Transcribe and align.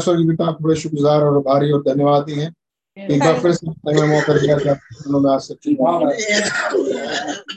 स्वर्गीय 0.00 0.26
पिता 0.26 0.44
आपको 0.44 0.64
बड़े 0.64 0.76
शुक्रगुजार 0.76 1.22
और 1.22 1.38
भारी 1.42 1.70
और 1.72 1.82
धन्यवादी 1.82 2.32
हैं। 2.32 2.50
एक 2.96 3.20
बार 3.20 3.38
फिर 3.40 3.52
से 3.52 3.66
मौका 4.08 4.32
दिया 4.38 4.56
आप 4.56 4.78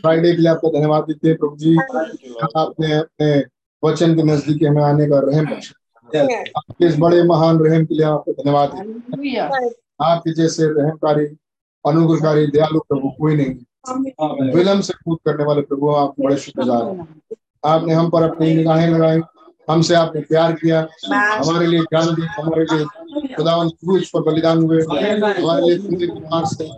फ्राइडे 0.02 0.32
के 0.32 0.38
लिए 0.38 0.50
आपको 0.52 0.70
धन्यवाद 0.70 1.04
देते 1.04 1.28
हैं 1.28 1.38
प्रभु 1.38 1.56
जी। 1.58 1.76
आपने 2.58 2.94
अपने 2.94 3.30
वचन 3.84 4.16
के 4.16 4.24
नज़दीक 4.24 4.64
हमें 4.64 4.84
आने 4.84 5.08
का 5.08 5.20
रहम 5.20 5.48
आपके 5.48 6.86
इस 6.86 6.98
बड़े 7.00 7.24
महान 7.24 7.60
रहम 7.60 7.86
के 7.86 7.96
लिए 7.96 8.06
आपको 8.06 8.32
धन्यवाद 8.32 8.70
देते 8.74 9.38
आपके 10.04 10.34
जैसे 10.34 10.68
रहमकारी 10.74 11.26
अनुग्रहकारी 11.86 12.48
दयालु 12.48 12.80
प्रभु 12.80 13.10
कोई 13.20 13.36
नहीं 13.36 14.52
विलम्ब 14.54 14.82
से 14.82 14.94
कूद 14.94 15.18
करने 15.26 15.44
वाले 15.44 15.62
प्रभु 15.62 15.90
आप 15.92 16.14
बड़े 16.20 16.38
शुक्रगुजार 16.38 16.84
हैं। 16.84 17.08
आपने 17.66 17.94
हम 17.94 18.10
पर 18.10 18.24
अपनी 18.24 18.54
निगाहें 18.56 18.88
लगाई। 18.90 19.20
हमसे 19.70 19.96
आपने 19.96 20.22
प्यार 20.22 20.54
किया 20.54 20.80
हमारे 21.10 21.68
लिए 21.68 21.80
ज्ञान 21.80 22.14
दिया 22.16 22.42
हमारे 22.42 22.64
लिए 22.64 23.34
खुदावन 23.36 23.70
क्रूज 23.70 24.10
पर 24.10 24.22
बलिदान 24.22 24.64
हुए। 24.64 24.82
हमारे 24.82 25.66
लिए 25.66 25.78
तुम्हारे 25.78 26.08
कुमार 26.08 26.46
से 26.46 26.70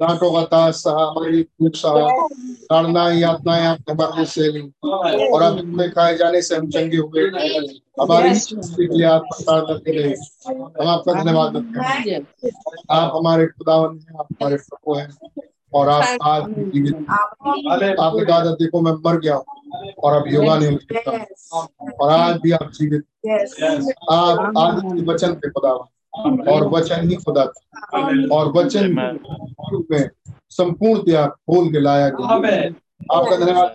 डांटों 0.00 0.32
का 0.32 0.42
ताज 0.44 0.74
सहा 0.74 1.04
हमारे 1.04 1.30
लिए 1.32 1.42
भूख 1.42 1.74
सहा। 1.74 2.08
ताड़ना 2.70 3.10
यातनाएँ 3.12 3.66
आपने 3.66 3.92
हमारे 3.92 4.24
से 4.24 4.48
ली 4.52 4.60
और 4.84 5.42
अब 5.42 5.60
तुम्हें 5.60 5.90
खाए 5.90 6.16
जाने 6.16 6.42
से 6.42 6.56
हम 6.56 6.68
चंगे 6.70 6.96
हुए। 6.96 7.22
हमारी 8.00 8.30
के 8.34 8.86
लिए 8.96 9.06
आप 9.06 9.22
प्रसार 9.22 9.60
करते 9.60 9.92
रहे 9.92 10.12
हम 10.48 10.88
आपका 10.88 11.12
धन्यवाद 11.12 11.52
करते 11.56 12.10
हैं। 12.10 12.20
आप 12.90 13.12
हमारे 13.14 13.46
खुदावन 13.46 13.98
हैं 13.98 14.18
आप 14.18 14.26
हमारे 14.32 14.56
प्रभु 14.56 14.94
हैं। 14.94 15.08
और 15.72 15.88
आप 15.88 16.18
आज 16.22 16.42
जीवित 16.48 16.94
आपने 17.10 18.24
कहा 18.24 18.38
था 18.44 18.52
देखो 18.60 18.80
मैं 18.80 18.92
मर 19.06 19.18
गया 19.20 19.34
हूँ। 19.34 19.44
और 19.98 20.14
अब 20.14 20.28
योगा 20.32 20.56
नहीं 20.58 20.70
हो 20.72 20.78
सकता। 20.78 21.10
और 22.00 22.10
आज 22.12 22.36
भी 22.42 22.50
आप 22.52 22.70
जीवित 22.74 23.02
आप 24.10 24.52
आज 24.58 25.02
वचन 25.08 25.32
पे 25.34 25.50
खुदा 25.50 25.72
और 26.52 26.66
वचन 26.68 27.08
ही 27.08 27.16
खुदा 27.16 27.44
था। 27.44 27.60
और 28.32 28.52
वचन 28.52 28.84
में 29.90 30.08
संपूर्ण 30.50 31.00
त्याग 31.02 31.28
खोल 31.28 31.70
के 31.72 31.80
लाया 31.80 32.08
गया। 32.10 32.26
आपका 33.14 33.36
धन्यवाद 33.36 33.74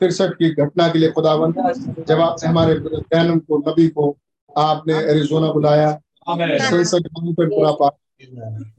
तिरसठ 0.00 0.34
की 0.34 0.50
घटना 0.54 0.88
के 0.88 0.98
लिए 0.98 1.10
खुदावन 1.10 1.52
जब 2.08 2.20
आपने 2.20 2.48
हमारे 2.48 2.74
को 2.74 3.58
नबी 3.70 3.88
को 3.88 4.16
आपने 4.56 4.94
एरिजोना 5.10 5.52
बुलाया 5.52 5.90
संसद 6.28 7.08
पर 7.38 7.46
पूरा 7.46 7.70
पाठ 7.72 7.92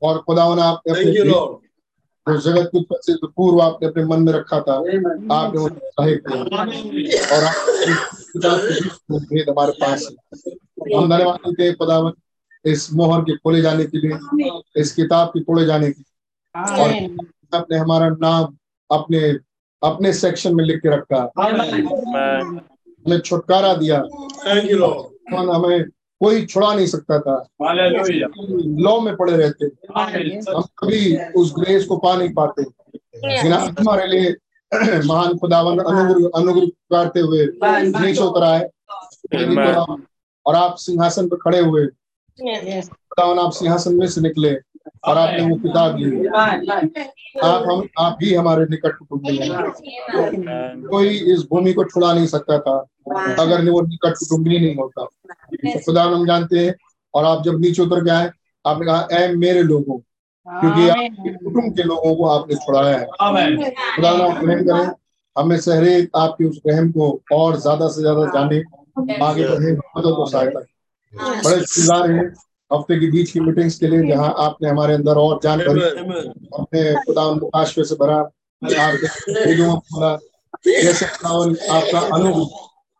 और 0.03 0.17
खुदावन 0.27 0.59
आपने 0.59 0.91
अपने 0.91 1.11
जो 1.13 1.61
जगत 2.27 2.69
की 2.71 2.77
उत्पत्ति 2.79 3.13
से 3.13 3.27
पूर्व 3.27 3.61
आपने 3.61 3.87
अपने 3.87 4.03
मन 4.05 4.21
में 4.23 4.31
रखा 4.33 4.59
था 4.67 4.73
आपने 4.73 5.59
वो 5.59 5.69
ज़ाहिर 5.69 6.21
किया 6.27 6.39
और 7.35 7.41
भेद 9.19 9.49
हमारे 9.49 9.71
पास 9.81 10.07
हम 10.95 11.09
धन्यवाद 11.09 11.39
देते 11.45 11.63
हैं 11.63 11.75
खुदावन 11.75 12.13
इस 12.65 12.93
मोहर 12.93 13.21
के 13.21 13.35
खोले 13.37 13.61
जाने 13.61 13.85
के 13.85 13.97
लिए 13.97 14.51
इस 14.81 14.93
किताब 14.95 15.27
के 15.27 15.39
तोड़े 15.39 15.65
जाने 15.65 15.89
की 15.91 16.03
और 16.55 16.93
आपने 17.57 17.77
हमारा 17.77 18.09
नाम 18.09 18.55
अपने 18.89 19.19
अपने 19.81 20.13
सेक्शन 20.13 20.55
में 20.55 20.63
लिख 20.65 20.79
के 20.81 20.89
रखा। 20.89 21.21
हमें 23.05 23.19
छुटकारा 23.19 23.73
दिया। 23.73 23.97
हमें 25.33 25.85
कोई 26.23 26.45
छुड़ा 26.45 26.73
नहीं 26.73 26.87
सकता 26.87 27.19
था। 27.19 27.35
लॉ 28.83 28.99
में 29.01 29.15
पड़े 29.15 29.37
रहते। 29.37 29.65
हम 30.51 30.61
कभी 30.79 31.17
उस 31.35 31.53
ग्रेस 31.59 31.85
को 31.85 31.97
पा 31.97 32.15
नहीं 32.17 32.33
पाते। 32.33 32.61
हमारे 33.81 34.07
लिए 34.07 34.35
महान 35.07 35.37
खुदावन 35.37 35.77
अनुग्रह 35.79 36.29
अनुग्रह 36.35 36.65
करते 36.65 37.19
हुए 37.19 37.45
ग्रेस 37.91 38.19
उतर 38.19 38.43
आए 38.43 38.69
और 40.45 40.55
आप 40.55 40.75
सिंहासन 40.75 41.27
पर 41.29 41.37
खड़े 41.37 41.59
हुए। 41.59 41.85
खुदावन 42.85 43.39
आप 43.39 43.51
सिंहासन 43.51 43.95
में 43.95 44.07
से 44.07 44.21
निकले। 44.21 44.53
और 45.03 45.17
आपने 45.17 45.41
वो 45.41 45.55
किताब 45.55 45.97
ली। 45.97 46.27
आप 47.43 47.63
हम 47.69 47.87
आप 47.99 48.17
ही 48.23 48.33
हमारे 48.33 48.65
निकट 48.69 48.95
कुटुंबी 48.97 49.37
हैं। 49.37 50.87
कोई 50.89 51.09
इस 51.33 51.43
भूमि 51.51 51.73
को 51.73 51.83
छुड़ा 51.83 52.13
नहीं 52.13 52.27
सकता 52.27 52.57
था। 52.59 52.77
अगर 53.39 53.69
वो 53.69 53.81
निकट 53.81 54.17
कुटुंबी 54.19 54.59
नहीं 54.59 54.75
होता। 54.75 55.03
तो 55.03 55.79
खुदा 55.85 56.03
हम 56.03 56.25
जानते 56.27 56.59
हैं 56.59 56.73
और 57.13 57.25
आप 57.25 57.43
जब 57.43 57.59
नीचे 57.61 57.81
उतर 57.81 58.03
गए 58.03 58.29
आपने 58.65 58.85
कहा 58.85 59.07
ऐ 59.11 59.27
मेरे 59.35 59.63
लोगों 59.63 59.97
क्योंकि 60.47 60.87
आपके 60.89 61.33
कुटुंब 61.33 61.75
के 61.75 61.83
लोगों 61.83 62.15
को 62.15 62.25
आपने 62.29 62.55
छुड़ाया 62.55 62.97
है। 62.97 63.05
खुदा 63.95 64.09
आप 64.09 64.43
रहम 64.43 64.63
करें। 64.65 64.91
हमें 65.35 65.57
सहरे 65.59 66.07
आपके 66.15 66.45
उस 66.45 66.59
रहम 66.67 66.91
को 66.91 67.09
और 67.33 67.55
ज़्यादा 67.59 67.87
से 67.87 68.01
ज़्यादा 68.01 68.25
जाने। 68.33 68.57
आगे 69.25 69.47
बढ़े 69.47 69.71
मदद 69.73 70.05
और 70.05 70.27
सहायता 70.29 70.59
बड़े 71.13 71.59
शुक्रगुजार 71.65 72.11
हैं। 72.11 72.27
हफ़्ते 72.73 72.99
के 72.99 73.11
बीच 73.11 73.31
की 73.31 73.39
मीटिंग्स 73.39 73.77
के 73.79 73.87
लिए 73.87 74.07
जहाँ 74.07 74.33
आपने 74.37 74.69
हमारे 74.69 74.93
अंदर 74.93 75.15
और 75.15 75.39
जान 75.43 75.59
भरी 75.59 75.81
अपने 76.59 76.93
खुदा 76.95 77.31
मुकाशे 77.31 77.83
से 77.83 77.95
भरा 77.95 78.29
जैसे 80.67 81.05
आपका 81.05 81.99
अनुभव 82.15 82.45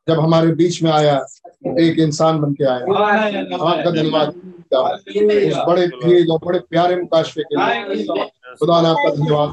जब 0.08 0.20
हमारे 0.20 0.52
बीच 0.52 0.84
में 0.84 0.92
आया 0.92 1.26
एक 1.80 2.00
इंसान 2.00 2.40
बन 2.40 2.54
के 2.54 2.64
आया। 2.64 2.80
आपका 2.80 3.92
धन्यवाद। 3.92 4.28
उस 4.28 5.58
बड़े 5.68 5.88
तेज 5.88 6.30
और 6.30 6.40
बड़े 6.46 6.60
प्यारे 6.60 6.96
मुकाशे 6.96 7.44
के 7.44 7.56
लिए। 7.56 8.06
खुदा 8.60 8.82
ने 8.82 8.88
आपका 8.88 9.10
धन्यवाद। 9.16 9.50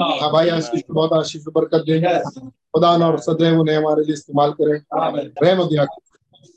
हाँ 0.00 0.30
भाई 0.32 0.48
आशीष 0.48 0.80
बहुत 0.90 1.12
आशीष 1.12 1.42
बरकत 1.48 1.84
दे। 1.88 2.00
खुदा 2.40 2.90
और 3.06 3.18
सदैव 3.18 3.60
उन्हें 3.60 3.76
हमारे 3.76 4.02
लिए 4.04 4.12
इस्तेमाल 4.12 4.50
करें। 4.60 4.78
रहमत 5.42 5.66
दिया 5.70 5.84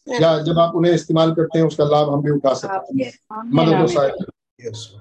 या 0.07 0.37
जब 0.41 0.59
आप 0.59 0.75
उन्हें 0.75 0.93
इस्तेमाल 0.93 1.31
करते 1.33 1.59
हैं 1.59 1.65
उसका 1.65 1.83
लाभ 1.83 2.09
हम 2.13 2.21
भी 2.21 2.31
उठा 2.31 2.53
सकते 2.53 3.03
हैं। 3.03 3.11
मदद 3.55 3.73
और 3.73 3.87
सहायता। 3.87 4.25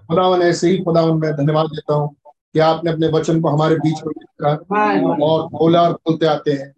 खुदावन 0.09 0.43
ऐसे 0.43 0.71
ही 0.71 0.79
खुदावन 0.83 1.17
मैं 1.19 1.33
धन्यवाद 1.37 1.67
देता 1.67 1.95
हूँ 1.95 2.15
कि 2.53 2.59
आपने 2.59 2.91
अपने 2.93 3.09
वचन 3.09 3.41
को 3.41 3.49
हमारे 3.49 3.75
बीच 3.77 4.03
में 4.07 4.13
रखा 4.43 4.85
और 5.27 5.49
खोला 5.49 5.83
और 5.83 5.93
खोलते 5.93 6.27
आते 6.27 6.53
हैं। 6.53 6.73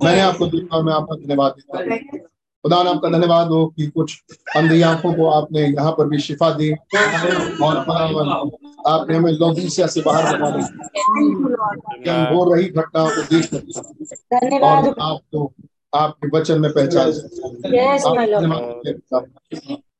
मैंने 0.00 0.20
आपको 0.20 0.46
देखा 0.46 0.76
और 0.76 0.84
मैं 0.84 0.92
आपका 0.92 1.16
धन्यवाद 1.16 1.54
देता 1.58 1.78
हूँ। 1.78 2.18
खुदा 2.64 2.82
ने 2.82 2.90
आपका 2.90 3.08
धन्यवाद 3.10 3.48
हो 3.48 3.66
कि 3.76 3.86
कुछ 3.86 4.22
अंधी 4.56 4.80
आँखों 4.82 5.12
को 5.14 5.28
आपने 5.30 5.60
यहाँ 5.60 5.92
पर 5.92 6.08
भी 6.08 6.18
शिफा 6.18 6.50
दी 6.54 6.70
और 6.72 7.76
आपने 8.86 9.16
हमें 9.16 9.32
लौदीसिया 9.32 9.86
से 9.86 10.00
बाहर 10.00 10.38
बना 10.38 10.50
दी 10.50 10.62
हम 12.10 12.34
हो 12.34 12.54
रही 12.54 12.68
घटनाओं 12.68 13.08
को 13.08 13.22
देख 13.22 13.44
सकते 13.44 14.58
और 14.58 14.94
आपको 15.00 15.52
आपके 15.94 16.38
वचन 16.38 16.60
में 16.60 16.72
पहचान 16.72 17.12
सकते 17.12 17.78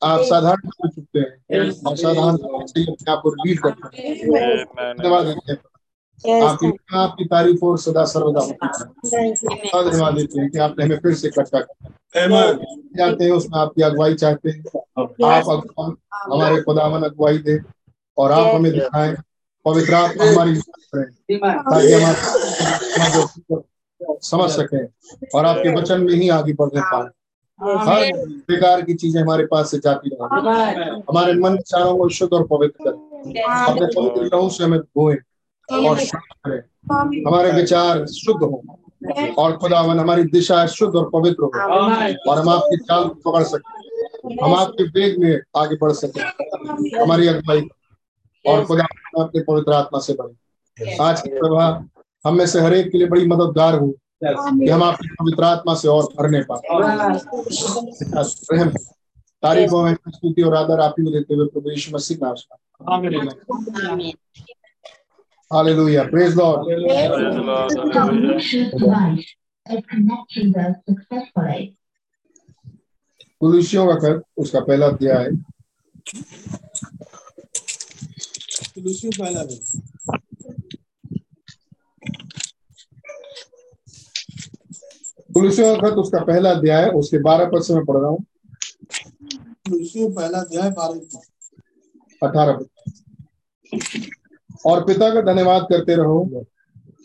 आप 0.04 0.20
साधारण 0.20 0.68
हो 0.68 0.88
चुकते 0.88 1.18
हैं। 1.18 1.60
और 1.86 1.96
साधारण 1.96 2.36
अपने 2.36 3.12
आप 3.12 3.20
को 3.22 3.30
रिवील 3.30 3.56
करते 3.58 4.02
हैं। 4.02 4.16
धन्यवाद 4.98 5.26
आपकी 6.42 6.72
आपकी 6.94 7.24
तारीफ़ 7.24 7.64
और 7.64 7.78
सदा 7.78 8.04
सर्वदा 8.04 8.40
धन्यवाद 9.90 10.14
देते 10.14 10.40
हैं 10.40 10.50
कि 10.50 10.58
आपने 10.58 10.84
हमें 10.84 10.98
फिर 10.98 11.14
से 11.14 11.28
इकट्ठा 11.28 11.60
किया। 11.60 11.90
चाहते 12.98 13.24
हैं 13.24 13.30
उसमें 13.30 13.60
आपकी 13.60 13.82
अगुवाई 13.82 14.14
चाहते 14.14 14.50
हैं। 14.50 14.64
आप 15.24 15.64
हमारे 16.32 16.62
खुदावन 16.62 17.02
अगुवाई 17.02 17.38
दे 17.38 17.60
और 18.18 18.32
आप 18.32 18.54
हमें 18.54 18.72
दिखाएँ। 18.72 19.16
पवित्र 19.64 19.94
आत्मा 19.94 20.24
हमारी 20.24 20.60
ताकि 20.94 21.92
हम 21.92 22.14
समझ 24.02 24.50
सके। 24.50 24.84
और 25.34 25.44
आपके 25.44 25.74
वचन 25.76 26.00
में 26.00 26.12
ही 26.14 26.28
आगे 26.28 26.52
बढ़ने 26.52 26.80
पाए। 26.80 27.08
हर 27.60 28.12
बेकार 28.48 28.82
की 28.82 28.94
चीज़ें 28.94 29.20
हमारे 29.22 29.46
पास 29.46 29.70
से 29.70 29.78
जाती 29.78 30.08
रहे 30.08 30.90
हमारे 31.08 31.32
मन 31.34 31.52
विचारों 31.52 31.96
को 31.98 32.08
शुद्ध 32.08 32.32
और 32.32 32.46
पवित्र 32.46 32.90
करें। 32.90 33.42
अपने 33.42 33.86
पवित्र 33.86 34.24
लहू 34.24 34.48
से 34.50 34.64
हमें 34.64 34.78
धोए 34.80 35.16
और 35.68 35.98
करें। 36.46 36.58
हमारे 37.26 37.50
विचार 37.52 38.06
शुद्ध 38.06 38.42
हो 38.42 38.62
और 39.38 39.56
खुदावन 39.56 39.98
हमारी 39.98 40.22
दिशा 40.22 40.66
शुद्ध 40.66 40.94
और 40.94 41.10
पवित्र 41.12 41.42
हो। 41.42 41.50
और 42.30 42.38
हम 42.38 42.48
आपकी 42.48 42.76
चाल 42.76 43.08
को 43.08 43.30
पकड़ 43.30 43.42
सके। 43.42 44.34
हम 44.44 44.54
आपके 44.54 44.84
वेग 44.84 45.18
में 45.18 45.40
आगे 45.56 45.76
बढ़ 45.76 45.92
सके। 45.92 46.20
हमारी 47.00 47.26
अगुवाई 47.28 47.68
और 48.44 48.64
खुदा 48.64 48.84
अपने 49.20 49.42
पवित्र 49.42 49.72
आत्मा 49.72 50.00
से 50.00 50.12
बढ़े। 50.12 50.96
आज 51.00 51.20
की 51.20 51.30
प्रभा 51.30 51.68
हम 52.26 52.36
में 52.36 52.46
से 52.46 52.60
हरेक 52.60 52.92
के 52.92 52.98
लिए 52.98 53.06
बड़ी 53.06 53.26
मददगार 53.26 53.74
हो 53.74 53.94
कि 54.24 54.68
हम 54.68 54.82
आपकी 54.82 55.08
पवित्र 55.08 55.44
आत्मा 55.44 55.74
से 55.74 55.88
और 55.88 56.04
भरने 56.04 56.42
पाए 56.42 56.60
तारीफों 59.42 59.82
में 59.82 59.94
स्तुति 59.94 60.42
और 60.42 60.54
आदर 60.54 60.80
आप 60.80 60.94
ही 60.98 61.04
को 61.04 61.10
देते 61.10 61.34
हुए 61.34 61.46
प्रभु 61.46 61.70
यीशु 61.70 61.96
मसीह 61.96 62.18
नाम 62.22 62.34
से। 62.34 62.54
हालेलुया। 65.54 66.02
प्रेज 66.04 66.36
लॉर्ड 66.36 66.60
कुलुसियों 73.40 73.86
का 73.86 73.94
कर 73.94 74.22
उसका 74.36 74.60
पहला 74.60 74.86
अध्याय। 74.86 75.24
है 75.24 75.30
कुलुसियों 78.74 79.12
पहला 79.18 79.40
कुलुसियों 85.30 85.76
का 85.76 85.88
खत 85.88 85.96
उसका 85.96 86.20
पहला 86.24 86.50
अध्याय 86.50 86.88
उसके 86.90 87.18
बारह 87.18 87.44
पद 87.44 87.62
से 87.62 87.74
मैं 87.74 87.84
पढ़ 87.84 87.96
रहा 87.96 88.10
हूँ। 88.10 88.24
पहला 89.70 90.38
अध्याय 90.38 90.70
बारह 90.70 92.28
अठारह 92.28 92.58
और 94.66 94.84
पिता 94.84 95.14
का 95.14 95.20
धन्यवाद 95.22 95.66
करते 95.70 95.94
रहो 95.96 96.44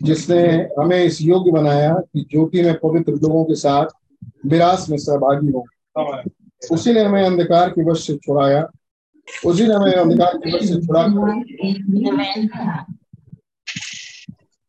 जिसने 0.03 0.41
हमें 0.79 1.03
इस 1.03 1.21
योग्य 1.21 1.51
बनाया 1.51 1.93
कि 1.93 2.21
ज्योति 2.31 2.61
में 2.63 2.73
पवित्र 2.79 3.11
लोगों 3.13 3.43
के 3.45 3.55
साथ 3.55 3.85
विरास 4.45 4.89
में 4.89 4.97
सहभागी 4.97 5.51
हो। 5.51 5.65
उसी 6.61 6.93
ने 6.93 7.03
हमें 7.03 7.23
अंधकार 7.23 7.69
के 7.69 7.83
वश 7.89 8.07
से 8.07 8.15
छुड़ाया। 8.15 8.67
उसी 9.45 9.67
ने 9.67 9.73
हमें 9.73 9.93
अंधकार 9.93 10.37
के 10.37 10.57
वश 10.57 10.67
से 10.69 10.81
छुड़ा 10.81 11.03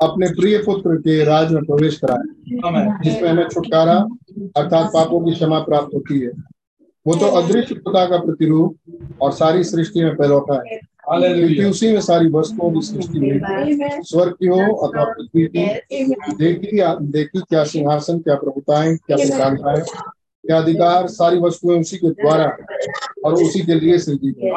अपने 0.00 0.28
प्रिय 0.28 0.58
पुत्र 0.58 0.96
के 0.96 1.24
राज 1.24 1.52
में 1.52 1.64
प्रवेश 1.64 1.98
कराया 1.98 3.00
जिसमें 3.02 3.28
हमें 3.28 3.48
छुटकारा 3.48 3.94
अर्थात 4.56 4.90
पापों 4.94 5.20
की 5.24 5.32
क्षमा 5.32 5.58
प्राप्त 5.58 5.94
होती 5.94 6.20
है। 6.20 6.30
वो 7.06 7.14
तो 7.14 7.26
अदृश्य 7.26 7.74
पिता 7.74 8.04
का 8.06 8.18
प्रतिरूप 8.18 8.76
और 9.22 9.32
सारी 9.32 9.64
सृष्टि 9.64 10.04
में 10.04 10.16
पैलौटा 10.16 10.54
है। 10.54 10.78
क्योंकि 11.10 11.64
उसी 11.64 11.92
में 11.92 12.00
सारी 12.00 12.28
वस्तुओं 12.28 12.70
की 12.72 12.80
सृष्टि 12.86 13.18
हुई। 13.18 14.00
स्वर्ग 14.02 14.32
की 14.32 14.46
हो 14.46 14.74
अथवा 14.74 15.04
पृथ्वी 15.04 15.46
की। 15.46 15.66
देखी 16.36 16.76
देखी 17.12 17.40
क्या 17.40 17.64
सिंहासन 17.64 18.18
क्या 18.18 18.34
प्रभुताएँ 18.34 18.96
क्या 18.96 19.16
प्रधानताएँ 19.16 19.82
क्या 20.44 20.58
अधिकार 20.58 21.06
सारी 21.08 21.38
वस्तुएँ 21.38 21.80
उसी 21.80 21.96
के 21.96 22.10
द्वारा 22.10 22.56
और 23.24 23.34
उसी 23.34 23.60
के 23.60 23.74
लिए 23.74 23.98
सृजित 23.98 24.36
है। 24.42 24.50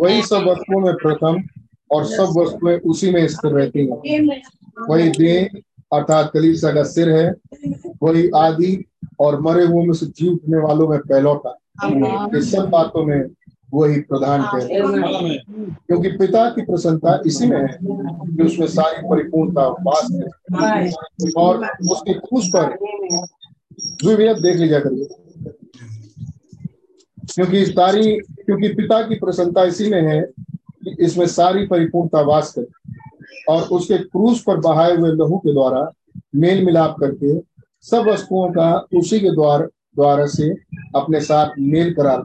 वही 0.00 0.22
सब 0.22 0.44
वस्तुओं 0.48 0.80
में 0.80 0.94
प्रथम 0.94 1.42
और 1.92 2.04
सब 2.04 2.34
वस्तुएँ 2.38 2.78
उसी 2.78 3.10
में 3.10 3.28
स्थिर 3.28 3.52
रहती 3.52 3.86
हैं। 3.86 4.42
वही 4.88 5.08
देह 5.08 5.48
अर्थात 5.92 6.30
कलीसा 6.34 6.72
का 6.72 6.82
सिर 6.82 7.08
है 7.08 7.34
वही 8.02 8.30
आदि 8.36 8.84
और 9.20 9.40
मरे 9.40 9.64
हुए 9.64 9.86
में 9.86 9.92
से 9.92 10.06
जी 10.06 10.28
उठने 10.28 10.58
वालों 10.58 10.88
में 10.88 10.98
पहलौटा 10.98 11.58
इस 12.38 12.52
सब 12.52 12.68
बातों 12.70 13.04
में 13.04 13.30
वही 13.74 14.00
प्रधान 14.00 14.42
कहते 14.42 14.74
क्योंकि 15.86 16.10
पिता 16.10 16.50
की 16.50 16.62
प्रसन्नता 16.62 17.22
इसी 17.26 17.46
में 17.46 17.60
है 17.60 17.78
कि 17.82 18.42
उसमें 18.42 18.66
सारी 18.66 19.08
परिपूर्णता 19.08 19.68
वास 19.68 20.08
है। 20.12 20.90
और 21.36 21.66
उसके 21.90 22.14
क्रूस 22.14 22.50
पर 22.56 22.76
देख 24.42 24.56
लीजिए 24.56 24.80
करिए 24.80 25.08
क्योंकि 27.34 27.66
सारी 27.66 28.18
क्योंकि 28.20 28.68
पिता 28.68 29.02
की 29.02 29.14
प्रसन्नता 29.14 29.64
इसी 29.64 29.90
में 29.90 30.02
है 30.02 30.20
इसमें 31.00 31.26
सारी 31.26 31.66
परिपूर्णता 31.66 32.20
वास 32.20 32.54
करे 32.58 32.92
और 33.48 33.62
उसके 33.62 33.98
क्रूस 33.98 34.42
पर 34.46 34.56
बहाए 34.56 34.96
हुए 34.96 35.10
लहू 35.10 35.38
के 35.38 35.52
द्वारा 35.52 35.92
मेल 36.34 36.64
मिलाप 36.64 36.96
करके 37.00 37.38
सब 37.90 38.08
वस्तुओं 38.08 38.50
का 38.52 38.86
उसी 38.98 39.20
के 39.20 39.30
द्वार 39.30 39.62
द्वारा 39.96 40.26
से 40.26 40.50
अपने 40.96 41.20
साथ 41.20 41.50
मेल 41.58 41.94
करा 41.94 42.16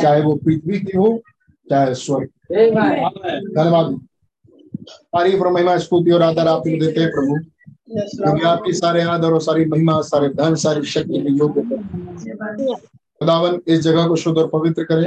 चाहे 0.00 0.22
वो 0.22 0.34
पृथ्वी 0.36 0.78
की 0.80 0.96
हो 0.96 1.22
चाहे 1.70 1.94
स्वर्ग 1.94 2.28
धन्यवाद। 3.56 4.00
तारीफ़ 4.88 5.40
और 5.40 5.52
महिमा 5.52 5.76
स्तुति 5.78 6.10
और 6.10 6.22
आदर 6.22 6.48
आप 6.48 6.62
देते 6.66 7.00
हैं 7.00 7.10
प्रभु। 7.10 7.38
क्योंकि 7.90 8.46
आपकी 8.46 8.72
सारे 8.72 9.02
आदर 9.02 9.32
और 9.32 9.40
सारी 9.40 9.64
महिमा 9.64 10.00
सारे 10.02 10.28
धन 10.28 10.54
सारी 10.54 10.82
शक्ति 10.82 11.20
के 11.22 11.32
योग्य 11.32 11.62
खुदावन 13.24 13.60
इस 13.68 13.80
जगह 13.80 14.06
को 14.08 14.16
शुद्ध 14.16 14.38
और 14.38 14.48
पवित्र 14.48 14.84
करे। 14.84 15.04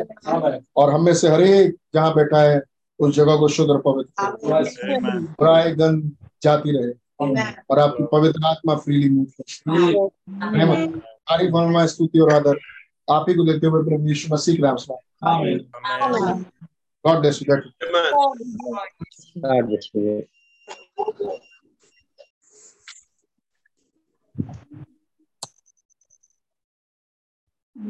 और 0.77 0.93
हमें 0.93 1.13
से 1.13 1.29
हर 1.29 1.41
एक 1.41 1.75
जहाँ 1.93 2.13
बैठा 2.15 2.41
है 2.41 2.61
उस 2.99 3.15
जगह 3.15 3.37
को 3.37 3.47
शुद्ध 3.47 3.69
और 3.71 3.81
पवित्र 3.81 4.33
बुराई 5.39 5.71
गंद 5.71 6.11
जाती 6.41 6.77
रहे। 6.77 6.91
और 7.69 7.79
आपकी 7.79 8.03
पवित्र 8.11 8.45
आत्मा 8.45 8.75
फ्रीली 8.75 9.09
मूव 9.09 9.25
तारीफ़ 11.29 11.53
और 11.53 11.87
स्तुति 11.87 12.19
और 12.19 12.33
आदर 12.33 12.57
आप 13.07 13.25
ही 13.29 13.35
को 13.35 13.43
देते 13.43 13.67
हुए 13.67 13.83
प्रभु 13.83 14.07
यीशु 14.07 14.33
मसीह 14.33 14.55
के 14.55 14.61
नाम 14.61 14.75
से। 14.75 14.93
God 17.05 17.19
bless 17.19 17.41
you 17.41 17.53
God 17.53 17.63
bless 19.67 19.91
you 19.95 20.21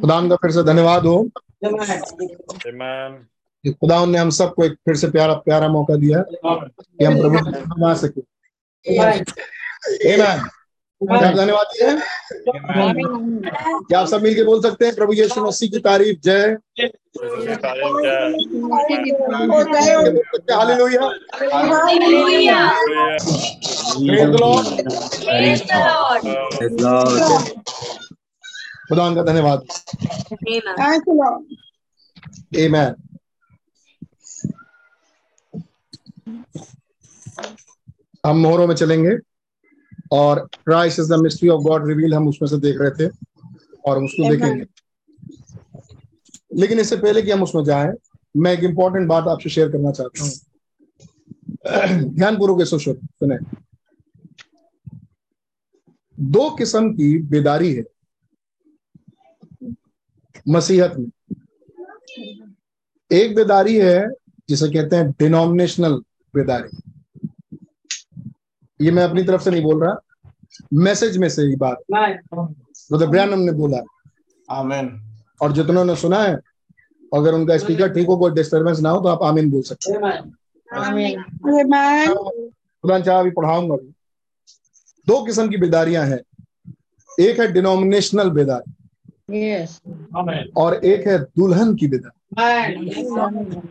खुदा 0.01 0.29
का 0.29 0.35
फिर 0.35 0.51
से 0.51 0.63
धन्यवाद 0.63 1.05
हो। 1.05 1.29
खुदा 3.71 4.05
ने 4.05 4.17
हम 4.17 4.29
सबको 4.29 4.63
एक 4.63 4.73
फिर 4.73 4.95
से 4.95 5.07
प्यारा 5.07 5.33
प्यारा 5.33 5.67
मौका 5.67 5.95
दिया 5.95 6.21
कि 6.21 7.05
हम 7.05 7.19
प्रभु 7.21 7.37
बना 7.75 7.93
सके। 7.93 8.21
धन्यवाद 11.35 11.65
क्या 13.87 13.99
आप 13.99 14.07
सब 14.07 14.21
मिलके 14.21 14.43
बोल 14.43 14.61
सकते 14.61 14.85
हैं? 14.85 14.95
प्रभु 14.95 15.13
यीशु 15.13 15.45
मसीह 15.45 15.69
की 15.69 15.79
तारीफ़ 15.79 16.17
जय। 16.23 16.57
हालेलुया। 20.53 21.11
खुदा 28.89 29.15
का 29.15 29.23
धन्यवाद। 29.23 29.63
Amen. 32.55 32.95
हम 38.25 38.37
मोहरों 38.37 38.67
में 38.67 38.75
चलेंगे 38.75 39.17
और 40.11 40.39
Christ 40.39 40.99
is 40.99 41.13
the 41.13 41.15
mystery 41.19 41.49
of 41.49 41.61
God 41.61 41.87
reveal 41.87 42.13
हम 42.13 42.27
उसमें 42.27 42.49
से 42.49 42.57
देख 42.57 42.75
रहे 42.79 42.91
थे 42.91 43.13
और 43.85 44.03
उसको 44.03 44.29
देखेंगे। 44.29 44.65
लेकिन 46.55 46.79
इससे 46.79 46.97
पहले 46.97 47.21
कि 47.21 47.31
हम 47.31 47.43
उसमें 47.43 47.63
जाएँ 47.63 47.93
मैं 48.37 48.53
एक 48.53 48.59
इंपॉर्टेंट 48.59 49.07
बात 49.07 49.27
आपसे 49.27 49.49
शेयर 49.49 49.69
करना 49.69 49.91
चाहता 49.91 50.23
हूँ। 50.23 50.31
ध्यानपूर्वक 52.15 52.61
इसको 52.61 52.79
सुने। 52.79 53.37
दो 56.19 56.49
किस्म 56.49 56.93
की 56.93 57.17
बेदारी 57.17 57.73
है। 57.73 57.83
मसीहत 60.47 60.93
में। 60.97 61.09
एक 63.11 63.35
बेदारी 63.35 63.75
है 63.75 64.07
जिसे 64.49 64.69
कहते 64.69 64.95
हैं 64.95 65.11
डिनोमिनेशनल 65.11 65.93
बेदारी। 66.33 66.77
ये 68.79 68.91
मैं 68.91 69.03
अपनी 69.03 69.23
तरफ़ 69.23 69.41
से 69.41 69.51
नहीं 69.51 69.63
बोल 69.63 69.83
रहा 69.83 69.95
मैसेज 70.73 71.17
में 71.17 71.29
से 71.29 71.41
ही 71.41 71.55
बात। 71.55 71.77
ब्रदर 71.91 73.07
ब्रैनम 73.07 73.39
ने 73.39 73.51
बोला। 73.51 73.81
आमेन 74.49 74.89
और 75.41 75.51
जितनों 75.51 75.83
ने 75.85 75.95
सुना 75.95 76.21
है 76.23 76.33
अगर 77.11 77.33
उनका 77.33 77.57
स्पीकर 77.57 77.93
ठीक 77.93 78.07
हो 78.07 78.17
कोई 78.17 78.31
डिस्टरबेंस 78.31 78.79
ना 78.79 78.89
हो 78.89 79.01
तो 79.01 79.07
आप 79.07 79.23
आमीन 79.23 79.49
बोल 79.51 79.61
सकते 79.61 79.91
हैं। 79.91 79.99
खुदा 82.83 83.19
अभी 83.19 83.31
पढ़ाऊँगा 83.31 83.75
दो 85.07 85.23
किस्म 85.25 85.49
की 85.49 85.57
बेदारियाँ 85.57 86.05
हैं। 86.05 86.19
एक 87.19 87.39
है 87.39 87.51
डिनोमिनेशनल 87.51 88.29
बेदारी। 88.29 88.73
Yes. 89.31 89.69
और 90.57 90.85
एक 90.85 91.07
है 91.07 91.19
दुल्हन 91.19 91.75
की 91.75 91.87
बेदारी 91.87 93.61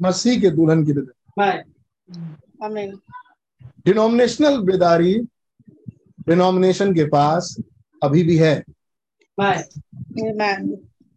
मसीह 0.00 0.40
के 0.40 0.50
दुल्हन 0.50 0.84
की 0.84 0.92
बेदारी 0.92 1.62
Amen. 2.64 2.98
डिनोमिनेशनल 3.86 4.58
बेदारी 4.58 5.14
डिनोमिनेशन 6.28 6.94
के 6.94 7.04
पास 7.04 7.56
अभी 8.02 8.22
भी 8.24 8.36
है। 8.36 8.64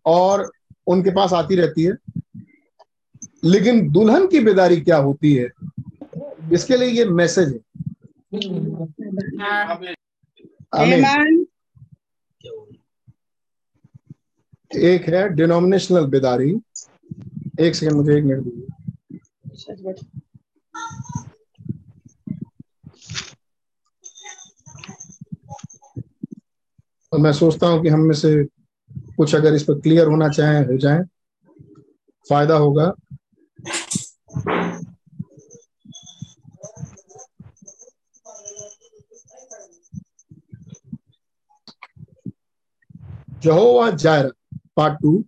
और 0.06 0.52
उनके 0.88 1.10
पास 1.10 1.34
आती 1.34 1.56
रहती 1.56 1.84
है। 1.84 1.94
लेकिन 3.44 3.92
दुल्हन 3.92 4.28
की 4.28 4.40
बेदारी 4.40 4.82
क्या 4.82 4.98
होती 4.98 5.34
है? 5.36 5.50
इसके 6.54 6.78
लिए 6.78 6.90
ये 6.90 7.06
मैसेज 7.06 7.50
है। 7.50 7.60
आमीन 10.74 11.04
Amen. 11.06 11.46
एक 14.76 15.08
है 15.10 15.28
डिनोमिनेशनल 15.30 16.06
बेदारी। 16.06 16.52
एक 17.60 17.76
सेकंड 17.76 17.96
मुझे 17.96 18.18
एक 18.18 18.24
मिनट 18.24 18.44
दीजिए। 18.44 18.68
और 27.14 27.20
मैं 27.20 27.32
सोचता 27.34 27.68
हूँ 27.68 27.82
कि 27.84 27.90
हम 27.90 28.00
में 28.00 28.14
से 28.16 28.34
कुछ 29.18 29.36
अगर 29.36 29.54
इस 29.54 29.64
पर 29.64 29.80
क्लियर 29.80 30.08
होना 30.08 30.30
चाहें, 30.30 30.66
हो 30.66 30.78
जाए, 30.78 31.04
फ़ायदा 32.30 32.56
होगा। 32.56 32.94
जहोवा 43.44 43.90
जायरा। 43.90 44.45
पार्ट 44.78 45.00
टू 45.02 45.24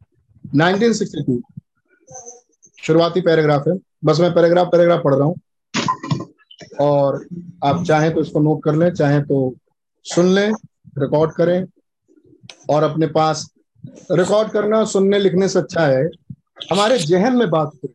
1962 0.56 1.39
शुरुआती 2.84 3.22
पैराग्राफ 3.22 3.68
है। 3.68 3.74
बस 4.06 4.20
मैं 4.20 4.34
पैराग्राफ 4.34 4.68
पैराग्राफ 4.72 5.04
पढ़ 5.04 5.16
रहा 5.16 5.27
हूँ। 5.27 5.36
और 6.82 7.25
आप 7.66 7.84
चाहें 7.88 8.13
तो 8.13 8.22
इसको 8.22 8.39
नोट 8.39 8.63
कर 8.63 8.75
लें 8.75 8.94
चाहें 8.94 9.22
तो 9.24 9.56
सुन 10.06 10.25
लें 10.25 10.51
रिकॉर्ड 10.98 11.32
करें 11.32 11.66
और 12.70 12.84
अपने 12.84 13.08
पास 13.08 13.48
रिकॉर्ड 14.12 14.51
करना 14.51 14.84
सुनने 14.86 15.20
लिखने 15.20 15.50
से 15.50 15.60
अच्छा 15.60 15.86
है। 15.88 16.04
हमारे 16.72 16.98
जहन 17.00 17.36
में 17.36 17.50
बात 17.50 17.72
उतरे। 17.74 17.94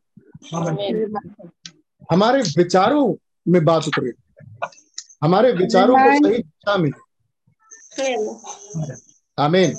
हमारे 2.13 2.43
विचारों 2.57 3.15
में 3.49 3.65
बात 3.65 3.89
उतरे। 3.89 4.13
हमारे 5.23 5.53
विचारों 5.53 5.95
को 5.95 6.11
सही 6.25 6.39
दिशा 6.39 6.77
मिले 6.77 7.01
आमीन 9.39 9.75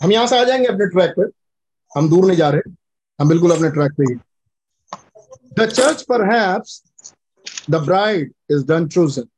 हम 0.00 0.12
यहाँ 0.12 0.26
से 0.26 0.38
आ 0.38 0.44
जाएँगे 0.44 0.66
अपने 0.66 0.86
ट्रैक 0.86 1.10
पर 1.18 1.30
हम 1.92 2.08
दूर 2.10 2.26
नहीं 2.26 2.36
जा 2.36 2.48
रहे। 2.50 2.70
हम 3.18 3.28
बिल्कुल 3.28 3.50
अपने 3.50 3.70
ट्रैक 3.70 3.92
पे 3.92 4.04
ही 4.04 4.14
द 5.58 5.68
चर्च 5.70 6.02
पर 6.12 6.24
the 7.70 7.82
bride 7.84 8.32
is 8.50 8.64
done 8.66 8.88
chosen 8.88 9.28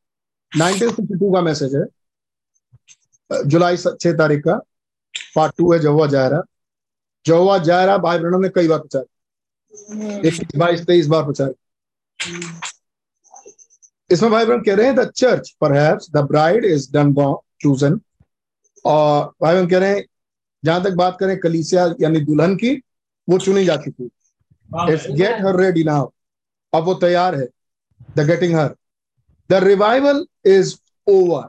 1962 0.52 1.32
का 1.34 1.40
मैसेज 1.42 1.74
है। 1.76 1.84
जुलाई 3.30 3.76
छह 3.76 4.12
तारीख 4.18 4.42
का 4.44 4.54
पार्ट 5.34 5.54
टू 5.58 5.72
है 5.72 5.78
जवा 5.78 6.06
जायरा। 6.06 6.42
जवा 7.26 7.56
जायरा 7.58 7.96
भाई 7.98 8.18
ब्रणम 8.18 8.40
ने 8.40 8.48
कई 8.48 8.68
बार 8.68 8.78
प्रचार 8.78 9.04
इक्कीस 10.26 10.56
बाईस, 10.56 10.84
तेईस 10.86 11.06
बार 11.06 11.24
प्रचार 11.24 11.54
इसमें 14.10 14.30
भाई 14.32 14.44
ब्रह्म 14.46 14.62
कह 14.62 14.74
रहे 14.74 14.86
हैं 14.86 14.94
द 14.96 15.10
चर्च 15.10 15.50
पर 15.60 15.72
the 16.12 16.24
bride 16.28 16.64
is 16.64 16.90
done 16.92 17.12
chosen 17.62 18.00
और 18.84 19.24
भाई 19.42 19.54
ब्रह्म 19.54 19.68
कह 19.68 19.78
रहे 19.78 19.94
हैं 19.94 20.04
जहाँ 20.64 20.82
तक 20.84 20.92
बात 20.94 21.16
करें 21.20 21.38
कलीसिया 21.40 21.84
यानी 22.00 22.20
दुल्हन 22.20 22.54
की 22.56 22.74
वो 23.28 23.38
चुनी 23.38 23.64
जा 23.64 23.76
चुकी 23.76 24.04
it's 24.92 25.06
get 25.10 25.40
her 25.44 25.60
ready 25.60 25.84
now 25.84 26.10
अब 26.72 26.84
वो 26.84 26.94
तैयार 26.94 27.34
है। 27.34 27.48
The 28.16 28.26
getting 28.26 28.54
her 28.56 28.74
the 29.50 29.62
revival 29.64 30.24
is 30.46 30.74
over 31.06 31.48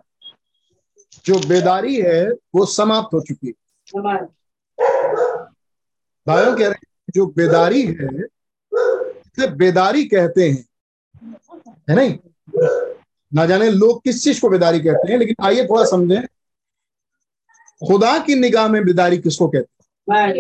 जो 1.26 1.40
बेदारी 1.48 1.96
है 2.02 2.30
वो 2.56 2.66
समाप्त 2.66 3.14
हो 3.14 3.22
चुकी 3.22 3.48
है। 3.48 3.54
भाइयों 6.28 6.56
कह 6.56 6.68
रहे 6.68 6.70
हैं 6.70 7.12
जो 7.16 7.26
बेदारी 7.38 7.82
है 7.82 8.08
इसे 8.74 9.48
बेदारी 9.56 10.04
कहते 10.06 10.50
हैं 10.50 10.66
है 11.90 11.96
नहीं? 11.96 12.18
ना 13.32 13.46
जाने 13.46 13.70
लोग 13.72 14.04
किस 14.04 14.24
चीज़ 14.24 14.42
को 14.42 14.50
बेदारी 14.50 14.80
कहते 14.80 15.12
हैं 15.12 15.20
लेकिन 15.20 15.36
आइए 15.46 15.66
थोड़ा 15.66 15.84
समझें। 15.86 16.22
खुदा 17.82 18.18
की 18.20 18.36
निगाह 18.36 18.68
में 18.68 18.84
बेदारी 18.86 19.18
किसको 19.18 19.48
कहते 19.48 19.84
हैं? 20.14 20.32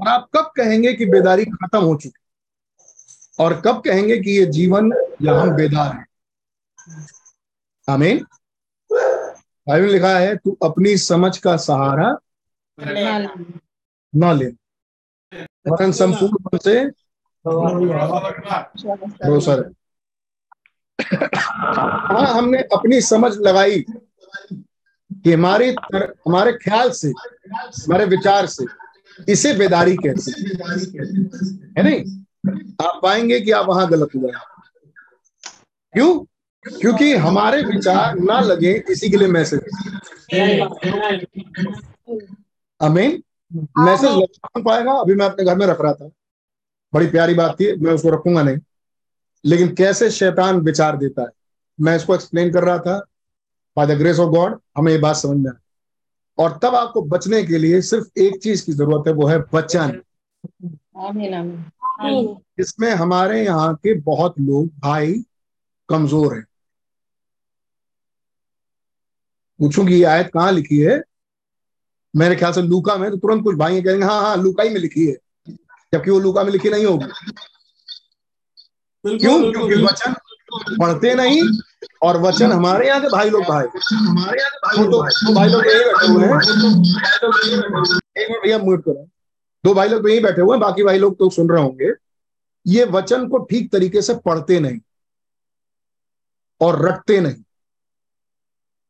और 0.00 0.08
आप 0.08 0.28
कब 0.36 0.50
कहेंगे 0.56 0.92
कि 0.94 1.06
बेदारी 1.06 1.44
खत्म 1.44 1.78
हो 1.78 1.94
चुकी 1.96 3.42
और 3.44 3.60
कब 3.60 3.82
कहेंगे 3.84 4.16
कि 4.18 4.30
ये 4.30 4.46
जीवन 4.46 4.92
या 5.22 5.40
हम 5.40 5.50
बेदार 5.56 5.92
हैं? 5.92 6.06
आमीन। 7.88 8.24
बाइबल 8.90 9.88
लिखा 9.88 10.18
है 10.18 10.36
तू 10.36 10.56
अपनी 10.64 10.96
समझ 10.98 11.36
का 11.38 11.56
सहारा 11.56 12.16
न 12.78 14.32
ले। 14.38 14.46
वरन 15.70 15.92
संपूर्ण 15.92 16.58
से 16.58 16.84
भरोसा 19.22 19.54
रहे 19.54 19.74
हाँ 21.00 22.26
हमने 22.34 22.58
अपनी 22.74 23.00
समझ 23.00 23.32
लगाई। 23.38 23.84
कि 25.26 25.32
हमारी 25.32 25.72
तर, 25.72 26.14
हमारे 26.28 26.52
ख्याल 26.52 26.90
से 26.90 27.08
हमारे 27.58 28.04
विचार 28.04 28.46
से 28.46 28.64
इसे 29.28 29.54
बेदारी 29.54 29.96
कहते 29.96 30.30
हैं। 30.30 30.54
है 31.78 31.82
नहीं? 31.82 32.22
आप 32.86 33.00
पाएँगे 33.02 33.40
कि 33.40 33.50
आप 33.50 33.66
वहाँ 33.66 33.88
गलत 33.88 34.08
हुए 34.16 34.32
क्यों? 35.92 36.24
क्योंकि 36.80 37.14
हमारे 37.14 37.62
विचार 37.62 38.14
ना 38.14 38.40
लगे 38.40 38.84
इसी 38.90 39.10
के 39.10 39.16
लिए 39.16 39.28
मैसेज। 39.28 39.60
अमीन 42.80 43.22
मैसेज 43.78 44.10
लग 44.10 44.64
पाएगा। 44.64 44.92
अभी 44.92 45.14
मैं 45.14 45.26
अपने 45.26 45.44
घर 45.44 45.56
में 45.56 45.66
रख 45.66 45.80
रहा 45.80 45.92
था। 45.92 46.10
बड़ी 46.94 47.06
प्यारी 47.06 47.34
बात 47.34 47.54
थी 47.54 47.76
मैं 47.76 47.92
उसको 47.92 48.10
रखूँगा 48.10 48.42
नहीं। 48.42 48.58
लेकिन 49.44 49.74
कैसे 49.74 50.10
शैतान 50.10 50.56
विचार 50.56 50.96
देता 50.96 51.22
है। 51.22 51.28
मैं 51.80 51.96
इसको 51.96 52.14
एक्सप्लेन 52.14 52.52
कर 52.52 52.64
रहा 52.64 52.78
था। 52.78 53.06
By 53.76 53.86
the 53.86 53.98
grace 53.98 54.18
of 54.18 54.30
God 54.30 54.58
हमें 54.78 54.92
ये 54.92 54.98
बात 54.98 55.16
समझ 55.16 55.36
में 55.36 55.50
और 56.38 56.58
तब 56.62 56.74
आपको 56.74 57.02
बचने 57.02 57.42
के 57.42 57.58
लिए 57.58 57.80
सिर्फ़ 57.82 58.20
एक 58.20 58.42
चीज़ 58.42 58.64
की 58.66 58.72
ज़रूरत 58.72 59.08
है 59.08 59.12
वो 59.12 59.26
है 59.26 59.38
वचन। 59.54 60.02
इसमें 62.60 62.90
हमारे 62.90 63.44
यहाँ 63.44 63.74
के 63.74 63.94
बहुत 64.00 64.40
लोग 64.40 64.66
भाई 64.78 65.14
कमज़ोर 65.88 66.34
हैं। 66.34 66.44
पूछूँगी 69.60 69.94
ये 69.94 70.04
आयत 70.04 70.30
कहाँ 70.34 70.52
लिखी 70.52 70.78
है? 70.78 71.02
मेरे 72.16 72.36
ख्याल 72.36 72.52
से 72.52 72.62
लूका 72.62 72.96
में 72.96 73.10
तो 73.10 73.16
तुरंत 73.16 73.44
कुछ 73.44 73.56
भाई 73.56 73.82
कहेंगे 73.82 74.04
हाँ 74.04 74.20
हाँ 74.22 74.36
लूका 74.36 74.62
ही 74.62 74.70
में 74.70 74.80
लिखी 74.80 75.06
है। 75.06 75.16
जबकि 75.92 76.10
वो 76.10 76.18
लूका 76.20 76.44
में 76.44 76.52
लिखी 76.52 76.70
नहीं 76.70 76.86
होगी। 76.86 77.06
क्यों? 79.18 79.52
क्योंकि 79.52 79.82
वचन 79.84 80.14
पढ़ते 80.50 81.14
नहीं, 81.14 81.40
और 82.02 82.16
वचन 82.22 82.52
हमारे 82.52 82.86
यहाँ 82.86 83.00
के 83.00 83.08
भाई 83.08 83.30
लोग 83.30 83.42
भाई। 83.42 83.66
तो 83.66 85.34
भाई 85.34 85.48
लोग 85.48 85.66
यही 85.66 85.84
बैठे 85.84 86.06
हुए 86.06 86.24
हैं। 86.24 86.38
भैया 88.42 88.58
म्यूट 88.58 88.84
करो। 88.84 89.08
दो 89.64 89.74
भाई 89.74 89.88
लोग 89.88 90.08
यही 90.10 90.20
बैठे 90.20 90.40
हुए 90.40 90.52
हैं, 90.52 90.60
बाकी 90.60 90.82
भाई 90.82 90.98
लोग 90.98 91.18
तो 91.18 91.30
सुन 91.30 91.48
रहे 91.48 91.62
होंगे। 91.62 91.92
ये 92.66 92.84
वचन 92.84 93.26
को 93.28 93.38
ठीक 93.44 93.70
तरीके 93.72 94.02
से 94.02 94.14
पढ़ते 94.16 94.58
नहीं 94.60 94.78
और 96.60 96.84
रटते 96.86 97.20
नहीं। 97.20 97.42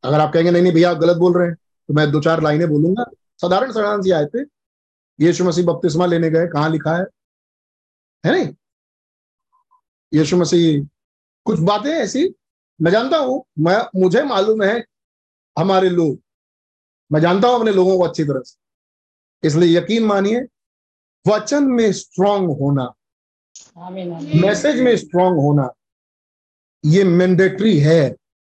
अगर 0.03 0.19
आप 0.19 0.33
कहेंगे, 0.33 0.51
नहीं 0.51 0.61
नहीं, 0.63 0.73
भैया, 0.73 0.91
आप 0.91 0.97
गलत 0.97 1.17
बोल 1.17 1.37
रहे 1.37 1.47
हैं 1.47 1.55
तो 1.55 1.93
मैं 1.93 2.09
दो 2.11 2.21
चार 2.21 2.41
लाइनें 2.43 2.67
बोलूँगा। 2.69 3.05
साधारण 3.41 3.71
साधारण 3.71 4.01
सी 4.01 4.11
आए 4.11 4.25
थे 4.25 4.41
यीशु 5.19 5.43
मसीह 5.43 5.65
बपतिस्मा 5.65 6.05
लेने 6.05 6.29
गए, 6.29 6.47
कहाँ 6.47 6.69
लिखा 6.69 6.95
है? 6.97 7.05
है 8.23 8.31
नहीं? 8.31 8.53
यीशु 10.11 10.37
मसीह 10.37 10.85
कुछ 11.47 11.59
बातें 11.61 11.89
ऐसी 11.91 12.27
मैं 12.79 12.91
जानता 12.91 13.17
हूँ 13.17 13.43
मैं 13.59 13.77
मुझे 13.95 14.23
मालूम 14.25 14.63
है 14.63 14.83
हमारे 15.57 15.89
लोग 15.89 16.19
मैं 17.11 17.21
जानता 17.21 17.47
हूँ 17.47 17.59
अपने 17.59 17.71
लोगों 17.71 17.97
को 17.97 18.03
अच्छी 18.03 18.23
तरह 18.23 18.41
से। 18.41 18.57
इसलिए 19.43 19.77
यकीन 19.77 20.05
मानिए 20.05 20.41
वचन 21.25 21.63
में 21.71 21.91
स्ट्रांग 21.93 22.49
होना 22.59 22.93
मैसेज 24.41 24.79
में 24.81 24.95
स्ट्रांग 24.97 25.39
होना 25.39 25.69
ये 26.83 27.03
मैंडेटरी 27.03 27.77
है। 27.79 28.03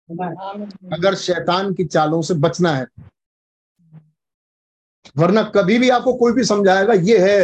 अगर 0.10 1.16
शैतान 1.18 1.74
की 1.74 1.86
चालों 1.86 2.22
से 2.22 2.34
बचना 2.40 2.72
है 2.72 2.86
वरना 5.16 5.44
कभी 5.56 5.78
भी 5.80 5.90
आपको 5.90 6.14
कोई 6.18 6.34
भी 6.34 6.44
समझाएगा 6.44 6.94
ये 6.94 7.18
है 7.20 7.40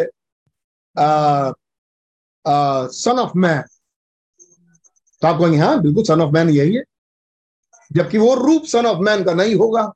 सन 2.94 3.20
ऑफ़ 3.20 3.32
मैन 3.38 3.64
तो 5.22 5.28
आप 5.28 5.40
कहेंगे 5.40 5.58
हाँ 5.58 5.82
बिल्कुल 5.82 6.04
सन 6.04 6.22
ऑफ़ 6.22 6.32
मैन 6.32 6.50
यही 6.50 6.76
है। 6.76 6.84
जबकि 7.92 8.18
वो 8.18 8.36
रूप 8.36 8.64
सन 8.64 8.86
ऑफ़ 8.86 8.98
मैन 8.98 9.24
का 9.24 9.34
नहीं 9.34 9.56
होगा। 9.56 9.94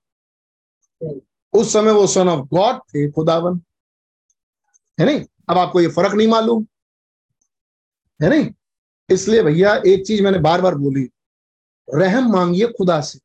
उस 1.53 1.73
समय 1.73 1.91
वो 1.91 2.07
सन 2.07 2.27
ऑफ़ 2.29 2.47
गॉड 2.47 2.77
थे 2.77 3.11
खुदावन। 3.11 3.61
है 4.99 5.05
नहीं? 5.05 5.25
अब 5.49 5.57
आपको 5.57 5.81
ये 5.81 5.87
फ़र्क 5.87 6.13
नहीं 6.13 6.27
मालूम। 6.27 6.67
है 8.21 8.29
नहीं? 8.29 8.53
इसलिए 9.09 9.43
भैया 9.43 9.75
एक 9.87 10.05
चीज़ 10.05 10.23
मैंने 10.23 10.39
बार 10.39 10.61
बार 10.61 10.75
बोली। 10.75 11.09
रहम 11.93 12.31
मांगिए 12.31 12.67
खुदा 12.67 13.01
से। 13.01 13.19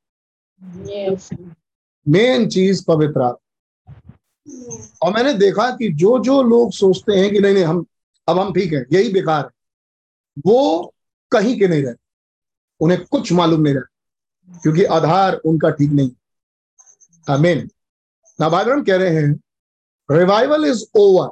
मेन 2.08 2.48
चीज़ 2.48 2.84
पवित्र 2.88 3.20
और 5.02 5.12
मैंने 5.12 5.34
देखा 5.34 5.70
कि 5.70 5.88
जो 5.92 6.18
जो 6.18 6.42
लोग 6.42 6.72
सोचते 6.72 7.12
हैं 7.12 7.30
कि 7.30 7.40
नहीं 7.40 7.54
नहीं 7.54 7.64
हम 7.64 7.86
अब 8.28 8.38
हम 8.38 8.52
ठीक 8.52 8.72
है 8.72 8.86
यही 8.92 9.12
बेकार 9.12 9.44
है। 9.44 9.50
वो 10.46 10.94
कहीं 11.32 11.58
के 11.58 11.68
नहीं 11.68 11.82
रहते। 11.82 11.98
उन्हें 12.80 13.04
कुछ 13.06 13.32
मालूम 13.32 13.60
नहीं 13.60 13.74
रहता 13.74 14.58
क्योंकि 14.62 14.84
आधार 14.84 15.34
उनका 15.46 15.70
ठीक 15.70 15.90
नहीं। 15.90 16.10
आमीन। 17.26 17.68
ना 18.38 18.48
बाइबल 18.48 18.82
कह 18.82 18.96
रहे 18.96 19.14
हैं 19.16 19.32
रिवाइवल 20.08 20.64
इज़ 20.64 20.84
ओवर 20.96 21.28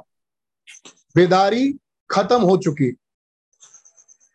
बेदारी 1.15 1.71
खत्म 2.09 2.41
हो 2.41 2.57
चुकी 2.57 2.91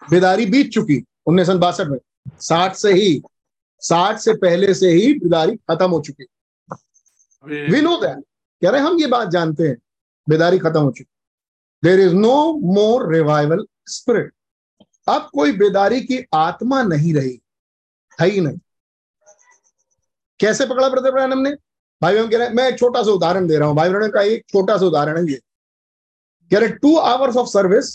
बेदारी 0.02 0.46
बीत 0.46 0.70
चुकी 0.72 1.02
उन्नीस 1.26 1.46
सौ 1.46 1.58
बासठ 1.58 1.86
में। 1.86 1.98
साठ 2.40 2.74
से 2.76 2.92
ही 2.92 3.22
साठ 3.82 4.18
से 4.18 4.34
पहले 4.34 4.74
से 4.74 4.90
ही 4.90 5.12
बेदारी 5.14 5.56
खत्म 5.70 5.90
हो 5.90 6.00
चुकी 6.00 6.24
वी 7.72 7.80
नो 7.80 7.96
दैट 8.00 8.22
कह 8.62 8.70
रहे 8.70 8.80
हम 8.80 9.00
ये 9.00 9.06
बात 9.06 9.28
जानते 9.28 9.68
हैं। 9.68 9.76
बेदारी 10.26 10.58
खत्म 10.58 10.80
हो 10.80 10.90
चुकी 10.90 11.10
there 11.82 12.00
is 12.00 12.14
no 12.14 12.36
more 12.74 13.12
revival 13.14 13.66
spirit 13.88 14.33
अब 15.06 15.28
कोई 15.34 15.52
बेदारी 15.52 16.00
की 16.00 16.24
आत्मा 16.34 16.82
नहीं 16.82 17.14
रही। 17.14 17.40
है 18.18 18.28
ही 18.28 18.40
नहीं। 18.40 18.58
कैसे 20.40 20.66
पकड़ा 20.66 20.88
ब्रदर 20.88 21.10
ब्रैनम 21.10 21.38
ने? 21.38 21.50
भाई 22.02 22.14
बहन 22.14 22.28
कह 22.28 22.38
रहे 22.38 22.48
मैं 22.48 22.68
एक 22.68 22.78
छोटा 22.78 23.02
सा 23.02 23.10
उदाहरण 23.10 23.46
दे 23.46 23.58
रहा 23.58 23.68
हूँ। 23.68 23.76
भाई 23.76 23.90
बहन 23.90 24.10
का 24.10 24.22
एक 24.22 24.44
छोटा 24.48 24.76
सा 24.78 24.86
उदाहरण 24.86 25.18
है 25.18 25.32
ये। 25.32 25.40
कह 26.50 26.58
रहे 26.58 26.68
टू 26.68 26.96
आवर्स 26.98 27.36
ऑफ़ 27.36 27.48
सर्विस 27.48 27.94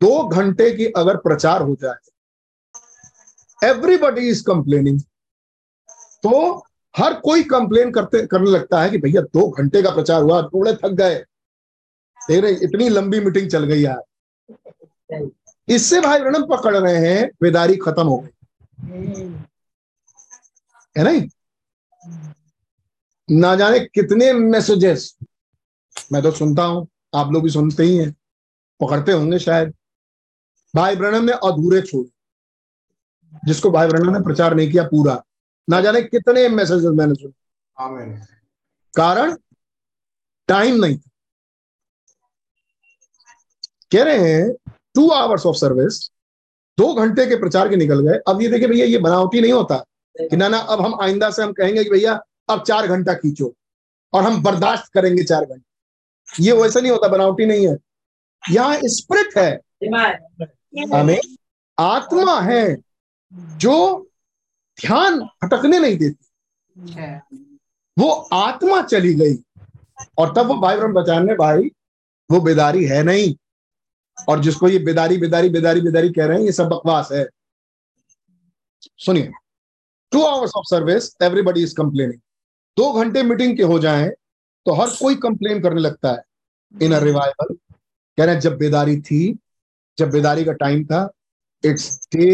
दो 0.00 0.28
घंटे 0.28 0.70
की 0.70 0.86
अगर 0.96 1.16
प्रचार 1.16 1.62
हो 1.62 1.76
जाए 1.82 3.68
एवरीबडी 3.68 4.28
इज़ 4.28 4.42
कंप्लेनिंग 4.44 5.00
तो 6.22 6.56
हर 6.94 7.14
कोई 7.20 7.42
कंप्लेन 7.42 7.90
करते, 7.92 8.26
करने 8.26 8.50
लगता 8.50 8.82
है 8.82 8.90
कि 8.90 8.98
भैया 8.98 9.20
दो 9.20 9.48
घंटे 9.48 9.82
का 9.82 9.90
प्रचार 9.90 10.22
हुआ, 10.22 10.42
थोड़े 10.42 10.74
थक 10.74 10.90
गए। 10.90 11.14
देख 12.20 12.42
रहे, 12.42 12.52
इतनी 12.52 12.88
लंबी 12.88 13.20
मीटिंग 13.20 13.50
चल 13.50 13.64
गई 13.64 13.80
यार। 13.80 14.02
इससे 15.68 16.00
भाई 16.00 16.20
ब्रणम 16.20 16.44
पकड़ 16.46 16.76
रहे 16.76 16.96
हैं 17.08 17.30
बेदारी 17.42 17.76
खत्म 17.76 18.06
हो 18.06 18.16
गई। 18.18 18.30
है 20.98 21.04
नहीं? 21.04 21.28
ना 23.28 23.54
जाने 23.56 23.78
कितने 23.80 24.32
मैसेजेस 24.32 25.16
मैं 26.12 26.22
तो 26.22 26.30
सुनता 26.30 26.64
हूँ 26.64 26.86
आप 27.14 27.32
लोग 27.32 27.42
भी 27.42 27.50
सुनते 27.50 27.82
ही 27.82 27.96
हैं 27.96 28.10
पकड़ते 28.80 29.12
होंगे 29.12 29.38
शायद। 29.38 29.74
भाई 30.74 30.96
ब्रणम 30.96 31.24
ने 31.24 31.32
अधूरे 31.32 31.80
छोड़े 31.82 32.10
जिसको 33.44 33.70
भाई 33.70 33.88
ब्रणम 33.88 34.16
ने 34.16 34.22
प्रचार 34.22 34.54
नहीं 34.54 34.70
किया 34.72 34.84
पूरा। 34.84 35.22
ना 35.70 35.80
जाने 35.80 36.02
कितने 36.02 36.48
मैसेजेस 36.48 36.90
मैंने 36.94 37.14
सुने। 37.14 38.16
कारण? 38.94 39.36
टाइम 40.48 40.84
नहीं 40.84 40.98
था। 40.98 41.10
कह 43.92 44.02
रहे 44.02 44.32
हैं 44.32 44.63
टू 44.94 45.10
आवर्स 45.10 45.46
ऑफ़ 45.46 45.56
सर्विस 45.56 46.10
दो 46.78 46.94
घंटे 46.94 47.26
के 47.26 47.36
प्रचार 47.36 47.68
के 47.68 47.76
निकल 47.76 48.00
गए। 48.00 48.18
अब 48.28 48.42
ये 48.42 48.48
देखिए 48.48 48.68
भैया, 48.68 48.86
ये 48.86 48.98
बनावटी 48.98 49.40
नहीं 49.40 49.52
होता। 49.52 49.84
कि 50.20 50.36
ना 50.36 50.48
ना, 50.48 50.58
अब 50.58 50.80
हम 50.80 51.00
आइंदा 51.02 51.30
से 51.30 51.42
हम 51.42 51.52
कहेंगे 51.52 51.84
कि 51.84 51.90
भैया, 51.90 52.20
अब 52.50 52.62
चार 52.62 52.86
घंटा 52.86 53.14
खींचो 53.14 53.54
और 54.12 54.22
हम 54.22 54.42
बर्दाश्त 54.42 54.92
करेंगे 54.92 55.24
चार 55.24 55.44
घंटे। 55.44 55.74
ये 56.44 56.52
वैसा 56.52 56.80
नहीं 56.80 56.92
होता, 56.92 57.08
बनावटी 57.08 57.46
नहीं 57.46 57.68
है। 57.68 57.76
यहाँ 58.50 58.78
स्प्रिट 58.84 59.38
है। 59.38 59.60
हमें 60.94 61.20
आत्मा 61.78 62.40
है 62.40 62.76
जो 63.32 64.06
ध्यान 64.80 65.20
भटकने 65.20 65.78
नहीं 65.78 65.96
देती। 65.96 66.26
वो 67.98 68.10
आत्मा 68.32 68.82
चली 68.82 69.14
गई। 69.14 69.34
और 70.18 70.34
तब 70.34 70.46
वो 70.46 70.54
भाई 70.54 70.76
ब्रह्म 70.76 70.92
बचाने, 70.92 71.34
भाई, 71.34 71.70
वो 72.30 72.40
बेदारी 72.40 72.84
है 72.84 73.02
नहीं। 73.02 73.36
और 74.18 74.40
जिसको 74.40 74.68
ये 74.68 74.78
बेदारी 74.78 75.16
बेदारी 75.18 75.48
बेदारी 75.48 75.80
बेदारी 75.80 76.10
कह 76.12 76.26
रहे 76.26 76.38
हैं 76.38 76.44
ये 76.44 76.52
सब 76.52 76.68
बकवास 76.68 77.08
है। 77.12 77.26
सुनिए 78.98 79.32
two 80.12 80.22
hours 80.22 80.52
of 80.56 80.64
service 80.66 81.16
everybody 81.22 81.62
is 81.62 81.74
complaining 81.76 82.20
दो 82.76 82.92
घंटे 82.92 83.22
मीटिंग 83.22 83.56
के 83.56 83.62
हो 83.62 83.78
जाएँ 83.78 84.10
तो 84.66 84.72
हर 84.72 84.90
कोई 85.00 85.14
कंप्लेन 85.16 85.60
करने 85.62 85.80
लगता 85.80 86.12
है। 86.12 86.22
इन 86.74 86.92
अ 86.92 86.98
रिवाइवल 86.98 87.54
कह 87.54 88.24
रहे 88.24 88.34
हैं 88.34 88.40
जब 88.40 88.56
बेदारी 88.58 89.00
थी 89.00 89.38
जब 89.98 90.10
बेदारी 90.10 90.44
का 90.44 90.52
टाइम 90.52 90.84
था 90.84 91.08
it's 91.64 92.08
day 92.14 92.28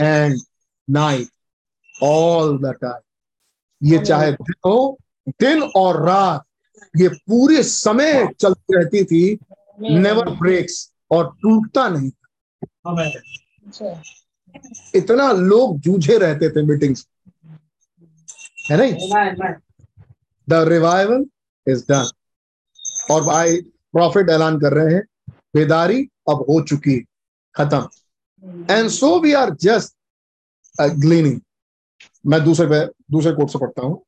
and 0.00 0.40
night 0.88 2.02
all 2.02 2.58
the 2.58 2.74
time 2.82 3.88
ये 3.88 3.98
चाहे 3.98 4.32
दिन 4.32 4.54
हो 4.66 4.98
दिन 5.40 5.62
और 5.76 6.02
रात 6.06 6.44
ये 6.94 7.08
पूरे 7.08 7.62
समय 7.62 8.26
चलती 8.40 8.76
रहती 8.76 9.04
थी 9.04 9.38
नेवर 9.80 10.30
ब्रेक्स 10.30 10.93
और 11.10 11.26
टूटता 11.42 11.88
नहीं 11.88 12.10
था। 12.10 12.20
इतना 14.94 15.30
लोग 15.32 15.78
जूझे 15.80 16.18
रहते 16.18 16.50
थे 16.50 16.62
मीटिंग्स 16.66 17.06
है 18.70 18.76
नहीं? 18.76 18.92
द 20.48 20.54
रिवाइवल 20.68 21.24
इज़ 21.66 21.84
डन 21.88 22.10
और 23.10 23.22
भाई 23.24 23.56
प्रॉफिट 23.92 24.30
ऐलान 24.30 24.58
कर 24.60 24.72
रहे 24.72 24.94
हैं 24.94 25.02
बेदारी 25.54 26.00
अब 26.28 26.44
हो 26.48 26.60
चुकी 26.68 26.98
खत्म। 27.54 27.88
And 28.70 28.88
so 28.90 29.18
we 29.20 29.32
are 29.32 29.50
just 29.60 29.94
gleaning 31.00 31.40
मैं 32.26 32.42
दूसरे 32.44 32.66
पे 32.66 32.84
दूसरे 33.12 33.32
कोर्ट 33.32 33.50
से 33.50 33.58
पढ़ता 33.58 33.82
हूँ। 33.82 34.04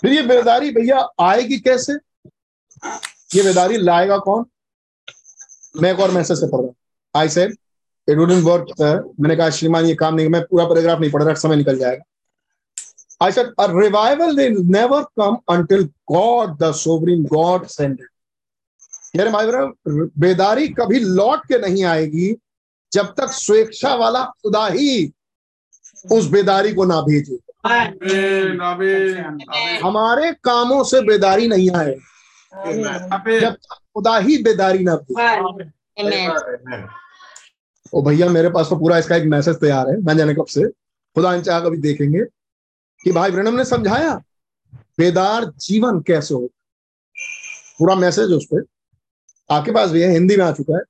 फिर 0.00 0.12
ये 0.12 0.22
बेदारी 0.22 0.70
भैया 0.70 0.98
आएगी 1.20 1.58
कैसे? 1.60 1.94
ये 3.36 3.42
बेदारी 3.42 3.76
लाएगा 3.76 4.18
कौन? 4.18 4.44
मैं 5.82 5.92
एक 5.92 6.00
और 6.00 6.10
मैसेज 6.10 6.40
से 6.40 6.46
पढ़ 6.46 6.60
रहा 6.60 6.66
हूँ। 6.66 6.74
I 7.14 7.28
said 7.28 7.56
it 8.08 8.18
wouldn't 8.18 8.44
work 8.44 8.66
मैंने 9.20 9.36
कहा 9.36 9.50
श्रीमान 9.50 9.86
ये 9.86 9.94
काम 9.94 10.14
नहीं 10.14 10.28
मैं 10.28 10.42
पूरा 10.50 10.64
पैराग्राफ 10.64 11.00
नहीं 11.00 11.10
पढ़ 11.10 11.22
रहा 11.22 11.34
समय 11.34 11.56
निकल 11.56 11.78
जाएगा. 11.78 12.02
I 13.20 13.30
said, 13.30 13.50
a 13.58 13.72
revival 13.72 14.34
will 14.36 14.56
never 14.64 15.06
come 15.18 15.36
until 15.48 15.84
God, 16.12 16.58
the 16.58 16.72
sovereign 16.72 17.22
God, 17.24 17.70
send 17.70 18.00
it. 18.00 18.08
यार 19.16 19.28
बहन, 19.28 20.10
बेदारी 20.18 20.68
कभी 20.68 20.98
लौट 21.00 21.44
के 21.48 21.58
नहीं 21.58 21.84
आएगी 21.84 22.34
जब 22.92 23.14
तक 23.18 23.32
स्वेच्छा 23.32 23.94
वाला 23.94 24.24
खुदा 24.24 24.66
ही 24.66 25.12
उस 26.12 26.26
बेदारी 26.30 26.72
को 26.74 26.84
ना 26.84 27.00
भेजे. 27.00 27.38
हमारे 29.84 30.32
कामों 30.44 30.82
से 30.84 31.00
बेदारी 31.00 31.48
नहीं 31.48 31.70
आए 31.76 31.94
जब 33.40 33.56
खुदा 33.94 34.16
ही 34.18 34.36
बेदारी 34.42 34.84
ना 34.84 34.94
ओ 37.94 38.02
भैया 38.02 38.28
मेरे 38.28 38.50
पास 38.50 38.68
तो 38.68 38.76
पूरा 38.76 38.98
इसका 38.98 39.16
एक 39.16 39.24
मैसेज 39.28 39.56
तैयार 39.56 39.88
है। 39.90 39.96
मैं 39.96 40.16
जाने 40.16 40.34
कब 40.34 40.46
से 40.46 40.68
खुदा 40.68 41.40
चाह 41.40 41.60
कभी 41.60 41.76
देखेंगे 41.78 42.24
कि 43.00 43.12
भाई 43.12 43.30
ब्रनम 43.30 43.56
ने 43.56 43.64
समझाया 43.64 44.14
बेदार 44.98 45.44
जीवन 45.60 46.00
कैसे 46.00 46.34
हो 46.34 46.46
पूरा 47.78 47.94
मैसेज 47.94 48.32
उस 48.32 48.44
पर 48.52 48.64
आपके 49.50 49.72
पास 49.72 49.90
भी 49.90 50.02
है 50.02 50.10
हिंदी 50.12 50.36
में 50.36 50.44
आ 50.44 50.50
चुका 50.52 50.76
है। 50.76 50.82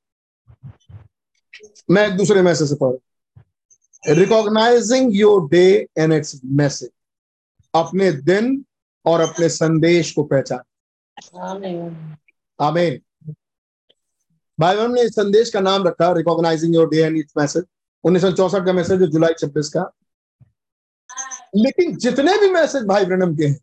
मैं 1.90 2.07
एक 2.09 2.16
दूसरे 2.16 2.42
मैसेज 2.42 2.68
से 2.68 2.74
पढ़ 2.83 4.14
recognising 4.14 5.11
your 5.16 5.48
day 5.50 5.66
and 5.98 6.12
its 6.12 6.40
message 6.44 6.90
अपने 7.74 8.11
दिन 8.12 8.64
और 9.05 9.20
अपने 9.20 9.48
संदेश 9.48 10.12
को 10.12 10.22
पहचान। 10.24 10.62
आमीन 12.59 13.00
भाई 14.59 14.77
बहन 14.77 14.92
ने 14.94 15.03
इस 15.03 15.14
संदेश 15.14 15.50
का 15.50 15.61
नाम 15.61 15.87
रखा 15.87 16.12
recognising 16.12 16.74
your 16.74 16.88
day 16.88 17.03
and 17.03 17.16
its 17.16 17.33
message 17.37 17.64
उन्नीस 18.05 18.22
सौ 18.22 18.31
चौसठ 18.33 18.64
का 18.66 18.72
मैसेज 18.72 19.03
है 19.03 19.07
जुलाई 19.11 19.35
छब्बीस 19.38 19.68
का। 19.68 19.90
लेकिन 21.57 21.96
जितने 21.96 22.37
भी 22.38 22.50
मैसेज 22.50 22.85
भाई 22.85 23.05
ब्रनम 23.05 23.35
के 23.37 23.46
हैं 23.46 23.59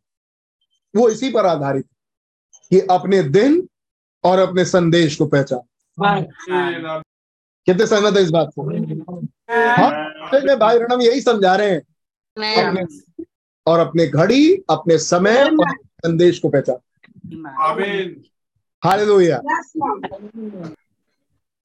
वो 0.95 1.09
इसी 1.09 1.29
पर 1.31 1.45
आधारित 1.45 1.85
है 1.85 2.69
कि 2.69 2.79
अपने 2.87 3.21
दिन 3.23 3.67
और 4.23 4.39
अपने 4.39 4.65
संदेश 4.65 5.15
को 5.15 5.25
पहचान। 5.25 5.61
कितने 7.67 7.87
सहमत 7.87 8.17
है 8.17 8.23
इस 8.23 8.29
बात 8.29 8.51
को? 8.59 8.63
में 10.45 10.59
भाई 10.59 10.77
ब्रनम 10.79 11.01
यही 11.01 11.21
समझा 11.21 11.55
रहे 11.55 11.71
हैं 11.71 11.81
अपने 12.65 12.85
और 13.67 13.79
अपने 13.79 14.07
घड़ी 14.07 14.55
अपने 14.69 14.97
समय 14.97 15.43
और 15.43 15.75
संदेश 15.77 16.39
को 16.39 16.49
पहचान। 16.49 16.77
हालेलुया 18.83 19.37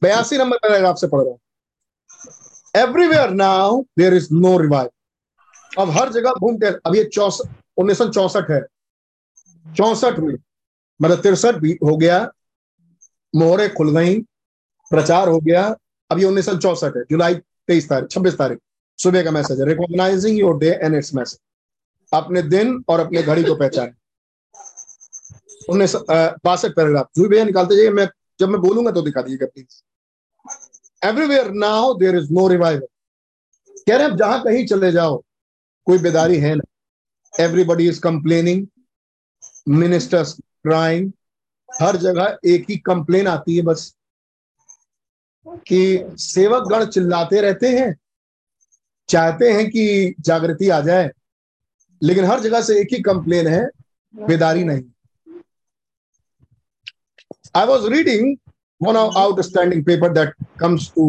बयासी 0.02 0.38
नंबर 0.38 0.56
पैराग्राफ 0.58 0.96
से 0.96 1.06
पढ़ 1.08 1.20
रहा 1.20 1.30
हूँ। 1.30 1.38
Everywhere 2.74 3.30
now 3.32 3.80
there 3.98 4.14
is 4.14 4.28
no 4.32 4.56
revive 4.58 4.90
अब 5.78 5.90
हर 5.90 6.12
जगह 6.12 6.32
घूम 6.32 6.56
के 6.56 6.66
अब 6.86 6.94
ये 6.96 7.04
चौसठ 7.04 7.54
उन्नीस 7.78 7.98
सौ 7.98 8.08
चौसठ 8.08 8.50
है। 8.50 8.60
चौसठ 9.66 10.18
में 10.18 10.34
मतलब 11.00 11.22
तिरसठ 11.22 11.54
भी 11.56 11.72
हो 11.84 11.96
गया। 11.96 12.18
मोहरे 13.34 13.68
खुल 13.68 13.90
गई। 13.96 14.18
प्रचार 14.90 15.28
हो 15.28 15.40
गया। 15.40 15.64
अब 16.10 16.18
ये 16.18 16.24
उन्नीस 16.24 16.46
सौ 16.46 16.56
चौसठ 16.56 16.96
है। 16.96 17.02
जुलाई 17.10 17.34
तेईस 17.68 17.88
तारीख 17.88 18.08
छब्बीस 18.10 18.38
तारीख। 18.38 18.58
सुबह 18.98 19.24
का 19.24 19.30
मैसेज 19.30 19.60
है। 19.60 19.66
Recognising 19.66 20.38
your 20.38 20.58
day 20.58 20.70
and 20.72 20.94
its 20.94 21.14
message 21.14 21.38
अपने 22.12 22.42
दिन 22.44 22.84
और 22.88 23.00
अपने 23.00 23.22
घड़ी 23.22 23.44
को 23.44 23.54
पहचाने। 23.54 23.92
उन्नीस 25.68 25.94
बासठ 26.44 26.74
पैराग्राफ। 26.76 27.08
जो 27.16 27.28
भैया 27.28 27.44
निकालते 27.44 27.76
जाइए, 27.76 27.90
मैं, 27.90 28.08
जब 28.40 28.48
मैं 28.48 28.60
बोलूँगा 28.60 28.90
तो 28.90 29.02
दिखा 29.02 29.22
दीजिएगा 29.22 29.46
please 29.46 29.82
everywhere 31.02 31.50
now 31.54 31.94
there 31.98 32.16
is 32.16 32.32
no 32.32 32.46
revival 32.48 32.86
कह 33.86 33.96
रहे 33.96 34.06
हैं 34.08 34.16
जहाँ 34.16 34.42
कहीं 34.42 34.64
चले 34.66 34.90
जाओ, 34.92 35.16
कोई 35.86 35.98
बेदारी 35.98 36.38
है 36.38 36.54
ना? 36.54 36.64
Everybody 37.32 37.88
is 37.88 38.00
complaining 38.00 38.66
ministers 39.68 40.32
crying 40.32 41.12
हर 41.68 41.96
जगह 41.98 42.38
एक 42.46 42.64
ही 42.70 42.76
कंप्लेन 42.86 43.26
आती 43.26 43.56
है 43.56 43.62
बस, 43.62 43.92
कि 45.46 46.04
सेवक 46.18 46.68
गण 46.68 46.84
चिल्लाते 46.86 47.40
रहते 47.40 47.68
हैं, 47.68 47.94
चाहते 49.08 49.50
हैं 49.52 49.68
कि 49.70 50.14
जागृति 50.20 50.68
आ 50.68 50.80
जाए, 50.80 51.10
लेकिन 52.02 52.24
हर 52.24 52.40
जगह 52.40 52.62
से 52.62 52.80
एक 52.80 52.88
ही 52.92 53.00
कंप्लेन 53.02 53.46
है, 53.46 53.66
बेदारी 54.14 54.64
नहीं। 54.64 54.82
I 57.56 57.66
was 57.66 57.86
reading 57.92 58.36
one 58.80 58.96
outstanding 58.96 59.82
paper 59.84 60.08
that 60.16 60.32
comes 60.62 60.86
to 60.88 61.04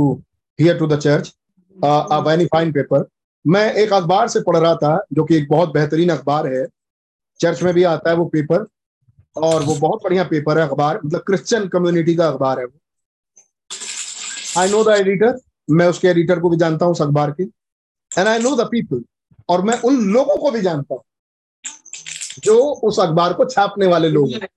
here 0.59 0.75
to 0.81 0.87
the 0.87 0.97
church 0.97 1.31
uh, 1.77 2.03
a 2.09 2.19
very 2.27 2.45
fine 2.53 2.71
paper. 2.77 3.03
मैं 3.45 3.73
एक 3.81 3.93
अखबार 3.93 4.27
से 4.27 4.39
पढ़ 4.41 4.57
रहा 4.57 4.75
था 4.75 4.91
जो 5.13 5.23
कि 5.23 5.35
एक 5.37 5.47
बहुत 5.49 5.73
बेहतरीन 5.73 6.09
अखबार 6.09 6.47
है। 6.47 6.65
चर्च 7.39 7.63
में 7.63 7.73
भी 7.73 7.83
आता 7.83 8.09
है 8.09 8.15
वो 8.15 8.25
पेपर 8.35 8.65
और 9.35 9.63
वो 9.63 9.75
बहुत 9.75 10.03
बढ़िया 10.03 10.23
पेपर 10.23 10.59
है 10.59 10.67
अखबार। 10.67 10.99
मतलब 11.05 11.23
क्रिश्चियन 11.27 11.67
कम्युनिटी 11.67 12.15
का 12.15 12.27
अखबार 12.27 12.59
है 12.59 12.65
वो। 12.65 12.79
आई 14.61 14.71
नो 14.71 14.83
द 14.83 14.95
एडिटर 14.97 15.37
मैं 15.69 15.87
उसके 15.87 16.07
एडिटर 16.07 16.39
को 16.39 16.49
भी 16.49 16.57
जानता 16.57 16.85
हूँ 16.85 16.93
उस 16.93 17.01
अखबार 17.01 17.31
के। 17.31 17.43
And 17.43 18.27
I 18.27 18.39
know 18.39 18.55
the 18.55 18.67
people 18.71 19.03
और 19.49 19.61
मैं 19.61 19.79
उन 19.81 19.99
लोगों 20.13 20.37
को 20.37 20.51
भी 20.51 20.61
जानता 20.61 20.95
हूँ 20.95 21.03
जो 22.43 22.57
उस 22.89 22.99
अखबार 22.99 23.33
को 23.33 23.45
छापने 23.45 23.87
वाले 23.87 24.09
लोग 24.09 24.31
हैं। 24.31 24.47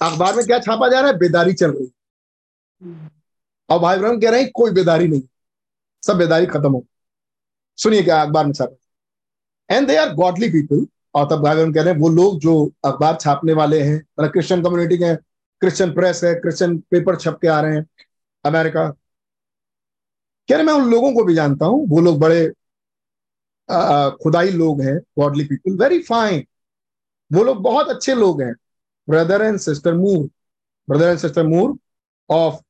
अखबार 0.00 0.34
में 0.36 0.44
क्या 0.46 0.58
छापा 0.58 0.88
जा 0.88 1.00
रहा 1.00 1.10
है? 1.10 1.16
बेदारी 1.18 1.52
चल 1.52 1.70
रही। 1.70 1.90
और 3.68 3.78
भाई 3.78 3.98
ब्रह्म 3.98 4.20
कह 4.20 4.30
रहे 4.30 4.42
हैं 4.42 4.50
कोई 4.54 4.70
बेदारी 4.72 5.08
नहीं। 5.08 5.22
सब 6.02 6.16
बेदारी 6.18 6.46
खत्म 6.46 6.72
हो 6.72 6.84
सुनिए 7.78 8.02
क्या 8.02 8.20
अखबार 8.22 8.46
में 8.46 8.52
छापा। 8.52 8.76
And 9.70 9.86
they 9.88 9.96
are 9.96 10.14
godly 10.14 10.48
people 10.50 10.86
और 11.14 11.26
तब 11.30 11.42
भाई 11.42 11.54
ब्रह्म 11.54 11.72
कह 11.74 11.82
रहे 11.82 11.92
हैं 11.94 12.00
वो 12.00 12.08
लोग 12.08 12.38
जो 12.40 12.54
अखबार 12.84 13.16
छापने 13.20 13.52
वाले 13.52 13.80
हैं 13.82 13.96
मतलब 13.96 14.30
क्रिश्चियन 14.32 14.62
कम्युनिटी 14.62 14.96
के 14.98 15.14
क्रिश्चियन 15.62 15.92
प्रेस 15.94 16.22
है 16.24 16.34
क्रिश्चियन 16.34 16.78
पेपर 16.90 17.16
छप 17.16 17.38
के 17.42 17.48
आ 17.48 17.60
रहे 17.60 17.74
हैं 17.74 17.86
अमेरिका 18.44 18.88
कह 20.48 20.56
रहे 20.56 20.64
मैं 20.64 20.72
उन 20.72 20.90
लोगों 20.90 21.12
को 21.14 21.24
भी 21.24 21.34
जानता 21.34 21.66
हूँ 21.66 21.86
वो 21.88 22.00
लोग 22.00 22.18
बड़े 22.20 22.46
खुदाई 24.22 24.50
लोग 24.50 24.80
हैं 24.82 24.96
गॉडली 25.18 25.44
पीपल 25.44 25.76
वेरी 25.82 25.98
फाइन 26.02 26.44
वो 27.30 27.44
लोग 27.44 27.62
बहुत 27.62 27.88
अच्छे 27.88 28.14
लोग 28.14 28.42
हैं। 28.42 28.54
Brother 29.10 29.42
and 29.42 29.58
sister 29.58 29.94
Moore 29.94 30.28
brother 30.88 31.08
and 31.08 31.18
sister 31.18 31.46
Moore 31.46 31.76
of 32.30 32.60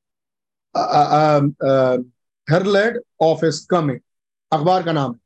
herald 2.49 3.01
of 3.23 3.45
is 3.47 3.67
coming 3.71 4.01
अखबार 4.53 4.83
का 4.83 4.93
नाम 4.93 5.19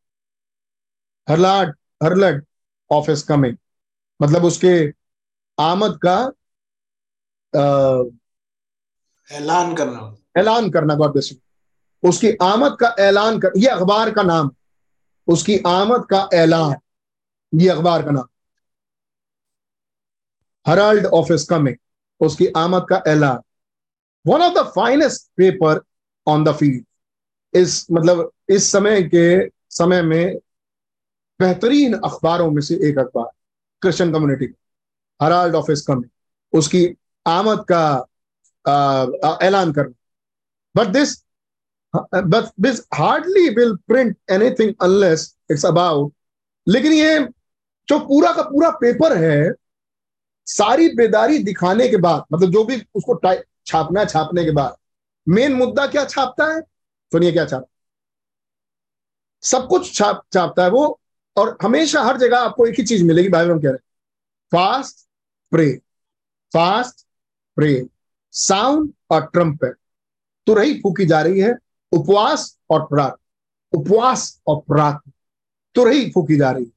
हरलाड 1.28 1.74
हरलेड 2.02 2.42
ऑफ़ 2.90 3.10
कमिंग 3.28 3.56
मतलब 4.20 4.44
उसके 4.44 4.74
आमद 5.58 5.98
का 6.06 6.16
ऐलान 9.30 9.74
करना 9.74 10.14
ऐलान 10.36 10.70
करना 10.70 10.94
गॉड 10.94 11.12
ब्लेस 11.12 11.32
यू 11.32 12.08
उसकी 12.08 12.30
आमद 12.42 12.76
का 12.80 12.94
ऐलान 12.98 13.38
कर 13.38 13.52
ये 13.56 13.66
अखबार 13.66 14.10
का 14.10 14.22
नाम 14.22 14.50
उसकी 15.28 15.58
आमद 15.66 16.06
का 16.10 16.28
ऐलान 16.34 16.74
ये 17.52 17.68
अखबार 17.68 18.02
का 18.02 18.10
नाम 18.10 18.28
हराल्ड 20.66 21.06
ऑफ़ 21.06 21.32
इज़ 21.32 21.48
कमिंग 21.50 21.76
उसकी 22.20 22.46
आमद 22.56 22.86
का 22.90 23.02
ऐलान 23.08 23.40
one 24.24 24.42
of 24.42 24.54
the 24.54 24.66
finest 24.76 25.26
paper 25.36 25.80
on 26.26 26.44
the 26.44 26.52
field 26.56 26.84
इस 27.54 27.86
मतलब 27.92 28.30
इस 28.50 28.70
समय 28.72 29.02
के 29.04 29.26
समय 29.70 30.02
में 30.02 30.36
बेहतरीन 31.40 31.94
अखबारों 31.94 32.50
में 32.50 32.60
से 32.62 32.74
एक 32.88 32.98
अखबार 32.98 33.30
Christian 33.82 34.12
community 34.12 34.52
herald 35.20 35.54
of 35.54 35.70
is 35.72 35.86
coming 35.86 36.58
उसकी 36.58 36.86
आमद 37.26 37.64
का 37.72 37.84
ऐलान 39.42 39.72
करना 39.72 39.94
but 40.74 40.92
this 40.92 41.22
but 41.94 42.50
this 42.60 42.80
hardly 42.94 43.42
will 43.56 43.74
print 43.90 44.16
anything 44.28 44.70
unless 44.80 45.26
it's 45.48 45.64
about 45.64 46.10
लेकिन 46.66 46.92
ये 46.92 47.18
जो 47.88 47.98
पूरा 48.00 48.32
का 48.32 48.42
पूरा 48.42 48.70
पेपर 48.80 49.16
है 49.16 49.38
सारी 50.46 50.88
बेदारी 50.96 51.38
दिखाने 51.44 51.88
के 51.88 51.96
बाद 51.98 52.24
मतलब 52.32 52.50
जो 52.50 52.64
भी 52.64 52.76
उसको 52.94 53.34
छापना 53.66 54.04
छापने 54.04 54.44
के 54.44 54.50
बाद, 54.50 54.76
मेन 55.26 55.52
मुद्दा 55.54 55.86
क्या 55.86 56.04
छापता 56.04 56.44
है? 56.46 56.60
सुनिए 57.12 57.32
क्या 57.32 57.44
छाप, 57.46 57.66
सब 59.42 59.66
कुछ 59.68 59.94
छाप, 59.94 60.22
छापता 60.32 60.64
है 60.64 60.70
वो, 60.70 61.00
और 61.36 61.56
हमेशा 61.62 62.02
हर 62.02 62.16
जगह 62.18 62.38
आपको 62.38 62.66
एक 62.66 62.74
ही 62.78 62.84
चीज़ 62.84 63.04
मिलेगी, 63.04 63.28
भाई 63.28 63.46
हम 63.46 63.60
कह 63.60 63.68
रहे 63.68 63.78
fast 64.52 65.06
pray 65.52 65.70
fast 66.52 67.06
pray 67.56 67.86
sound 68.34 68.92
और 69.10 69.26
ट्रम्पेट 69.26 69.76
तो 70.46 70.54
रही 70.54 70.74
फूकी 70.80 71.06
जा 71.06 71.20
रही 71.22 71.40
है 71.40 71.54
उपवास 71.92 72.58
और 72.70 72.84
प्रार्थना। 72.86 73.78
उपवास 73.78 74.40
और 74.46 74.60
प्रार्थना। 74.68 75.12
तो 75.74 75.84
रही 75.84 76.10
फूकी 76.10 76.36
जा 76.36 76.50
रही 76.50 76.64
है 76.64 76.70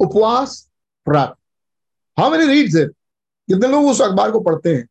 उपवास, 0.00 0.68
प्रार्थना। 1.06 2.22
हाउ 2.22 2.30
मेनी 2.30 2.46
रीड्स 2.46 2.76
इट 2.76 2.92
कितने 3.48 3.68
लोग 3.68 3.86
उस 3.86 4.00
अखबार 4.02 4.30
को 4.30 4.40
पढ़ते 4.40 4.74
हैं? 4.74 4.86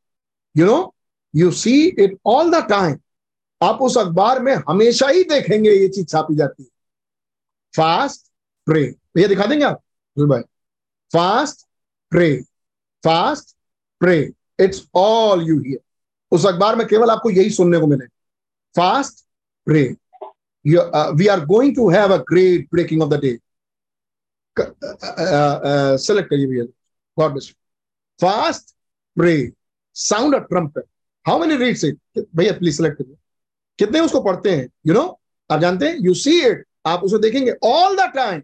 You 0.56 0.66
know 0.66 0.94
you 1.34 1.52
see 1.52 1.88
it 1.88 2.18
all 2.26 2.52
the 2.52 2.64
time 2.70 2.98
आप 3.62 3.82
उस 3.82 3.98
अखबार 3.98 4.42
में 4.44 4.54
हमेशा 4.70 5.08
ही 5.08 5.24
देखेंगे 5.24 5.72
ये 5.72 5.88
चीज़ 5.88 6.06
छापी 6.08 6.36
जाती 6.36 6.64
है। 6.64 6.70
फास्ट 7.74 8.28
प्रे 8.66 8.84
भैया 9.16 9.28
दिखा 9.28 9.46
देंगे 9.46 9.66
आप? 9.66 9.82
भाई। 10.18 10.42
Fast 11.14 11.66
pray 12.10 12.36
fast 13.04 13.56
pray 14.00 14.20
it's 14.60 14.84
all 14.96 15.48
you 15.48 15.60
hear 15.60 15.80
उस 16.32 16.46
अखबार 16.46 16.76
में 16.76 16.86
केवल 16.88 17.10
आपको 17.10 17.30
यही 17.30 17.50
सुनने 17.50 17.80
को 17.80 17.88
मिले। 17.88 18.06
Fast 18.76 19.26
pray 19.66 19.84
we 20.66 21.28
are 21.28 21.46
going 21.46 21.76
to 21.76 21.90
have 21.92 22.14
a 22.14 22.18
great 22.30 22.68
breaking 22.72 23.02
of 23.04 23.10
the 23.10 23.22
day. 23.24 23.36
select 26.06 26.28
करिए 26.30 26.48
भैया। 26.48 26.66
Bless 27.18 27.48
you. 27.48 27.56
Fast, 28.24 28.74
pray, 29.18 29.52
sound 29.96 30.34
a 30.34 30.40
trumpet. 30.50 30.86
How 31.26 31.38
many 31.40 31.56
reads 31.58 31.82
it? 31.84 31.98
भैया 32.36 32.52
प्लीज़ 32.60 32.76
सेलेक्ट 32.78 32.98
करिए 32.98 33.16
कितने 33.80 34.00
उसको 34.00 34.22
पढ़ते 34.24 34.52
हैं? 34.52 34.64
You 34.88 34.94
you 34.94 35.00
know 35.00 35.02
know? 35.02 35.16
आप 35.50 35.60
जानते 35.60 35.88
हैं? 35.88 35.98
यू 36.02 36.14
सी 36.14 36.40
इट 36.42 36.64
आप 36.86 37.04
उसे 37.04 37.18
देखेंगे 37.20 37.56
ऑल 37.64 37.96
द 37.98 38.10
टाइम 38.16 38.40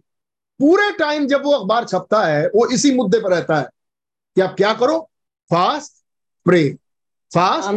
पूरे 0.60 0.92
टाइम 0.98 1.28
जब 1.28 1.44
वो 1.44 1.52
अखबार 1.52 1.86
छपता 1.86 2.24
है 2.26 2.46
वो 2.56 2.68
इसी 2.74 2.92
मुद्दे 2.96 3.20
पर 3.20 3.32
रहता 3.32 3.60
है 3.60 3.68
कि 4.36 4.42
आप 4.42 4.56
क्या 4.58 4.74
करो? 4.82 5.00
Fast 5.52 5.94
pray 6.46 6.64
fast 7.32 7.70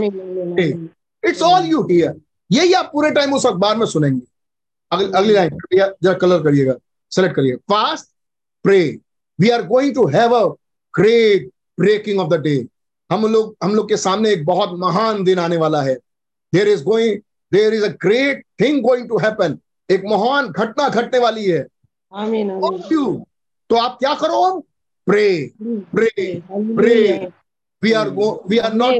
it's 1.24 1.42
all 1.42 1.66
you 1.66 1.82
hear 1.90 2.20
यही 2.52 2.72
आप 2.72 2.90
पूरे 2.92 3.10
टाइम 3.14 3.34
उस 3.34 3.46
अखबार 3.46 3.76
में 3.76 3.86
सुनेंगे. 3.86 4.26
अगली 4.92 5.12
अगली 5.12 5.34
लाइन 5.34 5.58
जरा 6.02 6.14
कलर 6.14 6.42
करिएगा. 6.42 6.74
सेलेक्ट 7.12 7.36
करिए. 7.36 7.56
Fast 7.56 8.10
pray 8.64 8.98
we 9.38 9.50
are 9.50 9.66
going 9.66 9.94
to 9.94 10.06
have 10.18 10.34
a 10.34 10.46
great 10.94 11.50
breaking 11.78 12.20
of 12.20 12.28
the 12.28 12.40
day 12.40 12.56
हम 13.10 13.26
लोग 13.26 13.56
हम 13.62 13.74
लोग 13.74 13.88
के 13.88 13.96
सामने 13.96 14.30
एक 14.30 14.44
बहुत 14.44 14.70
महान 14.78 15.22
दिन 15.24 15.38
आने 15.38 15.56
वाला 15.56 15.82
है। 15.82 15.94
There 16.52 16.68
is 16.68 16.84
going 16.84 17.20
there 17.52 17.74
is 17.74 17.84
a 17.84 17.88
great 18.02 18.44
thing 18.60 18.80
going 18.82 19.08
to 19.08 19.18
happen 19.18 19.58
एक 19.90 20.02
महान 20.04 20.48
घटना 20.48 20.88
घटने 20.88 21.18
वाली 21.18 21.44
है। 21.44 21.66
आमीन 22.12 22.50
आमीन। 22.50 23.22
तो 23.70 23.76
आप 23.76 23.96
क्या 23.98 24.14
करो? 24.14 24.60
Pray 25.06 25.50
pray 25.60 26.10
pray 26.50 27.30
we 27.82 27.92
are 27.92 28.08
we 28.48 28.58
are 28.58 28.72
not 28.74 28.94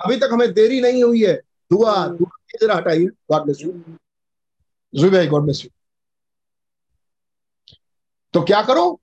अभी 0.00 0.16
तक 0.16 0.28
हमें 0.32 0.52
देरी 0.54 0.80
नहीं 0.80 1.02
हुई 1.04 1.24
है। 1.24 1.34
दुआ 1.70 2.06
दुआ 2.08 2.56
जरा 2.60 2.74
हटाइए। 2.74 3.06
गॉड 3.30 3.42
ब्लेस 3.42 3.62
यू 3.62 3.72
जुबे 4.94 5.26
गॉड 5.26 5.42
ब्लेस 5.42 5.64
यू 5.64 5.70
तो 8.34 8.40
क्या 8.42 8.62
करो? 8.62 9.00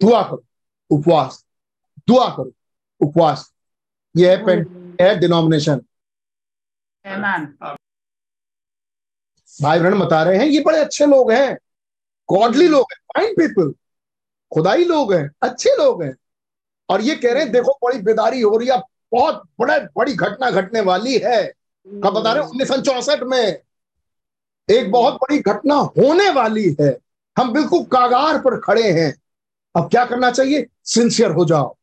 दुआ 0.00 0.22
करो। 0.22 0.44
उपवास। 0.90 1.43
दुआ 2.08 2.28
करो 2.28 2.52
उपवास। 3.00 3.52
ये 4.16 4.30
है 4.30 4.44
पेंट 4.46 5.00
है 5.00 5.14
डिनोमिनेशन 5.18 5.80
भाई 9.62 9.78
बहन 9.78 9.98
बता 9.98 10.22
रहे 10.22 10.38
हैं 10.38 10.46
ये 10.46 10.60
बड़े 10.60 10.78
अच्छे 10.78 11.06
लोग 11.06 11.32
हैं। 11.32 11.56
गॉडली 12.28 12.68
लोग 12.68 12.92
हैं 12.92 12.98
फाइन 13.14 13.34
पीपल 13.34 13.72
खुदाई 14.52 14.84
लोग 14.84 15.12
हैं 15.14 15.30
अच्छे 15.42 15.70
लोग 15.70 16.02
हैं। 16.02 16.14
और 16.88 17.00
ये 17.00 17.14
कह 17.14 17.32
रहे 17.32 17.42
हैं 17.42 17.52
देखो 17.52 17.78
बड़ी 17.82 17.98
बेदारी 17.98 18.40
हो 18.40 18.56
रही 18.56 18.68
है 18.68 18.78
बहुत 19.12 19.42
बड़े 19.60 19.78
बड़ी 19.96 20.14
घटना 20.14 20.50
घटने 20.50 20.80
वाली 20.80 21.18
है। 21.18 21.42
कब 21.88 22.14
बता 22.14 22.32
रहे 22.32 22.44
उन्नीस 22.44 22.68
सौ 22.68 22.76
चौसठ 22.76 23.22
में। 23.22 23.58
एक 24.68 24.90
बहुत 24.90 25.14
बड़ी 25.14 25.38
घटना 25.38 25.74
होने 25.74 26.30
वाली 26.30 26.76
है। 26.80 26.98
हम 27.38 27.52
बिल्कुल 27.52 27.82
कागार 27.84 28.38
पर 28.38 28.60
खड़े 28.60 28.90
हैं। 28.92 29.12
अब 29.74 29.90
क्या 29.90 30.04
करना 30.04 30.30
चाहिए? 30.30 30.66
सिंसियर 30.84 31.30
हो 31.30 31.44
जाओ। 31.44 31.76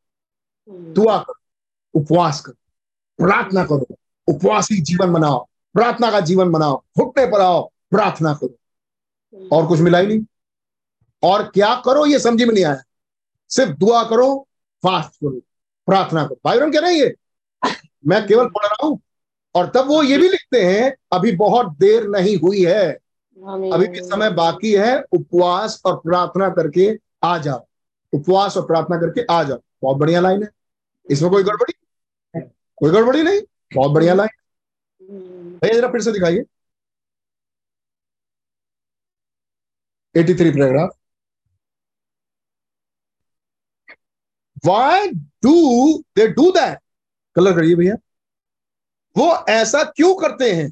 दुआ 0.67 1.17
करो 1.17 1.99
उपवास 1.99 2.41
करो 2.41 3.25
प्रार्थना 3.25 3.63
करो 3.65 3.95
उपवासी 4.27 4.81
जीवन 4.81 5.13
बनाओ 5.13 5.39
प्रार्थना 5.75 6.11
का 6.11 6.19
जीवन 6.29 6.51
बनाओ 6.51 6.81
घुटने 6.97 7.25
पर 7.25 7.41
आओ 7.41 7.61
प्रार्थना 7.89 8.33
करो 8.33 9.47
और 9.51 9.67
कुछ 9.67 9.79
मिला 9.79 9.99
ही 9.99 10.07
नहीं 10.07 10.25
और 11.23 11.43
क्या 11.53 11.73
करो 11.85 12.05
ये 12.05 12.19
समझ 12.19 12.43
में 12.43 12.53
नहीं 12.53 12.65
आया 12.65 12.81
सिर्फ़ 13.51 13.71
दुआ 13.77 14.03
करो 14.03 14.27
फास्ट 14.83 15.11
करो 15.15 15.39
प्रार्थना 15.87 16.25
करो 16.25 16.39
भाई 16.45 16.59
कह 16.71 16.79
रहे 16.79 16.93
हैं 16.93 16.99
ये 16.99 17.15
मैं 18.07 18.25
केवल 18.27 18.47
पढ़ 18.47 18.65
रहा 18.65 18.85
हूँ 18.87 18.99
और 19.55 19.71
तब 19.75 19.87
वो 19.87 20.01
ये 20.03 20.17
भी 20.17 20.29
लिखते 20.29 20.63
हैं 20.65 20.93
अभी 21.13 21.31
बहुत 21.35 21.71
देर 21.79 22.07
नहीं 22.09 22.37
हुई 22.37 22.63
है 22.65 22.87
अभी 23.37 23.87
भी 23.87 24.01
समय 24.01 24.29
बाकी 24.33 24.71
है 24.73 25.01
उपवास 25.13 25.81
और 25.85 25.95
प्रार्थना 25.95 26.49
करके 26.49 26.91
आ 27.23 27.37
जाओ 27.37 27.65
उपवास 28.13 28.57
और 28.57 28.65
प्रार्थना 28.67 28.97
करके 28.97 29.25
आ 29.31 29.43
जाओ 29.43 29.59
बहुत 29.81 29.97
बढ़िया 29.97 30.19
लाइन 30.21 30.43
है। 30.43 30.49
इसमें 31.09 31.31
कोई 31.31 31.43
गड़बड़ी? 31.43 31.73
कोई 32.77 32.91
गड़बड़ी 32.91 33.23
नहीं? 33.23 33.41
बहुत 33.75 33.91
बढ़िया 33.91 34.13
लाइन 34.13 34.29
भैया, 35.61 35.73
जरा 35.73 35.87
फिर 35.91 36.01
से 36.01 36.11
दिखाइए। 36.11 36.43
83 40.15 40.51
paragraph 40.51 40.97
why 44.65 45.07
do 45.43 45.53
they 46.17 46.27
do 46.27 46.51
that 46.51 46.79
colour 47.35 47.55
करिए 47.55 47.75
भैया। 47.75 47.95
वो 49.15 49.27
ऐसा 49.49 49.83
क्यों 49.85 50.13
करते 50.15 50.51
हैं? 50.53 50.69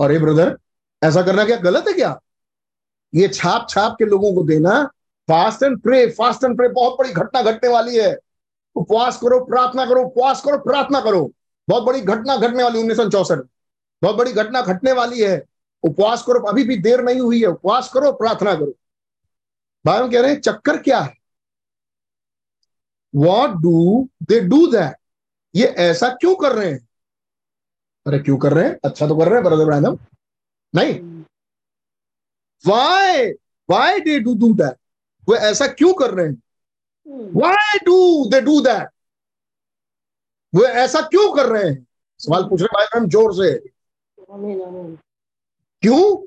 अरे 0.00 0.18
ब्रदर 0.18 0.56
ऐसा 1.02 1.22
करना 1.22 1.44
क्या 1.44 1.56
गलत 1.60 1.88
है 1.88 1.92
क्या? 1.94 2.18
ये 3.14 3.28
छाप 3.28 3.66
छाप 3.70 3.96
के 3.98 4.04
लोगों 4.04 4.34
को 4.34 4.42
देना 4.44 4.72
fast 5.28 5.62
and 5.62 5.80
pray 5.82 6.06
fast 6.10 6.44
and 6.44 6.56
pray 6.56 6.68
बहुत 6.68 6.98
बड़ी 6.98 7.12
घटना 7.12 7.42
घटने 7.42 7.70
वाली 7.70 7.96
है। 7.96 8.16
उपवास 8.76 9.18
करो 9.20 9.38
प्रार्थना 9.44 9.84
करो 9.86 10.02
उपवास 10.02 10.42
करो 10.42 10.58
प्रार्थना 10.58 11.00
करो। 11.00 11.30
बहुत 11.68 11.82
बड़ी 11.82 12.00
घटना 12.00 12.36
घटने 12.36 12.62
वाली 12.62 12.80
उन्नीस 12.80 12.96
सौ 12.96 13.08
चौसठ। 13.10 13.38
बहुत 14.02 14.16
बड़ी 14.16 14.32
घटना 14.32 14.60
घटने 14.62 14.92
वाली 14.92 15.20
है। 15.20 15.42
उपवास 15.84 16.22
करो 16.22 16.40
अभी 16.48 16.64
भी 16.64 16.76
देर 16.76 17.00
नहीं 17.00 17.20
हुई 17.20 17.40
है। 17.40 17.46
उपवास 17.46 17.90
करो 17.92 18.12
प्रार्थना 18.12 18.54
करो। 18.54 18.72
भाई 19.84 19.98
हम 19.98 20.10
कह 20.10 20.20
रहे 20.20 20.32
हैं 20.32 20.40
चक्कर 20.40 20.76
क्या 20.82 21.00
है? 21.00 21.14
What 23.14 23.50
do 23.62 24.08
they 24.22 24.40
do 24.40 24.66
that 24.66 24.96
ये 25.54 25.66
ऐसा 25.66 26.08
क्यों 26.10 26.34
कर 26.36 26.52
रहे 26.52 26.70
हैं? 26.70 26.78
अरे 28.06 28.18
क्यों 28.18 28.36
कर 28.38 28.52
रहे 28.52 28.64
हैं? 28.64 28.78
अच्छा 28.84 29.06
तो 29.08 29.16
कर 29.16 29.28
रहे 29.28 29.34
हैं 29.34 29.44
ब्रदर 29.44 29.64
ब्रैनम 29.64 29.98
नहीं। 30.74 30.94
Why 32.64 33.30
why 33.68 34.00
they 34.00 34.18
do 34.20 34.34
do 34.34 34.52
that 34.54 34.76
वो 35.28 35.34
ऐसा 35.36 35.66
क्यों 35.66 35.92
कर 35.94 36.14
रहे 36.14 36.26
हैं? 36.26 36.42
Why 37.34 37.78
do 37.86 38.28
they 38.30 38.40
do 38.40 38.60
that 38.60 38.88
वो 40.52 40.64
ऐसा 40.64 41.00
क्यों 41.00 41.32
कर 41.34 41.46
रहे 41.46 41.68
हैं? 41.68 41.86
सवाल 42.20 42.42
पूछ 42.48 42.60
रहे 42.60 42.68
भाई 42.74 42.86
हम 42.94 43.08
ज़ोर 43.08 43.32
से। 43.34 43.58
क्यों? 45.82 46.26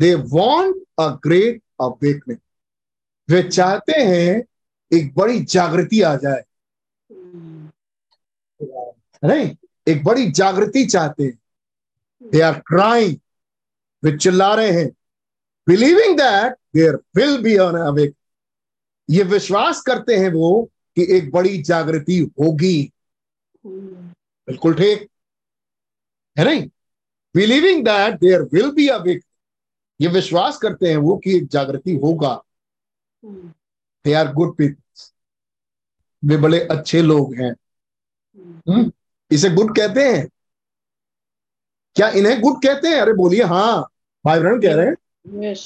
They 0.00 0.14
want 0.14 0.76
a 1.00 1.08
great 1.24 1.62
awakening 1.80 2.38
वे 3.28 3.42
चाहते 3.42 3.92
हैं 3.92 4.42
एक 4.90 5.14
बड़ी 5.14 5.40
जागृति 5.44 6.00
आ 6.02 6.14
जाए। 6.16 6.42
नहीं 9.24 9.54
एक 9.88 10.02
बड़ी 10.04 10.30
जागृति 10.30 10.84
चाहते 10.86 11.24
हैं। 11.24 11.38
दे 12.22 12.40
आर 12.40 12.58
क्राइंग 12.66 13.16
वे 14.02 14.16
चिल्ला 14.16 14.54
रहे 14.54 14.70
हैं। 14.70 14.90
Believing 15.66 16.16
that 16.16 16.56
there 16.74 16.94
will 17.16 17.42
be 17.42 17.56
on 17.58 17.76
awake 17.76 18.14
ये 19.10 19.22
विश्वास 19.22 19.80
करते 19.82 20.16
हैं 20.16 20.30
वो 20.32 20.70
कि 20.96 21.06
एक 21.16 21.30
बड़ी 21.30 21.62
जागृति 21.62 22.18
होगी। 22.40 22.92
बिल्कुल 23.66 24.74
ठीक। 24.74 25.08
है 26.38 26.44
नहीं? 26.44 26.68
Believing 27.34 27.84
that 27.84 28.18
there 28.20 28.42
will 28.42 28.70
be 28.70 28.88
awake 28.88 29.24
ये 30.00 30.08
विश्वास 30.08 30.58
करते 30.58 30.88
हैं 30.88 30.96
वो 30.96 31.16
कि 31.16 31.36
एक 31.36 31.46
जागृति 31.46 31.94
होगा। 31.96 32.42
दे 33.24 34.12
आर 34.12 34.32
गुड 34.32 34.56
पीपल्स 34.56 35.12
वे 36.24 36.36
बड़े 36.36 36.60
अच्छे 36.60 37.02
लोग 37.02 37.34
हैं। 37.34 37.54
हुँ? 38.68 38.92
इसे 39.30 39.50
गुड 39.50 39.76
कहते 39.76 40.08
हैं। 40.08 40.28
क्या 41.94 42.08
इन्हें 42.08 42.40
गुड 42.40 42.62
कहते 42.62 42.88
हैं? 42.88 43.00
अरे 43.00 43.12
बोलिए 43.12 43.42
हाँ। 43.42 43.88
भाई 44.24 44.40
बहन 44.40 44.60
कह 44.60 44.74
रहे 44.74 44.86
हैं। 44.86 44.96
Yes. 45.28 45.60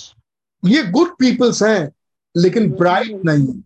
ये 0.64 0.82
गुड 0.82 1.08
पीपल्स 1.18 1.62
हैं 1.62 1.92
लेकिन 2.36 2.72
ब्राइट 2.72 3.22
नहीं 3.24 3.62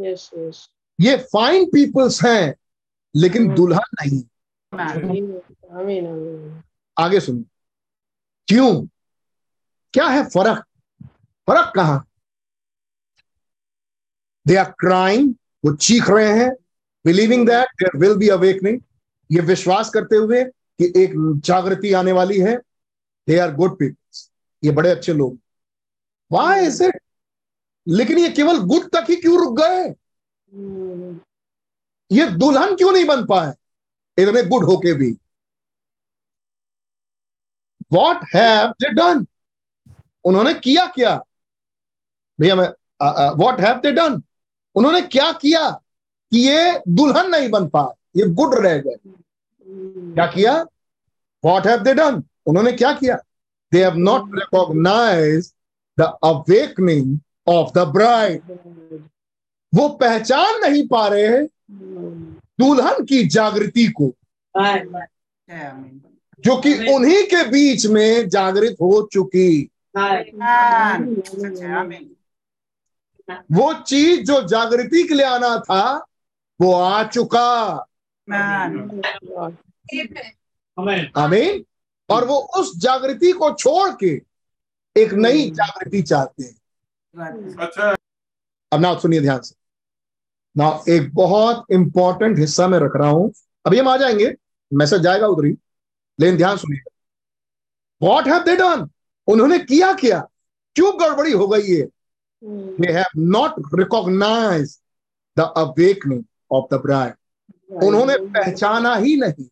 yes, 0.00 0.30
yes. 0.38 0.56
ये 1.00 1.16
फाइन 1.16 1.64
पीपल्स 1.66 2.24
हैं 2.24 2.54
लेकिन 3.16 3.54
दुल्हन 3.54 3.96
नहीं 4.02 4.22
आगे 6.98 7.20
सुनिए 7.20 7.44
क्यों? 8.48 8.86
क्या 9.92 10.06
है 10.06 10.24
फ़र्क? 10.24 10.64
फ़र्क 11.46 11.72
कहा? 11.76 12.04
दे 14.46 14.56
आर 14.56 14.70
क्राइंग 14.70 15.34
वो 15.64 15.74
चीख 15.74 16.10
रहे 16.10 16.32
हैं। 16.38 16.50
Believing 17.04 17.46
that 17.46 17.68
there 17.68 17.96
will 17.96 18.14
be 18.14 18.28
awakening 18.28 18.80
ये 19.30 19.40
विश्वास 19.40 19.90
करते 19.90 20.16
हुए 20.16 20.44
कि 20.44 20.92
एक 20.96 21.12
जागृति 21.44 21.92
आने 21.92 22.12
वाली 22.12 22.38
है। 22.38 22.58
दे 23.28 23.38
आर 23.38 23.54
गुड 23.54 23.78
पीपल्स 23.78 24.30
ये 24.62 24.70
बड़े 24.70 24.90
अच्छे 24.90 25.12
लोग। 25.12 25.38
इज़ 26.58 26.82
इट 26.84 27.00
लेकिन 27.86 28.18
ये 28.18 28.28
केवल 28.30 28.58
गुड 28.66 28.88
तक 28.92 29.06
ही 29.10 29.16
क्यों 29.16 29.38
रुक 29.40 29.56
गए? 29.60 29.88
ये 32.10 32.26
दुल्हन 32.32 32.74
क्यों 32.76 32.92
नहीं 32.92 33.04
बन 33.06 33.24
पाए? 33.26 33.52
इतने 34.18 34.42
गुड 34.44 34.64
होके 34.64 34.92
भी। 34.94 35.10
वॉट 37.92 38.24
हैव 38.34 38.70
दे 38.80 38.88
डन 38.94 39.26
उन्होंने 40.24 40.54
किया 40.54 40.86
क्या? 40.86 41.16
भैया 42.38 42.54
मैं 42.56 42.68
वॉट 43.38 43.60
हैव 43.60 43.80
दे 43.80 43.92
डन 43.92 44.22
उन्होंने 44.76 45.00
क्या 45.02 45.30
किया 45.34 45.70
कि 45.70 46.38
ये 46.38 46.80
दुल्हन 46.88 47.30
नहीं 47.30 47.48
बन 47.50 47.68
पाए? 47.68 47.94
ये 48.16 48.26
गुड 48.30 48.54
रह 48.56 48.76
गए। 48.78 48.96
क्या 49.66 50.26
किया? 50.26 50.54
वॉट 51.44 51.66
हैव 51.66 51.82
दे 51.82 51.94
डन 51.94 52.22
उन्होंने 52.50 52.72
क्या 52.72 52.92
किया? 52.92 53.16
They 53.72 53.84
have 53.84 53.96
not 53.96 54.30
recognize 54.34 55.52
the 55.98 56.02
awakening 56.24 57.18
of 57.46 57.70
the 57.74 57.78
bride 57.78 58.42
वो 59.74 59.88
पहचान 59.88 60.60
नहीं 60.60 60.86
पा 60.88 61.06
रहे 61.08 61.26
हैं 61.26 61.46
दुल्हन 62.60 63.04
की 63.04 63.22
जागृति 63.28 63.86
को। 63.96 64.14
जो 66.44 66.56
कि 66.60 66.72
उन्हीं 66.94 67.22
के 67.24 67.44
बीच 67.48 67.86
में 67.86 68.28
जागृत 68.28 68.76
हो 68.80 69.08
चुकी। 69.12 69.70
वो 73.52 73.72
चीज़ 73.82 74.20
जो 74.22 74.40
जागृति 74.48 75.02
के 75.08 75.14
लिए 75.14 75.26
आना 75.26 75.56
था 75.58 75.82
वो 76.60 76.72
आ 76.74 77.02
चुका। 77.04 77.86
आमीन 81.16 81.64
और 82.10 82.24
वो 82.24 82.36
उस 82.36 82.78
जागृति 82.78 83.32
को 83.32 83.50
छोड़ 83.54 83.90
के 83.90 84.22
एक 84.96 85.12
नई 85.12 85.50
जागृति 85.50 86.02
चाहते 86.02 86.42
हैं। 86.42 87.56
अच्छा। 87.56 87.96
अब 88.72 88.80
ना 88.80 88.98
सुनिए 88.98 89.20
ध्यान 89.20 89.40
से। 89.40 89.54
ना 90.56 90.82
एक 90.88 91.14
बहुत 91.14 91.64
इंपॉर्टेंट 91.72 92.38
हिस्सा 92.38 92.68
में 92.68 92.78
रख 92.78 92.96
रहा 92.96 93.08
हूँ। 93.08 93.32
अभी 93.66 93.78
हम 93.78 93.88
आ 93.88 93.96
जाएँगे। 93.96 94.34
मैसेज 94.72 95.00
जाएगा 95.00 95.26
उधर 95.26 95.44
ही। 95.46 95.52
लेकिन 96.20 96.36
ध्यान 96.36 96.56
सुनिए। 96.56 96.80
वॉट 98.02 98.28
हैव 98.28 98.42
दे 98.42 98.56
डन 98.56 98.88
उन्होंने 99.26 99.58
किया 99.58 99.92
क्या? 99.92 100.20
क्यों 100.74 100.92
गड़बड़ी 101.00 101.32
हो 101.32 101.46
गई 101.48 101.74
है 101.74 101.88
they 102.44 102.92
have 102.92 103.06
not 103.16 103.54
recognize 103.78 104.80
the 105.36 105.40
awakening 105.56 106.24
of 106.52 106.74
the 106.74 106.78
bride 106.78 107.14
उन्होंने 107.84 108.16
पहचाना 108.18 108.94
ही 108.94 109.16
नहीं। 109.16 109.46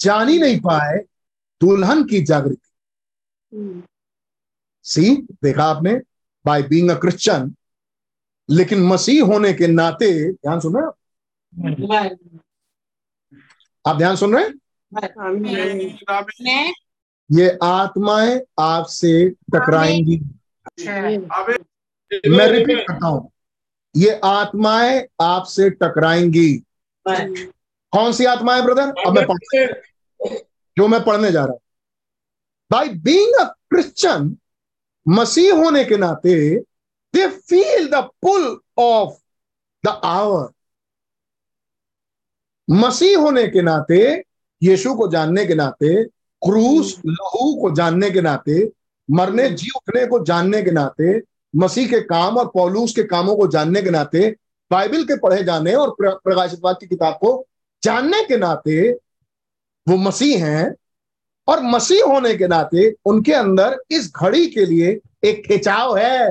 जान 0.00 0.28
ही 0.28 0.38
नहीं 0.38 0.60
पाए 0.60 0.98
दुल्हन 1.60 2.04
की 2.04 2.20
जागृति। 2.22 2.68
सी 4.84 5.14
देखा 5.44 5.64
आपने 5.64 5.94
बाय 6.44 6.62
बीइंग 6.62 6.90
अ 6.90 6.94
क्रिश्चियन 6.94 7.54
लेकिन 8.50 8.82
मसीह 8.82 9.24
होने 9.24 9.52
के 9.52 9.66
नाते 9.66 10.32
ध्यान 10.32 10.60
सुन 10.60 10.74
रहे 10.74 10.82
हैं? 10.82 10.88
आप? 10.88 10.96
आप 13.86 13.96
ध्यान 13.96 14.16
सुन 14.16 14.34
रहे 14.36 14.44
हैं? 14.44 14.54
आमीन 15.20 16.74
ये 17.30 17.58
आत्माएँ 17.62 18.40
आपसे 18.60 19.30
टकराएँगी। 19.54 20.16
मैं 22.28 22.46
रिपीट 22.48 22.86
करता 22.88 23.06
हूँ। 23.06 23.30
ये 23.96 24.20
आत्माएँ 24.24 25.06
आपसे 25.22 25.70
टकराएँगी। 25.70 26.62
कौन 27.92 28.12
सी 28.12 28.24
आत्माएँ 28.24 28.62
ब्रदर 28.62 28.92
अब 29.06 29.14
मैं 29.14 29.26
जो 30.78 30.88
मैं 30.88 31.04
पढ़ने 31.04 31.32
जा 31.32 31.44
रहा 31.44 31.52
हूँ। 31.52 31.60
बाई 32.70 32.88
बीइंग 32.88 33.40
अ 33.40 33.44
क्रिश्चियन 33.44 34.38
मसीह 35.08 35.54
होने 35.54 35.84
के 35.84 35.96
नाते 35.96 36.60
they 37.14 37.28
feel 37.28 37.88
the 37.88 37.94
pull 37.94 38.60
of 38.78 39.18
the 39.84 40.00
hour 40.04 40.48
मसीह 42.70 43.18
होने 43.18 43.48
के 43.48 43.62
नाते, 43.62 44.24
यीशु 44.62 44.94
को 44.94 45.08
जानने 45.08 45.46
के 45.46 45.54
नाते, 45.54 46.04
क्रूस, 46.44 47.02
लहू 47.06 47.60
को 47.60 47.74
जानने 47.74 48.10
के 48.10 48.20
नाते, 48.20 48.72
मरने, 49.10 49.50
जी 49.50 49.68
उठने 49.76 50.06
को 50.06 50.24
जानने 50.24 50.62
के 50.62 50.70
नाते, 50.70 51.22
मसीह 51.56 51.88
के 51.88 52.00
काम 52.00 52.38
और 52.38 52.48
पौलूस 52.48 52.92
के 52.92 53.02
कामों 53.02 53.36
को 53.36 53.46
जानने 53.46 53.82
के 53.82 53.90
नाते, 53.90 54.36
बाइबल 54.70 55.04
के 55.04 55.16
पढ़े 55.16 55.44
जाने 55.44 55.74
और 55.74 55.90
प्र- 55.90 56.14
प्रकाशितवाद 56.24 56.76
की 56.80 56.86
किताब 56.86 57.14
को 57.14 57.46
जानने 57.82 58.24
के 58.24 58.36
नाते 58.36 58.98
वो 59.88 59.96
मसीह 59.96 60.46
हैं 60.46 60.76
और 61.48 61.62
मसीह 61.62 62.04
होने 62.04 62.34
के 62.34 62.48
नाते 62.48 62.94
उनके 63.04 63.32
अंदर 63.32 63.78
इस 63.90 64.12
घड़ी 64.16 64.46
के 64.46 64.66
लिए 64.66 65.00
एक 65.24 65.46
खिंचाव 65.46 65.96
है। 65.96 66.30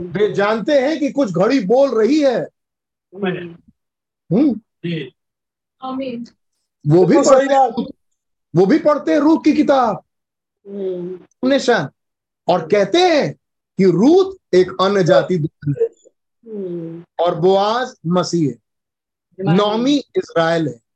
वे 0.00 0.32
जानते 0.34 0.72
हैं 0.72 0.98
कि 0.98 1.10
कुछ 1.10 1.32
घड़ी 1.32 1.60
बोल 1.60 1.98
रही 1.98 2.20
है। 2.20 2.48
हम्म। 4.32 4.60
वो 6.86 7.06
भी 7.06 7.16
बिल्कुल 7.16 7.24
पढ़ते 7.24 7.54
वो 8.56 8.66
भी 8.66 8.78
पढ़ते 8.78 9.12
हैं 9.12 9.18
रूह 9.18 9.42
की 9.44 9.52
किताब। 9.52 10.02
हम्म 10.68 11.48
निशान 11.48 11.88
और 12.48 12.68
कहते 12.68 12.98
हैं 12.98 13.32
कि 13.78 13.84
रूत 13.84 14.38
एक 14.54 14.70
अन्य 14.80 15.04
जाति 15.04 15.34
है 15.34 15.84
हम्म। 16.46 17.04
और 17.20 17.34
बोआज 17.34 17.94
मसीह 18.06 18.50
है। 18.50 18.56
नौमी 19.54 19.96
इसराइल 20.16 20.68
है। 20.68 20.87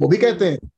वो 0.00 0.08
भी 0.08 0.16
कहते 0.16 0.50
हैं 0.50 0.70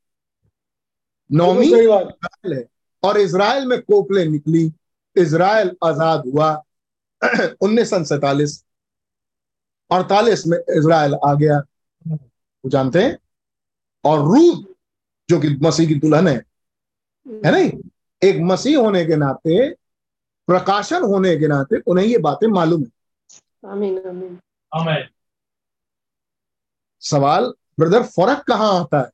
नौमी 1.31 1.73
है 1.73 2.63
और 3.03 3.19
इसराइल 3.19 3.67
में 3.67 3.81
कोपले 3.83 4.25
निकली 4.25 4.71
इसराइल 5.17 5.77
आज़ाद 5.85 6.23
हुआ 6.27 6.51
उन्नीस 7.63 7.91
सौ 7.91 8.03
सैतालीस 8.05 8.65
अड़तालीस 9.91 10.47
में 10.47 10.59
इसराइल 10.59 11.15
आ 11.27 11.33
गया। 11.35 11.59
वो 12.07 12.71
जानते 12.71 13.03
हैं? 13.03 13.17
और 14.05 14.19
रूत 14.21 14.75
जो 15.29 15.41
कि 15.41 15.49
मसीह 15.63 15.89
की 15.89 15.95
दुल्हन 15.95 16.29
है 16.29 16.37
है 17.45 17.53
नहीं? 17.53 17.71
एक 18.23 18.41
मसीह 18.43 18.79
होने 18.79 19.05
के 19.05 19.17
नाते 19.17 19.69
प्रकाशन 20.49 21.03
होने 21.03 21.37
के 21.37 21.49
नाते 21.49 21.81
उन्हें 21.87 22.07
ये 22.07 22.19
बातें 22.19 22.47
मालूम 22.49 22.83
है। 22.83 22.91
आमीन। 23.65 23.99
आमीन। 24.73 25.09
सवाल 27.03 27.53
ब्रदर, 27.79 28.03
फ़र्क 28.03 28.45
कहाँ 28.49 28.81
आता 28.81 28.99
है? 28.99 29.11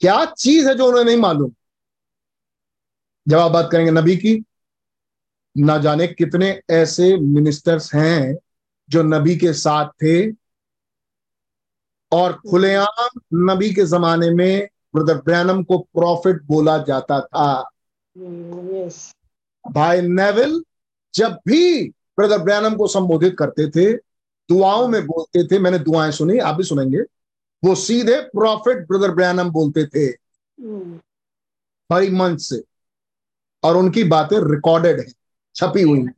क्या 0.00 0.24
चीज़ 0.24 0.68
है 0.68 0.74
जो 0.74 0.86
उन्हें 0.86 1.04
नहीं 1.04 1.16
मालूम? 1.16 1.52
जब 3.28 3.38
आप 3.38 3.50
बात 3.50 3.68
करेंगे 3.72 3.90
नबी 3.90 4.16
की, 4.16 4.44
ना 5.56 5.78
जाने 5.78 6.06
कितने 6.08 6.60
ऐसे 6.70 7.16
मिनिस्टर्स 7.16 7.94
हैं 7.94 8.34
जो 8.90 9.02
नबी 9.02 9.36
के 9.36 9.52
साथ 9.52 9.88
थे 10.02 10.30
और 12.12 12.32
खुलेआम 12.50 13.08
नबी 13.34 13.72
के 13.74 13.84
जमाने 13.86 14.30
में 14.30 14.68
ब्रदर 14.94 15.14
ब्रैनम 15.14 15.62
को 15.62 15.78
प्रॉफिट 15.78 16.42
बोला 16.42 16.78
जाता 16.78 17.20
था। 17.20 17.70
भाई 19.64 20.00
नेविल, 20.00 20.62
जब 21.14 21.38
भी 21.46 21.88
ब्रदर 21.88 22.38
ब्रैनम 22.38 22.76
को 22.76 22.86
संबोधित 22.86 23.36
करते 23.38 23.70
थे 23.70 24.07
दुआओं 24.50 24.88
में 24.88 25.06
बोलते 25.06 25.46
थे 25.46 25.58
मैंने 25.58 25.78
दुआएँ 25.78 26.12
सुनी 26.12 26.38
आप 26.38 26.54
भी 26.54 26.62
सुनेंगे। 26.62 26.98
वो 27.64 27.74
सीधे 27.74 28.20
प्रॉफिट 28.20 28.88
ब्रदर 28.88 29.10
ब्रयानम 29.10 29.50
बोलते 29.50 29.86
थे। 29.86 30.04
हरी 31.92 32.10
मंच 32.10 32.40
से। 32.40 32.64
और 33.62 33.76
उनकी 33.76 34.04
बातें 34.04 34.36
रिकॉर्डेड 34.36 35.00
है 35.00 35.06
छपी 35.54 35.82
हुई 35.82 36.00
है। 36.00 36.14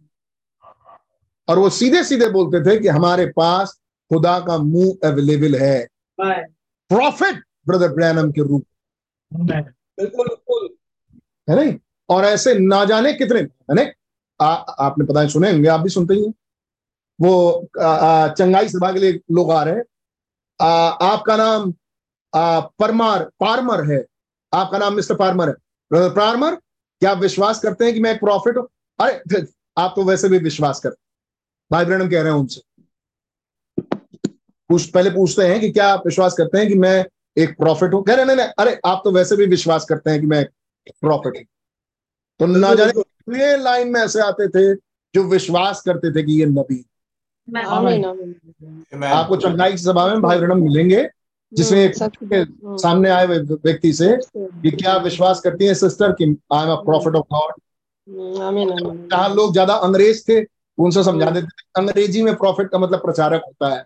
और 1.49 1.59
वो 1.59 1.71
सीधे 1.71 2.05
सीधे 2.05 2.29
बोलते 2.29 2.65
थे 2.65 2.81
कि 2.81 2.89
हमारे 2.89 3.27
पास 3.27 3.81
खुदा 4.11 4.41
का 4.41 4.59
मुँह 4.59 4.99
अवेलेबल 5.05 5.55
है। 5.57 5.89
प्रॉफिट 6.89 7.45
ब्रदर 7.67 7.89
ब्रयानम 7.89 8.33
के 8.33 8.41
रूप। 8.49 8.65
बिल्कुल 9.35 10.29
बिल्कुल। 10.29 10.69
है 11.51 11.57
नहीं? 11.57 11.79
और 12.09 12.25
ऐसे 12.25 12.55
ना 12.55 12.85
जाने 12.85 13.13
कितने 13.13 13.41
है 13.41 13.75
नहीं? 13.75 13.89
आ, 14.41 14.55
आपने 14.55 15.05
पता 15.05 15.21
है 15.21 15.29
सुने 15.29 15.53
होंगे 15.53 15.69
आप 15.69 15.81
भी 15.81 15.89
सुनते 15.89 16.15
ही 16.15 16.27
हैं। 16.27 16.35
वो 17.21 17.69
चंगाई 17.79 18.69
सभा 18.69 18.93
के 18.93 18.99
लिए 18.99 19.21
लोग 19.33 19.51
आ 19.53 19.63
रहे 19.63 19.75
हैं। 19.75 19.85
आ, 20.61 20.89
आपका 20.89 21.37
नाम 21.37 21.73
आ, 22.33 22.61
परमार 22.61 23.25
पार्मर 23.41 23.85
है। 23.93 24.05
आपका 24.53 24.79
नाम 24.79 24.95
मिस्टर 24.95 25.15
पार्मर 25.15 25.49
है। 25.49 25.55
ब्रदर 25.91 26.15
पार्मर 26.17 26.55
क्या 26.55 27.11
आप 27.11 27.19
विश्वास 27.19 27.61
करते 27.61 27.85
हैं 27.85 27.95
कि 27.95 28.01
मैं 28.01 28.13
एक 28.15 28.21
प्रॉफिट 28.21 28.57
हूँ? 28.57 28.67
अरे 28.99 29.13
फिर 29.31 29.47
आप 29.79 29.93
तो 29.97 30.05
वैसे 30.05 30.29
भी 30.29 30.39
विश्वास 30.39 30.81
करते 30.81 30.97
भाई 31.71 31.85
ब्रैनम 31.85 32.09
कह 32.09 32.23
रहे 32.23 32.33
हैं 32.33 32.39
उनसे। 32.39 32.61
पूछ 34.71 34.91
पहले 34.91 35.11
पूछते 35.11 35.47
हैं 35.47 35.61
कि 35.61 35.71
क्या 35.71 35.89
आप 35.89 36.03
विश्वास 36.07 36.35
करते 36.35 36.59
हैं 36.59 36.69
कि 36.69 36.75
मैं 36.75 37.05
एक 37.39 37.57
प्रॉफिट 37.59 37.95
हूँ? 37.95 38.03
कह 38.05 38.15
रहे 38.15 38.25
नहीं 38.25 38.47
अरे 38.59 38.79
आप 38.87 39.01
तो 39.05 39.13
वैसे 39.13 39.37
भी 39.37 39.47
विश्वास 39.47 39.85
करते 39.85 40.11
हैं 40.11 40.21
कि 40.21 40.27
मैं 40.27 40.45
प्रॉफिट 40.91 41.37
हूँ। 41.37 41.45
तो 42.41 42.47
ना 42.47 42.75
जाने 42.75 43.57
लाइन 43.57 43.89
में 43.89 44.01
ऐसे 44.01 44.21
आते 44.21 44.49
थे 44.49 44.75
जो 45.15 45.23
विश्वास 45.23 45.81
करते 45.81 46.13
थे 46.13 46.23
कि 46.23 46.41
ये 46.41 46.47
नबी. 46.47 46.85
आपको 49.07 49.37
चंगाई 49.37 49.71
की 49.71 49.77
सभा 49.77 50.07
में 50.07 50.21
भाई 50.23 50.39
ब्रणम 50.39 50.63
मिलेंगे 50.63 51.09
जिसमें 51.53 51.79
एक 51.81 51.95
के 52.33 52.45
सामने 52.79 53.11
आए 53.11 53.27
व्यक्ति 53.27 53.93
से 53.93 54.17
कि 54.63 54.71
क्या 54.71 54.97
विश्वास 54.97 55.41
करती 55.41 55.67
हैं 55.67 55.75
सिस्टर 55.75 56.13
कि 56.13 56.25
I 56.53 56.65
am 56.65 56.73
a 56.73 56.75
prophet 56.75 57.15
of 57.15 57.27
God 57.33 57.53
जहाँ 59.11 59.29
लोग 59.35 59.53
ज़्यादा 59.53 59.75
अंग्रेज़ 59.75 60.23
थे 60.29 60.41
उनसे 60.79 61.03
समझा 61.05 61.31
देते 61.31 61.47
थे 61.47 61.65
अंग्रेज़ी 61.77 62.23
में 62.23 62.35
प्रॉफिट 62.37 62.69
का 62.71 62.79
मतलब 62.79 63.03
प्रचारक 63.03 63.43
होता 63.47 63.69
है। 63.69 63.85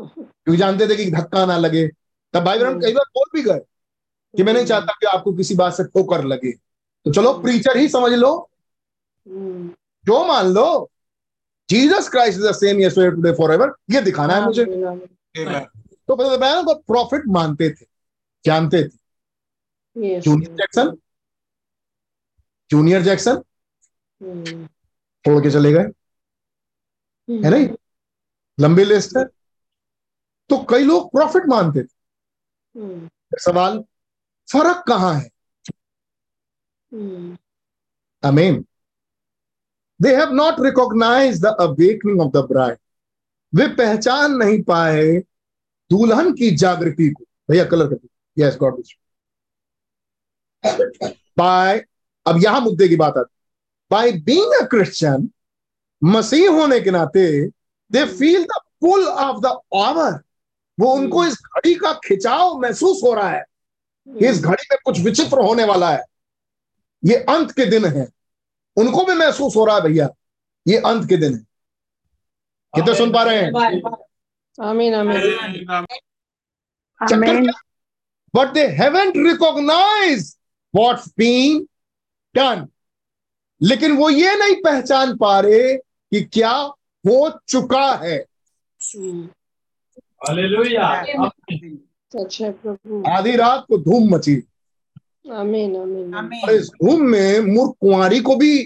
क्योंकि 0.00 0.56
जानते 0.56 0.86
थे 0.88 0.96
कि 0.96 1.10
धक्का 1.10 1.44
ना 1.46 1.56
लगे। 1.58 1.86
तब 2.34 2.44
भाई 2.44 2.58
ब्रह्म 2.58 2.80
कई 2.80 2.92
बार 2.92 3.04
बोल 3.14 3.26
भी 3.34 3.42
गए 3.42 3.60
कि 4.34 4.42
मैं 4.42 4.52
नहीं 4.52 4.64
चाहता 4.66 4.92
कि 4.92 5.06
आपको 5.06 5.32
किसी 5.32 5.54
बात 5.54 5.74
से 5.74 5.84
ठोकर 5.84 6.24
लगे। 6.24 6.52
तो 7.06 7.12
चलो 7.12 7.32
प्रीचर 7.32 7.76
ही 7.76 7.88
समझ 7.88 8.12
लो। 8.12 8.50
जो 10.04 10.24
मान 10.24 10.46
लो 10.46 10.90
Jesus 11.70 12.08
Christ 12.08 12.38
is 12.38 12.46
the 12.46 12.52
same 12.52 12.80
yesterday 12.80 13.16
today 13.16 13.32
forever 13.32 13.72
ये 13.90 14.00
दिखाना 14.00 14.34
है 14.34 14.44
मुझे। 14.44 14.62
आमीन, 14.62 14.84
आमीन, 14.84 15.08
Amen. 15.44 15.66
तो 15.84 16.16
को 16.64 16.74
प्रॉफिट 16.74 17.22
मानते 17.28 17.70
थे 17.70 17.86
जानते 18.44 18.84
थे। 18.84 20.20
जूनियर 20.20 20.52
जैक्सन 20.52 20.96
जूनियर 22.70 23.02
जैक्सन 23.02 23.36
छोड़ 25.26 25.42
के 25.42 25.50
चले 25.50 25.72
गए। 25.72 25.84
है 27.36 27.50
नहीं? 27.50 27.68
लंबी 28.60 28.84
लिस्ट 28.84 29.16
है। 29.16 29.24
तो 30.48 30.66
कई 30.70 30.84
लोग 30.84 31.12
प्रॉफिट 31.12 31.42
मानते 31.48 31.82
थे। 31.82 31.98
हम्म, 32.80 33.10
सवाल 33.34 33.84
फ़र्क 34.52 34.84
कहाँ 34.88 35.14
है? 35.14 35.30
Hmm, 36.92 38.66
Amen. 40.00 40.16
Have 40.16 40.32
not 40.32 40.54
not 40.54 41.40
the 41.40 41.56
awakening 41.60 42.20
of 42.20 42.32
the 42.32 42.36
bride 42.36 42.76
वे 43.54 43.68
पहचान 43.68 44.32
नहीं 44.32 44.62
पाए 44.62 45.12
दुल्हन 45.90 46.32
की 46.32 46.50
जागृति 46.56 47.10
को। 47.10 47.24
भैया 47.50 47.64
कलर 47.64 47.86
कर 47.86 48.08
यस 48.38 48.56
गॉड 48.56 48.82
बाय 51.38 51.84
अब 52.26 52.44
यहाँ 52.44 52.60
मुद्दे 52.60 52.88
की 52.88 52.96
बात 52.96 53.16
आती 53.16 53.34
बाय 53.90 54.12
बीइंग 54.12 54.62
अ 54.62 54.66
क्रिश्चियन 54.66 55.30
मसीह 56.04 56.50
होने 56.50 56.80
के 56.80 56.90
नाते 56.90 57.46
they 57.92 58.04
feel 58.06 58.44
the 58.44 58.60
pull 58.80 59.04
of 59.04 59.40
the 59.40 59.46
hour 59.74 60.20
वो 60.80 60.92
उनको 60.94 61.24
इस 61.24 61.34
घड़ी 61.34 61.74
का 61.74 61.92
खिंचाव 61.92 62.58
महसूस 62.58 63.00
हो 63.04 63.14
रहा 63.14 63.28
है। 63.28 63.44
इस 64.20 64.42
घड़ी 64.42 64.66
में 64.72 64.78
कुछ 64.84 65.00
विचित्र 65.00 65.38
होने 65.38 65.64
वाला 65.64 65.90
है। 65.90 66.04
ये 67.04 67.14
अंत 67.14 67.52
के 67.52 67.66
दिन 67.66 67.84
है। 67.84 68.08
उनको 68.78 69.04
भी 69.04 69.14
महसूस 69.14 69.56
हो 69.56 69.64
रहा 69.64 69.76
है 69.76 69.82
भैया 69.82 70.08
ये 70.68 70.78
अंत 70.78 71.08
के 71.08 71.16
दिन। 71.16 71.34
है 71.34 71.46
कितने 72.74 72.94
सुन 72.94 73.12
पा 73.12 73.22
रहे 73.22 73.36
हैं? 73.36 73.52
आमीन 74.62 74.94
आमीन। 74.94 75.86
But 78.34 78.52
they 78.52 78.66
haven't 78.66 79.14
recognize 79.16 80.38
what's 80.74 81.12
been 81.18 81.68
done 82.34 82.68
लेकिन 83.62 83.92
वो 83.92 84.10
ये 84.10 84.36
नहीं 84.36 84.54
पहचान 84.54 85.16
पा 85.16 85.40
रहे 85.40 85.76
कि 85.76 86.24
क्या 86.24 86.72
हो 87.04 87.40
चुका 87.48 87.94
है। 87.94 88.24
प्रभु। 92.52 93.10
आधी 93.10 93.36
रात 93.36 93.64
को 93.68 93.78
धूम 93.78 94.14
मची। 94.14 94.42
आमीन 95.30 95.76
आमीन। 95.76 96.14
और 96.44 96.50
इस 96.50 96.70
धूम 96.84 97.02
में 97.02 97.40
मूर्ख 97.46 97.74
कुंवारी 97.80 98.20
को 98.20 98.36
भी 98.36 98.58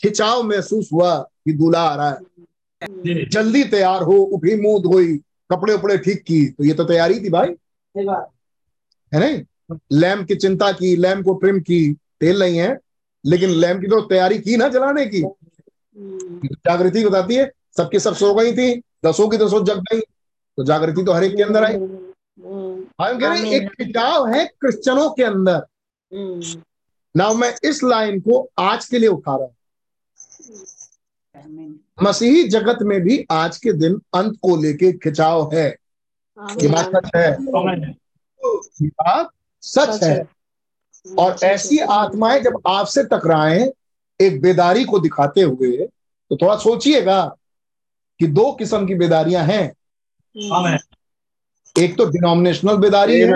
खिंचाव 0.00 0.42
महसूस 0.42 0.88
हुआ 0.92 1.16
कि 1.18 1.52
दूल्हा 1.52 1.82
आ 1.82 1.94
रहा 1.94 2.08
है। 2.08 3.24
जल्दी 3.28 3.62
तैयार 3.64 4.02
हो 4.02 4.16
उठी 4.34 4.54
मुँह 4.60 4.78
धोई 4.82 5.16
कपड़े 5.50 5.72
उपड़े 5.74 5.96
ठीक 5.98 6.22
की 6.22 6.44
तो 6.46 6.64
ये 6.64 6.74
तो 6.74 6.84
तैयारी 6.84 7.20
थी 7.20 7.30
भाई। 7.30 7.54
है 7.94 9.20
नहीं? 9.20 9.42
लैम्प 9.92 10.26
की 10.28 10.34
चिंता 10.34 10.70
की 10.72 10.94
लैम्प 10.96 11.24
को 11.24 11.34
ट्रिम 11.34 11.60
की 11.60 11.92
तेल 12.20 12.38
नहीं 12.38 12.58
है 12.58 12.78
लेकिन 13.24 13.50
लैम्प 13.50 13.80
की 13.80 13.86
तो 13.86 14.00
तैयारी 14.00 14.38
की 14.38 14.56
ना 14.56 14.68
जलाने 14.68 15.06
की। 15.06 15.20
हम्म, 15.20 16.46
जागृति 16.46 17.04
बताती 17.04 17.34
है 17.34 17.50
सबकी 17.76 17.98
सब 17.98 18.14
सो 18.14 18.34
गई 18.34 18.52
थी 18.52 18.74
दसों 19.06 19.28
की 19.28 19.36
दसों 19.36 19.64
जग 19.64 19.80
गई 19.82 20.00
तो 20.00 20.64
जागृति 20.64 21.04
तो 21.04 21.12
हर 21.12 21.24
एक 21.24 21.36
के 21.36 21.42
अंदर 21.42 21.64
आई। 21.64 21.74
हम्म, 21.74 22.84
हम 23.00 23.18
कह 23.18 23.28
रहे 23.28 23.38
हैं 23.38 23.52
एक 23.52 23.68
खिंचाव 23.72 24.26
है 24.28 24.44
क्रिश्चनों 24.60 25.10
के 25.10 25.22
अंदर। 25.22 25.66
हम्म, 26.12 26.62
ना 27.16 27.32
मैं 27.32 27.54
इस 27.64 27.84
लाइन 27.84 28.20
को 28.20 28.50
आज 28.58 28.86
के 28.86 28.98
लिए 28.98 29.08
उठा 29.08 29.36
रहा 29.36 29.44
हूँ। 29.44 29.54
मसीही 32.02 32.48
जगत 32.48 32.78
में 32.82 33.00
भी 33.00 33.26
आज 33.30 33.56
के 33.56 33.72
दिन 33.72 34.00
अंत 34.14 34.38
को 34.42 34.56
लेके 34.56 34.92
खिंचाव 34.92 35.54
है। 35.54 35.76
ये 36.62 36.68
बात 36.68 36.90
सच 36.96 37.10
है। 37.16 37.30
ये 38.82 38.88
बात 38.88 39.30
सच 39.62 39.90
सच 39.90 40.02
है। 40.02 40.28
और 41.18 41.36
ऐसी 41.44 41.78
आत्माएँ 41.78 42.40
जब 42.40 42.60
आपसे 42.66 43.04
टकराएँ 43.04 43.72
एक 44.20 44.40
बेदारी 44.42 44.84
को 44.84 44.98
दिखाते 44.98 45.40
हुए 45.40 45.76
तो 46.30 46.36
थोड़ा 46.36 46.56
सोचिएगा 46.56 47.36
कि 48.20 48.26
दो 48.26 48.52
किस्म 48.52 48.86
की 48.86 48.94
बेदारियाँ 48.94 49.44
हैं। 49.44 49.72
हम्म, 50.34 50.78
एक 51.76 51.96
तो 51.98 52.04
डिनोमिनेशनल 52.04 52.76
बेदारी 52.76 53.20
है। 53.20 53.28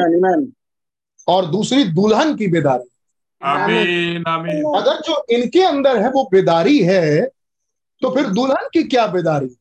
और 1.29 1.47
दूसरी 1.47 1.85
दुल्हन 1.85 2.35
की 2.37 2.47
बेदारी। 2.47 2.89
आमीन 3.43 4.25
आमीन। 4.27 4.65
अगर 4.77 5.01
जो 5.01 5.25
इनके 5.31 5.63
अंदर 5.63 5.97
है 5.97 6.11
वो 6.11 6.29
बेदारी 6.33 6.79
है 6.79 7.29
तो 8.03 8.11
फिर 8.11 8.27
दुल्हन 8.27 8.69
की 8.73 8.83
क्या 8.83 9.07
बेदारी? 9.07 9.57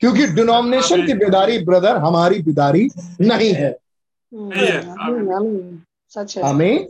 क्योंकि 0.00 0.26
डिनोमिनेशन 0.26 1.06
की 1.06 1.14
बेदारी 1.14 1.58
ब्रदर 1.58 1.96
हमारी 1.96 2.38
बेदारी 2.42 2.88
नहीं 3.20 3.52
है। 3.52 3.72
सही 4.32 4.68
आमीन 5.00 5.32
आमीन 5.32 5.82
सच 6.10 6.38
हमें 6.38 6.88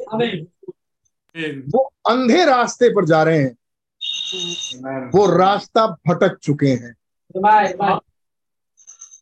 वो 1.68 1.82
अंधे 2.08 2.44
रास्ते 2.44 2.88
पर 2.88 3.04
जा 3.04 3.22
रहे 3.22 3.38
हैं। 3.38 3.56
वो 5.10 5.26
रास्ता 5.38 5.86
भटक 5.86 6.38
चुके 6.42 6.68
हैं। 6.68 6.94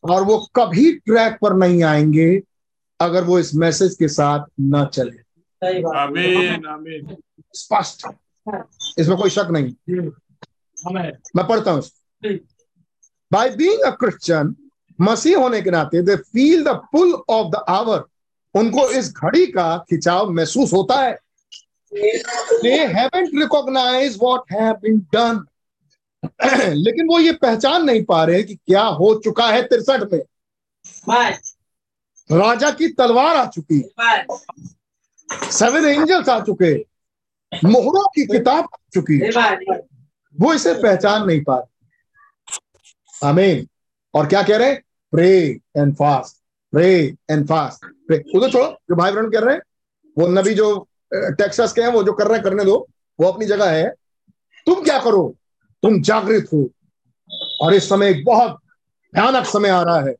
और 0.03 0.23
वो 0.23 0.37
कभी 0.55 0.91
ट्रैक 0.91 1.37
पर 1.41 1.53
नहीं 1.53 1.83
आएँगे। 1.83 2.41
अगर 2.99 3.23
वो 3.23 3.39
इस 3.39 3.55
मैसेज 3.55 3.95
के 3.95 4.07
साथ 4.07 4.45
ना 4.59 4.85
चले। 4.85 5.17
आमीन 5.97 6.65
आमीन। 6.65 7.15
स्पष्ट। 7.53 8.07
इसमें 8.99 9.17
कोई 9.17 9.29
शक 9.29 9.47
नहीं। 9.51 9.73
मैं 11.35 11.47
पढ़ता 11.47 11.71
हूँ। 11.71 11.83
बाय 13.31 13.49
बीइंग 13.49 13.81
अ 13.81 13.89
क्रिश्चियन 13.89 14.55
मसीह 15.01 15.37
होने 15.37 15.61
के 15.61 15.71
नाते 15.71 16.01
they 16.01 16.15
feel 16.15 16.63
the 16.63 16.67
pull 16.91 17.13
of 17.29 17.47
the 17.47 17.63
hour 17.69 18.03
उनको 18.55 18.89
इस 18.89 19.13
घड़ी 19.13 19.45
का 19.47 19.77
खिंचाव 19.89 20.29
महसूस 20.29 20.73
होता 20.73 21.01
है। 21.01 21.17
They 22.63 22.73
haven't 22.85 23.29
recognize 23.39 24.17
what 24.23 24.51
have 24.51 24.73
been 24.73 24.99
done 25.15 25.45
लेकिन 26.73 27.07
वो 27.07 27.19
ये 27.19 27.31
पहचान 27.31 27.85
नहीं 27.85 28.03
पा 28.05 28.23
रहे 28.23 28.43
कि 28.43 28.55
क्या 28.55 28.83
हो 28.83 29.13
चुका 29.23 29.47
है 29.47 29.61
तिरसठ 29.61 30.11
में। 30.13 30.21
राजा 32.31 32.69
की 32.71 32.87
तलवार 32.89 33.35
आ 33.35 33.45
चुकी 33.45 33.79
सेवन 35.51 35.85
एंजल्स 35.85 36.29
आ 36.29 36.39
चुके 36.39 36.73
मोहरों 37.65 38.07
की 38.15 38.25
किताब 38.25 38.63
आ 38.63 38.77
चुकी 38.93 39.19
वो 40.35 40.53
इसे 40.53 40.73
पहचान 40.73 41.25
नहीं 41.27 41.43
पा 41.49 41.57
रहे। 43.23 43.65
और 44.13 44.27
क्या 44.27 44.43
कह 44.43 44.57
रहे 44.57 44.69
हैं? 44.69 44.83
Pray 45.11 45.59
and 45.77 45.93
fast 45.93 46.35
pray 46.71 47.15
and 47.31 47.47
fast 47.49 47.85
pray 48.07 48.23
उधर 48.35 48.51
छोड़ो, 48.51 48.67
जो 48.67 48.95
भाई 48.95 49.11
बहन 49.11 49.29
कर 49.31 49.43
रहे 49.43 49.55
हैं, 49.55 49.61
वो 50.17 50.27
नबी 50.27 50.53
जो 50.53 50.87
टेक्सास 51.13 51.73
के 51.73 51.81
हैं, 51.81 51.87
वो 51.87 52.03
जो 52.03 52.13
कर 52.13 52.27
रहे 52.27 52.35
हैं, 52.35 52.43
करने 52.43 52.65
दो। 52.65 52.87
वो 53.19 53.27
अपनी 53.27 53.45
जगह 53.45 53.69
है। 53.71 53.89
तुम 54.65 54.83
क्या 54.83 54.99
करो? 54.99 55.35
तुम 55.83 56.01
जागृत 56.01 56.49
हो। 56.53 56.69
और 57.61 57.73
इस 57.73 57.89
समय 57.89 58.09
एक 58.09 58.25
बहुत 58.25 58.59
भयानक 59.15 59.45
समय 59.45 59.69
आ 59.69 59.81
रहा 59.81 59.99
है। 59.99 60.15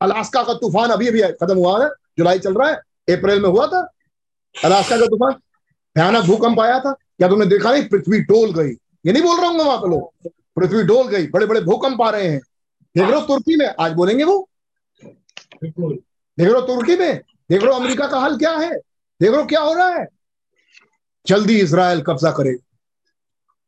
अलास्का 0.00 0.42
का 0.42 0.54
तूफ़ान 0.54 0.90
अभी 0.90 1.08
अभी 1.08 1.22
खत्म 1.22 1.54
हुआ 1.54 1.82
है 1.84 1.88
जुलाई 2.18 2.38
चल 2.38 2.54
रहा 2.54 2.68
है 2.68 3.16
अप्रैल 3.16 3.40
में 3.42 3.48
हुआ 3.48 3.66
था। 3.66 3.80
अलास्का 4.64 4.96
का 4.96 5.06
तूफ़ान 5.06 5.32
भयानक 5.96 6.24
भूकंप 6.24 6.60
आया 6.60 6.78
था। 6.80 6.92
क्या 6.92 7.28
तुमने 7.28 7.46
देखा 7.46 7.72
नहीं? 7.72 7.88
पृथ्वी 7.88 8.20
डोल 8.20 8.52
गई। 8.52 8.70
ये 9.06 9.12
नहीं 9.12 9.22
बोल 9.22 9.40
रहा 9.40 9.50
हूँ 9.50 9.58
वहाँ 9.58 9.78
पे 9.78 9.88
लोग। 9.88 10.30
पृथ्वी 10.56 10.82
डोल 10.82 11.08
गई 11.08 11.26
बड़े 11.26 11.46
बड़े 11.46 11.60
भूकंप 11.60 12.02
आ 12.02 12.10
रहे 12.10 12.28
हैं। 12.28 12.40
देख 12.94 13.08
रहे 13.08 13.20
हो 13.20 13.26
तुर्की 13.26 13.56
में 13.56 13.66
आज 13.80 13.92
बोलेंगे 13.92 14.24
वो। 14.24 14.48
देख 15.64 15.72
रहे 16.40 16.52
हो 16.52 16.60
तुर्की 16.60 16.96
में 16.96 17.20
देख 17.50 17.62
रहे 17.62 17.72
हो 17.72 17.80
अमेरिका 17.80 18.06
का 18.06 18.18
हाल 18.18 18.38
क्या 18.38 18.52
है। 18.52 18.70
देख 19.20 19.30
रहे 19.30 19.40
हो 19.40 19.46
क्या 19.46 19.60
हो 19.60 19.72
रहा 19.74 19.88
है। 19.88 20.06
जल्दी 21.26 21.60
इसराइल 21.60 22.00
कब्जा 22.02 22.30
करेगा 22.30 22.64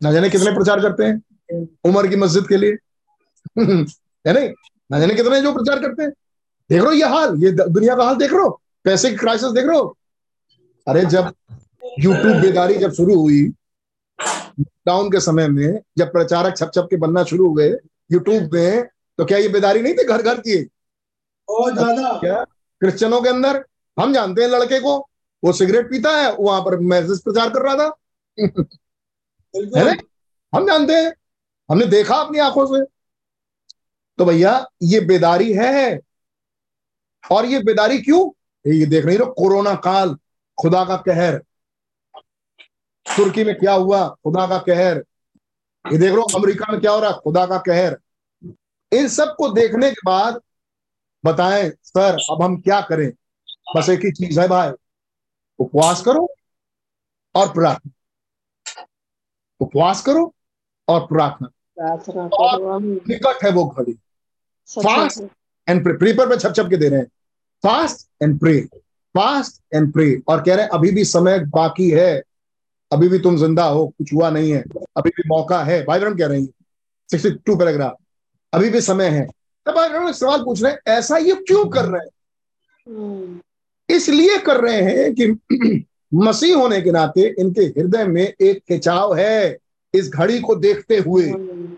ना 0.03 0.13
जाने 0.13 0.31
कितने 0.31 0.51
प्रचार 0.51 0.81
करते 0.81 1.05
हैं 1.05 1.69
उमर 1.85 2.07
की 2.07 2.17
मस्जिद 2.17 2.47
के 2.49 2.57
लिए। 2.57 2.77
है 3.59 4.33
नहीं? 4.33 4.51
ना 4.91 4.99
जाने 5.01 5.15
कितने 5.15 5.41
जो 5.41 5.53
प्रचार 5.55 5.81
करते 5.81 6.03
हैं। 6.03 6.11
देख 6.71 6.83
रहे 6.83 6.97
ये 6.97 7.09
हाल 7.09 7.37
ये 7.45 7.51
दुनिया 7.53 7.97
का 7.97 8.05
हाल 8.05 8.17
देख 8.17 8.33
रहे 8.33 8.51
पैसे 8.85 9.11
की 9.11 9.17
क्राइसिस 9.17 9.53
देख 9.53 9.67
रहे 9.67 9.79
अरे 10.87 11.05
जब 11.07 11.33
यूट्यूब 12.01 12.37
बेदारी 12.37 12.75
जब 12.79 12.93
शुरू 12.93 13.15
हुई 13.21 13.43
लॉकडाउन 14.19 15.11
के 15.11 15.21
समय 15.21 15.49
में 15.49 15.81
जब 15.99 16.13
प्रचारक 16.13 16.57
छप 16.57 16.71
छप 16.75 16.87
के 16.91 16.97
बनना 16.97 17.25
शुरू 17.25 17.49
हुए 17.49 17.69
यूट्यूब 18.13 18.55
में 18.55 18.87
तो 19.19 19.25
क्या 19.25 19.39
ये 19.39 19.49
बेदारी 19.49 19.83
नहीं 19.83 19.95
थी 19.95 20.05
घर 20.05 20.23
घर 20.23 20.41
की? 20.41 20.57
ज़्यादा। 21.49 22.19
क्या? 22.21 22.45
क्रिश्चियनों 22.81 23.21
के 23.23 23.29
अंदर। 23.29 23.65
हम 23.97 24.13
जानते 24.13 24.43
हैं 24.43 24.49
लड़के 24.49 24.81
को। 24.81 24.97
वो 25.43 25.53
सिगरेट 25.53 25.91
पीता 25.91 26.11
है 26.17 26.33
वहाँ 26.37 26.61
पर 26.61 26.79
मैसेज 26.79 27.23
प्रचार 27.23 27.51
कर 27.51 27.63
रहा 27.63 27.75
था। 27.77 27.97
है 29.77 29.97
हम 30.53 30.67
जानते 30.67 30.93
हैं। 30.93 31.13
हमने 31.69 31.87
देखा 31.87 32.17
अपनी 32.17 32.39
आँखों 32.39 32.67
से। 32.67 32.85
तो 34.21 34.25
भैया 34.25 34.67
ये 34.83 35.01
बेदारी 35.01 35.53
है 35.53 36.01
और 37.33 37.47
ये 37.47 37.59
बेदारी 37.59 37.99
क्यों? 38.03 38.31
ये 38.67 38.87
देख 38.87 39.05
रही 39.05 39.17
हो 39.17 39.27
कोरोना 39.27 39.75
काल 39.75 40.15
खुदा 40.61 40.85
का 40.85 40.97
कहर। 40.97 41.37
तुर्की 43.17 43.45
में 43.45 43.59
क्या 43.59 43.73
हुआ? 43.73 44.09
खुदा 44.09 44.47
का 44.47 44.59
कहर। 44.59 45.05
ये 45.93 45.99
देख 45.99 46.09
रहे 46.09 46.17
हो 46.17 46.23
अमेरिका 46.23 46.73
में 46.73 46.81
क्या 46.81 46.93
हो 46.93 47.01
रहा? 47.01 47.13
खुदा 47.13 47.47
का 47.47 47.59
कहर। 47.59 47.99
इन 48.93 49.09
सबको 49.09 49.49
देखने 49.49 49.91
के 49.91 50.01
बाद 50.07 50.41
बताएँ 51.25 51.71
सर 51.83 52.19
अब 52.31 52.43
हम 52.43 52.61
क्या 52.61 52.81
करें? 52.81 53.13
बस 53.77 53.89
एक 53.89 54.01
ही 54.01 54.13
चीज़ 54.13 54.41
है 54.41 54.49
भाई। 54.49 54.71
उपवास 55.59 56.03
करो 56.03 56.29
और 57.35 57.53
प्रार्थना। 57.53 58.85
उपवास 59.61 60.03
करो 60.03 60.35
और 60.89 61.07
प्रार्थना। 61.07 61.49
प्रार्थना 61.49 62.79
निकट 62.79 63.45
है 63.45 63.51
वो 63.51 63.65
घड़ी। 63.65 63.99
है। 65.21 65.31
एंड 65.69 65.83
प्रे 65.83 65.93
प्रीपर 65.93 66.29
पे 66.29 66.37
छप 66.37 66.53
छप 66.57 66.67
के 66.71 66.77
दे 66.77 66.89
रहे 66.89 66.99
हैं। 67.01 67.07
Fast 67.63 68.09
and 68.23 68.41
pray 68.41 68.61
fast 69.15 69.75
and 69.75 69.93
pray 69.93 70.23
और 70.29 70.43
कह 70.43 70.55
रहे 70.55 70.65
हैं 70.65 70.71
अभी 70.71 70.91
भी 70.91 71.05
समय 71.05 71.39
बाकी 71.39 71.91
है। 71.91 72.23
अभी 72.93 73.09
भी 73.09 73.19
तुम 73.19 73.37
ज़िंदा 73.37 73.65
हो 73.65 73.87
कुछ 73.87 74.13
हुआ 74.13 74.31
नहीं 74.31 74.53
है। 74.53 74.65
अभी 74.97 75.11
भी 75.11 75.23
मौका 75.27 75.63
है। 75.65 75.85
भाई 75.85 76.01
बहन 76.01 76.15
कह 76.15 76.27
रहे 76.27 76.41
हैं। 76.41 76.49
Sixty 77.11 77.31
two 77.31 77.57
paragraph. 77.57 77.97
अभी 78.53 78.71
भी 78.71 78.81
समय 78.81 79.07
है। 79.07 79.27
तब 79.67 79.73
भाई 79.73 79.89
बहन 79.89 80.13
सवाल 80.13 80.43
पूछ 80.45 80.63
रहे 80.63 80.73
हैं 80.73 80.81
ऐसा 80.87 81.17
ये 81.17 81.35
क्यों 81.35 81.65
कर 81.65 81.85
रहे 81.85 82.01
हैं? 82.01 82.09
हम्म, 82.89 83.41
इसलिए 83.95 84.39
कर 84.39 84.61
रहे 84.61 84.83
हैं 84.83 85.15
कि 85.15 85.39
मसीह 86.15 86.57
होने 86.57 86.81
के 86.81 86.91
नाते 86.91 87.35
इनके 87.39 87.63
हृदय 87.63 88.05
में 88.05 88.35
एक 88.41 88.59
खिंचाव 88.69 89.15
है। 89.15 89.59
इस 89.95 90.09
घड़ी 90.09 90.41
को 90.41 90.55
देखते 90.55 90.99
हुए। 90.99 91.31
हम्म, 91.31 91.70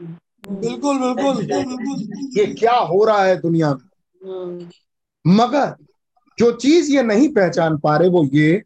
बिल्कुल 0.51 0.99
बिल्कुल 1.15 1.47
बिल्कुल 1.47 2.39
ये 2.39 2.47
क्या 2.47 2.75
हो 2.75 3.05
रहा 3.05 3.25
है 3.25 3.37
दुनिया 3.41 3.75
में? 3.75 3.89
हम्म, 4.33 4.69
मगर 5.27 5.75
जो 6.39 6.53
चीज़ 6.53 6.93
ये 6.93 7.03
नहीं 7.03 7.29
पहचान 7.29 7.79
पा 7.79 7.97
रहे 7.97 8.09
वो 8.09 8.25
ये 8.33 8.63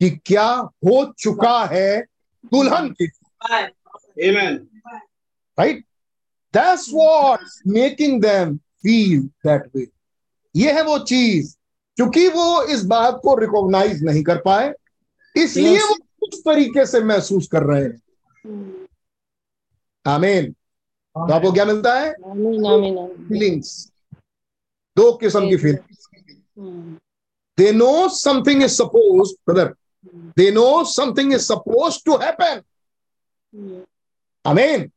कि 0.00 0.10
क्या 0.10 0.48
हो 0.86 1.12
चुका 1.18 1.64
है 1.64 2.00
दुल्हन 2.44 2.90
की 2.90 3.06
right 5.58 5.84
that's 6.54 6.88
what 6.94 7.40
making 7.66 8.22
them 8.22 8.56
feel 8.56 9.20
that 9.20 9.70
वे 9.76 9.86
ये 10.56 10.72
है 10.72 10.82
वो 10.82 10.98
चीज़। 10.98 11.56
क्योंकि 11.96 12.28
वो 12.28 12.62
इस 12.62 12.84
बात 12.84 13.20
को 13.22 13.34
रिकॉग्नाइज 13.34 14.02
नहीं 14.04 14.22
कर 14.22 14.36
पाए 14.36 14.74
इसलिए 15.36 15.78
Yes. 15.78 15.88
वो 15.88 15.94
कुछ 16.20 16.38
तरीके 16.38 16.86
से 16.86 17.00
महसूस 17.00 17.48
कर 17.48 17.62
रहे 17.62 17.82
हैं। 17.84 18.86
आमीन 20.06 20.54
तो 21.16 21.32
आपको 21.32 21.52
क्या 21.52 21.64
मिलता 21.64 21.94
है? 21.94 22.12
फीलिंग्स 23.28 23.70
दो 24.96 25.12
किस्म 25.12 25.48
की 25.48 25.56
feelings 25.56 26.08
hmm, 26.58 26.96
they 27.58 27.70
know 27.72 28.08
something 28.08 28.62
is 28.62 28.72
suppose 28.72 29.32
brother 29.46 29.66
hmm, 29.66 30.30
they 30.36 30.50
know 30.50 30.84
something 30.92 31.32
is 31.34 31.42
suppose 31.42 31.98
to 32.06 32.16
happen 32.16 32.60
hmm, 33.52 33.82
आमीन 34.44 34.90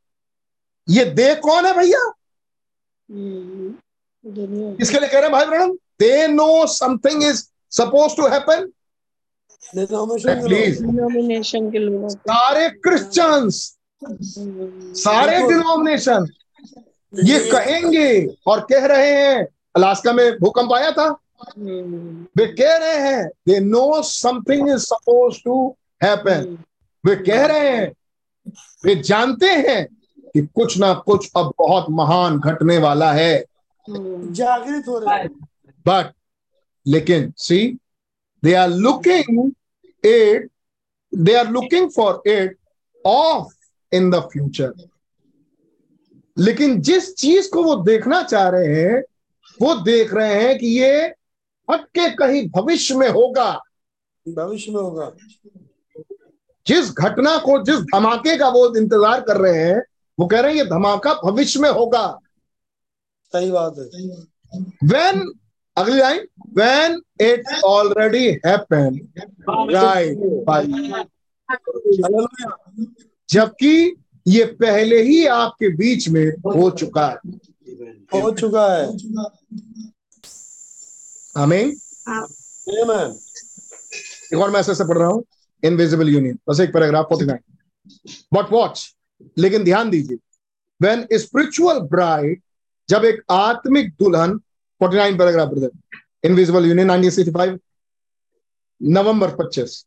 ये 0.88 1.06
दे 1.20 1.34
कौन 1.44 1.66
है 1.66 1.74
भैया? 1.78 2.00
हम्म, 3.10 3.74
इसके 4.82 5.00
लिए 5.00 5.10
कह 5.10 5.20
रहे 5.20 5.22
हैं 5.22 5.32
भाई 5.32 5.46
Branham 5.46 5.74
they 6.00 6.28
know 6.28 6.66
something 6.70 7.24
is 7.24 7.44
suppose 7.72 8.16
to 8.18 8.28
happen 8.28 8.72
के 10.26 10.42
प्लीज़ 10.44 10.84
सारे 12.12 12.70
क्रिश्चियंस 12.80 13.56
हम्म, 13.72 13.85
सारे 14.02 15.38
डिनोमिनेशन 15.48 16.28
ये 17.14 17.40
कहेंगे 17.52 18.26
और 18.48 18.60
कह 18.70 18.86
रहे 18.86 19.12
हैं 19.12 19.46
अलास्का 19.76 20.14
में 20.14 20.32
भूकंप 20.40 20.74
आया 20.74 20.92
था। 20.92 21.08
वे 22.38 22.46
कह 22.48 22.76
रहे 22.78 22.98
हैं 23.08 23.28
they 23.48 23.60
know 23.60 24.02
something 24.04 24.70
is 24.70 24.78
suppose 24.78 25.40
to 25.46 25.76
happen 26.04 26.58
वे 27.04 27.16
कह 27.16 27.46
रहे 27.46 27.70
हैं 27.70 27.92
वे 28.86 28.96
जानते 28.96 29.50
हैं 29.50 29.86
कि 30.34 30.42
कुछ 30.56 30.78
ना 30.78 30.94
कुछ 30.94 31.32
अब 31.38 31.54
बहुत 31.60 31.86
महान 31.90 32.40
घटने 32.40 32.78
वाला 32.78 33.12
है। 33.14 33.44
जागृत 33.88 34.88
हो 34.88 35.00
रहे 35.00 35.18
हैं। 35.20 35.30
बट 35.86 36.14
लेकिन 36.86 37.34
see 37.38 37.60
they 38.44 38.54
are 38.54 38.70
looking 38.70 39.52
it 40.04 40.50
they 41.14 41.34
are 41.34 41.50
looking 41.50 41.90
for 41.92 42.22
it 42.28 42.58
off 43.06 43.55
in 43.92 44.10
the 44.12 44.20
future 44.32 44.74
लेकिन 46.38 46.82
जिस 46.82 47.16
चीज़ 47.16 47.50
को 47.50 47.64
वो 47.64 47.76
देखना 47.76 48.22
चाह 48.24 48.50
रहे 48.50 48.76
हैं 48.76 49.02
वो 49.62 49.76
देख 49.76 50.14
रहे 50.14 50.42
हैं 50.44 50.58
कि 50.60 50.68
ये 50.68 50.92
हटके 51.68 52.10
कहीं 52.16 52.50
भविष्य 52.50 52.96
में 52.96 53.10
होगा। 53.10 53.52
भविष्य 54.26 54.72
में 54.72 54.82
होगा। 54.82 55.12
जिस 56.68 56.92
घटना 56.92 57.38
को 57.38 57.64
जिस 57.64 57.80
धमाके 57.94 58.38
का 58.38 58.50
वो 58.50 58.76
इंतज़ार 58.76 59.22
कर 59.22 59.38
रहे 59.38 59.64
हैं 59.64 59.82
वो 60.18 60.26
कह 60.28 60.40
रहे 60.40 60.52
हैं 60.52 60.58
ये 60.58 60.66
धमाका 60.66 61.14
भविष्य 61.14 61.60
में 61.60 61.70
होगा। 61.70 62.06
सही 63.34 63.52
बात 63.52 63.76
है। 63.78 63.86
When 64.90 65.22
अगली 65.78 65.98
line 66.00 66.28
when 66.58 67.00
it's 67.22 67.64
already 67.64 68.28
by 68.40 68.82
hallelujah 71.50 72.50
जबकि 73.30 73.96
ये 74.26 74.46
पहले 74.60 75.02
ही 75.02 75.26
आपके 75.28 75.70
बीच 75.78 76.08
में 76.10 76.26
हो 76.56 76.70
चुका 76.70 77.08
है। 77.08 77.16
हो 78.14 78.32
चुका 78.32 78.66
है। 78.74 78.86
आमेन। 81.44 81.70
एक 84.34 84.40
और 84.42 84.50
मैसेज 84.52 84.78
से 84.78 84.84
पढ़ 84.84 84.98
रहा 84.98 85.08
हूँ। 85.08 85.24
इनविजिबल 85.64 86.10
यूनियन 86.10 86.38
बस 86.50 86.60
एक 86.60 86.74
पैराग्राफ 86.74 87.08
49 87.12 87.40
बट 88.34 88.52
वॉच 88.52 88.96
लेकिन 89.38 89.64
ध्यान 89.64 89.90
दीजिए। 89.90 90.18
वेन 90.82 91.06
स्पिरिचुअल 91.14 91.80
ब्राइड 91.94 92.42
जब 92.90 93.06
एक 93.06 93.22
आत्मिक 93.32 93.90
दुल्हन 94.00 94.40
49 94.82 95.18
पैराग्राफ 95.18 95.50
ब्रदर 95.50 96.00
इनविजिबल 96.24 96.66
यूनियन 96.66 96.92
1965 96.92 97.58
नवंबर 98.82 99.36
पच्चीस। 99.36 99.86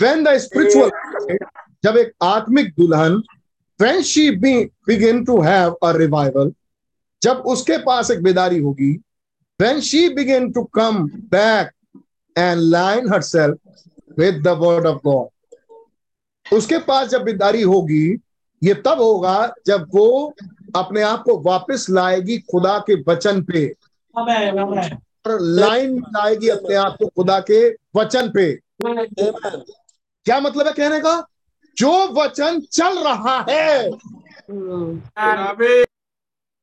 वेन 0.00 0.24
द 0.24 0.36
स्पिरिचुअल 0.38 0.90
जब 1.84 1.96
एक 1.96 2.12
आत्मिक 2.22 2.74
दुल्हन 2.80 3.22
she 4.02 4.30
be, 4.30 4.70
begin 4.86 5.24
to 5.26 5.40
have 5.42 5.74
a 5.82 5.92
revival 5.92 6.50
जब 7.22 7.36
उसके 7.36 7.78
पास 7.78 8.10
एक 8.10 8.22
बेदारी 8.22 8.58
होगी 8.58 9.00
when 9.62 9.80
she 9.80 10.08
to 10.54 10.64
come 10.64 11.08
back 11.08 11.70
and 12.38 12.60
line 12.60 13.04
line 13.04 13.14
herself 13.14 13.58
with 14.18 14.42
the 14.44 14.54
word 14.54 14.86
of 14.86 15.00
God. 15.06 15.28
उसके 16.52 16.78
पास 16.78 17.08
जब 17.08 17.22
बेदारी 17.22 17.62
होगी 17.62 18.18
ये 18.62 18.74
तब 18.74 19.00
होगा 19.00 19.54
जब 19.66 19.86
वो 19.94 20.34
अपने 20.76 21.02
आप 21.02 21.22
को 21.22 21.38
वापस 21.40 21.86
लाएगी 21.90 22.38
खुदा 22.38 22.78
के 22.90 22.94
वचन 23.08 23.42
पे. 23.42 23.74
और 25.26 25.40
लाइन 25.40 25.98
लाएगी 25.98 26.48
अपने 26.48 26.74
आप 26.74 26.96
को 26.98 27.06
खुदा 27.06 27.40
के 27.50 27.68
वचन 27.96 28.30
पे। 28.30 28.52
क्या 30.24 30.40
मतलब 30.40 30.66
है 30.66 30.72
कहने 30.72 31.00
का? 31.00 31.26
जो 31.76 32.08
वचन 32.08 32.60
चल 32.60 32.98
रहा 32.98 33.46
है। 33.50 33.90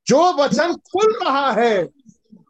जो 0.08 0.34
वचन 0.34 0.74
खुल 0.74 1.14
रहा 1.24 1.52
है. 1.52 1.86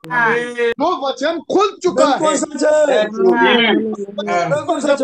जो 0.08 1.08
वचन 1.08 1.40
खुल 1.40 1.78
चुका 1.84 2.06
है। 2.06 2.38
सच 2.38 2.64
है। 2.64 3.06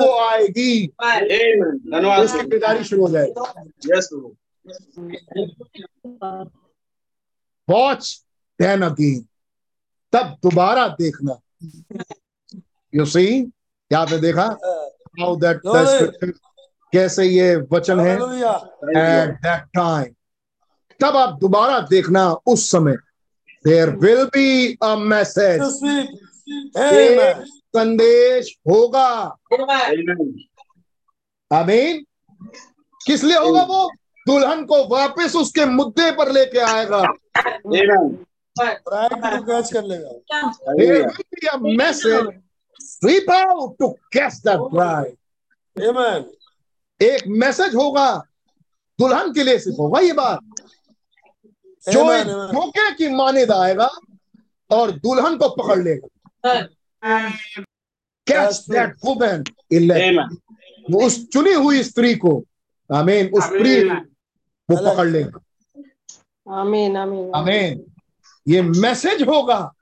वो 0.02 0.18
आएगी। 0.20 0.88
धन्यवाद। 0.88 2.24
उसकी 2.24 2.46
बेदारी 2.48 2.84
शुरू 2.84 3.02
हो 3.08 3.10
जाएगी। 3.10 3.34
वॉच 7.70 8.26
देन 8.62 8.82
अगेन 8.82 9.26
तब 10.14 10.38
दोबारा 10.44 10.88
देखना। 10.88 11.40
यू 12.96 13.06
सी 13.06 13.26
क्या 13.42 14.00
आपने 14.00 14.18
देखा? 14.18 14.46
How 15.20 15.36
that. 15.36 15.58
कैसे 16.94 17.26
ये 17.26 17.56
वचन 17.72 18.00
है? 18.00 18.14
एट 18.14 19.30
दैट 19.30 19.64
टाइम 19.64 20.14
तब 21.00 21.18
आप 21.18 21.38
दोबारा 21.40 21.80
देखना 21.80 22.32
उस 22.34 22.72
समय। 22.72 22.96
There 23.66 23.90
will 23.90 24.26
be 24.26 24.78
a 24.84 24.96
message 24.96 25.62
संदेश 27.78 28.56
होगा. 28.70 29.10
आमीन 31.52 32.06
किस 33.02 33.24
लिए 33.24 33.38
होगा 33.38 33.64
वो? 33.64 33.92
दुल्हन 34.28 34.66
को 34.66 34.88
वापस 34.88 35.36
उसके 35.36 35.66
मुद्दे 35.66 36.12
पर 36.12 36.32
लेके 36.32 36.60
आएगा। 36.60 37.02
Amen. 37.02 38.16
ब्राइड 38.56 39.14
को 39.14 39.42
कैच 39.44 39.74
कर 39.74 39.84
लेगा। 39.84 40.12
There 40.78 41.04
Hallelujah. 41.04 41.12
will 41.12 41.26
be 41.32 41.48
a 45.88 46.37
एक 47.02 47.24
मैसेज 47.28 47.76
होगा 47.76 48.24
दुल्हन 49.00 49.34
के 49.34 49.44
लिए 49.44 49.60
सिर्फ़ 49.60 49.78
होगा 49.78 50.00
ये 50.00 50.14
बात। 50.14 50.40
जो 51.94 52.12
एक 52.12 52.28
धोखे 52.28 52.92
की 52.92 53.08
मानेद 53.16 53.52
आएगा 53.52 53.90
और 54.72 54.92
दुल्हन 54.92 55.38
को 55.38 55.50
पकड़ 55.50 55.84
लेगा। 55.84 56.08
कैच 58.28 58.66
दैट 58.70 58.96
वुमन 59.06 59.44
वो 60.92 61.06
उस 61.06 61.28
चुनी 61.30 61.54
हुई 61.54 61.84
स्त्री 61.84 62.16
को 62.16 62.44
आमीन 62.90 63.30
उस 63.30 63.44
स्त्री 63.44 63.90
को 63.90 63.96
वो 64.70 64.92
पकड़ 64.92 65.08
लेगा। 65.08 65.40
आमीन 66.60 66.98
आमीन 66.98 67.32
आमीन। 67.36 67.84
ये 68.48 68.62
मैसेज 68.62 69.22
होगा। 69.22 69.74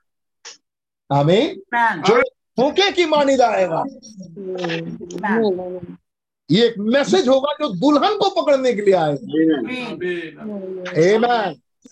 आमीन। 1.12 1.62
जो 2.02 2.20
धोखे 2.60 2.90
की 2.90 3.06
मानेद 3.06 3.40
आएगा। 3.40 3.84
ये 6.50 6.66
एक 6.66 6.74
मैसेज 6.78 7.28
होगा 7.28 7.52
जो 7.52 7.68
दुल्हन 7.68 8.16
को 8.18 8.42
पकड़ने 8.42 8.72
के 8.72 8.82
लिए 8.82 8.94
आए 8.94 9.16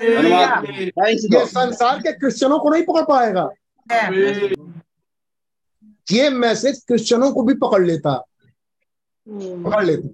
थैंक्स 0.01 1.25
ये 1.35 1.45
संसार 1.47 1.99
के 1.99 2.13
क्रिश्चियनों 2.13 2.59
को 2.59 2.69
नहीं 2.71 2.83
पकड़ 2.83 3.03
पाएगा. 3.03 3.49
ये 6.13 6.31
मैसेज 6.31 6.85
क्रिश्चियनों 6.87 7.33
को 7.33 7.43
भी 7.43 7.55
पकड़ 7.55 7.85
लेता। 7.87 8.11
हम्म, 9.29 9.65
पकड़ 9.65 9.85
लेता। 9.85 10.09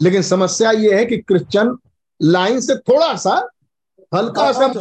लेकिन 0.00 0.22
समस्या 0.22 0.70
ये 0.70 0.94
है 0.98 1.04
कि 1.04 1.16
क्रिश्चियन 1.18 1.76
लाइन 2.22 2.60
से 2.60 2.74
थोड़ा 2.76 3.14
सा 3.16 3.34
हल्का 4.14 4.52
सा 4.52 4.66
बात 4.68 4.76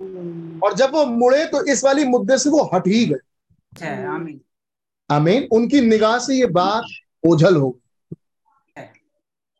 हम्म, 0.00 0.60
और 0.64 0.74
जब 0.74 0.94
वो 0.94 1.04
मुड़े 1.06 1.44
तो 1.46 1.64
इस 1.64 1.84
वाली 1.84 2.04
मुद्दे 2.04 2.38
से 2.38 2.50
वो 2.50 2.70
हट 2.74 2.86
ही 2.86 3.04
गए। 3.06 3.18
आमीन 4.06 4.40
आमीन 5.10 5.48
उनकी 5.52 5.80
निगाह 5.80 6.18
से 6.18 6.34
ये 6.34 6.46
बात 6.46 6.84
ओझल 7.24 7.56
हो 7.56 7.70
गई। 7.70 7.82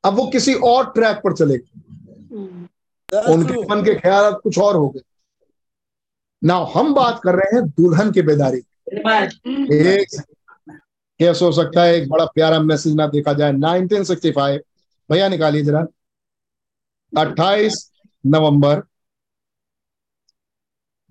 अब 0.04 0.14
वो 0.14 0.26
किसी 0.26 0.54
और 0.54 0.90
ट्रैक 0.90 1.16
पर 1.16 1.32
चले 1.32 1.58
गए। 1.58 1.80
हम्म, 2.36 2.68
उनके 3.32 3.54
मन 3.54 3.84
के 3.84 3.94
ख्याल 3.94 4.32
कुछ 4.32 4.58
और 4.58 4.76
हो 4.76 4.88
गए। 4.88 5.00
ना 6.44 6.54
हम 6.54 6.94
बात 6.94 7.20
कर 7.24 7.34
रहे 7.34 7.56
हैं 7.56 7.68
दुल्हन 7.68 8.12
की 8.12 8.22
बेदारी 8.22 8.58
एक 9.74 10.24
कैसे 11.18 11.44
हो 11.44 11.52
सकता 11.52 11.82
है 11.82 11.94
एक 11.94 12.08
बड़ा 12.08 12.24
प्यारा 12.24 12.60
मैसेज 12.60 12.94
ना 12.94 13.06
देखा 13.06 13.32
जाए। 13.32 13.52
1965 13.52 14.60
भैया 15.10 15.28
निकालिए 15.28 15.62
जरा। 15.62 15.86
28 17.18 17.92
नवंबर। 18.26 18.82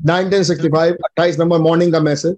1965 0.06 0.94
28 0.94 1.40
नवंबर 1.40 1.58
मॉर्निंग 1.58 1.94
का 1.94 2.00
message 2.00 2.38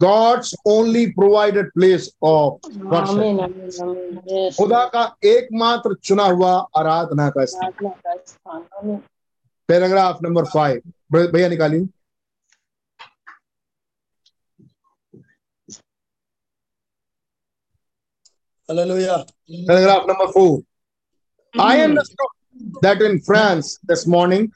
God's 0.00 0.54
only 0.66 1.12
provided 1.12 1.66
place 1.74 2.10
of 2.20 2.58
worship. 2.92 3.18
आमीन 3.18 3.40
आमीन 3.40 3.70
आमीन 3.82 4.18
यस 4.28 4.56
खुदा 4.56 4.84
का 4.94 5.04
एकमात्र 5.24 5.94
चुना 6.04 6.24
हुआ 6.24 6.52
आराधना 6.78 7.28
का 7.36 7.44
स्थान 7.52 7.70
प्रार्थना 7.72 8.12
का 8.14 8.16
स्थान 8.26 8.66
आमीन 8.78 8.96
पैराग्राफ 9.68 10.22
नंबर 10.22 10.44
फाइव 10.54 10.92
भैया 11.12 11.48
निकालिए 11.48 11.88
Hallelujah. 18.68 19.24
Paragraph 19.66 20.06
number 20.06 20.28
four. 20.32 20.62
I 21.54 21.80
understood 21.82 22.26
that 22.82 23.02
in 23.02 23.20
France 23.20 23.78
this 23.84 24.06
morning 24.06 24.50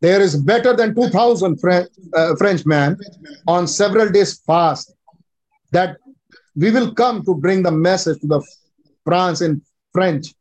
there 0.00 0.20
is 0.20 0.36
better 0.36 0.74
than 0.74 0.94
2,000 0.94 1.58
French, 1.58 1.88
uh, 2.14 2.34
Frenchmen 2.36 2.96
on 3.46 3.66
several 3.66 4.08
days 4.08 4.40
fast 4.40 4.94
that 5.72 5.96
we 6.56 6.70
will 6.70 6.94
come 6.94 7.24
to 7.24 7.34
bring 7.34 7.62
the 7.62 7.70
message 7.70 8.20
to 8.20 8.26
the 8.26 8.42
France 9.04 9.40
in 9.40 9.62
French. 9.92 10.34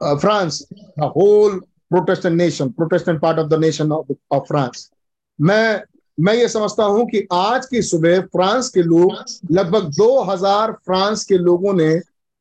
Uh, 0.00 0.18
France, 0.18 0.66
the 0.96 1.08
whole 1.08 1.60
Protestant 1.90 2.36
nation, 2.36 2.72
Protestant 2.72 3.20
part 3.20 3.38
of 3.38 3.50
the 3.50 3.58
nation 3.58 3.92
of, 3.92 4.08
of 4.30 4.46
France. 4.46 4.90
मैं 5.40 5.82
मैं 6.20 6.34
ये 6.34 6.48
समझता 6.48 6.84
हूँ 6.84 7.04
कि 7.10 7.26
आज 7.32 7.66
की 7.66 7.80
सुबह 7.82 8.20
France 8.32 8.68
के 8.68 8.82
लोग 8.82 9.12
लगभग 9.50 9.90
2000 9.98 10.72
फ्रांस 10.86 11.24
के 11.24 11.38
लोगों 11.38 11.72
ने 11.74 11.90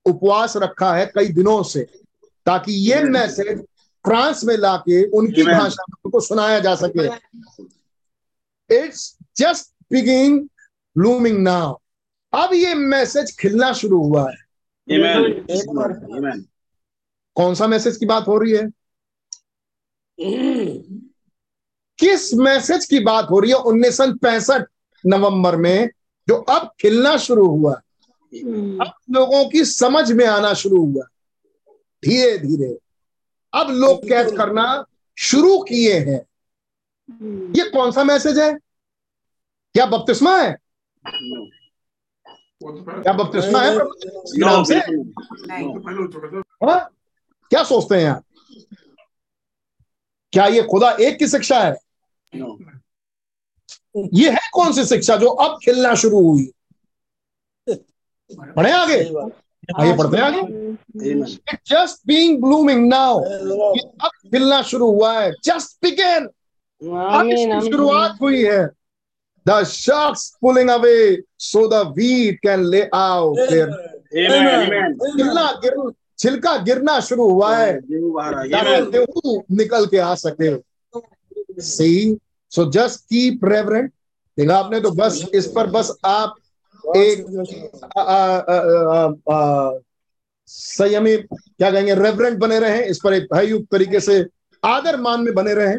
उपवास 0.06 0.56
रखा 0.58 0.94
है 0.96 1.06
कई 1.16 1.28
दिनों 1.38 1.62
से 1.64 1.82
ताकि 2.46 2.74
ये 2.90 3.04
मैसेज 3.04 3.64
फ्रांस 4.10 4.44
में 4.44 4.56
लाके 4.58 5.04
उनकी 5.10 5.44
भाषा 5.44 5.84
में 5.90 5.96
उनको 6.06 6.20
सुनाया 6.20 6.60
जा 6.60 6.76
सके। 6.76 7.06
It's 8.70 9.18
just 9.38 9.74
begin 9.92 10.40
blooming 10.96 11.38
now 11.40 11.76
अब 12.34 12.54
ये 12.54 12.74
मैसेज 12.76 13.36
खिलना 13.40 13.72
शुरू 13.74 13.98
हुआ 14.04 14.30
है। 14.32 14.38
Amen. 14.88 15.26
Amen. 16.16 16.42
कौन 17.36 17.56
सा 17.56 17.68
मैसेज 17.68 17.98
की 17.98 18.06
बात 18.06 18.28
हो 18.28 18.38
रही 18.38 18.52
है? 18.52 18.70
किस 22.00 22.34
मैसेज 22.34 22.86
की 22.86 23.00
बात 23.00 23.28
हो 23.32 23.40
रही 23.40 23.52
है 23.52 23.58
उन्नीस 23.58 23.98
सौ 23.98 24.12
पैंसठ 24.22 24.66
नवंबर 25.04 25.56
में 25.56 25.90
जो 26.28 26.36
अब 26.36 26.70
खिलना 26.80 27.16
शुरू 27.18 27.46
हुआ? 27.48 27.74
अब 27.74 28.92
लोगों 29.12 29.50
की 29.50 29.66
समझ 29.66 30.12
में 30.12 30.26
आना 30.26 30.54
शुरू 30.54 30.86
हुआ। 30.86 31.04
धीरे 32.04 32.38
धीरे 32.38 32.78
अब 33.54 33.70
लोग 33.70 34.10
कैद 34.10 34.38
करना 34.38 34.86
शुरू 35.18 35.60
किए 35.60 36.00
हैं। 36.00 36.26
ये 37.58 37.70
कौन 37.70 37.92
सा 37.92 38.04
मैसेज 38.04 38.40
है? 38.40 38.54
क्या 39.74 39.86
बपतिस्मा 39.86 40.42
है? 40.42 40.58
क्या 42.66 43.14
बपतिस्मा 43.14 43.62
है? 43.62 43.76
नाम 44.40 44.64
से? 44.64 44.76
हाँ? 46.66 46.90
क्या 47.50 47.64
सोचते 47.64 47.96
हैं 47.96 48.10
आप? 48.10 48.24
क्या 50.34 50.46
ये 50.46 50.64
खुदा 50.64 50.92
एक 50.92 51.20
की 51.20 51.28
शिक्षा 51.28 51.60
है? 51.64 51.76
ये 54.14 54.30
है 54.30 54.50
कौन 54.54 54.74
सी 54.74 54.86
शिक्षा 54.86 55.16
जो 55.18 55.28
अब 55.28 55.60
खिलना 55.66 55.96
शुरू 55.96 56.22
हुई? 56.22 56.52
पढ़े 58.32 58.72
आगे? 58.72 59.04
आगे 59.80 59.98
पढ़ते 59.98 60.18
हैं 60.18 60.24
आगे। 60.24 60.42
Just 61.68 62.02
being 62.08 62.44
blooming 62.44 62.90
now. 62.90 63.20
अब 64.02 64.10
खिलना 64.32 64.62
शुरू 64.62 64.92
हुआ 64.92 65.20
है. 65.20 65.32
जस्ट 65.32 65.78
बिगिन 65.84 66.30
अब 66.96 67.26
इसकी 67.26 67.72
शुरुआत 67.72 68.18
हुई 68.22 68.44
है. 68.46 68.70
The 69.48 69.64
shocks 69.64 70.38
pulling 70.42 70.70
away 70.70 71.22
so 71.40 71.68
the 71.68 71.74
wheat 71.74 72.40
can 72.40 72.64
lay 72.66 72.82
Amen. 72.84 74.58
Amen. 74.58 75.18
खिलना 75.18 75.52
गिर 75.52 75.92
छिलका 76.20 76.58
गिरना 76.58 77.00
शुरू 77.00 77.30
हुआ 77.30 77.56
है। 77.56 77.82
ताकि. 77.82 79.56
निकल 79.56 79.86
के 79.86 79.98
आ 79.98 80.16
सके. 80.16 80.70
See 81.62 82.18
so 82.50 82.72
just 82.72 83.00
keep 83.00 83.46
reverent 83.46 83.94
देखा 84.40 84.58
आपने 84.58 84.80
तो 84.80 84.92
बस 84.92 85.26
इस 85.34 85.48
पर 85.48 85.68
बस 85.68 85.98
आप 86.06 86.36
एक 86.98 87.26
संयमी 90.50 91.16
क्या 91.18 91.72
कहेंगे 91.72 91.96
रेवरेंट 91.96 92.38
बने 92.40 92.60
रहे 92.60 92.84
इस 92.90 93.00
पर 93.04 93.14
एक 93.14 93.28
भययुक्त 93.34 93.68
तरीके 93.72 94.00
से 94.00 94.26
आदर 94.64 95.00
मान 95.02 95.22
में 95.22 95.34
बने 95.34 95.54
रहे। 95.54 95.76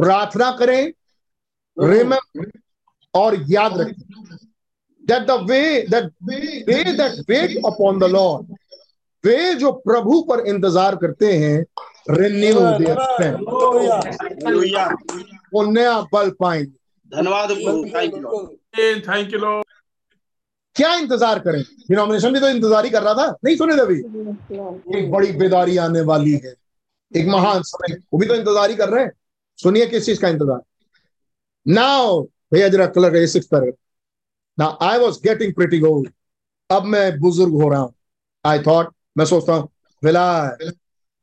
प्रार्थना 0.00 0.50
करें 0.58 0.92
रिमेम्बर 1.76 2.50
और 3.14 3.36
याद 3.48 3.80
रखें। 3.80 4.04
That 5.04 5.26
the 5.26 5.34
way 5.48 5.86
that 5.86 6.06
they 6.28 6.82
that 6.96 7.12
wait 7.26 7.52
upon 7.64 7.98
the 7.98 8.08
Lord 8.08 8.46
वे 9.24 9.54
जो 9.54 9.70
प्रभु 9.84 10.20
पर 10.28 10.40
इंतज़ार 10.46 10.96
करते 10.96 11.32
हैं 11.34 11.58
रिन्यू 12.10 12.60
देयर 12.78 12.96
स्ट्रेंथ 13.02 13.38
वो 15.54 15.62
नया 15.66 16.00
बल 16.12 16.30
पाएँगे। 16.40 16.76
धन्यवाद 17.12 17.48
प्रभु। 17.50 17.84
Thank 17.94 18.14
you 18.14 18.20
Lord 18.20 19.08
thank 19.08 19.32
you 19.32 19.38
Lord 19.38 19.64
क्या 20.76 20.94
इंतज़ार 20.94 21.38
करें? 21.38 21.62
डिनोमिनेशन 21.62 22.32
भी 22.32 22.40
तो 22.40 22.48
इंतज़ार 22.48 22.84
ही 22.84 22.90
कर 22.90 23.02
रहा 23.02 23.14
था। 23.14 23.36
नहीं 23.44 23.56
सुने 23.56 23.76
थे 23.76 23.80
अभी? 23.80 23.98
एक 24.98 25.10
बड़ी 25.10 25.32
बेदारी 25.34 25.76
आने 25.78 26.00
वाली 26.02 26.32
है। 26.34 26.54
एक 27.12 27.26
महान 27.28 27.62
समय। 27.62 27.94
वो 28.12 28.18
भी 28.18 28.26
तो 28.26 28.34
इंतज़ार 28.34 28.70
ही 28.70 28.76
कर 28.76 28.88
रहे 28.88 29.04
हैं। 29.04 29.12
सुनिए 29.58 29.86
किस 29.86 30.06
चीज़ 30.06 30.20
का 30.20 30.28
इंतज़ार। 30.28 30.60
नाउ 31.66 32.20
भैया 32.52 32.68
जरा 32.68 32.86
कलर 32.88 33.10
का 33.10 33.26
सिक्स 33.26 33.46
पर 33.46 33.72
ना 34.58 34.66
I 34.82 34.98
was 34.98 35.18
getting 35.22 35.52
pretty 35.54 35.80
old 35.86 36.10
अब 36.70 36.84
मैं 36.84 37.18
बुज़ुर्ग 37.20 37.52
हो 37.62 37.68
रहा 37.68 37.80
हूँ। 37.80 37.94
आई 38.44 38.58
थॉट 38.58 38.92
मैं 39.18 39.24
सोचता 39.24 39.52
हूँ 39.52 39.68
will 40.02 40.16
I 40.16 40.68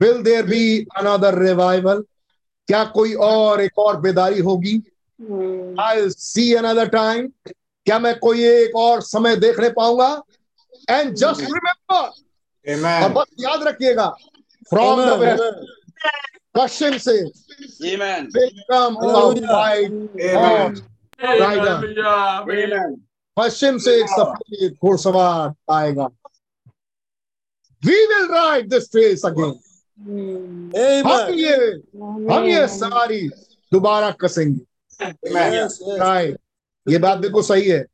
will 0.01 0.21
there 0.23 0.45
be 0.45 0.79
another 0.97 1.37
revival 1.39 2.03
क्या 2.67 2.83
कोई 2.93 3.13
और 3.23 3.61
एक 3.61 3.79
और 3.79 3.99
बेदारी 4.01 4.39
होगी? 4.41 4.75
आई 5.81 6.09
सी 6.09 6.53
अनदर 6.53 6.87
टाइम 6.89 7.27
क्या 7.85 7.99
मैं 7.99 8.17
कोई 8.19 8.43
एक 8.43 8.75
और 8.75 9.01
समय 9.01 9.35
देखने 9.35 9.69
पाऊँगा? 9.69 10.21
एंड 10.89 11.13
जस्ट 11.15 11.41
रिमेम्बर 11.41 13.03
और 13.03 13.09
बस 13.13 13.25
याद 13.39 13.63
रखिएगा 13.63 14.07
फ्रॉम 14.69 15.01
द 15.01 15.19
वेस्ट 15.19 15.43
पश्चिम 16.55 16.97
से. 16.97 17.17
पश्चिम 23.37 23.77
से 23.77 23.95
एक 23.99 24.09
सफ़ेद 24.09 24.77
घुड़सवार 24.83 25.53
आएगा। 25.73 26.05
We 27.83 28.05
will 28.05 28.27
ride 28.31 28.69
this 28.69 28.87
face 28.87 29.25
again 29.25 29.53
हम 31.05 31.33
ये 31.33 31.55
हम 32.33 32.45
ये 32.45 32.67
सारी 32.67 33.27
दोबारा 33.71 34.11
कसेंगे. 34.21 34.61
राइट 35.99 36.37
ये 36.89 36.97
बात 36.97 37.17
बिल्कुल 37.17 37.43
सही 37.43 37.67
है। 37.69 37.85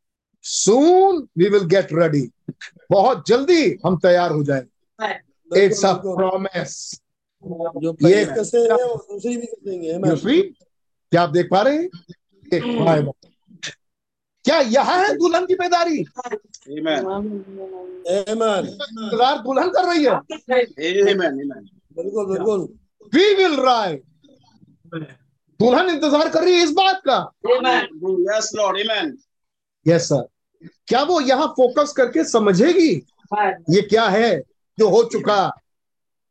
Soon 0.41 1.27
we 1.37 1.49
will 1.49 1.63
get 1.63 1.87
ready 1.93 2.31
बहुत 2.91 3.23
जल्दी 3.27 3.77
हम 3.85 3.97
तैयार 3.97 4.31
हो 4.31 4.43
जाएँगे। 4.43 5.13
इट्स 5.65 5.85
अ 5.85 5.93
प्रॉमिस 5.93 7.01
ये- 8.09 8.27
दूसरी 9.07 9.35
भी 10.25 10.37
यू 10.37 10.41
क्या 11.11 11.21
आप 11.21 11.29
देख 11.29 11.47
पा 11.51 11.61
रहे 11.61 11.77
हैं? 11.77 11.89
क्या 14.45 14.59
यह 14.59 14.83
है 14.83 15.13
दुल्हन 15.17 15.45
की 15.45 15.55
बेदारी. 15.55 16.05
Amen. 16.79 17.05
इंतज़ार 18.67 19.37
दुल्हन 19.37 19.69
कर 19.69 19.83
रही 19.89 20.03
है. 20.03 20.11
बिल्कुल 21.97 22.25
बिल्कुल। 22.25 22.59
वी 23.15 23.33
विल 23.35 23.59
राइड 23.59 24.01
दुल्हन 25.59 25.89
इंतज़ार 25.89 26.29
कर 26.29 26.43
रही 26.43 26.55
है 26.55 26.63
इस 26.63 26.71
बात 26.73 27.01
का? 27.07 27.17
Yes, 28.29 28.53
Lord. 28.55 28.77
Amen. 28.83 29.07
Yes 29.85 30.07
sir 30.09 30.27
क्या 30.87 31.01
वो 31.03 31.19
यहाँ 31.21 31.47
फोकस 31.57 31.93
करके 31.97 32.23
समझेगी? 32.23 32.91
ये 33.69 33.81
क्या 33.81 34.07
है 34.09 34.37
जो 34.77 34.89
हो 34.89 35.03
चुका? 35.11 35.41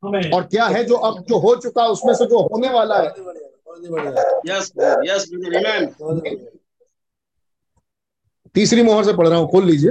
और 0.03 0.43
क्या 0.45 0.67
है 0.67 0.83
जो 0.85 0.97
अब 0.97 1.25
जो 1.29 1.39
हो 1.39 1.55
चुका 1.57 1.87
उसमें 1.87 2.15
से 2.15 2.27
जो 2.27 2.41
होने 2.43 2.69
वाला 2.71 2.99
है? 2.99 3.09
तीसरी 8.55 8.83
मोहर 8.83 9.05
से 9.05 9.13
पढ़ 9.13 9.29
रहा 9.29 9.39
हूँ 9.39 9.51
खोल 9.51 9.65
लीजिए। 9.65 9.91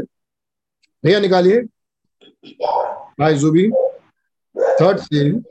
भैया 1.03 1.19
निकालिए। 1.19 1.61
भाई 3.19 3.35
जुबी 3.35 3.69
third 4.81 4.99
seal 4.99 5.43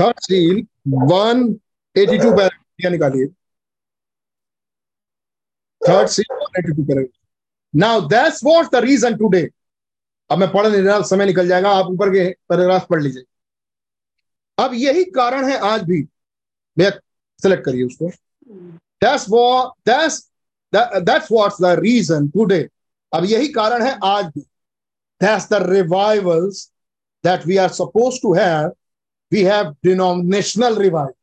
third 0.00 0.20
seal 0.22 0.66
one 1.10 1.42
eighty 1.96 2.18
two 2.18 2.30
paragraph 2.36 2.92
निकालिए। 2.92 3.26
Third 5.88 6.08
seal 6.08 6.34
one 6.34 6.58
eighty 6.58 6.72
two 6.72 6.82
paragraph 6.82 7.20
now 7.74 8.00
that's 8.08 8.44
what 8.44 8.72
the 8.72 8.84
reason 8.84 9.16
today 9.16 9.48
अब 10.30 10.38
मैं 10.38 10.50
पढ़ 10.52 10.66
नहीं 10.66 10.82
रहा 10.82 11.00
समय 11.02 11.26
निकल 11.26 11.48
जाएगा 11.48 11.70
आप 11.78 11.86
ऊपर 11.86 12.10
के 12.10 12.28
पैराग्राफ 12.48 12.86
पढ़ 12.90 13.02
लीजिए। 13.02 13.24
अब 14.58 14.74
यही 14.74 15.04
कारण 15.16 15.44
है 15.48 15.56
आज 15.70 15.82
भी। 15.84 16.02
मैं 16.78 16.90
सेलेक्ट 17.42 17.64
करिए 17.64 17.84
उसको। 17.86 18.10
That's 19.04 19.26
that, 20.72 21.04
that's 21.04 21.30
what's 21.30 21.58
the 21.58 21.72
reason 21.78 22.30
today 22.36 22.64
अब 23.12 23.24
यही 23.24 23.48
कारण 23.52 23.82
है 23.82 23.98
आज 24.04 24.24
भी। 24.36 24.44
That's 25.20 25.46
the 25.46 25.60
revivals 25.64 26.60
that 27.24 27.44
we 27.44 27.58
are 27.58 27.72
supposed 27.80 28.22
to 28.22 28.32
have 28.34 28.70
we 29.32 29.42
have 29.42 29.74
denominational 29.86 30.74
revival. 30.76 31.16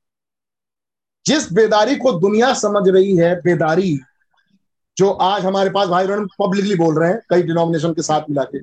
जिस 1.26 1.52
बेदारी 1.54 1.96
को 1.96 2.12
दुनिया 2.20 2.54
समझ 2.54 2.88
रही 2.90 3.16
है 3.18 3.36
बेदारी 3.42 4.00
जो 4.98 5.10
आज 5.24 5.46
हमारे 5.46 5.70
पास 5.70 5.88
भाई 5.90 6.08
बहन 6.08 6.26
पब्लिकली 6.40 6.76
बोल 6.76 7.00
रहे 7.00 7.10
हैं 7.10 7.20
कई 7.30 7.44
डिनोमिनेशन 7.44 7.94
के 7.94 8.02
साथ 8.02 8.30
मिला 8.30 8.44
के 8.44 8.60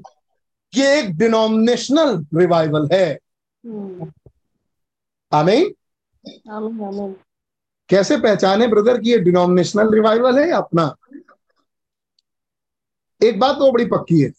ये 0.72 0.98
एक 0.98 1.16
डिनोमिनेशनल 1.18 2.26
रिवाइवल 2.34 2.88
है। 2.92 3.18
आमीन 5.32 5.74
कैसे 7.88 8.16
पहचाने 8.16 8.66
ब्रदर 8.66 9.00
कि 9.00 9.10
ये 9.10 9.18
डिनोमिनेशनल 9.18 9.94
रिवाइवल 9.94 10.38
है 10.38 10.48
या 10.48 10.56
अपना? 10.56 10.94
एक 13.20 13.38
बात 13.40 13.56
तो 13.56 13.70
बड़ी 13.72 13.84
पक्की 13.86 14.20
है। 14.20 14.30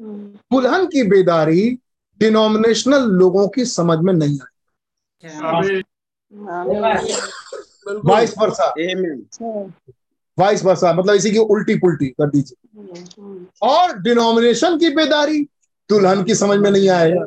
दुल्हन 0.00 0.86
की 0.86 1.02
बेदारी 1.08 1.78
डिनोमिनेशनल 2.20 3.02
लोगों 3.18 3.48
की 3.48 3.64
समझ 3.64 3.98
में 3.98 4.12
नहीं 4.12 4.38
आई 4.40 5.82
vice 8.04 8.34
versa 8.38 8.72
Amen. 8.74 9.72
Vice 10.38 10.64
versa 10.64 10.92
मतलब 10.92 11.14
इसी 11.14 11.30
की 11.30 11.38
उल्टी 11.38 11.74
पुल्टी 11.74 12.06
कर 12.06 12.30
दीजिए। 12.30 13.46
और 13.62 13.98
डिनोमिनेशन 13.98 14.78
की 14.78 14.90
बेदारी 14.90 15.42
दुल्हन 15.90 16.22
की 16.24 16.34
समझ 16.34 16.58
में 16.58 16.70
नहीं 16.70 16.88
आएगा 16.88 17.24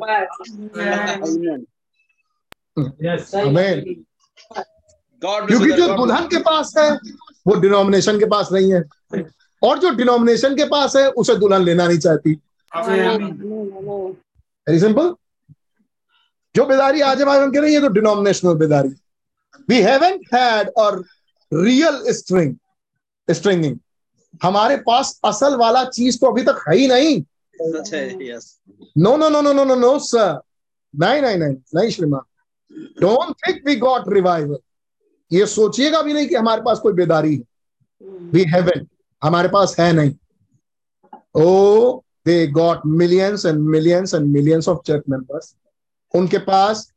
क्योंकि 5.22 5.70
जो 5.72 5.86
दुल्हन 5.96 6.26
के 6.28 6.38
पास 6.42 6.74
है 6.78 6.90
वो 7.46 7.54
डिनोमिनेशन 7.54 8.18
के 8.18 8.26
पास 8.26 8.48
नहीं 8.52 8.72
है। 8.72 8.82
और 9.62 9.78
जो 9.78 9.90
डिनोमिनेशन 9.90 10.56
के 10.56 10.64
पास 10.64 10.96
है 10.96 11.08
उसे 11.10 11.34
दुल्हन 11.36 11.62
लेना 11.62 11.86
नहीं 11.88 11.98
चाहती। 11.98 12.38
आमीन 12.72 14.16
वेरी 14.66 14.80
सिंपल 14.80 15.14
जो 16.54 16.64
बेदारी 16.66 17.00
आज 17.00 17.18
है 17.18 17.24
भाई 17.26 17.38
उनके 17.38 17.60
नहीं 17.60 17.74
है 17.74 17.80
तो 17.80 17.88
डिनोमिनेशनल 17.90 18.54
बेदारी। 18.56 18.88
वी 19.68 19.80
हैवंट 19.82 20.26
हैड 20.34 20.68
और 20.78 20.98
रियल 21.52 22.02
स्ट्रिंग 22.12 22.54
स्ट्रिंगिंग 23.28 23.78
हमारे 24.42 24.76
पास 24.86 25.18
असल 25.24 25.56
वाला 25.56 25.84
चीज़ 25.86 26.18
तो 26.20 26.26
अभी 26.26 26.42
तक 26.42 26.64
है 26.68 26.76
ही 26.76 26.86
नहीं। 26.86 27.22
No 28.98 29.16
no 29.16 29.28
no 29.28 29.40
no 29.40 29.52
no 29.52 29.64
no 29.64 29.74
no 29.74 29.98
sir 29.98 30.40
नहीं 30.94 31.20
नहीं 31.22 31.36
नहीं 31.36 31.56
नहीं 31.74 31.90
श्रीमान 31.90 32.22
don't 33.00 33.34
think 33.46 33.66
we 33.66 33.76
got 33.76 34.08
revival 34.12 34.58
ये 35.30 35.46
सोचिएगा 35.46 36.02
भी 36.02 36.12
नहीं 36.12 36.28
कि 36.28 36.34
हमारे 36.34 36.62
पास 36.62 36.78
कोई 36.78 36.92
बेदारी 36.92 37.34
है। 37.36 37.42
वी 38.32 38.44
हैवंट 38.48 38.88
हमारे 39.22 39.48
पास 39.48 39.76
है 39.80 39.92
नहीं। 39.92 40.14
ओ 41.34 42.00
they 42.26 42.46
got 42.46 42.80
millions 42.86 43.46
and 43.46 43.58
millions 43.58 44.14
and 44.14 44.26
millions 44.26 44.68
of 44.68 44.78
church 44.86 45.02
members 45.08 45.54
उनके 46.14 46.38
पास 46.38 46.92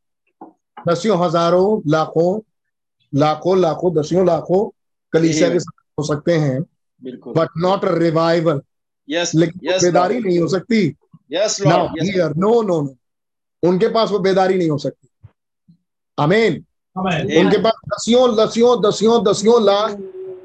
दसियों 0.88 1.18
हज़ारों 1.24 1.80
लाखों 1.86 2.40
लाखों 3.12 3.58
लाखों 3.58 3.94
दसियों 3.94 4.26
लाखों 4.26 4.68
कलीसिया 5.12 5.48
के 5.50 5.60
साथ 5.60 5.82
हो 5.98 6.04
सकते 6.04 6.32
हैं 6.38 6.60
बट 7.36 7.48
नॉट 7.58 7.84
अ 7.84 7.94
रिवाइवल 7.98 8.60
लेकिन 9.08 9.70
yes 9.70 9.82
बेदारी 9.82 10.14
Lord. 10.14 10.26
नहीं 10.26 10.38
हो 10.38 10.48
सकती। 10.48 10.96
Yes 11.32 11.66
now 11.66 11.86
Lord 11.86 11.98
yes. 11.98 12.12
Here 12.12 12.34
no 12.36 12.62
no 12.62 12.80
no 12.82 12.96
उनके 13.62 13.88
पास 13.88 14.10
वो 14.10 14.18
बेदारी 14.18 14.58
नहीं 14.58 14.70
हो 14.70 14.78
सकती। 14.78 15.08
आमीन 16.18 16.64
उनके 16.96 17.58
पास 17.62 17.72
दसियों 17.88 18.24
दसियों 18.36 18.80
दसियों 18.82 19.22
दसियों 19.24 19.62
लाख 19.64 19.96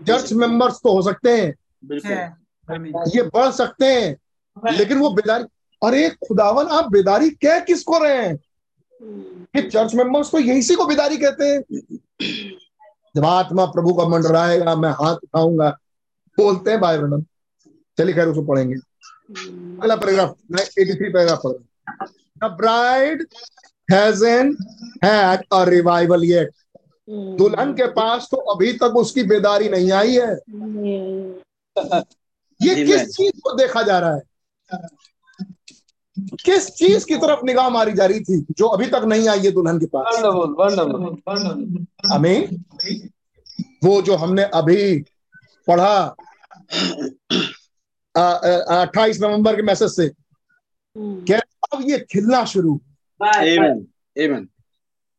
चर्च 0.07 0.33
मेंबर्स 0.33 0.79
तो 0.83 0.93
हो 0.93 1.01
सकते 1.01 1.37
हैं। 1.37 1.55
बिल्कुल। 1.85 3.09
ये 3.15 3.21
बढ़ 3.23 3.51
सकते 3.51 3.85
हैं। 3.85 4.17
लेकिन 4.57 4.97
वो 4.97 5.09
बेदारी 5.09 5.43
अरे 5.81 6.09
खुदावन 6.27 6.67
आप 6.77 6.89
बेदारी 6.91 7.29
कह 7.43 7.59
किसको 7.59 7.97
रहे 7.97 8.17
हैं? 8.17 8.39
ये 9.55 9.61
चर्च 9.61 9.93
मेंबर्स 9.95 10.29
को 10.29 10.39
यही 10.39 10.61
सी 10.61 10.75
को 10.75 10.85
बेदारी 10.85 11.17
कहते 11.17 11.45
हैं। 11.45 11.61
जब 13.15 13.25
आत्मा 13.25 13.65
प्रभु 13.65 13.93
का 13.93 14.07
मंडराएगा 14.07 14.75
मैं 14.75 14.91
हाथ 15.01 15.15
उठाऊँगा। 15.15 15.69
बोलते 16.37 16.71
हैं 16.71 16.79
भाई 16.81 16.97
ब्रनम 16.97 17.21
चलिए 17.97 18.15
खैर 18.15 18.27
उसको 18.27 18.43
पढ़ेंगे। 18.43 18.75
अगला 18.75 19.95
पैराग्राफ 19.95 20.35
मैं 20.51 20.63
83 20.65 21.09
पैराग्राफ 21.13 21.41
पढ़ 21.43 21.51
रहा 21.51 21.59
हूँ। 21.59 21.67
The 22.43 22.55
bride 22.57 23.25
hasn't 23.91 24.55
had 25.03 25.41
a 25.53 25.65
revival 25.65 26.23
yet 26.25 26.49
दुल्हन 27.37 27.73
के 27.73 27.87
पास 27.91 28.27
तो 28.31 28.37
अभी 28.53 28.73
तक 28.73 28.95
उसकी 28.97 29.23
बेदारी 29.23 29.69
नहीं 29.69 29.91
आई 29.91 30.13
है। 30.13 30.33
ये 32.59 32.85
किस 32.85 33.09
चीज़ 33.15 33.39
को 33.43 33.53
देखा 33.57 33.81
जा 33.81 33.99
रहा 33.99 34.15
है? 34.15 34.21
किस 36.45 36.69
चीज़ 36.69 37.05
की 37.05 37.15
तरफ़ 37.15 37.45
निगाह 37.45 37.69
मारी 37.69 37.91
जा 37.91 38.05
रही 38.05 38.19
थी 38.19 38.45
जो 38.51 38.67
अभी 38.67 38.87
तक 38.87 39.01
नहीं 39.05 39.27
आई 39.29 39.39
है 39.39 39.51
दुल्हन 39.51 39.79
के 39.79 39.85
पास? 39.85 40.21
वंडरफुल 40.23 41.15
वो 43.83 44.01
जो 44.01 44.15
हमने 44.15 44.43
अभी 44.43 44.99
पढ़ा 45.67 46.15
अट्ठाईस 48.81 49.21
नवंबर 49.21 49.55
के 49.55 49.61
मैसेज 49.61 49.91
से। 49.91 50.09
क्या 50.97 51.39
अब 51.73 51.83
ये 51.89 51.99
खिलना 52.11 52.45
शुरू। 52.45 52.81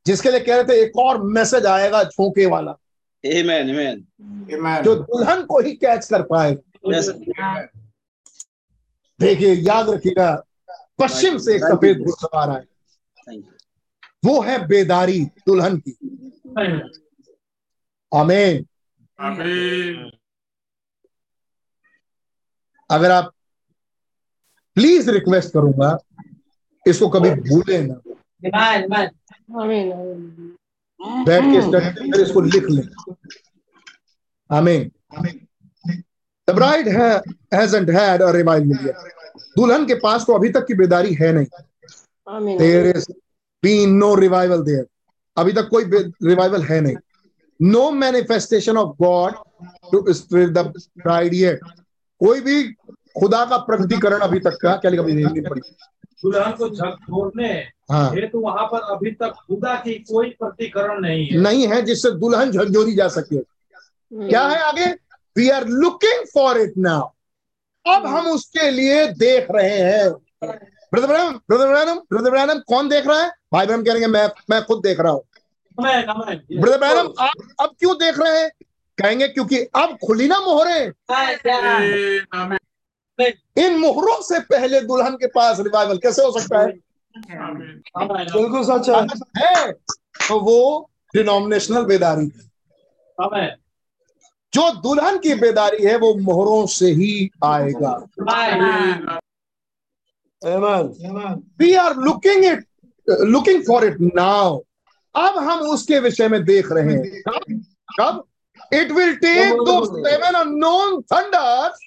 जिसके 0.06 0.30
लिए 0.30 0.40
कह 0.40 0.54
रहे 0.54 0.64
थे 0.64 0.80
एक 0.82 0.96
और 0.96 1.22
मैसेज 1.22 1.66
आएगा 1.66 2.02
झोंके 2.04 2.46
वाला। 2.46 2.70
आमीन 3.24 4.06
जो 4.84 4.94
दुल्हन 4.94 5.42
को 5.42 5.60
ही 5.60 5.72
कैच 5.72 6.06
कर 6.06 6.22
पाएगा 6.22 6.90
yes. 6.90 7.08
देखिए 9.22 9.54
याद 9.54 9.90
रखिएगा 9.90 10.30
पश्चिम 10.98 11.38
से 11.38 11.54
एक 11.56 11.64
सफ़ेद 11.64 11.98
घुड़सवार 11.98 12.50
आए 12.50 12.64
वो 14.24 14.40
है 14.42 14.66
बेदारी 14.66 15.24
दुल्हन 15.46 15.76
की। 15.78 15.92
आमीन। 18.12 18.66
आमीन। 19.18 20.10
अगर 22.90 23.10
आप 23.10 23.32
प्लीज़ 24.76 25.10
रिक्वेस्ट 25.10 25.52
करूँगा 25.52 25.98
इसको 26.86 27.08
कभी 27.08 27.30
भूले 27.30 27.78
ना। 27.86 27.94
आमीन 29.62 29.90
बैठ 31.26 31.42
के 31.44 31.60
स्टडी 31.62 32.22
इसको 32.22 32.40
लिख 32.40 32.70
लें। 32.70 32.88
आमीन। 34.50 35.41
The 36.48 36.54
bride 36.54 36.88
hasn't 36.88 37.90
had 37.90 38.22
a 38.22 38.30
revival 38.32 38.86
yet. 38.86 38.96
दुल्हन 39.56 39.84
के 39.86 39.94
पास 39.94 40.24
तो 40.26 40.32
अभी 40.32 40.48
तक 40.50 40.66
की 40.66 40.74
बेदारी 40.74 41.14
है 41.14 41.32
नहीं। 41.32 42.56
There 42.58 42.86
is 42.96 43.10
been 43.62 43.94
no 43.96 44.14
revival 44.14 44.62
there 44.62 44.86
अभी 45.36 45.52
तक 45.52 45.68
कोई 45.68 45.84
रिवाइवल 45.84 46.62
है 46.62 46.80
नहीं। 46.80 46.96
No 47.60 47.90
manifestation 47.90 48.76
of 48.76 48.96
God 49.02 49.34
to 49.92 50.12
spirit 50.12 50.50
the 50.50 50.58
bride 50.98 51.34
yet 51.34 51.70
कोई 52.20 52.40
भी 52.40 52.62
खुदा 53.18 53.44
का 53.44 53.56
प्रकटीकरण 53.58 54.20
अभी 54.20 54.38
तक 54.40 54.58
का 54.62 54.74
क्या 54.76 54.90
लिखा 54.90 55.02
हिंदी 55.02 55.40
में 55.40 55.50
पढ़ी? 55.50 55.60
दुल्हन 56.22 56.52
को 56.52 56.68
झकझोरने 56.68 57.52
हाँ। 57.90 58.10
हेतु 58.10 58.38
वहाँ 58.38 58.66
पर 58.66 58.80
अभी 58.94 59.10
तक 59.12 59.32
खुदा 59.46 59.74
की 59.76 59.94
कोई 60.10 60.28
प्रतिकरण 60.30 61.00
नहीं 61.00 61.26
है। 61.26 61.38
नहीं 61.38 61.66
है 61.68 61.80
जिससे 61.82 62.10
दुल्हन 62.10 62.50
झकझोरी 62.50 62.94
जा 62.94 63.08
सके। 63.08 63.38
क्या 63.38 64.46
है 64.48 64.60
आगे? 64.62 64.86
We 65.36 65.48
are 65.48 65.66
looking 65.66 66.24
for 66.34 66.60
it 66.60 66.72
now 66.78 67.08
अब 67.86 68.06
हम 68.06 68.26
उसके 68.26 68.70
लिए 68.70 69.06
देख 69.06 69.46
रहे 69.50 69.78
हैं। 69.78 70.10
Brother 70.42 71.06
Branham 71.06 71.32
brother 71.48 71.68
Branham 71.68 72.00
brother 72.10 72.30
Branham 72.30 72.58
कौन 72.58 72.88
देख 72.88 73.06
रहा 73.06 73.22
है? 73.22 73.30
भाई 73.52 73.66
ब्रैनम 73.66 73.82
कह 73.82 73.92
रहे 73.92 74.02
हैं 74.02 74.08
मैं 74.08 74.28
मैं 74.50 74.62
खुद 74.64 74.82
देख 74.82 75.00
रहा 75.00 75.12
हूँ। 75.12 75.22
ब्रदर 75.78 76.78
ब्रैनम 76.78 77.12
आप 77.20 77.30
अब 77.60 77.74
क्यों 77.78 77.96
देख 77.96 78.18
रहे 78.18 78.40
हैं? 78.40 78.50
कहेंगे 78.98 79.28
क्योंकि 79.28 79.58
अब 79.58 79.96
खुली 80.06 80.28
ना 80.28 80.38
मोहरे। 80.40 80.80
इन 83.58 83.76
मोहरों 83.78 84.20
से 84.22 84.40
पहले 84.40 84.80
दुल्हन 84.80 85.14
के 85.14 85.26
पास 85.26 85.60
रिवाइवल 85.60 85.98
कैसे 85.98 86.22
हो 86.22 86.40
सकता 86.40 86.60
है? 86.60 86.72
बिल्कुल 87.16 88.64
सच 88.64 88.88
है। 89.38 89.72
तो 89.72 90.40
वो 90.40 90.90
डिनोमिनेशनल 91.14 91.84
बेदारी 91.84 92.24
है। 92.26 92.50
जो 94.52 94.70
दुल्हन 94.82 95.18
की 95.18 95.34
बेदारी 95.34 95.84
है 95.84 95.96
वो 95.98 96.14
मोहरों 96.14 96.66
से 96.66 96.90
ही 96.92 97.30
आएगा। 97.44 97.92
We 101.60 101.74
are 101.74 101.96
looking 101.96 102.44
it 102.44 102.64
looking 103.08 103.62
for 103.66 103.84
it 103.84 103.96
now 104.14 104.58
अब 105.14 105.38
हम 105.38 105.60
उसके 105.70 105.98
विषय 106.00 106.28
में 106.28 106.44
देख 106.44 106.72
रहे 106.72 106.94
हैं। 106.94 107.22
कब? 107.28 107.40
कब 108.00 108.24
it 108.72 108.92
will 108.92 109.14
take 109.16 109.52
the 109.54 109.84
seven 109.86 110.38
unknown 110.40 111.00
thunders 111.12 111.80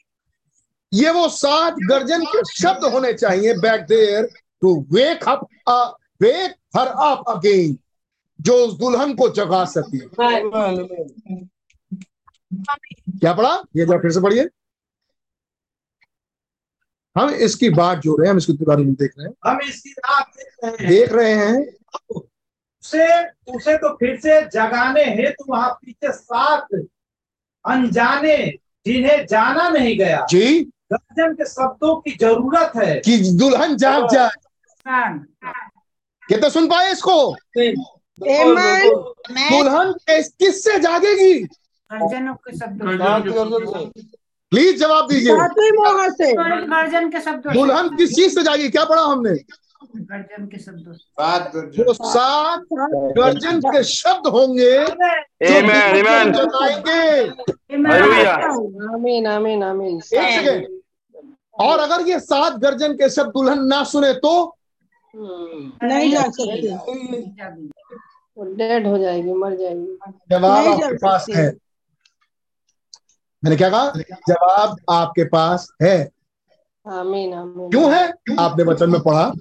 ये 0.91 1.09
वो 1.11 1.27
सात 1.29 1.75
गर्जन 1.89 2.25
के 2.25 2.43
शब्द 2.53 2.83
होने 2.93 3.13
चाहिए 3.13 3.53
back 3.59 3.81
there 3.81 4.29
to 4.61 4.75
wake 4.91 5.27
up 5.29 5.47
wake 6.21 6.55
her 6.77 6.87
up 6.87 7.23
again 7.27 7.77
जो 8.39 8.53
उस 8.65 8.73
दुल्हन 8.79 9.13
को 9.15 9.29
जगा 9.29 9.63
सके। 9.65 9.99
क्या 13.19 13.33
पढ़ा? 13.33 13.63
ये 13.75 13.85
जरा 13.85 13.97
फिर 13.97 14.11
से 14.11 14.21
पढ़िए। 14.21 14.49
हम 17.17 17.29
इसकी 17.29 17.69
बात 17.69 17.97
जो 17.97 18.15
रहे 18.15 18.27
हैं 18.27 18.31
हम 18.31 18.37
इसके 18.37 18.65
बारे 18.65 18.83
में 18.83 18.93
देख 18.93 19.11
रहे 19.19 19.27
हैं। 19.27 19.51
हम 19.51 19.61
इसकी 19.61 19.89
राह 19.89 20.21
देख 20.21 20.55
रहे 20.63 20.71
हैं। 20.71 20.89
देख 20.89 21.11
रहे 21.11 21.33
हैं। 21.33 21.65
उसे 22.15 23.29
उसे 23.29 23.77
तो 23.77 23.95
फिर 23.95 24.19
से 24.19 24.41
जगाने 24.41 25.03
हेतु 25.03 25.45
वहाँ 25.49 25.69
पीछे 25.69 26.11
सात 26.11 26.67
अनजाने 27.65 28.47
जिन्हें 28.85 29.27
जाना 29.27 29.69
नहीं 29.69 29.97
गया। 29.97 30.25
जी। 30.29 30.59
गर्जन 30.63 31.33
के 31.33 31.45
शब्दों 31.45 32.01
की 32.01 32.11
ज़रूरत 32.11 32.71
है। 32.75 32.99
कि 32.99 33.31
दुल्हन 33.31 33.77
जाग 33.77 34.07
जाए। 34.13 34.29
कितने 36.27 36.49
सुन 36.49 36.67
पाए 36.67 36.91
इसको? 36.91 37.35
दुल्हन 39.51 39.93
किस- 39.93 40.35
किससे 40.35 40.79
जागेगी? 40.79 41.47
गर्जनों 41.91 42.33
के 42.35 42.57
शब्दों 42.57 42.97
सात 42.97 43.23
गर्जन 43.23 43.65
से। 43.65 44.09
प्लीज़ 44.51 44.77
जवाब 44.79 45.07
दीजिए। 45.09 45.33
गर्जन 45.35 47.09
के 47.11 47.19
शब्दों 47.21 47.53
दुल्हन 47.53 47.95
किस 47.97 48.15
चीज़ 48.15 48.33
से 48.35 48.43
जाएगी? 48.43 48.69
क्या 48.69 48.83
पढ़ा 48.85 49.01
हमने? 49.01 49.33
गर्जन 49.95 50.45
के 50.51 50.57
शब्दों 50.59 50.93
सात 51.93 52.67
गर्जन 53.17 53.59
के 53.61 53.83
शब्द 53.83 54.27
होंगे 54.35 54.71
एक 60.01 60.03
सेकेंड 60.03 60.65
और 61.65 61.79
अगर 61.79 62.07
ये 62.07 62.19
सात 62.19 62.57
गर्जन 62.59 62.93
के 63.01 63.09
शब्द 63.09 63.29
दुल्हन 63.35 63.65
ना 63.67 63.83
सुने 63.91 64.13
तो? 64.25 64.33
नहीं 65.13 66.11
जा 66.11 66.21
सकती। 66.21 66.67
डेड 68.55 68.87
हो 68.87 68.97
जाएगी 68.97 69.33
मर 69.33 69.55
जाएगी। 69.57 69.97
जवाब 70.31 70.67
आपके 70.67 70.95
पास 71.05 71.25
है। 71.35 71.47
मैंने 73.45 73.55
क्या 73.57 73.69
कहा? 73.69 73.91
जवाब 74.29 74.77
आपके 74.89 75.23
पास 75.23 75.67
है। 75.81 75.97
आमीन 76.85 77.33
आमीन। 77.33 77.69
क्यों 77.69 77.93
है? 77.93 78.07
आपने 78.39 78.63
वचन 78.63 78.89
में 78.89 79.01
पढ़ा। 79.01 79.31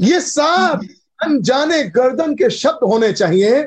ये 0.00 0.20
सात 0.20 0.80
अनजाने 1.22 1.82
गर्दन 1.84 2.34
के 2.34 2.50
शब्द 2.50 2.84
होने 2.84 3.12
चाहिए 3.12 3.64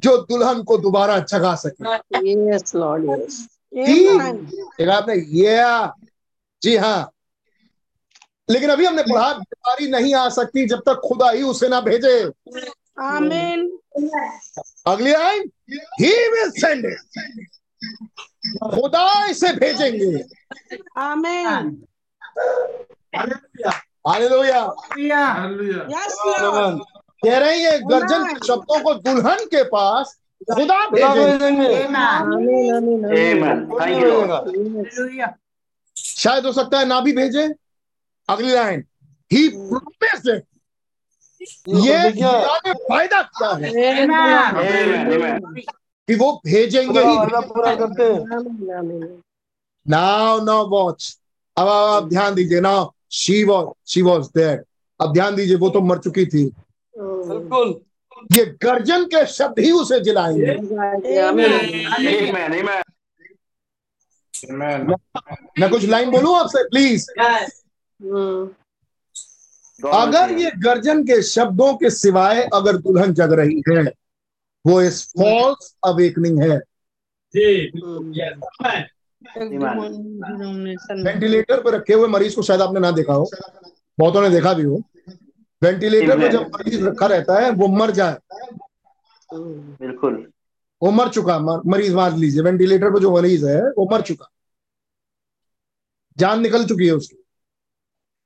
जो 0.00 0.16
दुल्हन 0.22 0.62
को 0.62 0.76
दोबारा 0.78 1.18
जगा 1.18 1.54
सके। 1.54 2.32
यस 2.32 2.74
लॉर्ड 2.74 3.04
यस 3.10 3.46
एक 4.78 4.88
आपने 4.88 5.14
ये 5.14 5.56
जी 6.62 6.76
हाँ। 6.76 7.10
लेकिन 8.50 8.70
अभी 8.70 8.84
हमने 8.86 9.02
पढ़ा 9.02 9.32
बीमारी 9.32 9.88
नहीं 9.90 10.14
आ 10.14 10.28
सकती 10.28 10.66
जब 10.66 10.80
तक 10.86 11.00
खुदा 11.04 11.30
ही 11.30 11.42
उसे 11.42 11.68
ना 11.68 11.80
भेजे। 11.80 12.30
आमीन 13.00 13.78
अगली 14.86 15.12
लाइन 15.12 15.50
ही 16.00 16.10
विल 16.28 16.50
सेंड 16.50 16.86
खुदा 18.74 19.26
इसे 19.26 19.52
भेजेंगे। 19.52 20.24
आमीन। 20.98 21.86
हालेलुया। 24.08 24.74
हालेलुया। 25.22 25.82
कह 27.24 27.38
रहे 27.38 27.58
हैं 27.58 27.72
ये 27.72 27.78
गर्जन 27.78 28.24
के 28.24 28.46
शब्दों 28.46 28.80
को 28.80 28.94
दुल्हन 28.94 29.38
के 29.38 29.62
पास 29.64 30.18
खुदा 30.54 30.86
भेजेंगे. 30.86 31.74
शायद 35.96 36.46
हो 36.46 36.52
सकता 36.52 36.78
है 36.78 36.84
ना 36.84 37.00
भी 37.00 37.12
भेजे। 37.12 37.54
अगली 38.28 38.52
लाइन। 38.52 38.84
ही। 39.32 39.48
प्रोमिस 39.48 40.42
ये 41.68 42.10
फ़ायदा 42.74 43.22
क्या 43.22 43.50
है. 43.50 43.70
कि 46.08 46.14
वो 46.14 46.32
भेजेंगे 46.46 47.00
ही 47.00 47.16
नाउ 49.86 50.44
नाउ 50.44 50.66
वॉच 50.68 51.16
अब 51.56 51.68
अब 51.68 51.92
आप 51.94 52.08
ध्यान 52.08 52.34
दीजिए। 52.34 52.60
Now 52.60 52.90
she 53.12 53.42
was 53.44 53.68
she 53.92 54.02
was 54.02 54.28
dead 54.36 54.64
अब 55.00 55.12
ध्यान 55.12 55.34
दीजिए 55.36 55.56
वो 55.56 55.68
तो 55.70 55.80
मर 55.80 55.98
चुकी 55.98 56.24
थी। 56.26 56.44
बिल्कुल। 56.94 57.80
ये 58.32 58.44
गर्जन 58.62 59.04
के 59.04 59.24
शब्द 59.26 59.58
ही 59.58 59.70
उसे 59.72 60.00
जिलाएँगे. 60.00 60.54
मैं 65.58 65.70
कुछ 65.70 65.84
लाइन 65.84 66.10
बोलूँ 66.10 66.34
आपसे? 66.36 66.62
प्लीज़ 66.68 67.06
हम्म, 67.20 68.48
अगर 69.80 70.30
ये 70.38 70.50
गर्जन 70.64 71.02
के 71.04 71.22
शब्दों 71.22 71.74
के 71.74 71.90
सिवाय 71.90 72.42
अगर 72.54 72.76
दुल्हन 72.76 73.12
जग 73.14 73.32
रही 73.32 73.62
है 73.68 73.84
वो 74.66 74.82
इस 74.82 75.10
फॉल्स 75.10 75.76
अवेकनिंग 75.86 76.42
है। 76.42 76.60
जी 77.34 77.70
बिल्कुल 77.70 78.10
yes. 78.10 78.66
Amen. 78.66 78.82
वेंटिलेटर 81.06 81.62
पर 81.62 81.72
रखे 81.72 81.94
हुए 81.94 82.08
मरीज़ 82.08 82.36
को 82.36 82.42
शायद 82.42 82.60
आपने 82.60 82.80
ना 82.80 82.90
देखा 82.90 83.12
हो। 83.12 83.30
बहुतों 83.98 84.22
ने 84.22 84.30
देखा 84.30 84.52
भी 84.52 84.62
हो। 84.62 84.82
वेंटिलेटर 85.62 86.20
पर 86.20 86.32
जब 86.32 86.42
मरीज़ 86.42 86.84
रखा 86.84 87.06
रहता 87.06 87.40
है 87.40 87.50
वो 87.50 87.66
मर 87.66 87.90
जाए। 87.90 88.16
हम्म, 89.32 89.76
बिल्कुल। 89.80 90.32
वो 90.82 90.90
मर 90.90 91.08
चुका 91.08 91.38
मर, 91.38 91.60
मरीज़ 91.66 91.94
मान 91.94 92.18
लीजिए। 92.18 92.42
वेंटिलेटर 92.42 92.90
पर 92.90 92.98
जो 92.98 93.16
मरीज़ 93.16 93.46
है 93.46 93.62
वो 93.62 93.88
मर 93.92 94.02
चुका। 94.02 94.30
जान 96.18 96.40
निकल 96.40 96.64
चुकी 96.64 96.86
है 96.86 96.92
उसकी। 96.92 97.24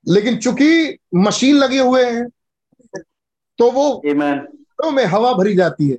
लेकिन 0.08 0.36
चूँकि 0.36 0.98
मशीन 1.14 1.56
लगे 1.56 1.78
हुए 1.78 2.04
हैं 2.04 2.28
तो 3.58 3.70
वो 3.70 4.02
तो 4.54 4.90
में 4.90 5.04
हवा 5.04 5.32
भरी 5.32 5.56
जाती 5.56 5.90
है। 5.90 5.98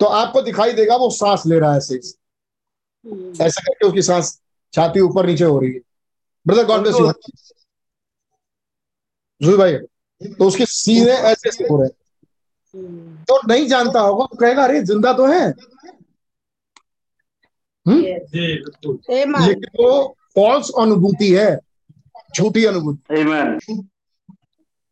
तो 0.00 0.06
आपको 0.06 0.42
दिखाई 0.42 0.72
देगा 0.72 0.96
वो 0.96 1.10
सांस 1.10 1.42
ले 1.46 1.58
रहा 1.58 1.70
है 1.72 1.78
ऐसे 1.78 1.94
हम्म, 1.94 3.32
ऐसा 3.42 3.60
करके 3.60 3.86
उसकी 3.86 4.02
सांस 4.02 4.40
छाती 4.72 5.00
ऊपर 5.00 5.26
नीचे 5.26 5.44
हो 5.44 5.58
रही 5.58 5.72
है। 5.72 5.80
ब्रदर 6.46 6.64
गॉड 6.66 6.80
ब्लेस 6.82 6.96
यू 6.96 7.12
जुई 9.40 9.56
भाई 9.56 9.76
तो 10.20 10.46
उसके 10.46 10.66
सीने 10.66 11.12
ऐसे 11.12 11.48
ऐसे 11.48 11.64
हो 11.64 11.76
रहे 11.78 11.86
हैं। 11.86 11.94
हम्म, 12.74 13.16
तो 13.24 13.40
नहीं 13.48 13.66
जानता 13.68 14.00
होगा 14.00 14.24
वो 14.24 14.36
कहेगा 14.40 14.64
अरे 14.64 14.80
ज़िंदा 14.82 15.12
तो 15.12 15.26
है। 15.26 15.52
जी। 17.86 18.00
बिल्कुल। 18.32 18.98
Amen. 19.10 19.46
लेकिन 19.48 19.68
वो 19.78 20.16
फॉल्स 20.34 20.70
अनुभूति 20.78 21.32
है 21.34 21.58
झूठी 22.36 22.64
अनुभूति। 22.64 23.22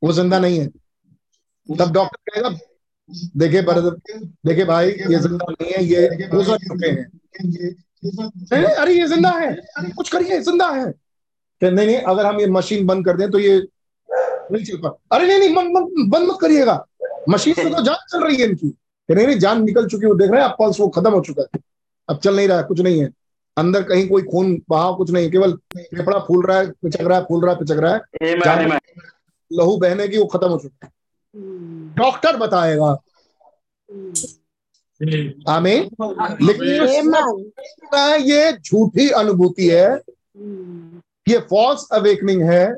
वो 0.03 0.13
ज़िंदा 0.13 0.39
नहीं 0.39 0.59
है। 0.59 0.67
तब 1.69 1.93
डॉक्टर 1.93 2.31
कहेगा 2.31 2.49
देखे 3.37 3.61
ब्रदर 3.63 3.97
देखे 4.47 4.65
भाई 4.65 4.89
ये 4.89 5.19
ज़िंदा 5.19 5.47
नहीं 5.51 5.73
है 5.73 5.85
ये 5.85 6.29
गुजर 6.29 6.57
चुके 6.59 6.87
हैं। 6.87 7.07
नहीं, 7.35 7.73
नहीं, 8.53 8.65
अरे 8.65 8.95
ये 8.95 9.07
ज़िंदा 9.09 9.31
है। 9.31 9.55
कुछ 9.91 10.09
करिए 10.11 10.41
ज़िंदा 10.41 10.69
है। 10.71 10.87
नहीं 11.63 11.73
नहीं 11.77 11.97
अगर 11.99 12.27
हम 12.27 12.41
ये 12.41 12.47
मशीन 12.51 12.87
बंद 12.87 13.05
कर 13.05 13.17
दें 13.17 13.31
तो 13.31 13.39
ये 13.39 13.57
नहीं 14.09 14.65
चल 14.65 14.77
पा 14.79 14.89
अरे 15.13 15.27
नहीं 15.27 15.39
नहीं 15.39 16.09
बंद 16.09 16.29
मत 16.29 16.39
करिएगा। 16.41 16.85
मशीन 17.29 17.55
से 17.55 17.65
तो 17.65 17.83
जान 17.83 17.97
चल 18.11 18.25
रही 18.25 18.37
है 18.37 18.49
इनकी। 18.49 18.67
नहीं 19.09 19.27
नहीं 19.27 19.39
जान 19.39 19.63
निकल 19.65 19.87
चुकी 19.89 20.07
है 20.07 20.17
देख 20.19 20.31
रहे 20.31 20.41
हैं 20.41 20.49
अब 20.49 20.57
पल्स 20.59 20.81
वो 20.81 20.89
खत्म 20.89 21.11
हो 21.11 21.21
चुका 21.21 21.43
है। 21.43 21.61
अब 22.09 22.19
चल 22.19 22.37
नहीं 22.37 22.49
रहा 22.49 22.59
है 22.59 22.65
कुछ 22.65 22.81
नहीं 22.81 23.01
है। 23.01 23.11
अंदर 23.57 23.83
कहीं 23.83 24.09
कोई 24.09 24.23
खून 24.23 24.61
बहाव 24.69 24.95
कुछ 24.97 25.11
नहीं 25.11 25.31
केवल 25.31 25.53
फेफड़ा 25.77 26.19
फूल 26.27 26.47
रहा 26.47 26.59
है 26.59 26.71
पिचक 26.73 27.01
रहा 27.01 27.19
है 27.19 27.25
फूल 27.25 27.45
रहा 27.45 27.53
है 27.53 27.59
पिचक 27.61 27.79
रहा 27.81 27.95
है. 27.95 28.01
लहू 29.51 29.77
बहने 29.77 30.09
की 30.09 30.19
वो 30.19 30.25
खत्म 30.27 30.49
हो 30.49 30.59
चुका 30.59 30.87
है। 30.87 30.93
डॉक्टर 31.97 32.37
बताएगा। 32.37 32.99
हम्म, 33.91 35.33
आमीन। 35.49 35.91
लेकिन 36.43 36.65
ये. 36.65 37.03
सब 37.03 38.17
ये 38.21 38.53
झूठी 38.53 39.11
अनुभूति 39.11 39.69
है 39.69 39.91
हम्म, 39.91 41.03
ये 41.29 41.39
फॉल्स 41.39 41.89
अवेकनिंग 41.93 42.43
है। 42.43 42.77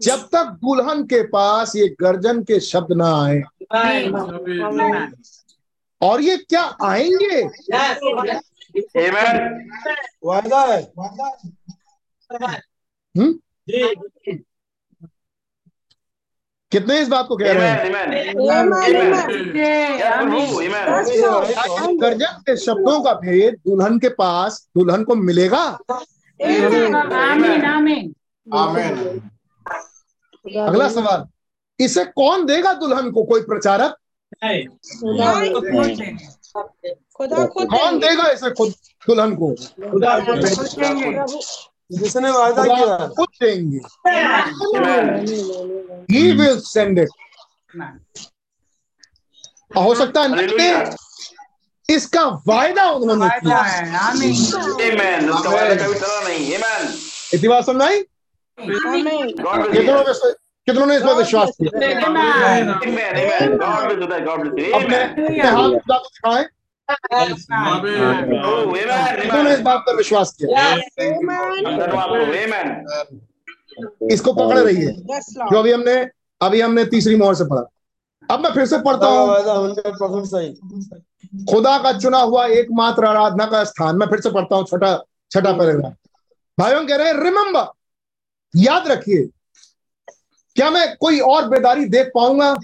जब 0.00 0.16
तक 0.16 0.44
दुल्हन 0.44 1.02
के 1.02 1.22
पास 1.22 1.76
ये 1.76 1.96
गर्जन 2.00 2.42
के 2.42 2.60
शब्द 2.60 2.92
ना 2.92 3.24
आए 3.24 3.42
और 6.02 6.20
ये 6.20 6.36
क्या 6.36 6.76
आएँगे. 6.82 7.42
वायदा 10.24 10.60
है। 10.60 10.92
हम्म। 13.18 13.32
जी। 13.70 14.44
कितने 16.72 17.00
इस 17.00 17.08
बात 17.08 17.26
को 17.28 17.36
कह 17.36 17.52
रहे 17.52 17.68
हैं. 17.68 17.92
गर्जन 22.00 22.38
के 22.46 22.56
शब्दों 22.56 23.00
का 23.02 23.12
भेद 23.14 23.54
दुल्हन 23.54 23.98
के 23.98 24.08
पास 24.08 24.68
दुल्हन 24.78 25.04
को 25.04 25.14
मिलेगा? 25.14 25.64
अगला 30.66 30.88
सवाल 30.88 31.24
इसे 31.80 32.04
कौन 32.04 32.46
देगा 32.46 32.72
दुल्हन 32.72 33.10
को 33.10 33.22
कोई 33.22 33.40
प्रचारक? 33.40 33.96
नहीं। 34.44 34.66
खुदा 34.66 35.32
Amen. 35.32 36.18
खुदा 37.16 37.46
खुद 37.46 37.66
कौन 37.66 37.98
देगा 37.98 38.28
इसे 38.30 38.50
खुद 38.50 38.72
दुल्हन 39.08 39.34
को? 39.34 39.54
खुदा 39.90 40.18
खुद 40.20 40.54
खुद 40.54 40.66
देंगे। 40.66 41.10
प्रभु 41.12 41.40
जिसने 41.90 42.30
वादा 42.30 42.62
किया। 42.64 43.06
खुद 43.06 43.28
देंगे। 43.42 43.78
ही 46.10 46.30
विल 46.32 46.58
सेंड 46.60 46.98
इट 46.98 47.08
हो 49.76 49.94
सकता 49.94 50.20
है 50.22 50.28
नहीं 50.28 50.94
इसका 51.88 52.22
वायदा 52.46 52.84
उन्होंने 52.90 53.28
किया 53.40 53.58
है 53.62 53.80
इतनी 57.34 57.48
बात 57.48 57.64
आमीन। 57.64 58.04
गॉड 59.40 59.66
कितनों 60.66 60.86
ने 60.86 60.96
इस 60.96 61.02
पर 61.02 61.14
विश्वास 61.14 61.50
किया 61.60 61.78
हाथ 65.50 66.44
कितनों 69.22 69.42
ने 69.42 69.52
इस 69.54 69.60
बात 69.60 69.84
पर 69.86 69.96
विश्वास 69.96 70.36
किया 70.42 70.64
इसको 74.12 74.32
पकड़े 74.32 74.64
रही 74.64 74.76
है 74.76 74.92
जो 74.92 75.58
अभी 75.58 75.72
हमने 75.72 76.08
अभी 76.40 76.60
हमने 76.60 76.84
तीसरी 76.84 77.16
मोहर 77.16 77.34
से 77.34 77.44
पढ़ा। 77.44 77.64
अब 78.30 78.40
मैं 78.40 78.52
फिर 78.52 78.66
से 78.66 78.78
पढ़ता 78.78 79.06
हूँ। 79.06 79.28
परसेंट 79.78 80.26
सही। 80.26 80.54
खुदा 81.44 81.78
का 81.78 81.98
चुना 81.98 82.18
हुआ 82.18 82.46
एकमात्र 82.46 83.04
आराधना 83.04 83.46
का 83.46 83.64
स्थान। 83.64 83.96
मैं 83.96 84.06
फिर 84.06 84.20
से 84.20 84.30
पढ़ता 84.30 84.56
हूँ 84.56 84.64
छठा 84.64 85.04
छठा 85.30 85.52
पैराग्राफ। 85.52 85.94
भाइयों 86.58 86.86
कह 86.86 86.96
रहे 86.96 87.06
हैं 87.06 87.14
रिमेम्बर 87.14 87.66
याद 88.54 88.88
रखिए 88.88 89.28
क्या 90.56 90.70
मैं 90.70 90.96
कोई 90.96 91.20
और 91.20 91.48
बेदारी 91.48 91.84
देख 91.84 92.10
पाऊँगा? 92.14 92.56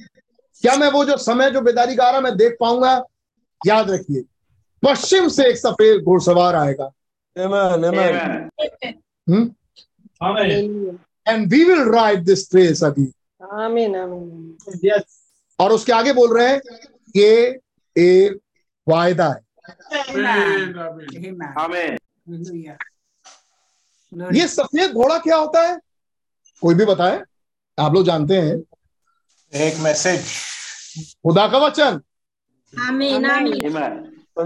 क्या 0.62 0.76
मैं 0.76 0.90
वो 0.90 1.04
जो 1.04 1.16
समय 1.16 1.50
जो 1.50 1.60
बेदारी 1.60 1.96
का 1.96 2.04
आ 2.04 2.10
रहा 2.10 2.20
मैं 2.20 2.36
देख 2.36 2.56
पाऊँगा? 2.60 3.04
याद 3.66 3.90
रखिए 3.90 4.24
पश्चिम 4.82 5.28
से 5.28 5.48
एक 5.48 5.56
सफ़ेद 5.56 6.02
घुड़सवार 6.02 6.56
आएगा। 6.56 6.90
Amen 7.36 9.54
Hallelujah. 10.22 10.98
And 11.26 11.46
we 11.52 11.64
will 11.64 11.82
ride 11.92 12.24
this 12.24 12.50
trace 12.50 12.82
अभी 12.84 13.06
आमीन 13.52 13.96
आमीन 13.96 14.56
यस 14.84 15.18
और 15.58 15.72
उसके 15.72 15.92
आगे 15.92 16.12
बोल 16.12 16.36
रहे 16.38 16.48
हैं 16.48 16.60
ये 17.16 17.60
एक 17.96 18.38
वायदा 18.86 19.28
है। 19.28 19.40
आमीन 21.58 21.96
ये 24.34 24.46
सफ़ेद 24.48 24.92
घोड़ा 24.92 25.18
क्या 25.18 25.36
होता 25.36 25.60
है? 25.68 25.78
कोई 26.62 26.74
भी 26.74 26.84
बताए। 26.84 27.20
आप 27.78 27.94
लोग 27.94 28.04
जानते 28.06 28.36
हैं। 28.40 28.56
एक 29.52 29.78
मैसेज 29.80 30.20
खुदा 31.22 31.46
का 31.48 31.58
वचन। 31.58 32.00
आमीन 32.72 33.26
आमीन 33.26 33.54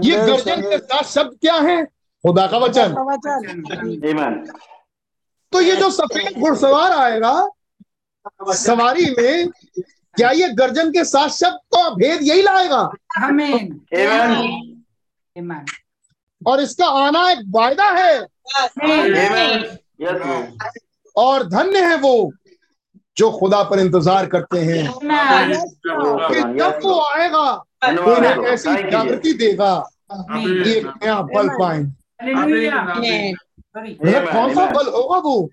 ये 0.03 0.15
गर्जन 0.17 0.61
के 0.61 0.77
साथ 0.77 1.03
शब्द 1.09 1.37
क्या 1.41 1.55
है? 1.55 1.83
खुदा 1.85 2.47
का 2.47 2.57
वचन। 2.57 2.95
वचन। 3.09 3.63
आमेन 3.77 4.43
तो 5.53 5.61
ये 5.61 5.75
जो 5.75 5.89
सफ़ेद 5.91 6.39
घुड़सवार 6.39 6.91
आएगा 6.91 7.33
सवारी 8.55 9.05
में 9.17 9.49
क्या 10.15 10.29
ये 10.31 10.47
गर्जन 10.53 10.91
के 10.91 11.03
साथ 11.05 11.29
शब्द 11.29 11.59
का 11.75 11.89
भेद 11.89 12.21
यही 12.21 12.41
लाएगा? 12.41 12.79
आमीन 13.17 13.81
और 16.41 16.61
इसका 16.61 16.87
आना 16.97 17.29
एक 17.31 17.39
वायदा 17.49 17.89
है। 17.91 18.19
और 21.15 21.43
धन्य 21.49 21.83
है 21.83 21.95
वो 21.97 22.31
जो 23.17 23.29
खुदा 23.31 23.61
पर 23.63 23.79
इंतज़ार 23.79 24.25
करते 24.27 24.59
हैं। 24.59 24.83
कि 26.27 26.41
जब 26.59 26.79
वो 26.83 26.99
आएगा 27.01 27.51
तो 27.85 28.15
इन्हें 28.15 28.45
ऐसी 28.45 28.89
जागृति 28.91 29.33
देगा। 29.33 29.75
कि 30.11 30.71
एक 30.71 30.85
नया 31.03 31.21
बल 31.23 31.49
पाएँगे। 31.59 33.31
मतलब 33.81 34.33
कौन 34.33 34.53
सा 34.55 34.65
बल 34.65 34.87
होगा 34.87 35.17
वो? 35.17 35.49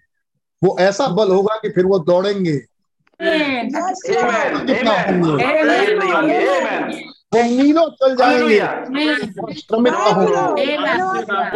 वो 0.64 0.76
ऐसा 0.80 1.06
बल 1.06 1.28
होगा 1.28 1.54
कि 1.54 1.70
फिर 1.70 1.86
वो 1.86 1.98
दौड़ेंगे। 1.98 2.56
वो 7.34 7.42
मीलों 7.42 7.88
चल 7.90 8.16
जाएँगे। 8.16 8.58
श्रमिक 9.54 9.94
होंगे। 9.94 10.76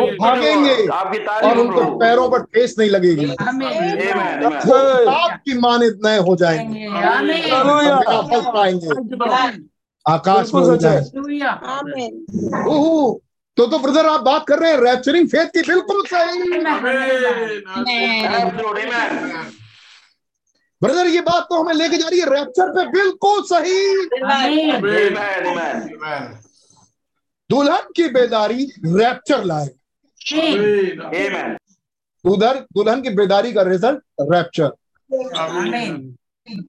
वो 0.01 0.07
भागेंगे। 0.07 0.87
आपकी 0.87 1.19
और 1.49 1.59
उनको 1.59 1.85
पैरों 1.99 2.29
पर 2.31 2.43
ठेस 2.43 2.75
नहीं 2.79 2.91
लगेगी। 2.91 3.35
आमीन 3.41 3.69
आमेन 3.69 4.47
वो 4.47 4.75
आमेन 4.75 5.09
आप 5.09 5.41
की 5.45 5.59
मानित 5.59 6.01
नए 6.05 6.19
हो 6.19 6.37
जाएँगे। 6.37 6.89
फल 6.89 8.41
पाएँगे। 8.55 8.89
आकाश 10.07 10.55
में 10.55 10.63
है। 10.63 10.79
जाए 10.79 10.97
हालेलुया 10.97 11.51
आमीन 11.51 12.13
ओहो। 12.69 13.21
तो 13.59 13.67
तो 13.67 13.79
ब्रदर 13.79 14.07
आप 14.07 14.21
बात 14.21 14.45
कर 14.47 14.59
रहे 14.59 14.71
हैं 14.73 14.79
रैप्चरिंग 14.81 15.29
फेथ 15.29 15.47
की 15.47 15.63
बिल्कुल 15.69 16.03
सही। 16.07 16.43
ब्रदर 20.83 21.07
ये 21.07 21.21
बात 21.21 21.47
तो 21.51 21.63
हमें 21.63 21.75
लेके 21.75 21.97
जा 21.97 22.09
रही 22.09 22.21
है 22.21 22.27
रैप्चर 22.31 22.71
पे 22.75 22.85
बिल्कुल 22.91 23.43
सही। 23.43 23.79
दुल्हन 27.51 27.91
की 27.97 28.09
बेदारी 28.09 28.65
रैप्चर 28.87 29.45
लाए। 29.45 29.69
उधर 32.25 32.59
दुल्हन 32.75 33.03
की 33.03 33.11
बेदारी 33.11 33.53
का 33.53 33.63
रिज़ल्ट 33.63 34.03
रैप्चर 34.33 34.71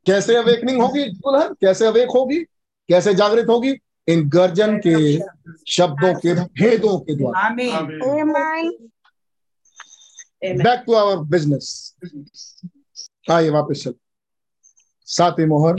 कैसे 0.08 0.36
अवेकनिंग 0.36 0.82
होगी 0.82 1.04
दुल्हन? 1.04 1.54
कैसे 1.62 1.86
अवेक 1.86 2.10
होगी? 2.16 2.40
कैसे 2.90 3.14
जागृत 3.14 3.48
होगी? 3.50 3.74
इन 4.08 4.28
गर्जन 4.30 4.78
के 4.86 4.96
शब्दों 5.72 6.14
के 6.20 6.34
भेदों 6.34 6.98
के 7.00 7.16
द्वारा। 7.16 7.50
बैक 10.64 10.84
टू 10.86 10.94
आवर 10.94 11.18
बिज़नेस 11.30 11.96
आइए 13.32 13.50
वापस 13.50 13.84
चल। 13.84 13.94
सातवीं 15.08 15.46
मोहर 15.48 15.76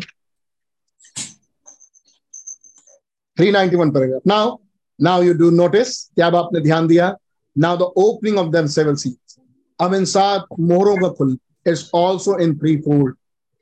391 3.37 3.91
paragraph 3.95 4.23
now 4.27 4.57
now 4.99 5.23
you 5.23 5.35
do 5.35 5.51
notice 5.51 6.03
क्या 6.05 6.27
अब 6.27 6.37
आपने 6.37 6.61
ध्यान 6.61 6.87
दिया। 6.89 7.17
Now 7.57 7.77
the 7.77 7.83
opening 7.99 8.39
of 8.39 8.49
them 8.53 8.67
seven 8.75 8.95
seize 9.03 9.37
अब 9.79 9.95
इन 9.95 10.05
सात 10.05 10.47
मोहरों 10.61 10.97
का 10.97 11.09
खुल 11.19 11.37
is 11.69 11.85
also 11.97 12.39
in 12.43 12.57
three 12.59 12.77
fold 12.83 13.17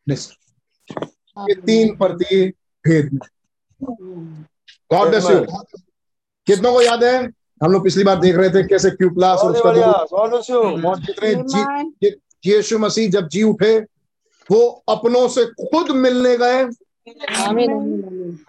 ये 0.08 1.54
तीन 1.56 1.96
परतीय 1.96 2.46
भेद 2.84 3.12
में। 3.12 3.20
गॉड 4.90 5.08
ब्लेस 5.08 5.24
यू 5.24 5.38
कितनों 6.46 6.72
को 6.72 6.82
याद 6.82 7.04
है? 7.04 7.16
हम 7.60 7.72
लोग 7.72 7.82
पिछली 7.84 8.04
बार 8.04 8.16
देख 8.16 8.36
रहे 8.36 8.50
थे 8.50 8.62
कैसे 8.68 8.90
क्यूप्लास 8.90 9.38
और 9.38 9.52
उसका 9.52 9.70
और 10.18 11.00
कितने 11.00 12.10
यीशु 12.46 12.78
मसीह 12.78 13.10
जब 13.10 13.28
जी 13.28 13.42
उठे 13.42 13.78
वो 14.48 14.60
अपनों 14.88 15.26
से 15.28 15.44
खुद 15.44 15.90
मिलने 15.96 16.36
गए। 16.36 16.64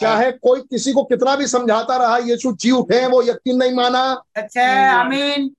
चाहे 0.01 0.31
कोई 0.33 0.61
किसी 0.61 0.93
को 0.93 1.03
कितना 1.03 1.35
भी 1.35 1.47
समझाता 1.47 1.97
रहा 1.97 2.17
यीशु 2.25 2.51
जी 2.61 2.71
उठे 2.71 3.05
वो 3.07 3.21
यकीन 3.23 3.57
नहीं 3.57 3.73
माना। 3.73 4.01
अच्छा 4.35 4.65
आमीन 4.91 5.49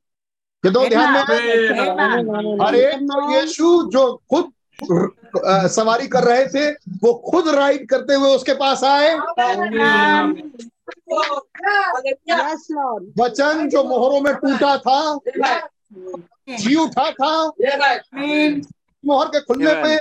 ध्यान 0.64 1.12
में 1.12 1.22
हर 2.62 2.74
एक 2.74 2.98
तो 3.02 3.30
यीशु 3.32 3.68
जो 3.92 4.02
खुद 4.30 4.52
सवारी 5.68 6.08
कर 6.08 6.24
रहे 6.24 6.46
थे 6.46 6.70
वो 6.72 7.12
खुद 7.30 7.48
राइड 7.48 7.88
करते 7.88 8.14
हुए 8.14 8.36
उसके 8.36 8.54
पास 8.54 8.84
आए। 8.84 9.14
वचन 13.20 13.68
जो 13.68 13.84
मोहरों 13.84 14.20
में 14.20 14.34
टूटा 14.34 14.76
था 14.78 15.18
जी 16.56 16.74
उठा 16.74 17.10
था 17.10 17.46
मोहर 19.04 19.28
के 19.28 19.40
खुलने 19.40 19.74
पे 19.74 19.96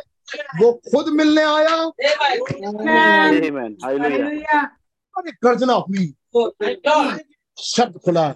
वो 0.60 0.72
खुद 0.74 1.14
मिलने 1.14 1.42
आया। 1.42 1.92
गर्जना 5.44 5.74
हुई। 5.74 6.14
शब्द 7.60 8.00
खुला। 8.06 8.28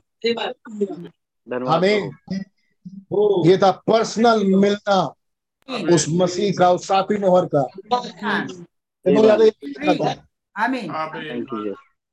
हमें 1.74 2.12
ये 3.48 3.58
था 3.58 3.72
पर्सनल 3.72 4.44
मिलना। 4.44 5.14
उस 5.70 6.06
मसीह 6.10 6.54
का 6.60 6.72
उस 6.72 6.88
साथी 6.88 7.18
मोहर 7.18 7.46
का। 7.56 7.62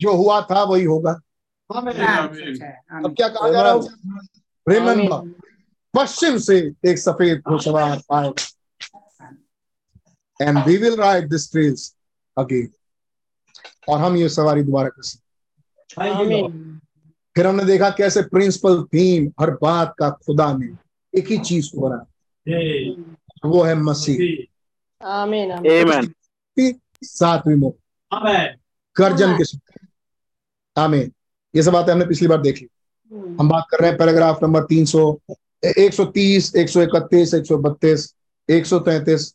जो 0.01 0.12
हुआ 0.16 0.40
था 0.40 0.62
वही 0.62 0.84
होगा। 0.84 1.11
अब 3.05 3.14
क्या 3.16 3.28
कहा 3.28 3.48
जा 3.51 3.62
रहा 3.62 3.72
है 3.72 3.78
रिमेम्बर 4.66 5.28
पश्चिम 5.94 6.38
से 6.38 6.57
एक 6.86 6.98
सफ़ेद 6.98 7.42
घोषवार 7.48 8.01
आएगा 8.12 8.32
and 10.40 10.59
we 10.66 10.76
will 10.76 10.96
ride 10.96 11.28
this 11.30 11.51
trace 11.53 11.94
again 12.36 12.68
और 13.88 13.98
हम 13.98 14.16
ये 14.16 14.28
सवारी 14.28 14.62
दोबारा 14.62 14.88
कर 14.88 15.03
सकते 15.03 15.28
फिर 17.36 17.46
हमने 17.46 17.64
देखा 17.64 17.90
कैसे 17.90 18.22
प्रिंसिपल 18.22 18.82
थीम 18.84 19.32
हर 19.40 19.51
बात 19.62 19.94
का 19.98 20.11
खुदा 20.11 20.53
ने 20.53 20.68
एक 21.18 21.28
ही 21.28 21.38
चीज़ 21.38 21.70
को 21.72 21.80
बना 21.80 22.05
वो 23.43 23.62
है 23.62 23.74
मसीह। 23.76 24.18
आमीन 25.01 25.51
आमीन। 25.53 26.12
सातवीं 27.05 27.57
मोह 27.57 28.16
आमीन। 28.16 28.57
गर्जन 28.97 29.36
के 29.36 29.45
साथ 29.45 29.78
आमीन। 30.76 31.11
ये 31.55 31.62
सब 31.62 31.72
बातें 31.72 31.93
हमने 31.93 32.07
पिछली 32.07 32.28
बार 32.28 32.41
देखी 32.43 32.66
हम 33.41 33.49
बात 33.49 33.66
कर 33.70 33.80
रहे 33.80 33.91
हैं 33.91 33.99
पैराग्राफ 33.99 34.43
नंबर 34.43 34.64
तीन 34.64 34.84
सौ 34.86 35.03
एक 35.78 35.95
सौ 35.95 36.05
तीस 36.14 36.55
एक 36.57 36.68
सौ 36.68 36.82
इकतीस 36.82 37.34
एक 37.34 37.47
सौ 37.47 37.59
बत्तीस 37.59 38.14
एक 38.49 38.66
सौ 38.66 38.78
तैतीस। 38.80 39.34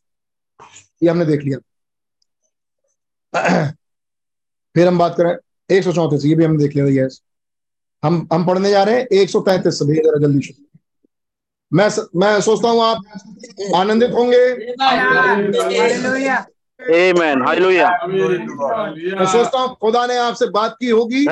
ये 1.03 1.09
हमने 1.09 1.25
देख 1.25 1.43
लिया। 1.43 1.57
फिर 4.75 4.87
हम 4.87 4.97
बात 4.97 5.15
करें 5.17 5.35
एक 5.69 5.83
सौ 5.83 5.91
चौंतीस 5.93 6.25
ये 6.25 6.35
भी 6.35 6.43
हमने 6.45 6.57
देख 6.57 6.75
लिया 6.75 7.05
यस 7.05 7.21
हम 8.03 8.27
हम 8.33 8.45
पढ़ने 8.47 8.69
जा 8.69 8.83
रहे 8.83 8.95
हैं 8.95 9.07
एक 9.21 9.29
सौ 9.29 9.41
तैतीस 9.41 9.79
से 9.79 9.95
जरा 9.95 10.19
जल्दी 10.27 10.45
से 10.47 10.53
मैं 11.73 11.89
मैं 12.15 12.41
सोचता 12.41 12.69
हूँ 12.69 12.83
आप 12.83 12.97
आनंदित 13.75 14.11
होंगे। 14.11 14.43
Amen. 16.79 17.41
Hallelujah. 17.41 17.89
मैं 19.19 19.25
सोचता 19.25 19.59
हूँ 19.59 19.77
खुदा 19.81 20.05
ने 20.05 20.17
आपसे 20.17 20.45
बात 20.45 20.75
की 20.79 20.89
होगी. 20.89 21.25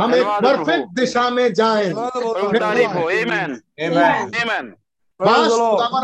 हम 0.00 0.14
एक 0.14 0.26
परफेक्ट 0.26 0.86
दिशा 0.94 1.30
में 1.30 1.52
जाए। 1.54 1.86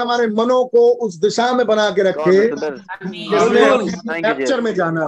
हमारे 0.01 0.27
मनों 0.27 0.65
को 0.65 0.89
उस 1.07 1.17
दिशा 1.17 1.53
में 1.53 1.67
बना 1.67 1.91
के 1.91 2.03
रखे। 2.03 2.39
जिसमें 3.09 4.23
कैप्चर 4.23 4.61
में 4.61 4.75
जाना। 4.75 5.07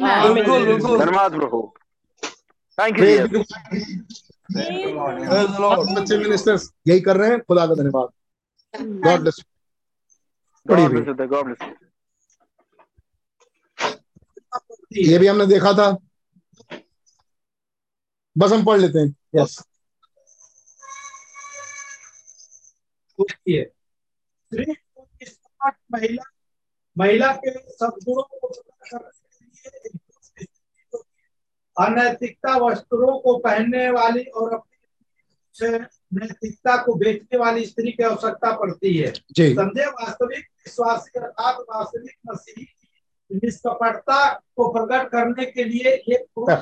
बिल्कुल 0.00 0.66
बिल्कुल। 0.66 0.98
धन्यवाद 0.98 1.32
प्रभु। 1.34 1.72
बच्चे 5.96 6.18
मिनिस्टर्स 6.18 6.72
यही 6.88 7.00
कर 7.00 7.16
रहे 7.16 7.30
हैं? 7.30 7.40
खुदा 7.40 7.66
का 7.66 7.74
धन्यवाद। 7.74 8.08
God 9.06 9.20
bless 9.20 9.40
bless 10.66 10.90
you. 10.90 11.06
ये 15.08 15.18
भी 15.18 15.26
हमने 15.26 15.46
देखा 15.46 15.72
था। 15.72 15.90
बस 18.38 18.52
हम 18.52 18.64
पढ़ 18.64 18.78
लेते 18.80 18.98
हैं। 18.98 19.14
यस 19.36 19.58
को 23.20 23.24
महिला 25.92 26.22
महिला 26.98 27.32
के 27.32 27.50
सद्गुणों 27.50 28.22
को 28.22 28.48
प्रकट 28.48 28.90
करने 28.90 29.46
के 29.46 29.68
लिए 29.68 29.80
एक 29.86 29.96
दूसरी 29.96 30.44
स्त्री 30.44 30.84
को 30.92 30.98
अनैतिकता 31.80 32.56
वस्त्रों 32.56 33.18
को 33.18 33.38
पहनने 33.38 33.90
वाली 33.90 34.24
और 34.24 34.54
अपनी 34.54 35.68
नैतिकता 36.18 36.76
को 36.76 36.94
बेचने 36.94 37.38
वाली 37.38 37.66
स्त्री 37.66 37.92
की 37.92 38.02
आवश्यकता 38.02 38.56
पड़ती 38.56 38.96
है। 38.96 39.12
समझे 39.54 39.86
वास्तविक 39.86 40.38
विश्वासी 40.38 41.20
अर्थात 41.20 41.56
वास्तविक 41.60 42.16
मसीही 42.30 42.66
निष्कपटता 43.32 44.32
को 44.34 44.68
प्रकट 44.72 45.08
करने 45.08 45.44
के 45.46 45.64
लिए 45.64 45.90
एक 45.90 46.26
पुरुष 46.34 46.58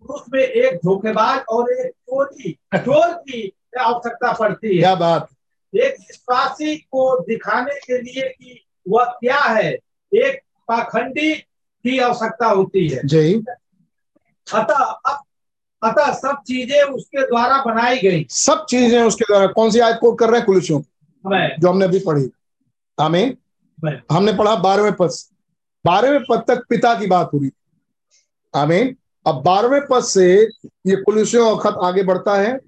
पुरुष 0.00 0.20
में 0.32 0.42
एक 0.42 0.76
धोखेबाज 0.76 1.44
और 1.48 1.72
एक 1.72 1.90
चोरी 1.90 2.58
चोर 2.74 3.14
की 3.14 3.52
आवश्यकता 3.78 4.32
पड़ती 4.32 4.74
है। 4.74 4.82
क्या 4.82 4.94
बात। 4.94 5.28
एक 5.74 5.92
विश्वासी 6.00 6.76
को 6.76 7.20
दिखाने 7.20 7.74
के 7.74 8.02
लिए 8.02 8.28
कि 8.28 8.64
वह 8.88 9.04
क्या 9.04 9.40
है 9.40 9.72
एक 10.14 10.40
पाखंडी 10.68 11.34
की 11.84 11.98
आवश्यकता 11.98 12.46
होती 12.46 12.88
है। 12.88 13.00
जी। 13.04 13.44
अतः 14.52 14.84
अतः 15.82 16.12
सब 16.12 16.42
चीज़ें 16.46 16.82
उसके 16.82 17.26
द्वारा 17.26 17.64
बनाई 17.64 17.98
गई। 17.98 18.26
सब 18.30 18.66
चीज़ें 18.68 19.02
उसके 19.02 19.24
द्वारा। 19.24 19.46
कौन 19.46 19.70
सी 19.70 19.78
आयत 19.78 19.98
कोट 20.00 20.18
कर 20.18 20.28
रहे 20.28 20.38
हैं? 20.38 20.46
कुलसियों 20.46 20.80
जो 21.60 21.68
हमने 21.68 21.84
अभी 21.84 21.98
पढ़ी। 21.98 22.30
हमें 23.00 23.36
हमने 24.12 24.32
पढ़ा 24.32 24.56
बारहवें 24.56 24.92
पद 24.92 25.10
से। 25.10 25.36
बारहवें 25.86 26.20
पद 26.30 26.44
तक 26.48 26.64
पिता 26.68 26.94
की 26.94 27.06
बात 27.06 27.30
हो 27.34 27.38
रही। 27.38 27.50
आमीन। 28.54 28.96
अब 29.26 29.42
बारहवें 29.42 29.80
पद 29.90 30.02
से 30.04 30.42
ये 30.86 30.96
कुलसियों 30.96 31.56
का 31.56 31.70
खत 31.70 31.78
आगे 31.82 32.02
बढ़ता 32.02 32.34
है 32.40 32.60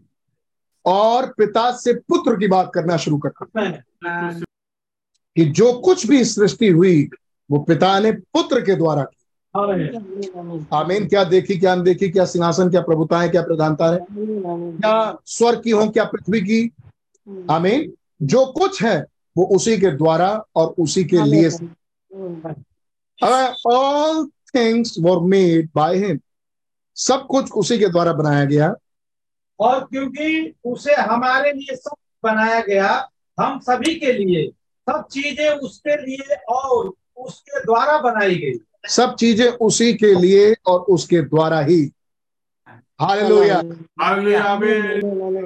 और 0.87 1.27
पिता 1.27 1.71
से 1.77 1.93
पुत्र 1.95 2.37
की 2.37 2.49
बात 2.49 2.71
करना 2.75 2.97
शुरू 2.97 3.19
करता 3.19 3.61
है। 3.61 3.85
कि 5.37 5.45
जो 5.45 5.73
कुछ 5.73 6.07
भी 6.07 6.25
सृष्टि 6.25 6.69
हुई 6.69 7.11
वो 7.51 7.59
पिता 7.59 7.99
ने 8.01 8.13
पुत्र 8.13 8.61
के 8.61 8.75
द्वारा 8.75 9.03
की। 9.03 9.17
हमें 9.17 9.26
आमीन 9.57 11.07
क्या 11.09 11.23
देखी 11.25 11.59
क्या 11.59 11.73
अनदेखी 11.73 12.09
क्या 12.09 12.25
सिंहासन 12.25 12.71
क्या 12.71 12.81
प्रभुता 12.81 13.21
है 13.21 13.29
क्या 13.29 13.43
प्रधानता 13.43 13.93
है? 13.93 13.99
क्या 14.11 15.19
स्वर्ग 15.27 15.63
की 15.63 15.71
हो 15.71 15.89
क्या 15.89 16.05
पृथ्वी 16.05 16.41
की? 16.41 16.71
आमीन। 17.51 17.93
जो 18.23 18.45
कुछ 18.53 18.83
है 18.83 18.97
वो 19.37 19.45
उसी 19.47 19.77
के 19.79 19.91
द्वारा 19.91 20.29
और 20.57 20.75
उसी 20.79 21.05
के 21.05 21.23
लिए। 21.23 21.49
All 23.67 24.27
things 24.55 24.95
were 25.01 25.21
made 25.21 25.69
by 25.75 25.97
him 25.97 26.19
सब 26.97 27.27
कुछ 27.27 27.53
उसी 27.53 27.79
के 27.79 27.89
द्वारा 27.89 28.13
बनाया 28.13 28.45
गया। 28.45 28.75
और 29.61 29.81
क्योंकि 29.85 30.55
उसे 30.65 30.95
हमारे 30.95 31.53
लिए 31.53 31.77
सब 31.77 31.95
बनाया 32.25 32.61
गया 32.61 33.09
हम 33.41 33.59
सभी 33.59 33.95
के 33.95 34.13
लिए 34.13 34.47
सब 34.89 35.07
चीज़ें 35.13 35.51
उसके 35.51 35.97
लिए 35.97 36.35
और 36.49 36.93
उसके 37.17 37.61
द्वारा 37.65 37.99
बनाई 37.99 38.35
गई। 38.35 38.59
सब 38.89 39.15
चीज़ें 39.15 39.47
उसी 39.47 39.93
के 39.95 40.15
लिए 40.15 40.55
और 40.67 40.81
उसके 40.81 41.21
द्वारा 41.23 41.61
ही। 41.61 41.81
हालेलुया 43.01 43.63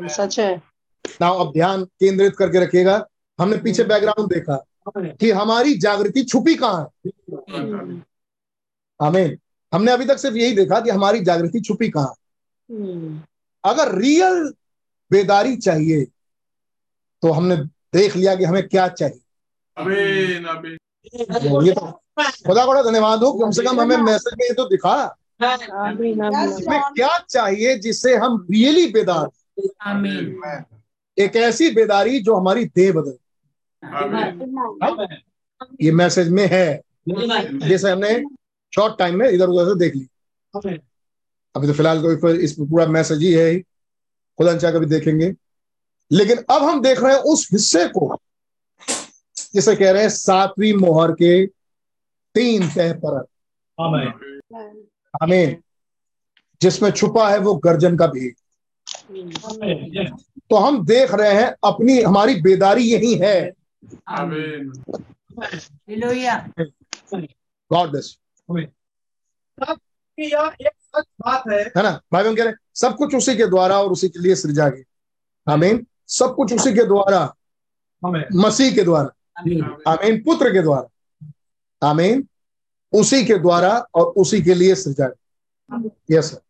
सच 0.08 0.38
है। 0.38 0.62
ना 1.20 1.28
अब 1.28 1.52
ध्यान 1.52 1.84
केंद्रित 1.84 2.36
करके 2.36 2.60
रखिएगा। 2.60 3.06
हमने 3.38 3.56
पीछे 3.56 3.84
बैकग्राउंड 3.84 4.32
देखा 4.32 4.56
कि 4.98 5.30
हमारी 5.30 5.74
जागृति 5.78 6.22
छुपी 6.24 6.54
कहाँ 6.54 6.90
है? 7.04 7.10
आमीन 9.00 9.38
हमने 9.72 9.92
अभी 9.92 10.04
तक 10.04 10.18
सिर्फ़ 10.18 10.36
यही 10.36 10.52
देखा 10.52 10.80
कि 10.80 10.90
हमारी 10.90 11.20
जागृति 11.20 11.60
छुपी 11.60 11.88
कहाँ 11.88 12.14
अगर 13.64 13.94
रियल 13.98 14.52
बेदारी 15.10 15.56
चाहिए 15.56 16.04
तो 17.22 17.30
हमने 17.32 17.56
देख 17.92 18.16
लिया 18.16 18.34
कि 18.36 18.44
हमें 18.44 18.68
क्या 18.68 18.88
चाहिए। 18.88 19.20
ये 21.62 21.72
तो 21.72 21.86
खुदा 22.46 22.66
बड़ा 22.66 22.82
धन्यवाद 22.82 23.22
हो 23.22 23.32
कम 23.32 23.50
से 23.50 23.62
कम 23.62 23.80
हमें 23.80 23.96
मैसेज 23.96 24.34
में 24.38 24.46
ये 24.46 24.54
तो 24.54 24.64
दिखा। 24.64 25.16
आमीन 25.42 26.20
आमीन 26.22 26.22
हमें 26.22 26.80
क्या 26.94 27.18
चाहिए 27.18 27.78
जिससे 27.78 28.16
हम 28.16 28.46
रियली 28.50 28.86
बेदार 28.86 29.28
एक 31.18 31.36
ऐसी 31.36 31.70
बेदारी 31.70 32.20
जो 32.20 32.34
हमारी 32.36 32.64
देह 32.64 32.92
बदल। 32.92 33.16
ये 35.82 35.92
मैसेज 35.92 36.28
में 36.28 36.46
है। 36.46 36.80
जैसे 37.08 37.90
हमने 37.90 38.24
शॉर्ट 38.74 38.98
टाइम 38.98 39.18
में 39.18 39.28
इधर 39.28 39.46
उधर 39.46 39.64
से 39.64 39.78
देख 39.78 39.96
ली। 39.96 40.08
अभी 41.54 41.66
तो 41.66 41.72
फ़िलहाल 41.72 42.02
कोई 42.02 42.16
कोई 42.16 42.38
इस 42.38 42.52
पूरा 42.52 42.86
मैसेज 42.86 43.18
ही 43.18 43.32
है 43.32 43.50
ही। 43.50 43.60
खुदा 44.38 44.56
चाह 44.56 44.72
कभी 44.72 44.86
देखेंगे। 44.86 45.34
लेकिन 46.12 46.38
अब 46.50 46.62
हम 46.62 46.82
देख 46.82 47.02
रहे 47.02 47.14
हैं 47.14 47.20
उस 47.20 47.48
हिस्से 47.52 47.86
को। 47.88 48.16
जिसे 49.54 49.76
कह 49.76 49.90
रहे 49.90 50.02
हैं 50.02 50.08
सातवीं 50.08 50.72
मोहर 50.74 51.12
के 51.12 51.46
तीन 52.34 52.68
तह 52.68 53.00
पर। 53.04 53.24
हमें 53.80 54.12
हमें 55.22 55.56
जिसमें 56.62 56.90
छुपा 56.90 57.28
है 57.28 57.38
वो 57.38 57.54
गर्जन 57.54 57.96
का 57.96 58.04
हमें 58.04 58.30
तो 60.50 60.56
हम 60.56 60.86
देख 60.86 61.14
रहे 61.14 61.34
हैं 61.34 61.54
अपनी 61.64 62.02
हमारी 62.02 62.40
बेदारी 62.40 62.82
यही 62.82 63.14
है। 63.14 63.52
गॉड 67.72 67.90
ब्लेस 67.90 68.18
एक 70.18 70.72
सच 70.82 70.98
बात 70.98 71.42
है। 71.52 71.58
है 71.58 71.82
ना? 71.82 72.00
भाई 72.12 72.24
बहन 72.24 72.36
कह 72.36 72.44
रहे 72.44 72.52
सब 72.74 72.96
कुछ 72.96 73.14
उसी 73.14 73.36
के 73.36 73.46
द्वारा 73.46 73.80
और 73.80 73.92
उसी 73.92 74.08
के 74.08 74.22
लिए 74.22 74.34
सृजा 74.34 74.68
गया 74.68 75.52
आमीन। 75.52 75.86
सब 76.06 76.34
कुछ 76.34 76.52
उसी 76.52 76.74
के 76.74 76.84
द्वारा। 76.84 77.34
हमें 78.06 78.24
मसीह 78.34 78.74
के 78.74 78.82
द्वारा। 78.82 79.90
आमीन 79.90 80.22
पुत्र 80.22 80.52
के 80.52 80.62
द्वारा। 80.62 80.88
आमीन। 81.82 82.26
उसी 82.92 83.24
के 83.24 83.34
द्वारा 83.34 83.70
और 83.94 84.06
उसी 84.16 84.42
के 84.42 84.54
लिए 84.54 84.74
सृजा। 84.74 85.06
गया 85.70 85.90
यस 86.10 86.30
सर 86.30 86.40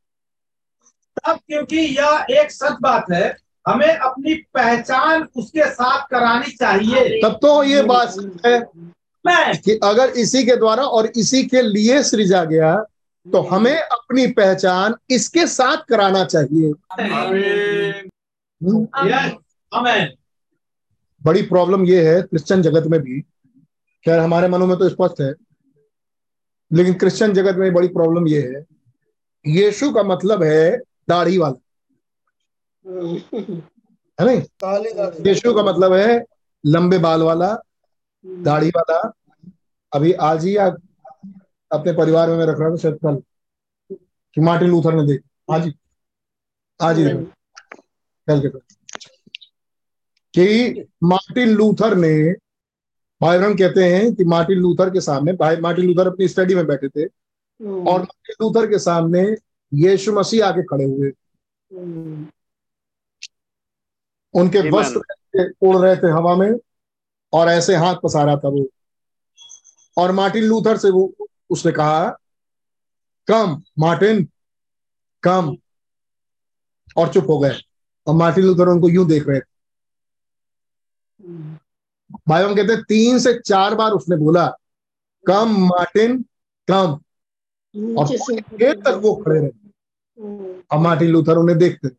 तब 1.17 1.39
क्योंकि 1.47 1.79
यह 1.79 2.27
एक 2.31 2.53
सच 2.53 2.77
बात 2.81 3.11
है 3.13 3.37
हमें 3.69 3.97
अपनी 3.97 4.35
पहचान 4.55 5.29
उसके 5.37 5.71
साथ 5.71 6.07
करानी 6.09 6.51
चाहिए। 6.53 7.21
तब 7.23 7.39
तो 7.43 7.63
ये 7.63 7.83
बात 7.83 8.15
है 8.47 8.61
कि 9.57 9.79
अगर 9.85 10.11
इसी 10.11 10.45
के 10.45 10.57
द्वारा 10.57 10.85
और 10.85 11.07
इसी 11.17 11.43
के 11.45 11.63
लिए 11.63 12.03
सृजा 12.03 12.45
गया 12.45 12.75
तो 13.27 13.41
हमें 13.41 13.77
अपनी 13.77 14.27
पहचान 14.27 14.95
इसके 15.11 15.47
साथ 15.47 15.77
कराना 15.89 16.25
चाहिए। 16.25 16.73
हम्म, 18.61 18.87
बड़ी 21.23 21.43
प्रॉब्लम 21.43 21.85
ये 21.85 22.09
है 22.09 22.23
क्रिश्चियन 22.23 22.63
जगत 22.63 22.87
में 22.87 23.01
भी 23.01 23.21
खैर, 24.05 24.19
हमारे 24.19 24.49
मनों 24.49 24.67
में 24.67 24.79
तो 24.79 24.89
स्पष्ट 24.89 25.21
है। 25.21 25.35
लेकिन 26.73 26.95
क्रिश्चियन 26.95 27.35
जगत 27.35 27.57
में 27.57 27.73
बड़ी 27.73 27.89
प्रॉब्लम 27.89 28.29
ये 28.29 28.43
है। 28.43 28.67
यीशु 29.47 29.95
का 29.95 30.03
मतलब 30.03 30.43
है 30.43 30.79
दाढ़ी 31.09 31.39
वाला। 31.39 31.61
है 34.21 34.27
नहीं? 34.27 34.39
यीशु 35.27 35.55
का 35.55 35.63
मतलब 35.63 35.93
है 35.93 36.25
लंबे 36.67 36.99
बाल 36.99 37.23
वाला, 37.23 37.59
दाढ़ी 38.27 38.69
वाला। 38.69 39.13
अभी 39.93 40.13
आज 40.13 40.45
ही 40.45 40.57
अपने 40.57 41.93
परिवार 41.93 42.29
में 42.29 42.37
मैं 42.37 42.47
रख 42.47 42.57
रहा 42.61 42.71
था 42.71 42.91
कल। 42.91 43.23
कि 44.35 44.41
मार्टिन 44.41 44.69
लूथर 44.69 44.95
ने 44.95 45.07
देख। 45.07 45.21
आज 45.53 45.67
ही 45.67 45.73
आज 46.83 46.99
ही 46.99 47.05
कल 48.29 48.41
के 48.41 48.59
कि 50.35 50.81
मार्टिन 51.03 51.49
लूथर 51.49 51.97
ने 51.97 52.33
भाई 53.21 53.39
ब्रह्म 53.39 53.55
कहते 53.57 53.85
हैं 53.85 54.15
कि 54.15 54.25
मार्टिन 54.25 54.59
लूथर 54.59 54.91
के 54.91 55.01
सामने 55.01 55.33
भाई 55.37 55.57
मार्टिन 55.61 55.85
लूथर 55.87 56.07
अपनी 56.07 56.29
स्टडी 56.29 56.55
में 56.55 56.67
बैठे 56.67 56.89
थे 56.89 57.07
और 57.87 58.01
मार्टिन 58.01 58.35
लूथर 58.43 58.67
के 58.67 58.79
सामने 58.79 59.23
यीशु 59.73 60.13
मसीह 60.13 60.47
आके 60.47 60.63
खड़े 60.65 60.85
हुए। 60.85 61.11
उनके 64.35 64.61
वस्त्र 64.71 65.45
उड़ 65.63 65.77
रहे 65.77 65.97
थे 65.97 66.11
हवा 66.11 66.35
में 66.37 66.51
और 67.33 67.49
ऐसे 67.49 67.77
हाथ 67.77 67.95
पसारा 68.03 68.37
था 68.37 68.49
वो। 68.49 68.67
और 69.97 70.13
मार्टिन 70.13 70.45
लूथर 70.45 70.77
से 70.77 70.91
वो 70.91 71.13
उसने 71.51 71.73
कहा 71.73 72.09
कम 73.29 73.61
मार्टिन 73.79 74.27
कम। 75.23 75.57
और 76.97 77.13
चुप 77.13 77.29
हो 77.31 77.39
गए। 77.39 77.61
और 78.07 78.15
मार्टिन 78.15 78.45
लूथर 78.45 78.69
उनको 78.69 78.89
यूँ 78.89 79.07
देख 79.09 79.29
रहे 79.29 79.41
थे। 79.41 79.50
भाई 82.29 82.43
हम 82.43 82.55
कहते 82.57 82.73
हैं 82.73 82.83
तीन 82.83 83.19
से 83.19 83.39
चार 83.41 83.75
बार 83.75 83.93
उसने 83.93 84.17
बोला 84.17 84.47
कम 85.25 85.57
मार्टिन 85.67 86.23
कम। 86.69 86.99
और 87.99 88.09
देर 88.59 88.75
तक 88.81 89.01
वो 89.03 89.15
खड़े 89.15 89.41
रहे। 89.41 89.49
और 90.73 90.79
मार्टिन 90.79 91.09
लूथर 91.09 91.37
उन्हें 91.37 91.59
देखते 91.59 91.89
थे। 91.89 91.95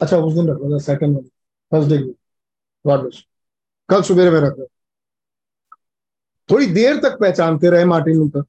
अच्छा 0.00 0.16
उस 0.18 0.34
दिन 0.34 0.48
रखा 0.48 0.72
था 0.72 0.78
सेकंड 0.78 1.14
वाली। 1.16 1.28
थर्सडे 1.72 1.98
की 1.98 2.10
गॉड 2.84 3.00
ब्लेस 3.00 3.24
कल 3.88 4.02
सुबह 4.02 4.30
में 4.30 4.40
रखा 4.40 4.64
थोड़ी 6.48 6.66
देर 6.66 6.96
तक 6.96 7.18
पहचानते 7.20 7.70
रहे 7.70 7.84
मार्टिन 7.84 8.16
लूथर। 8.16 8.42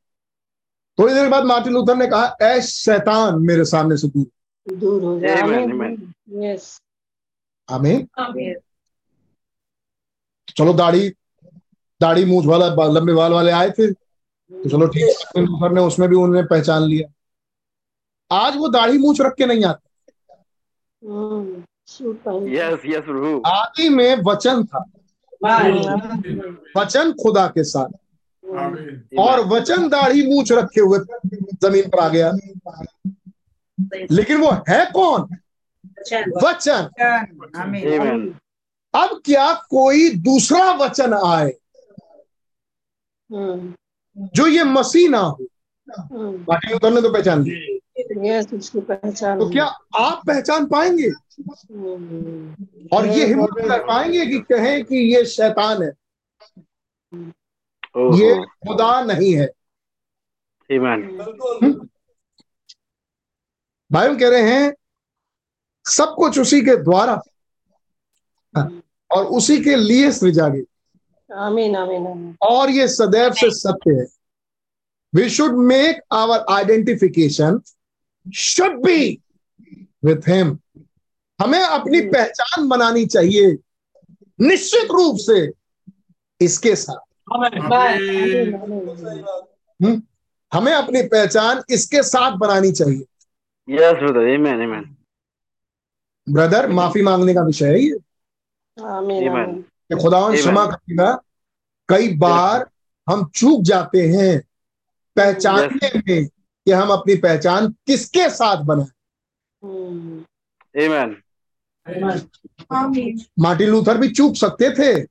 थोड़ी 0.98 1.14
देर 1.14 1.30
बाद 1.30 1.44
मार्टिन 1.44 1.74
लूथर 1.74 1.96
ने 1.96 2.08
कहा 2.08 2.36
ऐ 2.42 2.62
शैतान 2.62 3.40
मेरे 3.42 3.66
सामने 3.66 3.98
से 3.98 4.08
दूर। 4.08 4.76
दूर 4.76 5.04
हो 5.04 5.20
जाए 5.20 5.42
आमीन। 7.70 8.08
चलो 10.58 10.74
दाढ़ी 10.74 11.10
दाढ़ी 12.02 12.26
मूछ 12.26 12.46
वाला 12.46 12.68
लंबे 12.86 13.14
बाल 13.14 13.34
वाले 13.34 13.52
आए 13.52 13.70
थे 13.70 13.92
तो 13.92 14.70
चलो 14.70 14.88
ठीक 14.88 15.04
है 15.04 15.74
ने 15.74 15.82
उसमें 15.82 16.10
भी 16.10 16.16
उन्होंने 16.16 16.48
पहचान 16.48 16.82
लिया। 16.84 17.08
आज 18.32 18.58
वो 18.58 18.68
दाढ़ी 18.68 18.98
मूछ 18.98 19.22
रख 19.22 19.36
के 19.36 19.46
नहीं 19.46 19.64
आते। 19.66 19.90
yes, 22.56 23.06
प्रभु 23.06 23.42
आदि 23.46 23.90
में 23.90 24.16
वचन 24.16 24.64
था। 24.66 24.84
वचन 26.78 27.12
खुदा 27.12 27.48
के 27.48 27.64
साथ। 27.64 27.90
और 29.20 29.40
वचन 29.48 29.90
दाढ़ी 29.90 30.36
मूछ 30.36 30.52
रखे 30.52 30.82
हुए 30.82 31.00
ज़मीन 31.64 31.90
पर 31.90 32.00
आ 32.00 32.10
गया। 32.10 32.32
लेकिन 34.12 34.38
वो 34.38 34.52
है 34.70 34.86
कौन? 34.92 35.22
वचन. 36.44 36.90
अब 38.96 39.22
क्या 39.26 39.54
कोई 39.54 40.10
दूसरा 40.10 40.72
वचन 40.72 41.14
आए? 41.14 41.54
जो 44.18 44.48
ये 44.48 44.64
मसीह 44.64 45.10
ना 45.10 45.20
हो। 45.20 45.48
बाकी 46.38 46.72
लूथर 46.72 46.94
ने 46.94 47.02
तो 47.02 47.14
पहचान 47.14 47.44
ली। 47.44 47.82
पहचान 48.82 49.40
तो 49.40 49.50
क्या 49.50 49.66
आप 50.00 50.22
पहचान 50.28 50.66
पाएँगे? 50.66 51.08
हम्म, 51.08 52.68
और 52.94 53.08
ये 53.08 53.26
हिम्मत 53.26 53.50
कर 53.58 53.88
पाएँगे 53.88 54.26
कि 54.26 54.40
कहें 54.40 54.86
कि 54.86 54.96
ये 55.16 55.26
शैतान 55.26 55.84
है? 55.84 55.92
ये. 58.18 58.46
खुदा 58.46 59.02
नहीं 59.02 59.34
है। 59.34 59.48
भाई 63.92 64.08
हम 64.08 64.20
कह 64.20 64.30
रहे 64.30 64.42
हैं 64.42 64.76
सब 65.86 66.16
कुछ 66.18 66.40
उसी 66.40 66.62
के 66.62 66.76
द्वारा 66.76 67.22
और 69.16 69.26
उसी 69.26 69.62
के 69.62 69.76
लिए 69.76 70.12
सृजा 70.12 70.48
गई 70.48 70.62
आमीन 71.34 71.76
आमीन 71.76 72.08
आमीन। 72.08 72.38
और 72.42 72.70
ये 72.70 72.88
सदैव 72.88 73.34
से 73.34 73.52
सत्य 73.52 73.92
है। 73.92 74.06
We 75.16 75.30
should 75.30 75.56
make 75.56 76.02
our 76.12 76.46
identification 76.50 77.62
should 78.36 78.84
be 78.86 79.22
with 80.06 80.22
him 80.28 80.60
हमें 81.42 81.60
अपनी 81.60 82.02
पहचान 82.02 82.68
बनानी 82.68 83.06
चाहिए 83.06 83.58
निश्चित 84.42 84.92
रूप 84.92 85.16
से 85.18 85.52
इसके 86.42 86.76
साथ। 86.76 86.96
आमीन 87.34 88.56
हम्म? 89.84 90.02
हमें 90.54 90.74
अपनी 90.74 91.02
पहचान 91.02 91.64
इसके 91.70 92.04
साथ 92.04 92.32
बनानी 92.32 92.72
चाहिए। 92.72 93.06
Yes, 93.70 93.94
brother. 93.94 94.38
Amen. 94.38 94.56
Amen. 94.56 94.84
Brother 96.30 96.70
माफ़ी 96.70 97.02
मांगने 97.02 97.34
का 97.34 97.42
विषय 97.42 97.66
है 97.66 97.80
ये। 97.80 97.98
कि 99.64 100.04
खुदावन 100.04 100.36
क्षमा 100.36 100.66
करेगा 100.66 101.22
कई 101.90 102.18
बार 102.18 102.70
हम 103.10 103.30
चूक 103.36 103.62
जाते 103.62 104.08
हैं 104.08 104.42
पहचानने 105.16 106.00
में 106.00 106.28
कि 106.28 106.72
हम 106.72 106.90
अपनी 106.90 107.16
पहचान 107.16 107.72
किसके 107.72 108.30
साथ 108.30 108.64
बनाए। 108.64 108.86
हम्म, 109.64 110.26
मार्टिन 113.40 113.70
लूथर 113.70 113.98
भी 113.98 114.10
चूक 114.10 114.36
सकते 114.36 114.70
थे। 114.70 115.08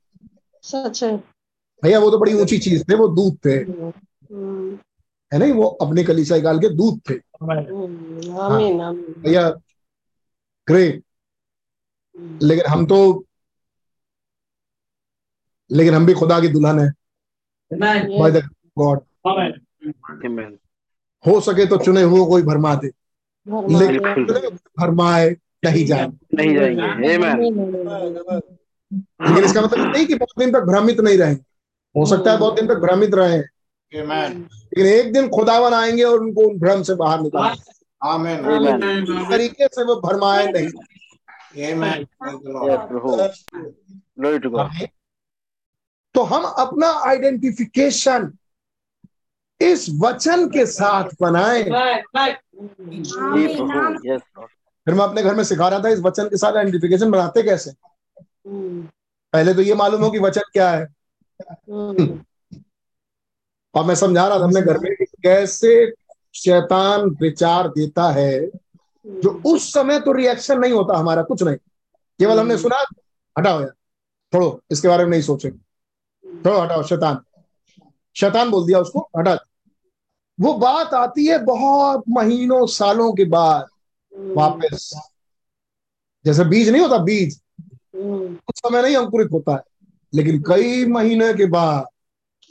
सच 0.61 1.03
है। 1.03 1.17
भैया 1.83 1.99
वो 1.99 2.11
तो 2.11 2.17
बड़ी 2.17 2.33
ऊँची 2.33 2.57
चीज़ 2.57 2.83
थे 2.83 2.95
वो 2.95 3.07
दूध 3.07 3.37
थे। 3.45 3.55
हम्म, 3.55 4.79
है 5.33 5.39
नहीं 5.39 5.51
वो 5.51 5.63
अपने 5.63 6.03
कलीसा 6.03 6.39
काल 6.39 6.59
के 6.59 6.69
दूध 6.69 7.01
थे। 7.09 7.13
हम्म, 7.13 8.37
आमीन 8.39 8.81
आमीन। 8.81 9.15
भैया 9.19 9.49
ग्रेट 10.67 11.03
लेकिन 12.43 12.65
हम 12.65 12.85
तो 12.85 13.24
लेकिन 15.75 15.93
हम 15.93 16.05
भी 16.05 16.13
खुदा 16.13 16.39
की 16.39 16.47
दुल्हन 16.47 16.79
है। 16.79 16.91
बाय 18.19 18.31
द 18.31 18.49
गॉड 18.79 18.99
हो 21.27 21.39
सके 21.41 21.65
तो 21.65 21.77
चुने 21.77 22.01
हुए 22.01 22.25
कोई 22.25 22.41
भरमा 22.41 22.75
दे। 22.75 22.91
लेकिन 24.33 24.57
भरमाए 24.79 25.29
नहीं 25.65 25.85
जाए। 25.85 26.07
नहीं 26.33 26.53
जाएँगे। 26.55 26.81
लेकिन 29.27 29.43
इसका 29.43 29.61
मतलब 29.61 29.91
नहीं 29.93 30.05
कि 30.05 30.15
बहुत 30.15 30.39
दिन 30.39 30.51
तक 30.51 30.59
भ्रमित 30.59 30.99
नहीं 30.99 31.17
रहेंगे 31.17 31.41
हो 31.99 32.05
सकता 32.05 32.31
है 32.31 32.37
बहुत 32.37 32.55
दिन 32.55 32.67
तक 32.67 32.75
भ्रमित 32.75 33.15
रहे। 33.15 33.37
लेकिन 34.47 34.85
एक 34.85 35.13
दिन 35.13 35.29
खुदावन 35.29 35.73
आएँगे 35.73 36.03
और 36.03 36.19
उनको 36.19 36.41
उन 36.41 36.59
भ्रम 36.59 36.81
से 36.83 36.95
बाहर 36.95 37.21
निकालेंगे। 37.21 37.75
Amen. 38.05 38.45
Amen. 38.45 39.21
इस 39.21 39.29
तरीके 39.31 39.67
से 39.67 39.83
वो 39.83 39.95
भरमाए 39.95 40.45
नहीं। 40.51 40.69
तो 46.15 46.23
हम 46.23 46.43
अपना 46.43 46.89
आइडेंटिफिकेशन 47.09 48.31
इस 49.61 49.87
वचन 49.99 50.47
के 50.49 50.65
साथ 50.65 51.09
बनाएँ। 51.21 51.63
Lord. 51.63 52.35
फिर 54.85 54.93
मैं 54.93 55.03
अपने 55.03 55.23
घर 55.23 55.35
में 55.35 55.43
सिखा 55.43 55.67
रहा 55.67 55.79
था 55.79 55.89
इस 55.89 55.99
वचन 55.99 56.27
के 56.29 56.37
साथ 56.37 56.57
आइडेंटिफिकेशन 56.57 57.11
बनाते 57.11 57.43
कैसे? 57.43 57.71
हम्म, 57.71 58.81
पहले 59.33 59.53
तो 59.53 59.61
ये 59.61 59.75
मालूम 59.75 60.01
हो 60.03 60.09
कि 60.11 60.19
वचन 60.19 60.41
क्या 60.53 60.69
है। 60.71 60.87
और 63.73 63.83
मैं 63.85 63.95
समझा 63.95 64.27
रहा 64.27 64.39
था 64.39 64.43
अपने 64.43 64.61
घर 64.61 64.77
में 64.79 64.91
कैसे 65.23 65.91
शैतान 66.35 67.09
विचार 67.21 67.67
देता 67.67 68.09
है 68.11 68.39
जो 69.05 69.29
उस 69.45 69.71
समय 69.73 69.99
तो 69.99 70.11
रिएक्शन 70.11 70.59
नहीं 70.59 70.73
होता 70.73 70.97
हमारा 70.97 71.21
कुछ 71.23 71.43
नहीं। 71.43 71.57
केवल 72.19 72.39
हमने 72.39 72.57
सुना 72.57 72.83
हटाओ 73.35 73.59
यार 73.61 73.69
छोड़ो 74.33 74.61
इसके 74.71 74.87
बारे 74.87 75.03
में 75.03 75.11
नहीं 75.11 75.21
सोचेंगे। 75.21 75.59
छोड़ो 76.45 76.59
हटाओ 76.59 76.81
शैतान। 76.83 77.19
शैतान 78.15 78.49
बोल 78.51 78.65
दिया 78.67 78.79
उसको 78.79 78.99
हटा 79.17 79.33
वो 80.39 80.53
बात 80.53 80.93
आती 80.93 81.25
है 81.25 81.37
बहुत 81.45 82.03
महीनों 82.09 82.65
सालों 82.67 83.11
के 83.13 83.25
बाद 83.25 83.67
वापस। 84.35 84.89
जैसे 86.25 86.43
बीज 86.45 86.69
नहीं 86.69 86.81
होता 86.81 86.97
बीज। 86.97 87.39
उस 87.95 88.59
समय 88.59 88.81
नहीं 88.81 88.95
अंकुरित 88.95 89.31
होता 89.31 89.55
है 89.55 89.61
लेकिन 90.13 90.41
कई 90.47 90.85
महीने 90.85 91.33
के 91.33 91.45
बाद 91.45 91.85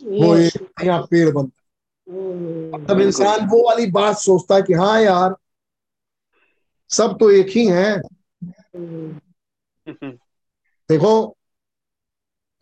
वो 0.01 0.35
एक 0.37 0.63
नया 0.83 1.01
पेड़ 1.01 1.31
बनता 1.31 1.61
है। 1.61 2.85
तब 2.87 3.01
इंसान 3.01 3.47
वो 3.49 3.63
वाली 3.69 3.87
बात 3.91 4.17
सोचता 4.19 4.55
है 4.55 4.63
कि 4.63 4.73
हाँ 4.73 5.01
यार 5.03 5.37
सब 6.91 7.17
तो 7.21 7.31
एक 7.31 7.49
ही 7.49 7.67
हैं। 7.67 7.95
हम्म, 8.77 10.11
देखो 10.91 11.37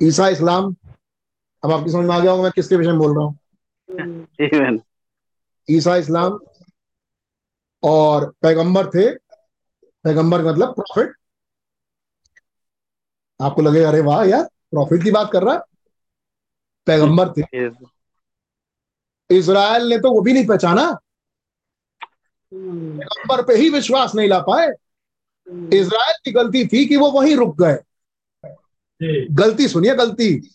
ईसा 0.01 0.29
इस्लाम 0.29 0.75
अब 1.65 1.73
आपकी 1.73 1.91
समझ 1.91 2.07
में 2.07 2.15
आ 2.15 2.21
गया 2.21 2.31
होगा 2.31 2.43
मैं 2.43 2.53
किसके 2.53 2.77
विषय 2.77 2.91
में 2.91 2.99
बोल 2.99 3.17
रहा 3.17 3.25
हूँ। 3.25 3.39
ईसा 5.71 5.97
इस्लाम 5.97 6.39
और 7.83 8.35
पैगंबर 8.43 8.87
थे। 8.87 9.15
पैगंबर 10.05 10.45
मतलब 10.45 10.75
प्रॉफिट 10.75 11.13
आपको 13.41 13.63
लगे 13.63 13.83
अरे 13.83 14.01
वाह 14.01 14.25
यार 14.25 14.45
प्रॉफिट 14.45 15.03
की 15.03 15.11
बात 15.11 15.31
कर 15.33 15.43
रहा 15.43 15.55
है। 15.55 15.61
पैगंबर 16.87 17.29
थे. 17.29 17.67
इसराइल 19.31 19.83
ने 19.83 19.99
तो 19.99 20.13
वो 20.13 20.21
भी 20.21 20.33
नहीं 20.33 20.47
पहचाना। 20.47 20.83
हम्म, 22.55 22.99
पैगंबर 22.99 23.43
पे 23.43 23.55
ही 23.55 23.71
विश्वास 23.71 24.15
नहीं 24.15 24.29
ला 24.29 24.39
पाए। 24.41 24.67
हम्म, 24.67 25.75
इसराइल 25.75 26.15
की 26.25 26.33
गलती 26.33 26.67
थी 26.67 26.87
कि 26.87 26.97
वो 26.97 27.11
वहीं 27.11 27.37
रुक 27.37 27.63
गए। 27.63 27.79
गलती 29.31 29.69
सुनिए 29.69 29.95
गलती। 29.95 30.51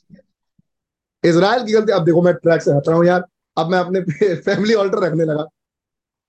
इसराइल 1.24 1.66
की 1.66 1.72
गलती 1.74 1.92
अब 1.92 2.06
देखो 2.06 2.22
मैं 2.22 2.34
ट्रैक 2.34 2.62
से 2.62 2.72
हट 2.72 2.88
रहा 2.88 2.98
हूँ 2.98 3.06
यार 3.06 3.26
अब 3.58 3.68
मैं 3.68 3.80
अपने 3.80 4.02
फैमिली 4.36 4.74
ऑल्टर 4.74 4.98
रखने 4.98 5.26
लगा। 5.26 5.46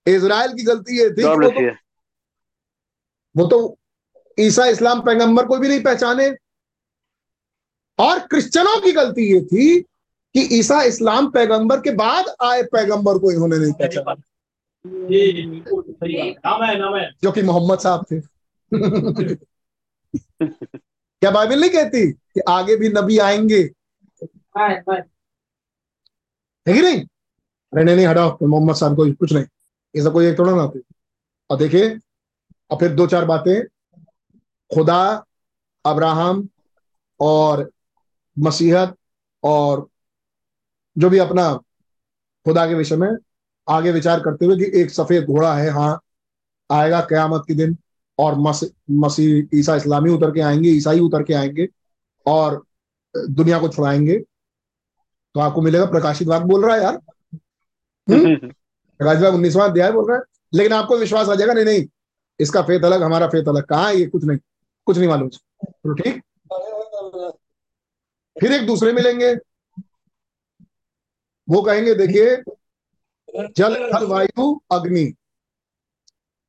इसराइल 0.06 0.52
की 0.52 0.62
गलती 0.62 0.98
ये 0.98 1.10
थी 1.10 1.24
वो 1.24 1.48
तो, 1.48 1.70
वो 3.36 3.47
तो 3.47 3.78
ईसा 4.40 4.66
इस्लाम 4.66 5.01
पैगंबर 5.01 5.47
को 5.47 5.59
भी 5.59 5.69
नहीं 5.69 5.82
पहचाने। 5.82 6.36
और 7.98 8.19
क्रिश्चियनों 8.19 8.81
की 8.81 8.93
गलती 8.93 9.35
ये 9.35 9.40
थी 9.40 9.81
कि 10.35 10.59
ईसा 10.59 10.82
इस्लाम 10.82 11.31
पैगंबर 11.31 11.81
के 11.81 11.90
बाद 11.90 12.24
आए 12.43 12.62
पैगंबर 12.62 13.19
को 13.19 13.31
इन्होंने 13.31 13.59
नहीं 13.59 13.73
पहचाना। 13.73 14.15
जी 14.86 15.32
कि 17.32 17.43
मोहम्मद 17.43 17.78
साहब 17.78 18.05
थे। 18.12 18.20
क्या 21.20 21.31
बाइबल 21.31 21.60
नहीं 21.60 21.70
कहती 21.70 22.12
कि 22.12 22.40
आगे 22.40 22.77
भी 22.77 22.89
नबी 22.89 23.19
आएँगे? 23.19 23.70
है 26.66 26.74
कि 26.74 26.82
नहीं? 26.82 27.01
अरे 27.72 27.85
नहीं 27.85 27.97
नहीं 27.97 28.06
हटाओ 28.06 28.47
मोहम्मद 28.47 28.76
साहब 28.76 28.97
को 28.97 29.12
कुछ 29.12 29.32
नहीं। 29.32 29.44
ये 29.94 30.02
सब 30.02 30.12
कोई 30.12 30.26
एक 30.26 30.39
थोड़ा 30.39 30.55
ना 30.56 30.62
और 31.51 31.56
देखिए 31.59 31.89
और 32.70 32.78
फिर 32.78 32.94
दो 32.94 33.06
चार 33.06 33.24
बातें। 33.24 33.62
खुदा 34.70 35.01
अब्राहम 35.85 36.48
और 37.20 37.70
मसीहत 38.36 38.97
और 39.43 39.89
जो 40.97 41.10
भी 41.10 41.18
अपना 41.18 41.52
खुदा 42.47 42.66
के 42.66 42.74
विषय 42.74 42.97
में 42.97 43.09
आगे 43.68 43.93
विचार 43.93 44.20
करते 44.20 44.47
हुए 44.47 44.56
कि 44.56 44.80
एक 44.80 44.90
सफ़ेद 44.90 45.24
घोड़ा 45.24 45.55
है 45.56 45.70
हाँ 45.70 46.01
आएगा 46.70 47.01
कयामत 47.01 47.44
के 47.48 47.55
दिन 47.55 47.76
और 48.18 48.35
मस, 48.39 48.64
मसीह 48.90 49.59
ईसा 49.59 49.76
इस्लामी 49.76 50.10
उतर 50.10 50.30
के 50.30 50.40
आएँगे 50.40 50.70
ईसाई 50.70 51.01
उतर 51.01 51.22
के 51.22 51.35
आएँगे 51.35 51.68
और 52.26 52.62
दुनिया 53.14 53.59
को 53.59 53.68
छुड़ाएँगे। 53.68 54.18
तो 55.34 55.40
आपको 55.40 55.62
मिलेगा, 55.62 55.84
प्रकाशित 55.84 56.28
वाक 56.28 56.42
बोल 56.42 56.66
रहा 56.66 56.76
है 56.76 56.82
यार। 56.82 56.94
हम्म? 58.10 58.36
प्रकाशित 58.98 59.22
वाक 59.22 59.34
उन्नीसवां 59.34 59.70
अध्याय 59.70 59.92
बोल 59.92 60.09
रहा 60.09 60.16
है। 60.16 60.22
लेकिन 60.55 60.72
आपको 60.72 60.96
विश्वास 60.96 61.28
आ 61.28 61.34
जाएगा, 61.34 61.52
नहीं 61.52 61.64
नहीं, 61.64 61.86
इसका 62.40 62.62
फेत 62.62 62.84
अलग, 62.84 63.02
हमारा 63.02 63.28
फेत 63.28 63.48
अलग। 63.48 63.64
कहा 63.64 63.90
ये? 63.90 64.06
कुछ 64.06 64.24
नहीं 64.24 64.38
कुछ 64.86 64.98
नहीं 64.98 65.09
मालूम। 65.09 65.28
तो 65.64 65.94
ठीक? 65.94 66.22
फिर 68.40 68.52
एक 68.52 68.66
दूसरे 68.66 68.92
मिलेंगे। 68.92 69.34
वो 71.48 71.62
कहेंगे, 71.62 71.94
देखिए, 71.94 72.36
जल, 73.56 73.90
थल, 73.94 74.06
वायु, 74.06 74.60
अग्नि। 74.72 75.14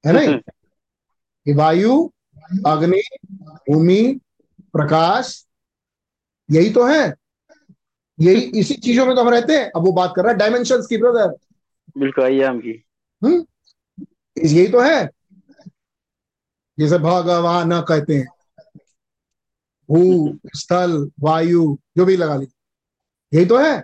है 0.06 0.14
नहीं? 0.14 0.40
वायु, 1.56 2.12
अग्नि, 2.68 3.02
भूमि, 3.46 4.20
प्रकाश, 4.62 5.48
यही 6.52 6.74
तो 6.74 6.88
है। 6.88 7.16
यही 8.20 8.42
इसी 8.60 8.74
चीज़ों 8.76 9.06
में 9.06 9.16
तो 9.16 9.22
हम 9.22 9.30
रहते 9.30 9.54
हैं। 9.54 9.72
अब 9.76 9.86
वो 9.86 9.92
बात 9.92 10.14
कर 10.16 10.24
रहा 10.24 10.32
है 10.32 10.38
डायमेंशन 10.38 10.82
की 10.90 10.98
ब्रदर 10.98 11.36
बिल्कुल 11.98 12.24
आइए 12.24 12.44
हम 12.44 12.60
की। 12.60 12.72
यही 14.38 14.68
तो 14.68 14.80
है। 14.82 15.10
जैसे 16.78 16.98
भगवान 17.00 17.82
कहते 17.82 18.16
हैं 18.16 18.28
भू 19.90 20.02
स्थल 20.56 21.10
वायु 21.20 21.78
जो 21.98 22.06
भी 22.06 22.16
लगा 22.18 22.36
लीजिए। 22.36 23.38
यही 23.38 23.46
तो 23.46 23.58
है। 23.58 23.84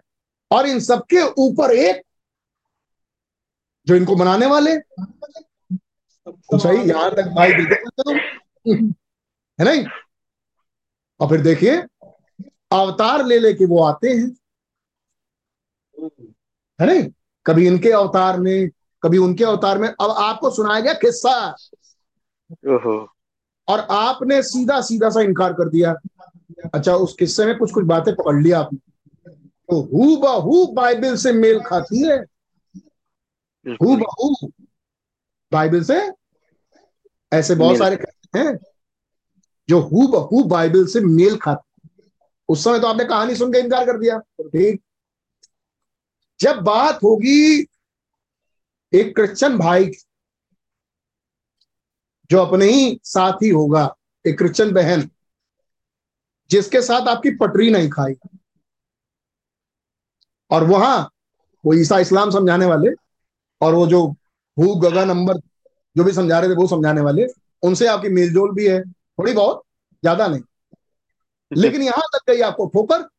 और 0.52 0.68
इन 0.68 0.80
सबके 0.80 1.22
ऊपर 1.42 1.72
एक 1.72 2.02
जो 3.88 3.96
इनको 3.96 4.16
बनाने 4.16 4.46
वाले 4.46 4.78
तो 6.28 6.58
सही 6.58 6.90
यहाँ 6.90 7.10
तक 7.16 7.26
भाई 7.36 7.54
बिल्कुल 7.54 8.18
है 9.60 9.66
नहीं? 9.66 9.86
और 11.20 11.30
फिर 11.30 11.42
देखिए 11.42 11.76
अवतार 12.72 13.26
ले 13.26 13.40
लेके 13.40 13.66
वो 13.66 13.84
आते 13.84 14.10
हैं। 14.10 14.36
है 16.82 16.88
नहीं? 16.88 17.12
कभी 17.46 17.68
इनके 17.68 17.92
अवतार 17.92 18.40
में 18.40 18.70
कभी 19.04 19.18
उनके 19.18 19.44
अवतार 19.44 19.78
में। 19.78 19.90
अब 19.90 20.10
आपको 20.12 20.50
सुनाया 20.50 20.80
गया 20.80 20.94
किस्सा। 20.94 21.56
और 23.68 23.80
आपने 23.80 24.44
सीधा 24.44 24.82
सीधा 24.82 25.10
सा 25.10 25.22
इनकार 25.22 25.54
कर 25.54 25.70
दिया। 25.70 25.96
अच्छा 26.74 26.96
उस 26.96 27.16
किस्से 27.20 27.46
में 27.46 27.58
कुछ 27.58 27.72
कुछ 27.72 27.86
बातें 27.86 28.16
पकड़ 28.16 28.44
लिया 28.44 28.60
आपने। 28.60 28.80
तो 29.70 29.82
हु 29.82 30.18
बहू 30.18 30.68
बाइबल 30.68 31.16
से 31.16 31.34
मेल 31.34 31.60
खाती 31.60 32.08
है। 32.08 32.18
हु 33.68 33.96
बहू 33.98 34.48
बाइबल 35.52 35.84
से 35.84 36.12
ऐसे 37.34 37.56
बहुत 37.56 37.78
सारे 37.78 37.96
हैं। 38.36 38.58
जो 39.70 39.80
हु 39.82 40.08
बहू 40.08 40.44
बाइबल 40.44 40.86
से 40.86 41.00
मेल 41.00 41.38
खाते 41.38 41.65
उस 42.50 42.64
समय 42.64 42.80
तो 42.80 42.88
आपने 42.88 43.06
कहानी 43.06 43.36
सुन 43.36 43.52
के 43.54 43.60
इनकार 43.60 43.86
कर 43.86 43.98
दिया। 44.00 44.18
ठीक। 44.42 44.82
जब 46.40 46.62
बात 46.64 47.04
होगी 47.04 47.68
एक 48.94 49.16
क्रिश्चियन 49.16 49.58
भाई 49.58 49.92
जो 52.30 52.40
अपने 52.40 52.66
ही 52.66 53.00
साथी 53.04 53.50
होगा, 53.50 53.96
एक 54.26 54.38
क्रिश्चियन 54.38 54.72
बहन, 54.74 55.10
जिसके 56.50 56.82
साथ 56.82 57.08
आपकी 57.08 57.32
पटरी 57.38 57.70
नहीं 57.72 57.90
खाई। 57.90 58.16
और 60.52 60.64
वहाँ 60.64 61.10
वो 61.64 61.74
ईसा 61.74 62.00
इस्लाम 62.00 62.32
समझाने 62.32 62.66
वाले 62.66 62.90
और 63.62 63.74
वो 63.74 63.86
जो 63.88 64.06
भू 64.58 64.76
गगन 64.76 65.08
नंबर 65.08 65.38
जो 65.96 66.04
भी 66.04 66.12
समझा 66.12 66.40
रहे 66.40 66.50
थे, 66.50 66.56
वो 66.56 66.68
समझाने 66.68 67.02
वाले, 67.02 67.26
उनसे 67.64 67.88
आपकी 67.88 68.10
मेलजोल 68.10 68.54
भी 68.54 68.68
है। 68.68 68.82
थोड़ी 68.82 69.34
बहुत, 69.34 69.64
ज़्यादा 70.04 70.28
नहीं। 70.28 70.42
लेकिन 71.54 71.82
यहाँ 71.82 72.04
तक 72.14 72.32
गई 72.32 72.42
आपको 72.42 72.66
ठोकर 72.66 73.10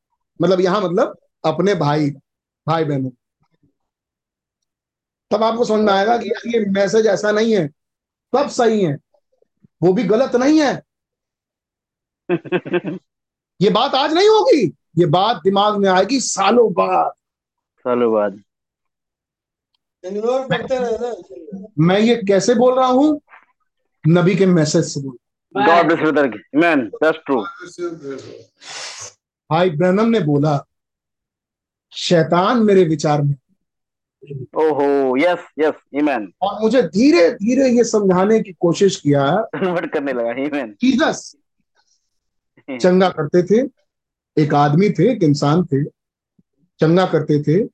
मतलब 0.42 0.60
यहाँ 0.60 0.80
मतलब 0.80 1.18
अपने 1.44 1.74
भाई 1.74 2.10
भाई 2.66 2.84
बहनों। 2.84 3.10
तब 5.30 5.42
आपको 5.42 5.64
समझ 5.64 5.80
में 5.80 5.92
आएगा 5.92 6.18
कि 6.18 6.30
यार 6.30 6.48
ये 6.48 6.70
मैसेज 6.70 7.06
ऐसा 7.06 7.32
नहीं 7.32 7.56
है 7.56 7.68
सब 8.32 8.48
सही 8.48 8.84
है। 8.84 8.98
वो 9.82 9.92
भी 9.92 10.04
गलत 10.04 10.36
नहीं 10.36 10.60
है। 10.60 10.82
ये 13.60 13.70
बात 13.70 13.94
आज 13.94 14.12
नहीं 14.12 14.28
होगी 14.28 14.74
ये 14.98 15.06
बात 15.06 15.36
दिमाग 15.36 15.76
में 15.76 15.88
आएगी 15.88 16.20
सालों 16.20 16.72
बाद। 16.72 17.12
सालों 17.78 18.12
बाद। 18.12 18.42
मैं 21.78 21.98
ये 21.98 22.16
कैसे 22.16 22.54
बोल 22.54 22.74
रहा 22.74 22.86
हूँ? 22.86 23.20
नबी 24.08 24.36
के 24.36 24.46
मैसेज 24.46 24.84
से 24.84 25.00
बोल 25.00 25.16
God 25.56 25.86
bless 25.86 25.98
brother 25.98 26.28
man 26.54 26.80
that's 26.86 27.18
true 27.26 27.42
भाई 29.50 29.70
ब्रनम 29.70 30.08
ने 30.08 30.20
बोला 30.20 30.66
शैतान 31.92 32.62
मेरे 32.62 32.84
विचार 32.84 33.22
में 33.22 33.34
ओहो 34.56 35.16
यस 35.16 35.38
यस 35.58 35.74
आमेन 36.00 36.32
और 36.42 36.60
मुझे 36.62 36.82
धीरे 36.82 37.30
धीरे 37.30 37.68
ये 37.68 37.84
समझाने 37.84 38.40
की 38.40 38.52
कोशिश 38.52 39.00
किया। 39.00 39.36
कन्वर्ट 39.54 39.92
करने 39.92 40.12
लगा 40.12 40.30
आमेन 40.30 40.76
जीसस 40.80 41.36
चंगा 42.80 43.08
करते 43.08 43.42
थे। 43.42 43.68
एक 44.42 44.54
आदमी 44.54 44.90
थे 44.90 45.12
एक 45.12 45.22
इंसान 45.22 45.64
थे। 45.64 45.84
चंगा 46.80 47.06
करते 47.06 47.42
थे। 47.42 47.64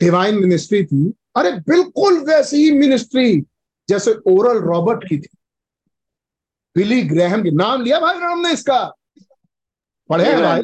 डिवाइन 0.00 0.34
मिनिस्ट्री 0.34 0.84
थी। 0.84 1.12
अरे 1.36 1.50
बिल्कुल 1.50 2.18
वैसी 2.18 2.56
ही 2.56 2.70
मिनिस्ट्री 2.70 3.40
जैसे 3.88 4.14
ओरल 4.26 4.58
रॉबर्ट 4.58 5.08
की 5.08 5.18
थी। 5.18 5.36
बिली 6.76 7.02
ग्रहम 7.02 7.42
की 7.42 7.50
नाम 7.50 7.82
लिया 7.82 8.00
भाई 8.00 8.18
राम 8.18 8.40
ने 8.40 8.52
इसका। 8.52 8.94
पढ़े 10.08 10.32
हैं 10.32 10.42
भाई। 10.42 10.62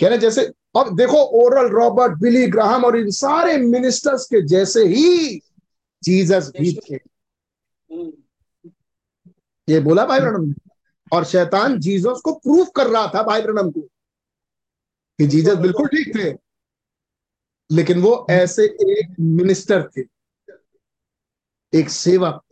कह 0.00 0.08
रहे 0.08 0.18
जैसे 0.18 0.52
और 0.74 0.94
देखो 0.94 1.16
ओरल 1.16 1.68
रॉबर्ट 1.68 2.12
बिली 2.12 2.46
ग्राहम 2.46 2.84
और 2.84 2.96
इन 2.96 3.10
सारे 3.10 3.56
मिनिस्टर्स 3.58 4.24
के 4.24 4.46
जैसे 4.46 4.84
ही 4.84 5.40
जीसस 6.02 6.52
भी 6.60 6.74
थे। 6.74 6.94
ये 9.68 9.80
बोला 9.80 10.06
भाई 10.06 10.20
ब्रणम 10.20 10.44
ने। 10.44 10.54
और 11.12 11.24
शैतान 11.24 11.80
जीसस 11.80 12.20
को 12.24 12.34
प्रूफ 12.34 12.68
कर 12.76 12.86
रहा 12.86 13.06
था 13.06 13.22
भाई 13.22 13.42
ब्रणम 13.42 13.70
को 13.70 13.80
कि 15.18 15.26
जीसस 15.26 15.54
बिल्कुल 15.54 15.86
ठीक 15.86 16.16
थे। 16.16 16.46
लेकिन 17.74 18.02
वो 18.02 18.26
ऐसे 18.30 18.64
एक 18.64 19.16
मिनिस्टर 19.20 19.90
थे। 19.96 20.02
एक 21.78 21.90
सेवक 21.90 22.44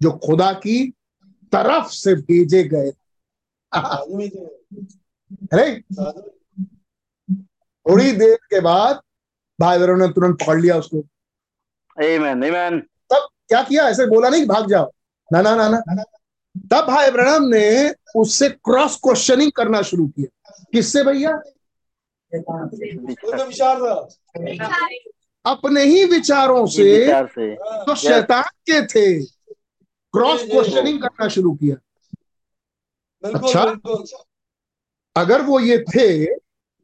जो 0.00 0.12
खुदा 0.12 0.52
की 0.52 0.94
तरफ़ 1.52 1.88
से 1.92 2.14
भेजे 2.14 2.62
गए। 2.64 2.92
अरे 5.52 5.80
थोड़ी 7.86 8.12
देर 8.12 8.36
के 8.36 8.60
बाद 8.60 9.00
भाई 9.60 9.78
बहनों 9.78 9.96
ने 9.96 10.08
तुरंत 10.08 10.36
पकड़ 10.42 10.60
लिया 10.60 10.76
उसको। 10.76 10.98
आमेन 11.98 12.44
आमेन 12.44 12.80
तब 12.80 13.28
क्या 13.48 13.62
किया? 13.62 13.88
ऐसे 13.88 14.06
बोला 14.06 14.28
नहीं 14.28 14.46
भाग 14.46 14.68
जाओ। 14.68 14.92
ना 15.32 15.42
ना 15.42 15.54
ना 15.56 15.68
ना। 15.68 16.04
तब 16.72 16.86
भाई 16.86 17.10
ब्रहणम 17.10 17.44
ने 17.44 17.94
उससे 18.16 18.48
क्रॉस 18.48 18.96
क्वेश्चनिंग 18.96 19.52
करना 19.52 19.82
शुरू 19.82 20.06
किया। 20.08 20.52
किससे 20.72 21.04
भैया? 21.04 21.30
अपने 25.46 25.84
ही 25.84 26.04
विचारों 26.04 26.66
से 26.66 26.98
विचार 26.98 27.26
से। 27.26 27.54
जो 27.54 27.94
शैतान 27.94 28.42
के 28.42 28.86
थे। 28.86 29.37
क्रॉस 30.12 30.42
क्वेश्चनिंग 30.42 31.02
करना 31.02 31.28
शुरू 31.28 31.54
किया। 31.54 31.76
अच्छा? 33.34 33.62
अगर 35.16 35.42
वो 35.42 35.60
ये 35.60 35.78
थे 35.78 36.34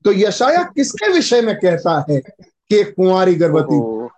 तो 0.05 0.12
यशाया 0.12 0.62
किसके 0.62 1.12
विषय 1.12 1.42
में 1.42 1.56
कहता 1.56 2.06
है 2.10 2.20
कि 2.68 2.76
एक 2.76 2.94
कुंवारी 2.94 3.34
गर्भवती? 3.34 4.09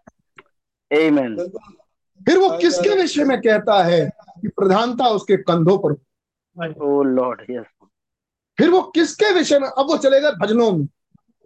Amen. 0.97 1.51
फिर 2.27 2.39
वो 2.39 2.59
किसके 2.59 2.97
विषय 2.97 3.25
में 3.25 3.41
कहता 3.41 3.85
है 3.85 4.11
कि 4.41 4.49
प्रधानता 4.49 5.05
उसके 5.05 5.37
कंधों 5.37 5.79
पर 5.79 6.07
Oh 6.59 7.19
Lord, 7.19 7.39
yes. 7.51 7.65
फिर 8.59 8.71
वो 8.71 8.83
किसके 8.83 9.33
विषय 9.33 9.59
में? 9.59 9.69
अब 9.69 9.87
वो 9.87 9.97
चलेगा 9.97 10.31
भजनों 10.31 10.73
में 10.73 10.89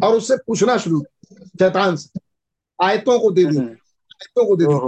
और 0.05 0.15
उससे 0.15 0.37
पूछना 0.37 0.77
शुरू। 0.77 1.05
शैतान 1.33 1.97
से। 1.97 2.21
आयतों 2.83 3.21
को 3.21 3.31
दे 3.31 3.45
दिया। 3.45 3.63
आयतों 3.63 4.47
को 4.47 4.57
दे 4.57 4.65
दिया। 4.65 4.79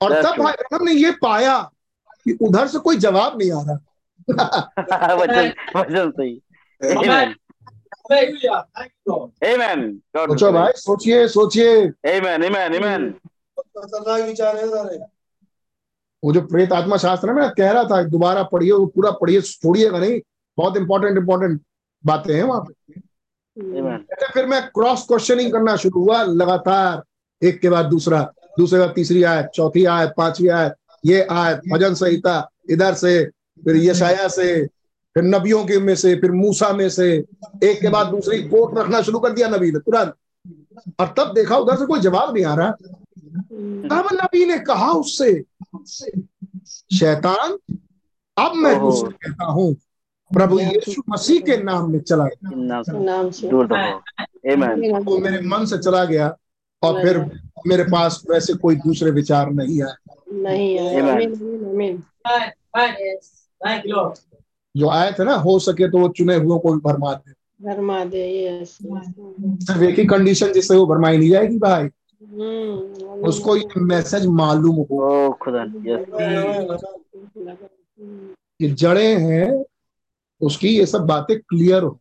और 0.00 0.22
तब 0.22 0.42
भाई 0.42 0.84
ने 0.84 0.92
ये 0.92 1.10
पाया 1.10 1.70
कि 2.26 2.36
उधर 2.42 2.66
से 2.66 2.78
कोई 2.78 2.96
जवाब 2.98 3.38
नहीं 3.38 3.52
आ 3.52 3.62
रहा 3.62 3.78
वचन 5.14 5.52
वचन 5.76 6.10
सही 6.10 6.40
Amen. 9.42 9.80
God 10.16 10.28
सोचो 10.28 10.50
भाई 10.52 10.72
सोचिए 10.76 11.26
सोचिए 11.28 11.70
Amen. 12.06 12.42
Amen. 12.42 12.74
Amen. 12.74 13.02
वो 16.22 16.32
जो 16.32 16.40
प्रेत 16.42 16.72
आत्मा 16.72 16.96
शास्त्र 16.96 17.28
है 17.28 17.34
मैं 17.34 17.48
कह 17.50 17.70
रहा 17.70 17.84
था 17.84 18.02
दोबारा 18.02 18.42
पढ़िए 18.42 18.72
वो 18.72 18.86
पूरा 18.86 19.10
पढ़िए 19.20 19.40
छोड़िएगा 19.40 19.98
नहीं 19.98 20.20
बहुत 20.58 20.76
इंपॉर्टेंट 20.76 21.18
इंपॉर्टेंट 21.18 21.60
बातें 22.04 22.34
हैं 22.34 22.42
वहाँ 22.42 22.60
पे 22.60 23.00
Amen. 23.56 24.00
फिर 24.34 24.46
मैं 24.46 24.62
क्रॉस 24.68 25.06
क्वेश्चनिंग 25.08 25.52
करना 25.52 25.76
शुरू 25.76 26.04
हुआ 26.04 26.22
लगातार 26.22 27.02
एक 27.42 27.60
के 27.60 27.68
बाद 27.68 27.86
दूसरा 27.86 28.22
दूसरे 28.58 28.78
बाद 28.80 28.92
तीसरी 28.94 29.22
आयत 29.22 29.50
चौथी 29.54 29.84
आयत 29.84 30.12
पांचवी 30.16 30.48
आयत 30.48 30.74
ये 31.04 31.22
आयत 31.22 31.60
भजन 31.72 31.94
संहिता 31.94 32.36
इधर 32.70 32.94
से 32.94 33.24
फिर 33.62 33.76
यशाया 33.76 34.28
से 34.28 34.66
फिर 35.16 35.24
नबियों 35.24 35.64
के 35.64 35.78
में 35.78 35.94
से 35.96 36.14
फिर 36.20 36.30
मूसा 36.32 36.72
में 36.72 36.88
से 36.90 37.08
एक 37.64 37.80
के 37.80 37.88
बाद 37.88 38.06
दूसरी 38.06 38.42
कोट 38.48 38.78
रखना 38.78 39.00
शुरू 39.02 39.18
कर 39.18 39.32
दिया 39.32 39.48
नबी 39.48 39.70
ने 39.72 39.78
तुरंत। 39.78 40.14
और 41.00 41.14
तब 41.18 41.32
देखा 41.34 41.56
उधर 41.56 41.76
से 41.76 41.86
कोई 41.86 42.00
जवाब 42.00 42.34
नहीं 42.34 42.44
आ 42.44 42.54
रहा। 42.54 42.70
तब 42.70 44.08
नबी 44.12 44.44
ने 44.44 44.58
कहा 44.58 44.90
उससे 44.92 45.32
शैतान 46.92 47.56
अब 48.36 48.54
मैं। 48.54 48.78
तुझसे 48.80 49.06
कहता 49.06 49.44
हूँ 49.44 49.74
प्रभु 50.30 50.58
यीशु 50.60 51.02
मसीह 51.08 51.40
के 51.40 51.56
नाम 51.62 51.90
में 51.92 52.00
चला 52.00 52.24
गया. 52.24 52.80
वो 54.98 55.18
मेरे 55.18 55.40
मन 55.40 55.64
से 55.64 55.78
चला 55.78 56.04
गया 56.04 56.36
और 56.82 57.02
फिर 57.02 57.18
मेरे 57.66 57.84
पास 57.84 58.22
वैसे 58.30 58.54
कोई 58.54 58.76
दूसरे 58.76 59.10
विचार 59.10 59.50
नहीं 59.50 59.82
आए। 59.82 59.94
नहीं 60.36 60.78
आमीन 60.78 61.32
आमीन. 61.66 62.02
जो 64.76 64.88
आए 64.88 65.12
थे 65.12 65.24
ना 65.24 65.34
हो 65.34 65.58
सके 65.58 65.88
तो 65.90 65.98
वो 65.98 66.08
चुने 66.08 66.34
हुए 66.34 66.58
को 66.58 66.72
भी 66.72 66.80
भरमा 66.80 67.12
दे। 67.14 67.32
भरमा 67.64 68.04
दे 68.04 68.46
यस 68.46 68.78
सिर्फ़ 68.80 69.82
एक 69.82 69.98
ही 69.98 70.04
कंडीशन 70.06 70.52
जिससे 70.52 70.76
वो 70.76 70.86
भरमाई 70.86 71.18
नहीं 71.18 71.30
जाएगी 71.30 71.58
भाई। 71.58 71.82
हम्म 71.82 73.16
उसको 73.28 73.56
ये 73.56 73.80
मैसेज 73.80 74.26
मालूम 74.26 74.76
हो। 74.76 75.32
खुदा. 75.32 75.64
कि 78.60 78.68
जड़े 78.68 79.14
हैं 79.14 79.64
उसकी 80.40 80.68
ये 80.68 80.86
सब 80.86 81.06
बातें 81.06 81.38
क्लियर 81.38 81.82
हो। 81.82 82.00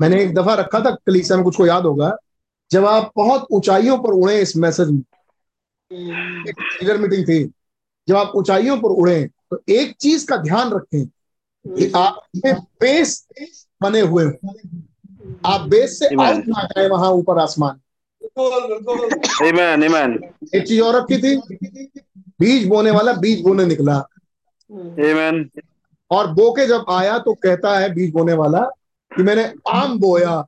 मैंने 0.00 0.22
एक 0.22 0.34
दफ़ा 0.34 0.54
रखा 0.54 0.80
था 0.80 0.90
कलीसिया 0.90 1.36
में 1.36 1.44
कुछ 1.44 1.56
को 1.56 1.66
याद 1.66 1.82
होगा 1.82 2.16
जब 2.70 2.84
आप 2.86 3.12
बहुत 3.16 3.46
ऊंचाइयों 3.52 3.98
पर 3.98 4.10
उड़े 4.12 4.40
इस 4.42 4.56
मैसेज 4.56 4.90
में 4.90 5.02
लीडर 5.92 6.98
मीटिंग 6.98 7.24
थी। 7.24 7.44
जब 8.08 8.16
आप 8.16 8.32
ऊंचाइयों 8.36 8.76
पर 8.78 8.88
उड़े 8.88 9.30
तो 9.50 9.62
एक 9.68 9.96
चीज़ 9.96 10.26
का 10.26 10.36
ध्यान 10.36 10.72
रखें 10.72 11.06
कि 11.66 11.92
आप 11.96 12.22
में 12.44 12.54
बेस 12.54 13.26
बने 13.82 14.00
हुए 14.00 14.24
हो। 14.24 14.54
आप 15.44 15.60
बेस 15.60 15.98
से 15.98 16.06
आउट 16.06 16.46
ना 16.46 16.62
जाए 16.62 16.88
वहाँ 16.88 17.10
ऊपर 17.10 17.38
आसमान. 17.38 17.80
एक 20.54 20.64
चीज़ 20.68 20.80
और 20.82 20.96
रखी 20.96 21.18
थी 21.18 21.36
बीज 22.40 22.68
बोने 22.68 22.90
वाला 22.90 23.12
बीज 23.12 23.40
बोने 23.42 23.66
निकला। 23.66 24.06
Amen. 24.70 25.44
और 26.10 26.26
बो 26.26 26.50
के 26.52 26.66
जब 26.66 26.84
आया 26.90 27.18
तो 27.18 27.34
कहता 27.34 27.78
है 27.78 27.94
बीज 27.94 28.12
बोने 28.12 28.32
वाला 28.32 28.60
कि 29.16 29.22
मैंने 29.22 29.52
आम 29.68 29.98
बोया। 29.98 30.46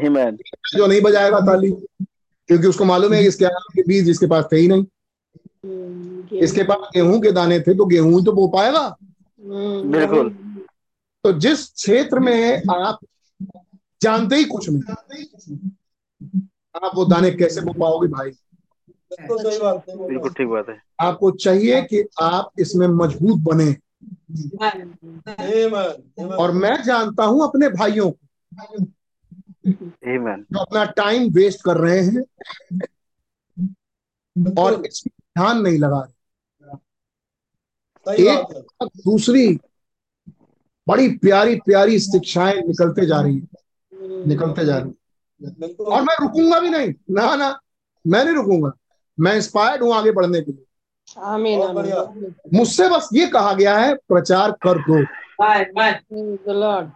Amen. 0.00 0.38
जो 0.74 0.86
नहीं 0.86 1.00
बजाएगा 1.00 1.40
ताली 1.40 1.70
क्योंकि 1.70 2.66
उसको 2.66 2.84
मालूम 2.84 3.12
है 3.12 3.22
इसके 3.24 3.44
आम 3.44 3.72
के 3.74 3.82
बीज 3.82 4.08
इसके 4.08 4.26
पास 4.26 4.44
थे 4.52 4.56
ही 4.56 4.68
नहीं। 4.68 4.84
इसके 6.38 6.62
पास 6.62 6.88
गेहूँ 6.94 7.20
के 7.20 7.32
दाने 7.32 7.60
थे 7.60 7.74
तो 7.74 7.84
गेहूँ 7.84 8.18
ही 8.18 8.24
तो 8.24 8.32
बो 8.32 8.46
पाएगा। 8.48 8.96
बिल्कुल। 9.40 10.30
तो 11.24 11.32
जिस 11.38 11.66
क्षेत्र 11.72 12.18
में 12.18 12.62
आप 12.70 12.98
जानते 14.02 14.36
ही 14.36 14.44
कुछ 14.44 14.68
नहीं 14.70 14.82
आप 16.84 16.92
वो 16.94 17.04
दाने 17.04 17.30
कैसे 17.30 17.60
बो 17.60 17.72
पाओगे 17.72 18.08
भाई? 18.08 18.30
बिल्कुल 19.12 20.30
ठीक 20.30 20.48
बात 20.48 20.68
है। 20.68 20.80
आपको 21.00 21.30
चाहिए 21.30 21.82
कि 21.82 22.04
आप 22.22 22.50
इसमें 22.58 22.86
मज़बूत 22.86 23.38
बने। 23.40 23.72
और 26.36 26.52
मैं 26.52 26.82
जानता 26.82 27.24
हूँ 27.24 27.42
अपने 27.48 27.68
भाइयों 27.68 28.10
को. 28.10 28.84
जो 29.66 30.58
अपना 30.58 30.84
टाइम 30.84 31.30
वेस्ट 31.30 31.64
कर 31.64 31.76
रहे 31.76 32.00
हैं। 32.00 32.22
और 34.58 34.86
इसमें 34.86 35.42
ध्यान 35.42 35.60
नहीं 35.60 35.78
लगा 35.78 36.00
रहे। 36.00 36.12
एक 38.14 38.62
दूसरी 39.04 39.60
बड़ी 40.88 41.08
प्यारी 41.08 41.54
प्यारी 41.56 41.98
शिक्षाएँ 42.00 42.60
निकलते 42.60 43.06
जा 43.06 43.20
रही 43.20 43.36
है। 43.36 43.46
निकलते 44.26 44.64
जा 44.64 44.78
रही 44.78 44.90
है। 44.90 45.74
और 45.84 46.02
मैं 46.02 46.14
रुकूँगा 46.22 46.60
भी 46.60 46.70
नहीं। 46.70 46.94
ना 47.10 47.36
ना 47.36 47.60
मैं 48.06 48.24
नहीं 48.24 48.34
रुकूँगा। 48.34 48.72
मैं 49.20 49.34
इंस्पायर्ड 49.34 49.82
हूँ 49.82 49.94
आगे 49.94 50.12
बढ़ने 50.12 50.40
के 50.40 50.52
लिए। 50.52 50.66
मुझसे 52.54 52.88
बस 52.88 53.08
ये 53.12 53.26
कहा 53.26 53.52
गया 53.52 53.78
है 53.78 53.94
प्रचार 53.94 54.50
कर 54.52 54.78
दो। 54.78 55.04
द 56.36 56.50
लॉर्ड 56.50 56.90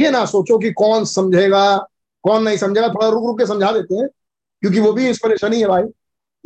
ये 0.00 0.10
ना 0.10 0.24
सोचो 0.26 0.58
कि 0.58 0.72
कौन 0.72 1.04
समझेगा 1.04 1.76
कौन 2.22 2.42
नहीं 2.42 2.56
समझेगा 2.56 2.88
थोड़ा 2.88 3.08
रुक 3.08 3.26
रुक 3.26 3.38
के 3.38 3.46
समझा 3.46 3.72
देते 3.72 3.94
हैं 3.94 4.08
क्योंकि 4.62 4.80
वो 4.80 4.92
भी 4.92 5.08
इंस्पिरेशन 5.08 5.52
ही 5.52 5.60
है 5.60 5.66
भाई। 5.66 5.82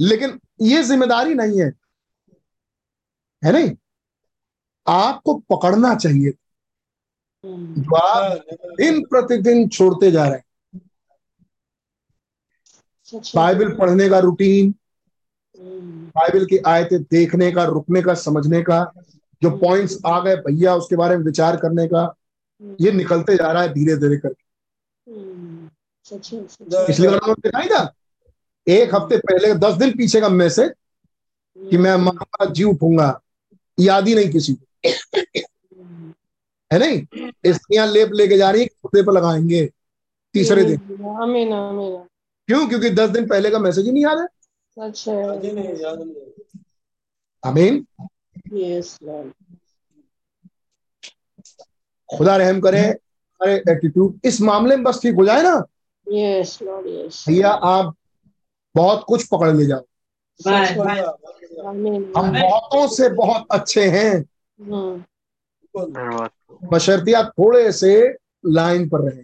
लेकिन 0.00 0.38
ये 0.62 0.82
ज़िम्मेदारी 0.82 1.34
नहीं 1.34 1.60
है। 1.60 1.72
है 3.44 3.52
नहीं? 3.52 3.70
आपको 4.88 5.34
पकड़ना 5.34 5.94
चाहिए। 5.94 6.32
जो 7.44 7.96
आप 7.96 8.44
दिन 8.76 9.02
प्रतिदिन 9.02 9.68
छोड़ते 9.68 10.10
जा 10.10 10.24
रहे 10.28 10.38
हैं। 10.38 10.44
बाइबल 13.36 13.76
पढ़ने 13.76 14.08
का 14.08 14.18
रूटीन 14.18 14.74
बाइबल 16.16 16.44
की 16.44 16.58
आयतें 16.58 17.02
देखने 17.02 17.52
का 17.52 17.64
रुकने 17.64 18.02
का 18.02 18.14
समझने 18.14 18.62
का 18.62 18.92
जो 19.42 19.50
पॉइंट्स 19.50 19.98
आ 20.06 20.20
गए 20.20 20.36
भैया 20.36 20.74
उसके 20.74 20.96
बारे 20.96 21.16
में 21.16 21.24
विचार 21.24 21.56
करने 21.56 21.86
का 21.86 22.16
ये 22.80 22.92
निकलते 22.92 23.36
जा 23.36 23.52
रहा 23.52 23.62
है 23.62 23.72
धीरे 23.72 23.96
धीरे 23.96 24.16
करके। 24.16 24.44
पिछली 26.86 27.08
बार 27.08 27.20
हमने 27.24 27.34
दिखाई 27.34 27.68
था 27.68 27.82
एक 28.66 28.94
हफ़्ते 28.94 29.16
पहले 29.18 29.54
दस 29.54 29.74
दिन 29.74 29.96
पीछे 29.96 30.20
का 30.20 30.28
मैसेज 30.28 30.72
कि 31.58 31.78
मैं 31.78 31.96
मरूँगा 31.96 32.44
जी 32.44 32.64
उठूँगा। 32.64 33.20
याद 33.80 34.08
ही 34.08 34.14
नहीं 34.14 34.30
किसी 34.30 34.54
को। 34.54 34.66
है 36.70 36.78
नहीं? 36.78 37.30
स्त्रियाँ 37.52 37.86
लेप 37.86 38.10
लेके 38.12 38.36
जा 38.36 38.50
रही 38.50 38.62
है 38.62 39.02
पर 39.02 39.12
लगाएँगे। 39.12 39.66
तीसरे 40.34 40.64
दिन। 40.64 41.04
आमीन 41.22 41.52
आमीन। 41.52 41.96
क्यों? 42.48 42.68
क्योंकि 42.68 42.90
दस 42.90 43.10
दिन 43.10 43.26
पहले 43.28 43.50
का 43.50 43.58
मैसेज 43.58 43.86
ही 43.86 43.92
नहीं 43.92 44.02
याद 44.02 44.18
है। 44.18 44.26
सच 44.76 45.08
है 45.08 45.22
अमीन 47.42 47.86
यस 48.52 48.98
लॉर्ड 49.02 49.32
खुदा 52.16 52.36
रहम 52.36 52.60
करे 52.60 52.80
हमारे 52.80 53.54
एटीट्यूड 53.68 54.18
इस 54.24 54.40
मामले 54.40 54.76
में 54.76 54.84
बस 54.84 55.00
ठीक 55.02 55.14
हो 55.14 55.24
जाए 55.24 55.42
ना? 55.42 55.64
यस 56.06 56.58
लॉर्ड 56.62 56.86
यस 56.86 57.24
भैया 57.28 57.50
आप 57.50 57.94
बहुत 58.74 59.04
कुछ 59.08 59.26
पकड़ 59.26 59.52
ले 59.56 59.66
जाओ। 59.66 59.82
हम 62.16 62.32
बहुतों 62.32 62.86
से 62.88 63.08
बहुत 63.08 63.46
अच्छे 63.50 63.84
हैं। 63.90 64.12
हम्म, 64.60 64.96
धन्यवाद 65.80 66.30
बशर्ते 66.72 67.12
आप 67.12 67.32
थोड़े 67.38 67.72
से 67.72 67.92
लाइन 68.46 68.88
पर 68.88 69.00
रहे। 69.00 69.22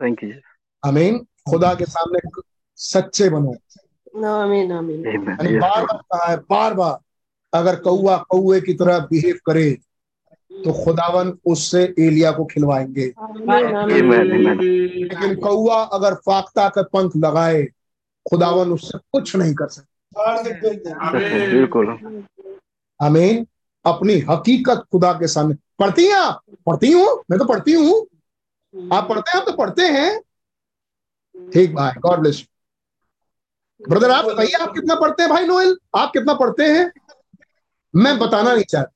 थैंक 0.00 0.24
यू 0.24 0.32
अमीन 0.82 1.18
खुदा 1.50 1.74
के 1.74 1.84
सामने 1.84 2.18
सच्चे 2.78 3.28
बनो। 3.28 3.54
आमीन 4.26 4.72
आमीन 4.72 5.58
बार 5.58 5.58
बार 5.58 5.86
कहा 5.86 6.30
है 6.30 6.36
बार 6.50 6.74
बार 6.74 6.98
अगर 7.52 7.76
कौआ 7.76 8.16
कौए 8.30 8.60
की 8.60 8.74
तरह 8.74 8.98
बिहेव 9.10 9.38
करे 9.46 9.70
तो 10.64 10.72
खुदावन 10.84 11.38
उससे 11.46 11.82
एलिया 11.98 12.30
को 12.32 12.44
खिलवाएँगे. 12.44 13.06
लेकिन 15.04 15.34
कौआ 15.36 15.82
अगर 15.84 16.14
फाख्ता 16.14 16.68
का 16.68 16.82
पंख 16.82 17.12
लगाए 17.16 17.62
खुदावन 18.30 18.72
उससे 18.72 18.98
कुछ 19.12 19.36
नहीं 19.36 19.54
कर 19.54 19.68
सकता। 19.68 20.42
बिल्कुल 21.12 21.86
आमीन। 23.00 23.46
अपनी 23.84 24.18
हकीकत 24.30 24.82
खुदा 24.92 25.12
के 25.12 25.26
सामने। 25.28 25.54
पढ़ती 25.78 26.06
हैं 26.06 26.14
आप? 26.14 26.40
पढ़ती 26.66 26.92
हूँ? 26.92 27.06
मैं 27.30 27.38
तो 27.38 27.44
पढ़ती 27.44 27.72
हूँ। 27.72 28.06
आप 28.92 29.08
पढ़ते 29.08 29.30
हैं? 29.30 29.40
आप 29.40 29.46
तो 29.46 29.52
पढ़ते 29.56 29.82
हैं। 29.82 30.20
ठीक 31.50 31.74
भाई 31.74 31.92
गॉड 31.98 32.18
ब्लेस 32.18 32.44
ब्रदर 33.80 34.10
आप 34.10 34.24
बताइए 34.24 34.52
आप 34.60 34.72
कितना 34.74 34.94
पढ़ते 34.94 35.22
हैं 35.22 35.30
भाई 35.30 35.46
नोएल 35.46 35.76
आप 35.96 36.10
कितना 36.12 36.34
पढ़ते 36.34 36.62
हैं? 36.62 36.90
मैं 37.94 38.18
बताना 38.18 38.54
नहीं 38.54 38.64
चाहता। 38.64 38.90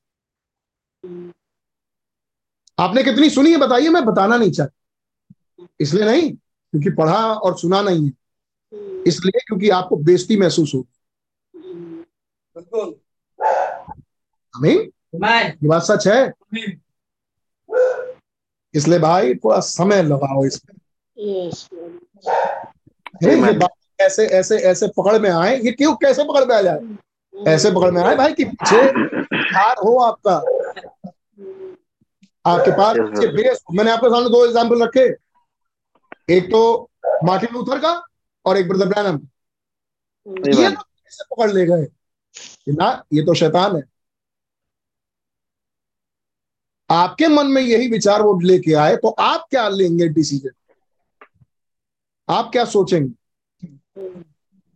आपने 2.82 3.02
कितनी 3.04 3.30
सुनी 3.30 3.50
है 3.50 3.56
बताइए 3.56 3.88
मैं 3.88 4.04
बताना 4.04 4.36
नहीं 4.36 4.50
चाहता। 4.50 5.66
इसलिए 5.80 6.04
नहीं 6.04 6.32
क्योंकि 6.32 6.90
पढ़ा 6.90 7.32
और 7.34 7.58
सुना 7.58 7.82
नहीं 7.82 8.06
है। 8.06 8.12
इसलिए 9.06 9.40
क्योंकि 9.46 9.68
आपको 9.70 9.96
बेइज्जती 9.96 10.36
महसूस 10.36 10.72
हो 10.74 10.86
ये 15.62 15.68
बात 15.68 15.82
सच 15.82 16.06
है। 16.08 16.32
इसलिए 18.74 18.98
भाई 18.98 19.34
थोड़ा 19.34 19.60
समय 19.60 20.02
लगाओ 20.02 20.44
इसमें 20.44 20.76
ये 23.22 23.52
बात 23.58 23.70
ऐसे 24.00 24.26
ऐसे 24.26 24.56
ऐसे 24.58 24.88
पकड़ 24.88 25.18
में 25.18 25.30
आए। 25.30 25.58
ये 25.60 25.72
क्यों 25.72 25.94
कैसे 25.96 26.24
पकड़ 26.24 26.44
में 26.44 26.56
आ 26.56 26.62
जाए? 26.62 26.80
ऐसे 27.48 27.70
पकड़ 27.70 27.90
में 27.90 28.02
आए 28.02 28.14
भाई 28.16 28.32
कि 28.32 28.44
पीछे 28.44 28.76
हार 29.56 29.76
हो 29.84 29.96
आपका। 29.98 30.36
आपके 32.44 32.70
पास 32.72 32.96
मैंने 32.96 33.90
आपके 33.90 34.08
सामने 34.08 34.30
दो 34.30 34.44
एग्ज़ाम्पल 34.46 34.82
रखे। 34.82 35.06
एक 36.28 36.50
तो 36.50 36.90
मार्टिन 37.24 37.54
लूथर 37.54 37.78
का 37.80 37.92
और 38.44 38.56
एक 38.56 38.68
ब्रदर 38.68 38.88
ब्रैनम 38.88 39.20
ये 40.26 40.70
तो 40.70 40.82
कैसे 40.82 41.24
पकड़ 41.26 41.50
ले 41.50 41.64
गए। 41.66 41.86
ना 42.70 42.90
ये 43.14 43.22
तो 43.24 43.34
शैतान 43.34 43.76
है। 43.76 43.82
आपके 46.90 47.28
मन 47.28 47.46
में 47.46 47.60
यही 47.62 47.88
विचार 47.88 48.22
वो 48.22 48.38
लेके 48.40 48.72
आए 48.76 48.96
तो 48.96 49.08
आप 49.20 49.46
क्या 49.50 49.68
लेंगे 49.70 50.08
डिसीज़न 50.10 50.50
आप 52.28 52.50
क्या 52.52 52.64
सोचेंगे? 52.66 53.12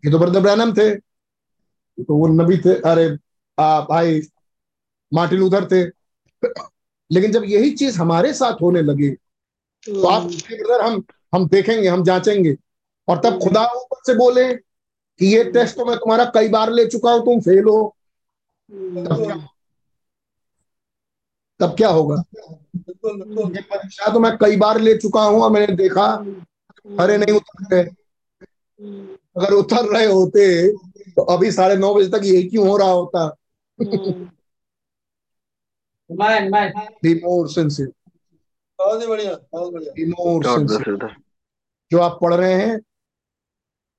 ये 0.04 0.10
तो 0.10 0.18
ब्रदर 0.18 0.40
ब्रैनम 0.40 0.72
थे। 0.74 0.88
ये 0.88 2.04
तो 2.04 2.16
वो 2.16 2.26
नबी 2.28 2.56
थे। 2.58 2.74
अरे 2.82 3.06
आ, 3.58 3.80
भाई 3.82 4.20
मार्टिन 5.12 5.38
लूथर 5.38 5.66
थे। 5.66 5.84
लेकिन 7.10 7.32
जब 7.32 7.44
यही 7.44 7.70
चीज़ 7.70 7.98
हमारे 7.98 8.32
साथ 8.32 8.62
होने 8.62 8.82
लगे 8.82 9.10
तो 9.86 10.06
आप 10.08 10.22
ब्रदर 10.22 10.80
हम 10.80 11.02
हम 11.34 11.46
देखेंगे 11.48 11.88
हम 11.88 12.02
जांचेंगे। 12.04 12.56
और 13.08 13.20
तब 13.24 13.38
खुदा 13.42 13.64
ऊपर 13.72 14.00
से 14.06 14.14
बोले 14.14 14.52
कि 14.54 15.26
ये 15.26 15.44
टेस्ट 15.44 15.76
तो 15.76 15.84
मैं 15.84 15.96
तुम्हारा 15.96 16.24
कई 16.34 16.48
बार 16.48 16.72
ले 16.72 16.86
चुका 16.86 17.12
हूँ 17.12 17.24
तुम 17.24 17.40
फेल 17.40 17.64
हो। 17.64 17.94
तब 18.70 19.24
क्या? 19.24 19.36
तब 21.60 21.74
क्या 21.76 21.88
होगा? 21.88 22.22
ये 22.34 23.60
परीक्षा 23.62 24.12
तो 24.12 24.20
मैं 24.20 24.36
कई 24.36 24.56
बार 24.56 24.80
ले 24.80 24.96
चुका 24.96 25.22
हूँ 25.22 25.40
और 25.42 25.50
मैंने 25.50 25.74
देखा 25.76 26.06
अरे 26.86 27.16
नहीं 27.18 27.34
उतर 27.36 27.74
रहे। 27.74 27.82
अगर 29.36 29.52
उतर 29.52 29.84
रहे 29.86 30.06
होते 30.06 30.46
तो 31.10 31.22
अभी 31.22 31.50
साढ़े 31.52 31.76
नौ 31.76 31.94
बजे 31.94 32.08
तक 32.08 32.24
यही 32.24 32.42
क्यों 32.42 32.68
हो 32.68 32.76
रहा 32.76 32.90
होता? 32.90 33.26
बी 36.10 37.14
मोर 37.20 37.48
सिंसियर 37.50 37.88
बहुत 38.78 39.02
ही 39.02 39.06
बढ़िया 39.06 39.34
बहुत 39.52 39.72
बढ़िया 39.72 39.92
बी 39.92 40.04
मोर 40.10 40.44
सिंसियर. 40.46 41.16
जो 41.90 42.00
आप 42.00 42.18
पढ़ 42.22 42.34
रहे 42.34 42.52
हैं 42.54 42.78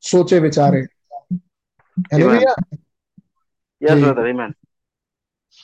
सोचे 0.03 0.39
विचारे 0.39 0.79
है 0.79 2.19
Amen. 2.19 2.29
भैया 2.29 2.55
Yes, 3.81 3.95
जी। 3.95 4.03
brother. 4.03 4.25
Amen. 4.33 4.53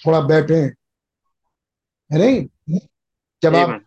थोड़ा 0.05 0.19
बैठे 0.27 0.55
है 0.55 2.17
नहीं 2.19 2.79
जब 3.43 3.55
आप 3.55 3.81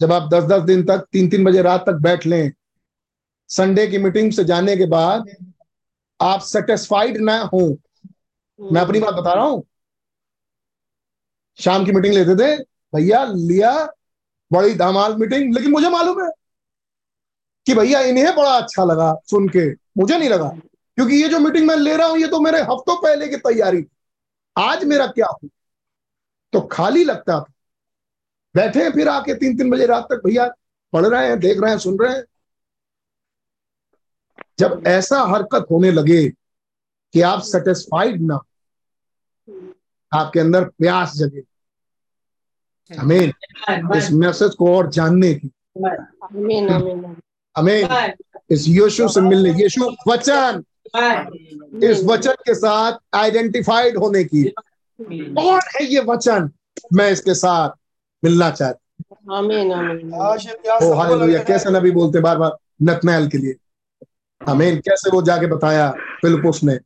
जब 0.00 0.12
आप 0.12 0.28
दस 0.34 0.44
दस 0.44 0.62
दिन 0.62 0.82
तक 0.86 1.06
तीन 1.12 1.28
तीन 1.30 1.44
बजे 1.44 1.62
रात 1.62 1.84
तक 1.86 1.98
बैठ 2.02 2.26
लें 2.26 2.50
संडे 3.50 3.86
की 3.86 3.98
मीटिंग 3.98 4.32
से 4.32 4.44
जाने 4.44 4.76
के 4.76 4.86
बाद 4.86 5.24
आप 6.20 6.40
सेटिस्फाइड 6.40 7.16
ना 7.20 7.36
हो 7.54 7.60
मैं 8.58 8.80
अपनी 8.80 9.00
बात 9.00 9.14
बता 9.14 9.32
रहा 9.34 9.44
हूँ 9.44 9.62
शाम 11.62 11.84
की 11.84 11.92
मीटिंग 11.92 12.14
लेते 12.14 12.34
थे, 12.36 12.56
भैया, 12.92 13.24
लिया, 13.24 13.72
बड़ी 14.50 14.74
धमाल 14.74 15.16
मीटिंग। 15.16 15.54
लेकिन 15.54 15.70
मुझे 15.70 15.88
मालूम 15.88 16.22
है 16.24 16.30
कि 17.66 17.74
भैया, 17.74 18.00
इन्हें 18.00 18.34
बड़ा 18.36 18.56
अच्छा 18.56 18.84
लगा 18.84 19.14
सुन 19.30 19.48
के। 19.48 19.70
मुझे 19.98 20.18
नहीं 20.18 20.28
लगा, 20.28 20.48
क्योंकि 20.98 21.22
ये 21.22 21.28
जो 21.28 21.38
मीटिंग 21.38 21.66
मैं 21.68 21.76
ले 21.76 21.96
रहा 21.96 22.06
हूँ, 22.06 22.18
ये 22.18 22.26
तो 22.28 22.40
मेरे 22.40 22.60
हफ्तों 22.60 22.96
पहले 22.96 23.28
की 23.28 23.36
तैयारी 23.38 23.84
आज 24.56 24.84
मेरा 24.84 25.06
क्या 25.06 25.26
हो? 25.26 25.48
तो 26.52 26.60
खाली 26.62 27.04
लगता 27.04 27.38
था। 27.40 27.52
बैठे 28.54 28.90
फिर 28.90 29.08
आके 29.08 29.34
तीन 29.34 29.56
तीन 29.56 29.70
बजे 29.70 29.86
रात 29.86 30.04
तक, 30.04 30.22
भैया, 30.26 30.46
पढ़ 30.92 31.06
रहे 31.06 31.28
हैं, 31.28 31.38
देख 31.40 31.60
रहे 31.60 31.70
हैं, 31.70 31.78
सुन 31.78 31.98
रहे 31.98 32.16
हैं। 32.16 32.24
जब 34.58 34.82
ऐसा 34.86 35.20
हरकत 35.24 35.66
होने 35.70 35.90
लगे 35.90 36.28
कि 36.28 37.20
आप 37.20 37.40
सेटिस्फाइड 37.42 38.20
ना, 38.22 38.38
आपके 40.12 40.40
अंदर 40.40 40.64
प्यास 40.64 41.12
जगे। 41.16 41.42
हमें 42.90 43.32
इस 43.96 44.10
मैसेज 44.12 44.54
को 44.54 44.74
और 44.76 44.90
जानने 44.90 45.32
की। 45.34 45.50
आमीन 45.86 46.68
आमीन 46.68 47.16
हमें 47.56 48.14
इस 48.50 48.68
यीशु 48.68 49.08
से 49.08 49.20
मिलने 49.20 49.50
यीशु 49.62 49.90
वचन। 50.08 50.62
इस 51.82 52.04
वचन 52.04 52.34
के 52.46 52.54
साथ 52.54 52.98
आइडेंटिफाइड 53.14 53.96
होने 53.96 54.24
की। 54.24 54.42
कौन 54.98 55.60
है 55.74 55.84
ये 55.84 56.00
वचन? 56.00 56.50
मैं 56.94 57.10
इसके 57.10 57.34
साथ 57.34 57.70
मिलना 58.22 58.50
चाहता 58.50 59.36
आमीन 59.36 59.72
आमीन 59.72 60.14
आज 60.14 60.46
हूँ 60.46 60.54
सबको 60.54 61.44
कैसे। 61.44 61.70
नबी 61.70 61.90
बोलते 61.90 62.20
बार 62.20 62.38
बार 62.38 62.56
नतनैल 62.82 63.28
के 63.28 63.38
लिए। 63.38 63.54
आमीन 64.40 64.78
कैसे 64.78 65.10
वो 65.10 65.22
जाके 65.22 65.46
बताया? 65.46 65.90
फिलिपुस 66.22 66.62
ने। 66.64 66.78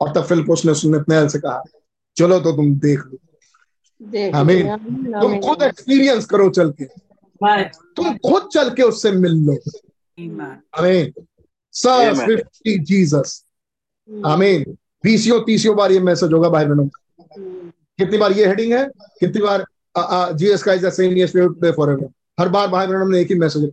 और 0.00 0.12
तब 0.12 0.24
फिलिपुस 0.24 0.64
ने 0.64 0.72
उस 0.72 0.84
नतनैल 0.86 1.28
से 1.28 1.38
कहा 1.38 1.62
चलो 2.16 2.38
तो 2.40 2.52
तुम 2.52 2.74
देख 2.78 3.00
लो। 3.00 3.18
आमीन। 4.30 4.68
आमीन 4.68 5.20
तुम 5.20 5.38
खुद 5.40 5.62
एक्सपीरियंस 5.62 6.26
करो 6.26 6.48
चल 6.50 6.70
के। 6.80 6.84
तुम 7.96 8.16
खुद 8.18 8.48
चल 8.52 8.70
के 8.74 8.82
उससे 8.82 9.12
मिल 9.12 9.34
लो। 9.46 9.56
आमीन 10.78 11.12
सर 11.74 12.42
जीसस 12.66 13.44
आमीन 14.26 14.64
बीसियों 15.04 15.40
तीसियों 15.44 15.76
बार 15.76 15.92
ये 15.92 16.00
मैसेज 16.00 16.32
होगा 16.32 16.48
भाई 16.48 16.64
बहनों। 16.64 16.88
कितनी 17.98 18.18
बार 18.18 18.32
ये 18.32 18.46
हेडिंग 18.46 18.72
है? 18.72 18.86
कितनी 19.20 19.42
बार 19.42 19.64
जीएस 20.34 20.62
का 20.62 20.72
is 20.72 20.86
the 20.86 20.90
same 20.92 21.16
yesterday 21.18 21.70
forever 21.72 22.08
हर 22.40 22.48
बार 22.48 22.68
भाई 22.68 22.86
बहनों 22.86 23.08
ने 23.08 23.20
एक 23.20 23.30
ही 23.30 23.38
मैसेज 23.38 23.70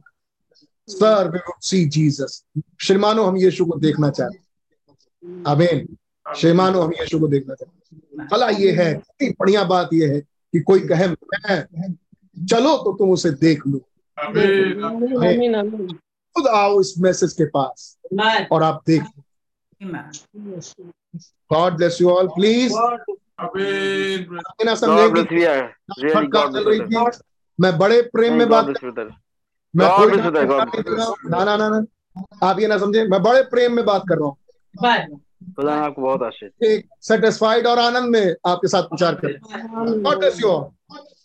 सर 0.88 1.42
सी 1.62 1.84
जीसस 1.86 2.44
श्रीमानो 2.82 3.24
हम 3.24 3.38
यीशु 3.38 3.66
को 3.66 3.78
देखना 3.80 4.10
चाहते 4.10 4.38
हैं। 4.38 5.44
आमीन 5.48 5.98
श्रीमानो 6.36 6.82
हम 6.82 6.92
यीशु 7.00 7.20
को 7.20 7.28
देखना 7.28 7.54
चाहते 7.54 8.26
भला 8.32 8.50
ये 8.50 8.72
है 8.72 8.94
कितनी 8.94 9.30
बढ़िया 9.40 9.64
बात 9.64 9.90
ये 9.94 10.08
है 10.14 10.20
कि 10.20 10.60
कोई 10.60 10.80
कहे 10.88 11.08
मैं 11.08 11.94
चलो 12.38 12.76
तो 12.78 12.94
तुम 12.98 13.10
उसे 13.12 13.32
देख 13.32 13.68
लो। 13.68 13.80
खुद 16.36 16.48
आओ 16.48 16.80
इस 16.82 16.94
मैसेज 17.00 17.34
के 17.34 17.46
पास 17.46 17.98
और 18.52 18.64
आप 18.64 18.82
देख 18.88 19.04
Yes, 19.82 20.74
God 21.54 21.74
bless 21.78 22.02
you 22.02 22.10
all 22.10 22.28
please 22.28 22.74
मैं 27.60 27.78
बड़े 27.78 28.02
प्रेम 28.02 28.34
में 28.34 28.50
बात. 28.50 28.66
मैं 29.76 29.88
हूँ। 31.06 31.16
ना 31.30 31.44
ना 31.58 31.70
ना 31.70 31.86
आप 32.48 32.60
ये 32.60 32.68
ना 32.68 32.78
समझे 32.78 33.08
मैं 33.08 33.22
बड़े 33.24 33.42
प्रेम 33.52 33.74
में 33.76 33.86
बात 33.86 34.04
कर 34.10 34.18
रहा 34.18 34.28
हूँ। 34.28 34.38
खुदा 35.50 35.74
आपको 35.74 36.02
बहुत 36.02 36.24
आशीष 36.24 36.52
सेटिस्फाइड 37.02 37.68
और 37.68 37.80
आनंद 37.80 38.10
में 38.10 38.36
आपके 38.48 38.68
साथ 38.68 38.84
प्रचार 38.84 39.16
कर। 39.16 39.28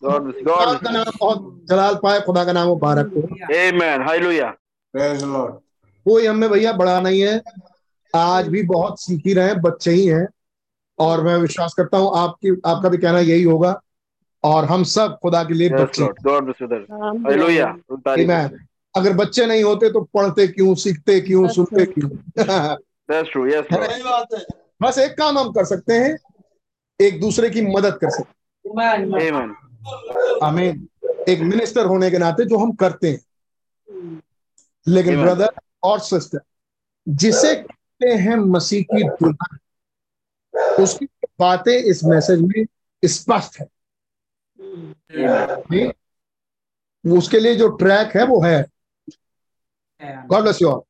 गॉड 0.02 0.22
ब्लेस 0.22 0.36
यू 0.36 0.76
का 0.76 0.90
नाम 0.90 1.04
बहुत 1.20 1.60
जलाल 1.70 1.94
पाए 1.94 2.20
खुदा 2.20 2.44
का 2.44 2.52
नाम 2.52 2.68
मुबारक 2.68 3.06
हो. 3.06 3.22
Hallelujah. 4.08 4.50
Praise 4.96 5.24
the 5.24 5.32
Lord. 5.36 5.52
कोई 6.04 6.26
हमें 6.26 6.50
भैया 6.50 6.72
बड़ा 6.72 7.00
नहीं 7.00 7.20
है। 7.20 7.42
आज 8.16 8.48
भी 8.48 8.62
बहुत 8.62 9.00
सीख 9.00 9.22
ही 9.26 9.34
रहे 9.34 9.46
हैं 9.46 9.60
बच्चे 9.60 9.90
ही 9.90 10.06
हैं। 10.06 10.28
और 10.98 11.24
मैं 11.24 11.36
विश्वास 11.36 11.74
करता 11.74 11.98
हूँ 11.98 12.12
आपकी 12.16 12.50
आपका 12.66 12.88
भी 12.88 12.98
कहना 12.98 13.18
यही 13.18 13.42
होगा। 13.42 13.80
और 14.44 14.64
हम 14.64 14.82
सब 14.82 15.18
खुदा 15.22 15.44
के 15.44 15.54
लिए 15.54 15.68
बच्चे. 15.68 16.02
अगर 18.96 19.12
बच्चे 19.12 19.46
नहीं 19.46 19.64
होते 19.64 19.90
तो 19.90 20.00
पढ़ते 20.00 20.46
क्यों 20.46 20.74
सीखते 20.74 21.20
क्यों 21.20 21.48
सुनते 21.48 21.86
क्यों? 21.86 22.10
That's 23.08 23.30
true. 23.30 23.46
Yes, 23.50 23.66
Lord. 23.70 24.02
बात 24.04 24.34
है 24.34 24.44
बस 24.82 24.98
एक 24.98 25.16
काम 25.18 25.38
हम 25.38 25.52
कर 25.52 25.64
सकते 25.64 25.94
हैं 25.94 26.16
एक 27.00 27.20
दूसरे 27.20 27.50
की 27.50 27.62
मदद 27.62 27.98
कर 28.04 28.10
सकते. 28.10 28.32
हैं 29.24 30.38
आमीन 30.42 30.88
एक 31.28 31.40
मिनिस्टर 31.40 31.86
होने 31.86 32.10
के 32.10 32.18
नाते 32.18 32.44
जो 32.44 32.58
हम 32.58 32.72
करते 32.72 33.10
हैं 33.10 33.20
लेकिन 34.86 35.14
Amen. 35.14 35.24
ब्रदर 35.24 35.50
और 35.82 36.00
सिस्टर 36.00 36.40
जिसे 37.08 37.54
कहते 37.54 38.12
हैं 38.22 38.36
मसीह 38.36 38.82
की 38.82 39.02
दुल्हन 39.02 39.58
उसकी 40.82 41.06
बातें 41.38 41.72
इस 41.72 42.04
मैसेज 42.04 42.40
में 42.40 42.64
स्पष्ट 43.02 43.60
है? 43.60 43.66
उसके 47.04 47.40
लिए 47.40 47.54
जो 47.54 47.68
ट्रैक 47.76 48.16
है 48.16 48.24
वो 48.26 48.40
है 48.42 48.66
God 50.02 50.42
bless 50.42 50.62
you 50.62 50.68
all 50.68 50.80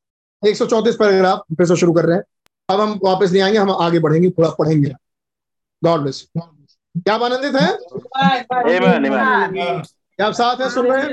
134 0.47 0.97
paragraph 0.97 1.39
फिर 1.56 1.66
से 1.66 1.77
शुरू 1.77 1.93
कर 1.93 2.05
रहे 2.05 2.16
हैं। 2.16 2.24
अब 2.68 2.81
हम 2.81 2.98
वापस 3.05 3.32
नहीं 3.32 3.43
आएँगे 3.43 3.59
हम 3.59 3.70
आगे 3.70 3.98
बढ़ेंगे 3.98 4.31
थोड़ा 4.31 4.51
पढ़ेंगे। 4.59 4.90
गॉड 5.82 6.01
ब्लेस 6.01 6.27
क्या 6.39 7.14
आप 7.14 7.23
आनंदित 7.23 7.55
हैं. 7.55 7.73
क्या 10.18 10.27
आप 10.27 10.32
साथ 10.32 10.60
हैं 10.60 10.68
सुन 10.70 10.86
रहे 10.86 11.02
हैं? 11.02 11.09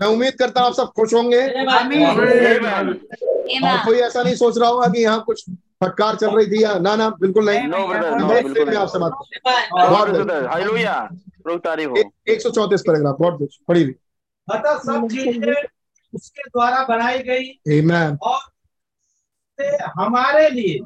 मैं 0.00 0.06
उम्मीद 0.06 0.34
करता 0.38 0.60
हूँ 0.60 0.68
आप 0.68 0.74
सब 0.74 0.92
खुश 0.96 1.14
होंगे। 1.14 1.40
और 3.60 3.84
कोई 3.84 3.98
ऐसा 3.98 4.22
नहीं 4.22 4.34
सोच 4.34 4.58
रहा 4.58 4.68
होगा 4.68 4.86
कि 4.86 5.02
यहाँ 5.02 5.22
कुछ 5.26 5.44
फटकार 5.84 6.16
चल 6.16 6.30
रही 6.36 6.46
थी 6.46 6.62
या 6.62 6.74
ना 6.78 6.94
ना 6.96 7.08
बिल्कुल 7.10 7.44
नहीं। 7.46 7.60
No, 7.60 7.78
brother. 7.90 8.10
No, 8.20 8.42
बिल्कुल 8.42 8.68
नहीं. 8.68 8.78
आपसे 8.78 8.98
बात 8.98 9.12
हो. 9.12 9.24
एक 12.28 12.40
सौ 12.40 12.50
चौतीस 12.50 12.80
पैराग्राफ 12.80 13.16
गॉड 13.20 13.36
ब्लेस 13.36 13.58
पढ़ी 13.68 13.82
हुई। 13.82 13.94
अतः 14.48 14.78
सब 14.78 15.06
चीज़ें 15.12 15.54
उसके 16.14 16.42
द्वारा 16.42 16.84
बनाई 16.84 17.18
गई। 17.18 17.50
आमेन 17.78 18.18
और 18.22 18.38
उसे 19.58 19.76
हमारे 20.00 20.48
लिए 20.50 20.80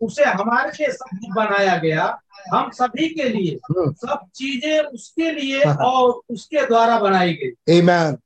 उसे 0.00 0.24
हमारे 0.24 0.70
लिए 0.70 0.92
सब 0.92 1.04
कुछ 1.04 1.30
बनाया 1.36 1.76
गया। 1.76 2.20
हम 2.54 2.70
सभी 2.70 3.08
के 3.08 3.28
लिए 3.28 3.54
हम्म। 3.54 3.92
सब 3.92 4.20
चीज़ें 4.34 4.80
उसके 4.80 5.32
लिए 5.32 5.60
और 5.64 6.20
उसके 6.30 6.66
द्वारा 6.66 6.98
बनाई 6.98 7.34
गई। 7.34 7.80
आमेन 7.80 8.16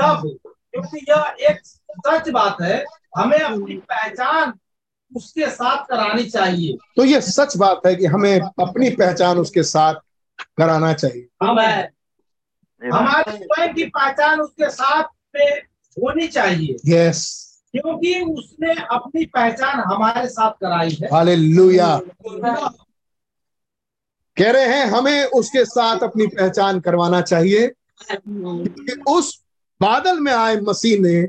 तब 0.00 0.38
क्योंकि 0.44 1.06
यह 1.08 1.36
एक 1.40 1.60
सच 1.90 2.28
बात 2.28 2.56
है 2.62 2.84
हमें 3.16 3.40
अपनी 3.40 3.76
पहचान 3.76 4.52
उसके 5.16 5.50
साथ 5.50 5.84
करानी 5.84 6.24
चाहिए। 6.24 6.76
तो 6.96 7.04
ये 7.04 7.20
सच 7.20 7.56
बात 7.56 7.80
है 7.86 7.94
कि 7.96 8.06
हमें 8.06 8.40
अपनी 8.40 8.90
पहचान 8.90 9.38
उसके 9.38 9.62
साथ 9.62 9.94
कराना 10.58 10.92
चाहिए। 10.92 11.28
हमें 11.42 11.88
Amen. 11.88 12.94
हमारी 12.94 13.38
स्वयं 13.38 13.74
की 13.74 13.84
पहचान 13.84 14.40
उसके 14.40 14.70
साथ 14.70 15.04
में 15.36 15.62
होनी 15.98 16.28
चाहिए। 16.28 16.76
यस 16.86 17.20
क्योंकि 17.72 18.20
उसने 18.20 18.72
अपनी 18.72 19.24
पहचान 19.26 19.80
हमारे 19.80 20.28
साथ 20.28 20.50
कराई 20.50 20.90
है। 20.90 21.08
हालेलुया 21.12 22.00
कह 24.36 24.50
रहे 24.50 24.64
हैं 24.64 24.86
हमें 24.86 25.24
उसके 25.24 25.64
साथ 25.64 26.00
अपनी 26.00 26.26
पहचान 26.26 26.80
करवाना 26.80 27.20
चाहिए। 27.20 27.72
कि 28.10 29.02
उस 29.08 29.44
बादल 29.80 30.20
में 30.20 30.32
आए 30.32 30.56
मसीह 30.56 31.00
ने 31.00 31.20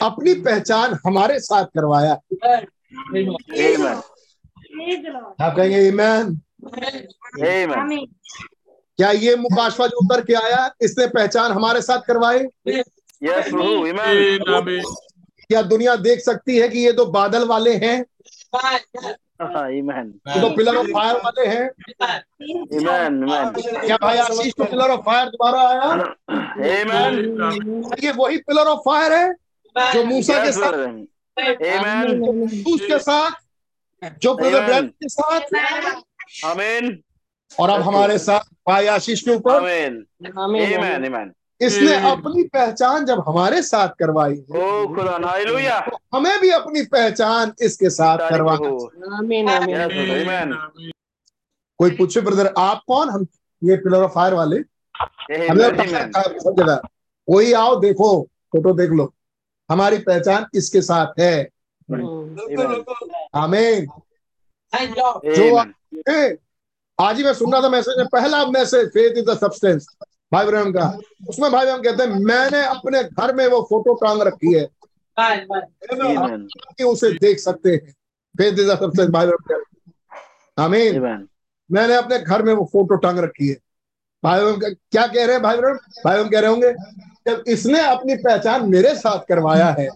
अपनी 0.00 0.34
पहचान 0.34 0.98
हमारे 1.06 1.38
साथ 1.40 1.64
करवाया। 1.64 2.12
आप 5.40 5.56
कहेंगे 5.56 5.80
ईमैन 5.88 6.40
क्या 8.98 9.10
ये 9.10 9.36
मुकाशवा 9.36 9.86
जो 9.86 9.96
उतर 10.04 10.24
के 10.24 10.34
आया? 10.34 10.70
इसने 10.82 11.06
पहचान 11.06 11.52
हमारे 11.52 11.82
साथ 11.82 11.98
करवाई? 11.98 12.38
Yes, 13.22 13.48
क्या 15.50 15.60
दुनिया 15.62 15.94
देख 15.96 16.20
सकती 16.20 16.56
है 16.58 16.68
कि 16.68 16.78
ये 16.78 16.92
तो 16.92 17.04
बादल 17.12 17.46
वाले 17.48 17.74
हैं 17.84 18.04
ये 20.28 20.40
तो 20.40 20.48
पिलर 20.56 20.76
ऑफ़ 20.76 20.86
फायर 20.86 21.16
वाले 21.24 21.46
हैं 21.46 21.70
Amen. 22.78 23.18
Amen. 23.24 23.84
क्या 23.86 23.96
भाई 24.02 24.18
आशीष 24.18 24.52
को 24.52 24.64
पिलर 24.64 24.90
ऑफ़ 24.90 25.00
फायर 25.06 25.28
दोबारा 25.28 25.60
आया 25.68 25.90
Amen. 26.68 28.04
ये 28.04 28.12
वही 28.12 28.38
पिलर 28.48 28.66
ऑफ़ 28.66 28.80
फायर 28.86 29.12
है 29.12 29.32
जो 29.92 30.04
मूसा 30.04 30.44
के 30.44 30.52
साथ. 30.52 30.72
उसके 32.74 32.98
साथ 32.98 34.10
जो 34.22 34.34
ब्रदर. 34.34 34.86
के 34.86 35.08
साथ 35.08 35.40
Amen. 36.44 36.90
और 37.50 37.70
अब 37.70 37.80
हमारे 37.82 38.18
साथ 38.18 38.40
भाई 38.68 38.86
आशीष 38.96 39.22
के 39.22 39.30
ऊपर 39.30 39.60
Amen. 39.60 41.02
Amen. 41.04 41.32
इसने 41.60 41.94
अपनी 42.10 42.42
पहचान 42.42 43.04
जब 43.04 43.24
हमारे 43.28 43.62
साथ 43.62 43.88
करवाई 43.88 44.34
है, 44.34 44.46
Oh. 44.46 45.90
तो 45.90 46.16
हमें 46.16 46.40
भी 46.40 46.50
अपनी 46.50 46.82
पहचान 46.82 47.52
इसके 47.60 47.90
साथ 47.90 48.18
करवाना. 48.30 48.68
कोई 51.78 51.90
पूछे 51.90 52.20
ब्रदर 52.20 52.54
आप 52.58 52.82
कौन? 52.86 53.08
हम 53.10 53.26
ये 53.64 53.76
पिलर 53.76 54.02
ऑफ़ 54.02 54.12
फायर 54.12 54.34
वाले। 54.34 54.56
हमें. 55.48 55.64
है 55.64 56.38
सब 56.38 56.54
जगह। 56.58 56.76
कोई 57.26 57.52
आओ 57.52 57.80
देखो 57.80 58.22
फ़ोटो 58.22 58.72
देख 58.72 58.90
लो। 58.90 59.14
हमारी 59.70 59.98
पहचान 59.98 60.46
इसके 60.54 60.82
साथ 60.82 61.20
है। 61.20 61.48
हमें 63.36 63.86
जो 65.24 65.56
आज 67.00 67.16
ही 67.16 67.24
मैं 67.24 67.34
सुन 67.34 67.52
रहा 67.52 67.62
था 67.62 67.68
मैसेज 67.68 67.98
में 67.98 68.06
पहला 68.06 68.46
message 68.46 68.88
faith 68.88 69.18
is 69.18 69.24
the 69.24 69.38
substance 69.38 69.86
भाई 70.32 70.46
ब्रह्म 70.46 70.72
का। 70.72 70.86
उसमें 71.28 71.50
भाई 71.52 71.66
हम 71.66 71.82
कहते 71.82 72.02
हैं 72.02 72.18
मैंने 72.24 72.64
अपने 72.66 73.02
घर 73.04 73.34
में 73.34 73.46
वो 73.46 73.60
फ़ोटो 73.70 73.94
टांग 73.94 74.22
रखी 74.22 74.52
है। 74.54 74.64
कि 76.78 76.84
उसे 76.84 77.10
देख 77.12 77.38
सकते 77.38 77.70
हैं। 77.72 77.92
फेथ 78.34 78.52
इज़ 78.52 78.70
द 78.70 78.78
सब्सटेंस 78.78 79.08
भाई 79.10 79.26
ब्रह्म 79.26 80.62
आमीन। 80.62 80.94
मैंने 81.70 81.94
अपने 81.94 82.18
घर 82.18 82.42
में 82.42 82.52
वो 82.54 82.64
फ़ोटो 82.72 82.96
टांग 82.96 83.18
रखी 83.18 83.48
है। 83.48 83.56
भाई 84.22 84.40
बहन 84.40 84.74
क्या 84.92 85.06
कह 85.06 85.24
रहे 85.24 85.32
हैं 85.32 85.42
भाई 85.42 85.56
ब्रह्म 85.56 85.76
भाई 86.04 86.16
बहन 86.18 86.28
कह 86.30 86.40
रहे 86.40 86.50
होंगे 86.50 86.72
जब 87.28 87.44
इसने 87.48 87.80
अपनी 87.86 88.14
पहचान 88.16 88.68
मेरे 88.70 88.94
साथ 88.94 89.18
करवाया 89.28 89.66
है 89.78 89.88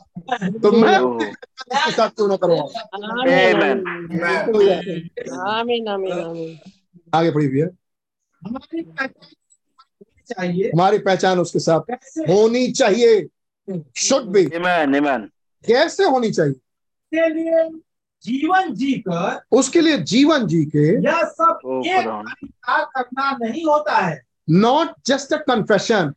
तो 0.62 0.72
मैं 0.72 0.98
इसके 1.28 1.90
साथ 1.92 2.08
क्यों 2.08 2.28
ना 2.28 2.36
करवाऊं? 2.36 2.68
आमीन। 3.20 3.86
आमीन 5.48 5.88
आमीन 5.88 6.58
आगे 7.14 7.30
पढ़ी 7.30 7.48
भैया। 7.48 7.66
हमारी 8.42 8.82
पहचान 8.82 9.08
चाहिए। 10.32 10.68
हमारी 10.68 10.98
पहचान 10.98 11.38
उसके 11.38 11.58
साथ। 11.58 11.80
होनी 12.28 12.72
चाहिए। 12.72 13.28
शुड. 13.96 14.38
Amen. 14.38 15.20
कैसे 15.66 16.04
होनी 16.04 16.30
चाहिए? 16.30 16.54
के 17.14 17.28
लिए 17.28 17.80
जीवन 18.24 18.74
जीकर 18.74 19.40
उसके 19.52 19.80
लिए 19.80 19.98
जीवन 19.98 20.46
जी 20.46 20.64
के 20.64 21.04
यह 21.04 21.22
सब 21.22 21.58
Oh, 21.66 21.86
एक 21.86 22.06
करना 22.96 23.36
नहीं 23.36 23.64
होता 23.64 23.98
है। 23.98 24.22
नॉट 24.50 24.88
जस्ट 25.06 25.32
अ 25.32 25.36
कन्फेशन 25.36 26.14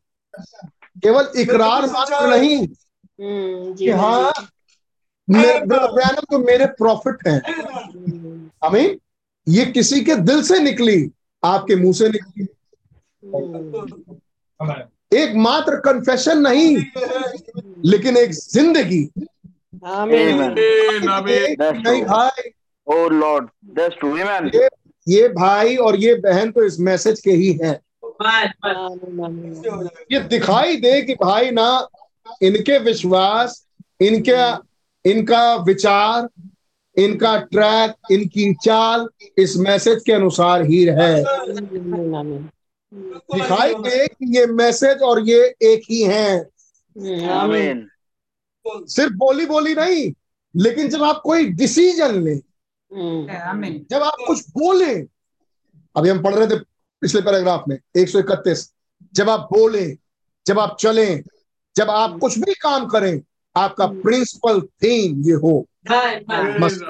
केवल 1.03 1.29
इकरार 1.37 1.85
मात्र 1.85 2.27
नहीं। 2.27 2.67
हम्म, 3.21 3.75
कि 3.75 3.89
हाँ 3.89 4.33
तो 5.31 6.39
मेरे 6.39 6.65
प्रॉफिट 6.65 7.27
हैं। 7.27 7.41
हम्म, 7.53 8.51
आमीन 8.63 8.99
ये 9.47 9.65
किसी 9.65 10.01
के 10.01 10.15
दिल 10.15 10.43
से 10.43 10.59
निकली 10.59 11.11
आपके 11.43 11.75
मुँह 11.75 11.93
से 11.93 12.09
निकली। 12.09 12.47
हम्म, 13.25 14.04
एक 15.13 15.35
मात्र 15.35 15.75
कन्फेशन 15.75 16.39
नहीं 16.39 16.75
लेकिन 17.85 18.17
एक 18.17 18.31
ज़िंदगी। 18.31 19.09
नहीं 21.85 22.03
भाई। 22.03 22.49
Oh. 22.87 23.09
ये 25.07 25.27
भाई 25.27 25.75
और 25.75 25.95
ये 25.95 26.13
बहन 26.15 26.51
तो 26.51 26.63
इस 26.63 26.79
मैसेज 26.79 27.19
के 27.19 27.31
ही 27.31 27.51
हैं। 27.63 27.79
ये 30.11 30.19
दिखाई 30.19 30.75
दे 30.77 31.01
कि 31.01 31.13
भाई 31.13 31.51
ना 31.51 31.87
इनके 32.43 32.77
विश्वास 32.79 33.65
इनके 34.01 34.41
इनका 35.05 35.55
विचार 35.55 36.27
इनका 36.97 37.37
ट्रैक 37.37 38.11
इनकी 38.11 38.53
चाल 38.53 39.07
इस 39.37 39.57
मैसेज 39.57 40.03
के 40.05 40.13
अनुसार 40.13 40.61
ही 40.65 40.83
है 40.83 41.23
आमीन 42.93 43.13
आमीन 43.13 43.41
दिखाई 43.41 43.73
दे 43.73 44.07
कि 44.07 44.37
ये 44.37 44.45
मैसेज 44.45 45.01
और 45.01 45.29
ये 45.29 45.55
एक 45.61 45.81
ही 45.89 46.01
हैं। 46.01 46.45
आमीन 47.29 47.87
सिर्फ़ 48.67 49.13
बोली 49.13 49.45
बोली 49.45 49.75
नहीं 49.75 50.13
लेकिन 50.55 50.89
जब 50.89 51.03
आप 51.03 51.21
कोई 51.23 51.45
डिसीज़न 51.45 52.23
लें 52.23 52.39
जब 53.91 54.03
आप 54.03 54.15
कुछ 54.27 54.49
बोले 54.49 54.95
अभी 55.95 56.09
हम 56.09 56.23
पढ़ 56.23 56.35
रहे 56.35 56.47
थे 56.47 56.59
पिछले 57.01 57.21
पैराग्राफ 57.21 57.63
में 57.67 57.79
131 57.97 58.73
जब 59.13 59.29
आप 59.29 59.39
बोले 59.39 59.97
जब 60.47 60.59
आप 60.59 60.77
चले 60.79 61.23
जब 61.75 61.89
आप 61.89 62.17
कुछ 62.19 62.39
भी 62.39 62.53
काम 62.53 62.85
करें 62.85 63.21
आपका 63.55 63.87
प्रिंसिपल 63.87 64.61
थीम 64.61 65.23
ये 65.25 65.33
हो। 65.33 65.65
मस्त। 66.59 66.83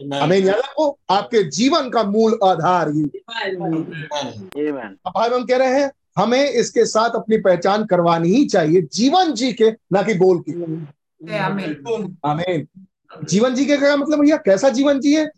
हमें 0.00 0.38
याद 0.38 0.56
रखो 0.56 0.98
आपके 1.10 1.50
जीवन 1.50 1.90
का 1.90 2.04
मूल 2.04 2.38
आधार 2.44 2.88
ही। 2.88 3.04
अब 3.04 5.00
भाई 5.06 5.30
हम 5.30 5.44
कह 5.44 5.56
रहे 5.56 5.80
हैं 5.80 5.90
हमें 6.18 6.50
इसके 6.50 6.86
साथ 6.86 7.10
अपनी 7.10 7.38
पहचान 7.38 7.86
करवानी 7.86 8.28
ही 8.28 8.46
चाहिए 8.46 8.88
जीवन 8.92 9.32
जी 9.32 9.52
के 9.52 9.70
ना 9.92 10.02
कि 10.02 10.14
बोल 10.14 10.44
के। 10.48 10.52
आमीन 11.36 12.16
आमीन 12.24 12.68
जीवन 13.24 13.54
जी 13.54 13.66
के 13.66 13.76
क्या 13.76 13.96
मतलब 13.96 14.20
भैया? 14.20 14.36
कैसा 14.36 14.68
जीवन 14.68 15.00
जिए 15.00 15.28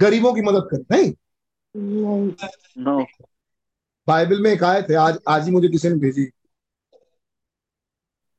गरीबों 0.00 0.34
की 0.34 0.40
मदद 0.40 0.68
कर 0.70 0.84
नहीं? 0.90 1.12
नहीं 1.74 3.04
बाइबल 4.08 4.40
में 4.40 4.50
एक 4.50 4.64
आयत 4.64 4.86
है 4.90 4.96
आज 4.96 5.18
आज 5.28 5.44
ही 5.44 5.50
मुझे 5.50 5.68
किसी 5.68 5.88
ने 5.88 5.94
भेजी। 5.94 6.30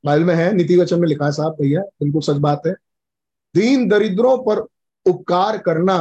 बाइबल 0.04 0.24
में 0.24 0.34
है 0.34 0.54
नीति 0.54 0.76
वचन 0.76 1.00
में 1.00 1.08
लिखा 1.08 1.26
है 1.26 1.32
साहब 1.32 1.56
भैया 1.60 1.80
बिल्कुल 1.80 2.22
सच 2.22 2.36
बात 2.40 2.62
है। 2.66 2.74
दीन 3.54 3.88
दरिद्रों 3.88 4.38
पर 4.38 4.66
उपकार 5.06 5.58
करना, 5.58 5.96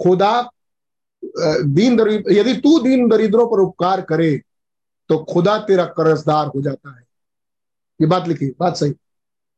खुदा 0.00 0.50
दीन 1.22 1.96
दरिद्र 1.96 2.32
यदि 2.32 2.54
तू 2.56 2.78
दीन 2.80 3.08
दरिद्रों 3.08 3.46
पर 3.48 3.60
उपकार 3.60 4.00
करे 4.02 4.36
तो 5.10 5.18
खुदा 5.24 5.56
तेरा 5.60 5.84
कर्जदार 5.96 6.46
हो 6.46 6.60
जाता 6.62 6.90
है। 6.90 7.02
ये 8.00 8.06
बात 8.06 8.28
लिखी, 8.28 8.46
बात 8.60 8.76
सही। 8.76 8.90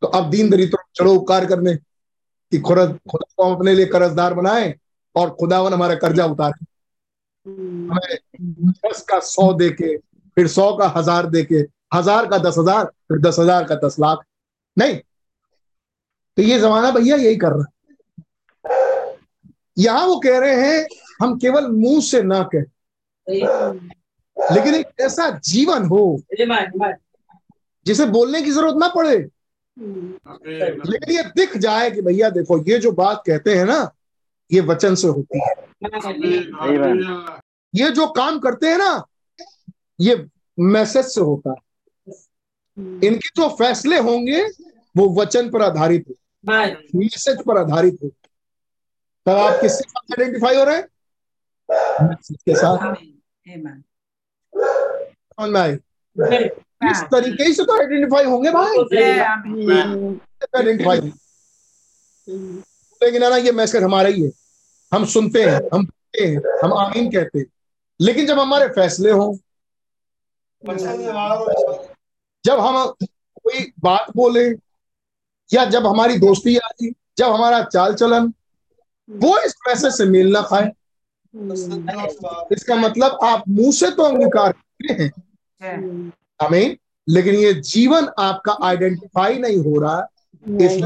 तो 0.02 0.06
अब 0.08 0.30
दीन 0.30 0.50
दरिद्रों 0.50 0.82
चलो 0.94 1.14
उपकार 1.14 1.46
करने, 1.46 1.74
कि 1.74 2.58
खुदा 2.60 2.86
खुदा 2.86 3.32
को 3.36 3.44
हम 3.44 3.54
अपने 3.56 3.74
लिए 3.74 3.86
कर्जदार 3.86 4.34
बनाए, 4.34 4.74
और 5.16 5.30
खुदावन 5.30 5.72
हमारा 5.72 5.94
कर्जा 5.96 6.24
उतारे। 6.26 6.64
हमें 7.46 8.72
दस 8.84 9.02
का 9.08 9.18
सौ 9.20 9.52
दे 9.52 9.70
के 9.72 9.96
फिर 10.36 10.48
सौ 10.48 10.72
का 10.76 10.86
हज़ार 10.96 11.26
दे 11.26 11.42
के 11.44 11.64
हज़ार 11.94 12.26
का 12.26 12.38
दस 12.38 12.58
हज़ार, 12.58 12.84
फिर 12.84 13.18
दस 13.20 13.36
हज़ार 13.38 13.64
का 13.64 13.74
दस 13.86 13.96
लाख। 14.00 14.24
नहीं। 14.76 14.96
तो 16.36 16.42
ये 16.42 16.58
जमाना 16.58 16.90
भैया 16.90 17.16
यही 17.16 17.36
कर 17.36 17.52
रहा 17.52 17.60
है। 17.60 17.74
यहाँ 19.77 20.07
वो 20.07 20.19
कह 20.20 20.39
रहे 20.39 20.55
हैं 20.62 20.86
हम 21.23 21.36
केवल 21.39 21.66
मुँह 21.69 22.01
से 22.01 22.23
ना 22.23 22.43
कहें। 22.55 22.65
लेकिन 24.36 24.74
एक 24.74 24.86
ऐसा 25.01 25.28
जीवन 25.44 25.85
हो 25.85 26.01
जिसे 27.86 28.07
बोलने 28.07 28.43
की 28.43 28.51
ज़रूरत 28.51 28.77
ना 28.77 28.89
पड़े। 28.89 29.16
लेकिन 29.77 31.15
ये 31.15 31.23
दिख 31.36 31.57
जाए 31.57 31.90
कि 31.90 32.03
भैया 32.03 32.31
देखो 32.31 32.59
ये 32.65 32.78
जो 32.78 32.93
बात 32.93 33.23
कहते 33.27 33.55
हैं 33.55 33.65
ना 33.65 33.90
ये 34.51 34.61
वचन 34.61 34.94
से 34.94 35.09
होती 35.09 35.39
है। 35.39 35.55
ये 37.74 37.90
जो 37.90 38.07
काम 38.07 38.39
करते 38.39 38.66
हैं 38.66 38.78
ना 38.78 39.05
ये 40.01 40.27
मैसेज 40.59 41.05
से 41.05 41.20
होता 41.20 41.51
है। 41.51 41.57
इनके 43.05 43.28
जो 43.36 43.48
फैसले 43.48 43.98
होंगे 43.98 44.43
वो 44.94 45.09
वचन 45.20 45.51
पर 45.51 45.62
आधारित 45.62 46.05
हो 46.09 46.15
मैसेज 46.94 47.43
पर 47.47 47.59
आधारित 47.59 47.98
हो 48.05 48.11
तब 49.27 49.32
आप 49.32 49.61
किसके 49.61 49.89
साथ 49.89 50.12
आइडेंटिफाई 50.12 50.57
हो 50.57 50.65
रहे 50.65 50.77
हैं? 50.77 50.89
के 52.32 52.55
साथ. 52.57 52.94
समझ 55.32 55.48
में 55.51 55.61
आई 55.61 55.73
इस 56.90 57.01
तरीके 57.12 57.53
से 57.55 57.65
तो 57.65 57.78
आइडेंटिफाई 57.78 58.24
होंगे 58.24 58.51
भाई। 58.51 58.78
आइडेंटिफाई 60.57 61.01
लेकिन 63.03 63.23
ना 63.23 63.36
ये 63.36 63.53
मैसेज 63.53 63.82
हमारा 63.82 64.09
ही 64.09 64.23
है। 64.23 64.31
हम 64.93 65.05
सुनते 65.05 65.43
हैं 65.43 65.57
हम 65.74 65.85
बोलते 65.85 66.27
हैं 66.27 66.59
हम 66.65 66.73
आमीन 66.74 67.11
कहते 67.12 67.39
हैं। 67.39 67.47
लेकिन 68.01 68.27
जब 68.27 68.39
हमारे 68.39 68.69
फैसले 68.69 69.11
हों 69.11 69.36
जब 72.44 72.61
हम 72.61 72.86
कोई 72.93 73.73
बात 73.81 74.11
बोले 74.16 74.48
या 75.51 75.65
जब 75.65 75.86
हमारी 75.86 76.16
दोस्ती 76.19 76.57
यारी 76.57 76.94
जब 77.19 77.32
हमारा 77.32 77.62
चाल 77.65 77.94
चलन 77.94 78.32
वो 79.10 79.38
इस 79.38 79.54
मैसेज 79.68 79.92
से 79.92 80.04
मेल 80.04 80.32
ना 80.32 80.42
खाए। 80.42 80.72
इसका 82.52 82.76
मतलब 82.76 83.18
आप 83.24 83.42
मुँह 83.48 83.72
से 83.72 83.90
तो 83.90 84.02
अंगीकार 84.02 84.52
करते 84.52 85.02
हैं। 85.02 85.10
हमें 86.42 86.76
लेकिन 87.08 87.34
ये 87.34 87.52
जीवन 87.54 88.08
आपका 88.18 88.56
आइडेंटिफाई 88.62 89.38
नहीं 89.38 89.58
हो 89.58 89.80
रहा 89.80 90.06
इस 90.60 90.82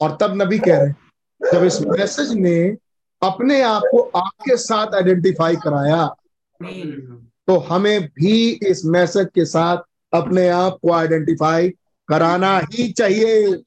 और 0.00 0.16
तब 0.20 0.42
नबी 0.42 0.58
कह 0.58 0.76
रहे 0.76 0.86
हैं 0.86 1.52
जब 1.52 1.64
इस 1.64 1.80
मैसेज 1.80 2.32
ने 2.32 2.58
अपने 3.22 3.60
आप 3.62 3.82
को 3.90 4.00
आपके 4.16 4.56
साथ 4.56 4.94
आइडेंटिफाई 4.94 5.56
कराया 5.56 6.06
तो 7.48 7.56
हमें 7.58 8.08
भी 8.08 8.50
इस 8.50 8.84
मैसेज 8.84 9.28
के 9.34 9.44
साथ 9.44 9.76
अपने 10.12 10.48
आप 10.48 10.78
को 10.82 10.92
आइडेंटिफाई 10.92 11.68
कराना 12.08 12.58
ही 12.72 12.92
चाहिए. 12.92 13.62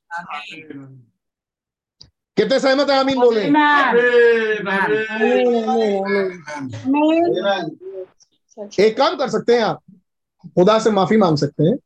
कितने 2.42 2.60
सहमत 2.60 2.90
है 2.90 2.98
आमीन 2.98 3.20
बोले 3.20 3.42
एक 8.86 8.98
काम 8.98 9.16
कर 9.16 9.30
सकते 9.30 9.56
हैं 9.56 9.62
आप 9.62 9.82
खुदा 10.46 10.80
से 10.80 10.92
माफ़ी 10.92 11.18
मांग 11.18 11.38
सकते 11.38 11.64
हैं 11.64 11.78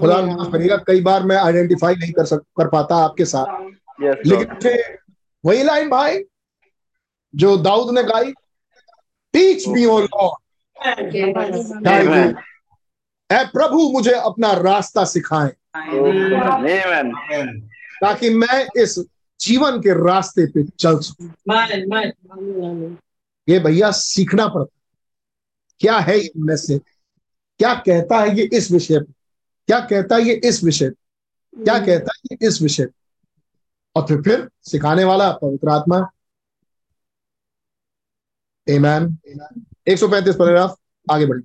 खुदा 0.00 0.22
माफ़ 0.22 0.52
करिएगा 0.52 0.76
कई 0.76 1.00
बार 1.00 1.22
मैं 1.22 1.36
आइडेंटिफाई 1.36 1.94
नहीं 1.94 2.12
कर 2.12 2.24
सक 2.24 2.36
कर 2.36 2.68
पाता 2.68 2.96
आपके 2.96 3.24
साथ 3.24 3.70
लेकिन 4.02 4.78
वही 5.44 5.62
लाइन 5.62 5.88
भाई 5.88 6.24
जो 7.34 7.56
दाऊद 7.56 7.94
ने 7.94 8.02
गाई 8.02 8.32
टीच 9.32 9.68
मी 9.68 9.84
ओ 9.84 10.00
लॉर्ड 10.00 10.42
प्रभु 13.32 13.92
मुझे 13.92 14.10
अपना 14.10 14.52
रास्ता 14.52 15.04
सिखाएँ. 15.04 15.50
ताकि 18.00 18.30
मैं 18.30 18.82
इस 18.82 19.04
जीवन 19.40 19.78
के 19.80 19.94
रास्ते 20.06 20.46
पे 20.46 20.64
चल 20.64 20.98
सकूँ। 20.98 21.28
ये 23.48 23.58
भैया 23.58 23.90
सीखना 23.90 24.46
पड़ता 24.48 24.74
क्या 25.80 25.98
है 25.98 26.18
ये 26.18 26.30
मैसेज 26.36 26.80
क्या 27.58 27.74
कहता 27.74 28.18
है 28.18 28.36
ये 28.38 28.48
इस 28.52 28.70
विषय 28.70 28.98
पे? 28.98 29.12
क्या 29.66 29.80
कहता 29.80 30.16
है 30.16 30.22
ये 30.22 30.40
इस 30.44 30.64
विषय 30.64 30.90
पे? 30.90 31.64
क्या 31.64 31.78
कहता 31.78 32.12
है 32.16 32.36
ये 32.36 32.46
इस 32.48 32.62
विषय 32.62 32.86
पे? 32.86 32.92
और 33.96 34.06
फिर 34.06 34.22
फिर 34.22 34.48
सिखाने 34.62 35.04
वाला 35.04 35.30
पवित्र 35.32 35.68
आत्मा। 35.68 35.98
एमैन 38.68 39.06
135 39.88 40.34
पैराग्राफ 40.34 40.76
आगे 41.10 41.26
बढ़ी 41.26 41.42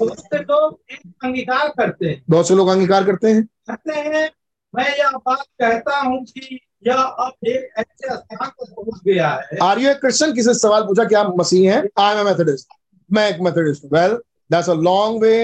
बहुत 0.00 0.18
से 0.18 0.38
लोग 0.38 0.80
एक 0.90 1.00
अंगीकार 1.24 1.68
करते 1.68 2.06
हैं। 2.06 2.22
बहुत 2.30 2.48
से 2.48 2.54
लोग 2.54 2.68
अंगीकार 2.68 3.04
करते 3.04 3.32
हैं। 3.32 3.44
करते 3.44 3.92
हैं। 3.92 4.30
मैं 4.74 4.88
यह 4.98 5.10
बात 5.18 5.44
कहता 5.60 5.98
हूँ 5.98 6.24
कि 6.26 6.58
यह 6.86 6.94
अब 6.94 7.48
एक 7.48 7.78
ऐसे 7.78 8.14
स्थान 8.14 8.48
पर 8.48 8.64
पहुँच 8.66 9.00
गया 9.04 9.28
है। 9.42 9.58
आर 9.62 9.78
यू 9.78 9.94
क्रिश्चियन 9.96 10.32
किसी 10.34 10.54
सवाल 10.54 10.82
पूछा 10.82 11.04
कि 11.04 11.14
आप 11.14 11.34
मसीह 11.38 11.72
हैं? 11.72 11.82
आई 11.98 12.16
एम 12.16 12.26
मेथोडिस्ट 12.26 12.68
मैं 13.10 13.28
एक 13.30 13.40
Methodist 13.40 13.84
well 13.92 14.16
that's 14.50 14.70
a 14.70 14.74
long 14.82 15.22
way 15.22 15.34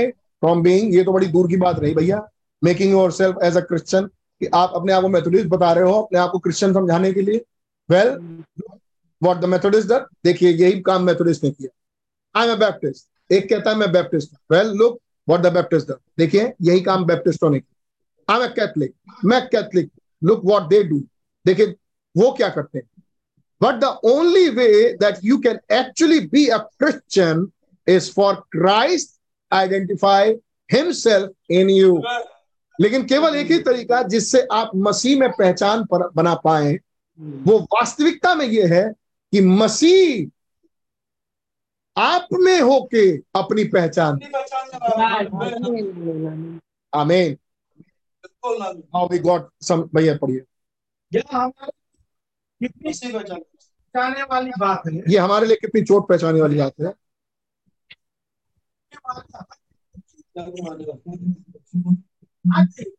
from 0.42 0.62
being 0.62 0.94
ये 0.94 1.04
तो 1.04 1.12
बड़ी 1.12 1.26
दूर 1.28 1.48
की 1.48 1.56
बात 1.56 1.78
रही 1.78 1.94
भैया। 1.94 2.26
Making 2.62 2.90
yourself 3.12 3.38
as 3.44 3.56
a 3.56 3.60
Christian 3.62 4.06
कि 4.40 4.46
आप 4.54 4.72
अपने 4.74 4.92
आप 4.92 5.02
को 5.02 5.08
मेथोडिस्ट 5.08 5.46
बता 5.48 5.72
रहे 5.72 5.84
हो 5.84 6.00
अपने 6.02 6.18
आप 6.18 6.30
को 6.30 6.38
क्रिश्चियन 6.38 6.74
समझाने 6.74 7.12
के 7.12 7.22
लिए। 7.22 7.44
वेल 7.88 8.08
व्हाट 9.22 9.36
द 9.36 9.44
मेथोडिस्ट 9.46 9.88
डर 9.88 10.06
देखिए, 10.24 10.50
यही 10.50 10.80
काम 10.80 11.02
मेथोडिस्ट 11.04 11.44
ने 11.44 11.50
किया। 11.50 12.40
आई 12.40 12.48
एम 12.48 12.58
बैप्टिस्ट 12.58 13.32
एक 13.32 13.48
कहता 13.50 13.70
है 13.70 13.76
मैं 13.76 13.90
Baptist 13.92 14.36
well 14.52 14.72
look 14.74 14.98
what 15.28 15.40
the 15.40 15.52
Baptist 15.54 15.88
डर 15.88 15.98
देखिए, 16.18 16.52
यही 16.62 16.80
काम 16.80 17.04
बैप्टिस्टों 17.04 17.50
ने 17.50 17.58
किया 17.60 17.77
आई 18.30 18.36
एम 18.36 18.42
ए 18.44 18.48
कैथलिक 18.56 18.94
मैं 19.24 19.40
Catholic 19.48 19.90
look 20.22 20.44
what 20.44 20.68
they 20.68 20.82
do 20.84 20.98
देखिए 21.46 21.74
वो 22.16 22.30
क्या 22.32 22.48
करते 22.48 22.78
हैं? 22.78 22.88
But 23.60 23.80
the 23.80 23.84
only 24.04 24.48
way 24.56 24.96
that 24.96 25.22
you 25.22 25.36
can 25.40 25.58
actually 25.70 26.20
be 26.34 26.48
a 26.48 26.58
Christian 26.80 27.52
is 27.86 28.08
for 28.08 28.44
Christ 28.56 29.18
identify 29.52 30.34
himself 30.68 31.30
in 31.48 31.68
you. 31.68 32.02
लेकिन 32.80 33.04
केवल 33.06 33.36
एक 33.36 33.50
ही 33.50 33.58
तरीका 33.58 34.02
जिससे 34.14 34.46
आप 34.52 34.70
मसीह 34.76 35.18
में 35.20 35.30
पहचान 35.38 35.84
पर 35.92 36.08
बना 36.16 36.34
पाए 36.44 36.74
वो 37.46 37.58
वास्तविकता 37.74 38.34
में 38.34 38.46
ये 38.46 38.66
है 38.74 38.82
कि 39.32 39.40
मसीह 39.40 40.30
आप 41.96 42.28
में 42.32 42.60
होके 42.60 43.06
अपनी 43.40 43.64
पहचान 43.74 44.18
आमीन। 46.92 47.36
हाउ 48.46 49.08
वी 49.08 49.18
गॉट 49.18 49.50
सम 49.62 49.82
भैया 49.94 50.16
पढ़िए 50.16 50.44
यह 51.14 51.22
हमारे 51.32 51.72
कितनी 52.66 53.12
पहचाने 53.12 54.22
वाली 54.22 54.50
बात 54.58 54.82
है। 54.86 55.02
ये 55.08 55.18
हमारे 55.18 55.46
लिए 55.46 55.56
कितनी 55.56 55.82
चोट 55.82 56.08
पहचाने 56.08 56.40
वाली 56.40 56.58
बात 56.58 56.72
है। 56.80 56.92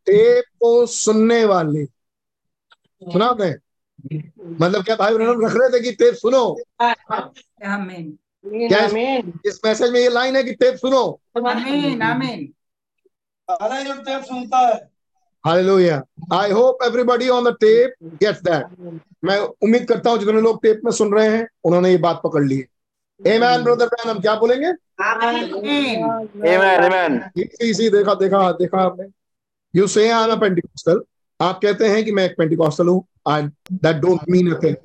टेप 0.05 0.43
को 0.59 0.85
सुनने 0.85 1.45
वाले। 1.45 1.85
सुना 1.85 3.25
आपने? 3.25 3.55
मतलब 4.45 4.83
क्या 4.83 4.95
भाई 4.95 5.17
बहनों 5.17 5.45
रख 5.45 5.55
रहे 5.55 5.69
थे 5.69 5.83
कि 5.83 5.91
टेप 5.91 6.13
सुनो? 6.13 6.57
Amen. 6.81 8.11
क्या 8.47 8.85
इस, 8.85 8.93
इस 9.45 9.59
मैसेज 9.65 9.91
में 9.91 9.99
ये 9.99 10.09
लाइन 10.09 10.35
है 10.35 10.43
कि 10.43 10.53
टेप 10.53 10.75
सुनो. 10.75 11.21
Amen. 11.37 12.47
अरे 13.49 13.83
जो 13.83 14.01
टेप 14.01 14.23
सुनता 14.23 14.57
है। 14.57 14.98
Hallelujah 15.43 16.01
I 16.33 16.51
hope 16.51 16.83
everybody 16.83 17.29
on 17.29 17.43
the 17.43 17.55
tape 17.59 17.93
gets 18.23 18.41
that 18.43 18.65
मैं 19.25 19.37
उम्मीद 19.37 19.87
करता 19.87 20.09
हूँ 20.09 20.19
जितने 20.19 20.41
लोग 20.41 20.61
टेप 20.63 20.81
में 20.85 20.91
सुन 20.91 21.13
रहे 21.13 21.27
हैं 21.29 21.47
उन्होंने 21.65 21.91
ये 21.91 21.97
बात 21.97 22.21
पकड़ 22.23 22.43
ली 22.43 22.57
है। 22.57 23.35
आमेन 23.35 23.63
ब्रदर 23.63 23.87
ब्रैन 23.87 24.09
हम 24.09 24.19
क्या 24.21 24.35
बोलेंगे? 24.39 24.71
Amen. 25.01 25.35
Amen. 26.51 26.83
Amen. 26.83 27.19
इसी 27.37 27.69
इसी 27.69 27.89
देखा 27.89 28.13
देखा 28.15 28.51
देखा 28.53 28.81
आपने। 28.81 29.05
यू 29.73 29.87
से 29.87 30.09
आई 30.09 30.23
एम 30.23 30.31
अ 30.31 30.39
पेंटिकॉस्टल 30.41 31.01
आप 31.39 31.59
कहते 31.63 31.87
हैं 31.87 32.03
कि 32.05 32.11
मैं 32.11 32.25
एक 32.25 32.35
पेंटिकॉस्टल 32.37 32.87
हूँ 32.87 33.03
I 33.27 33.41
that 33.73 33.95
don't 33.97 34.29
mean 34.29 34.53
a 34.53 34.59
thing 34.63 34.75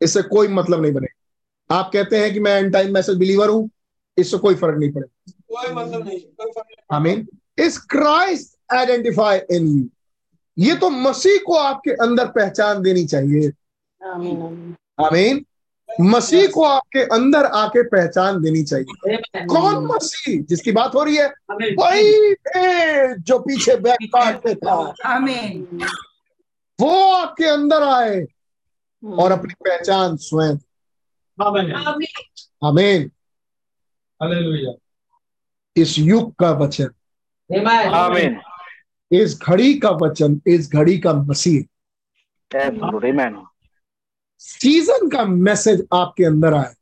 इससे 0.00 0.22
कोई 0.28 0.48
मतलब 0.48 0.82
नहीं 0.82 0.92
बनेगा। 0.92 1.76
आप 1.78 1.90
कहते 1.92 2.18
हैं 2.18 2.32
कि 2.32 2.40
मैं 2.40 2.56
एंड 2.58 2.72
टाइम 2.72 2.94
मैसेज 2.94 3.16
बिलीवर 3.18 3.48
हूँ 3.48 3.68
इससे 4.18 4.38
कोई 4.38 4.54
फ़र्क 4.54 4.78
नहीं 4.78 4.92
पड़ेगा। 4.92 5.32
कोई 5.54 5.74
मतलब 5.74 6.04
नहीं 6.04 6.20
कोई 6.20 6.50
फ़र्क 6.50 6.66
नहीं। 6.66 6.96
आमीन 6.96 7.26
is 7.58 7.78
Christ 7.90 8.56
identify 8.74 9.38
in 9.50 9.66
you 9.68 9.88
ये 10.58 10.74
तो 10.74 10.90
मसीह 10.90 11.38
को 11.46 11.54
आपके 11.54 11.90
अंदर 11.90 12.26
पहचान 12.28 12.82
देनी 12.82 13.04
चाहिए। 13.06 13.52
आमीन 14.06 14.42
आमीन। 14.42 14.76
आमीन। 15.04 15.44
मसीह 16.00 16.46
को 16.46 16.64
आपके 16.64 16.98
अंदर 16.98 17.44
आके 17.44 17.82
पहचान 17.82 18.42
देनी 18.42 18.62
चाहिए। 18.62 19.16
कौन 19.46 19.84
मसीह? 19.86 20.42
जिसकी 20.42 20.72
बात 20.72 20.94
हो 20.94 21.04
रही 21.04 21.16
है 21.16 21.26
वही 21.52 22.34
थे 22.34 23.18
जो 23.18 23.38
पीछे 23.38 23.76
बैक 23.76 23.98
काटते 24.04 24.54
था। 24.54 24.74
वो 26.80 27.12
आपके 27.12 27.44
अंदर 27.44 27.82
आए 27.82 28.26
और 29.18 29.32
अपनी 29.32 29.54
पहचान 29.54 30.16
स्वयं। 30.16 30.56
आमीन। 32.64 33.10
आमीन। 34.22 34.74
इस 35.76 35.98
युग 35.98 36.34
का 36.34 36.50
वचन। 36.50 36.88
आमीन। 37.94 38.40
इस 39.10 39.38
घड़ी 39.42 39.74
का 39.78 39.90
वचन 40.02 40.40
इस 40.46 40.70
घड़ी 40.72 40.98
का 40.98 41.12
मसीह। 41.12 41.62
Yes, 42.50 42.74
Lord. 42.80 43.04
Amen. 43.04 43.34
सीज़न 44.38 45.08
का 45.08 45.24
मैसेज 45.24 45.86
आपके 45.94 46.24
अंदर 46.24 46.54
आए 46.54 46.74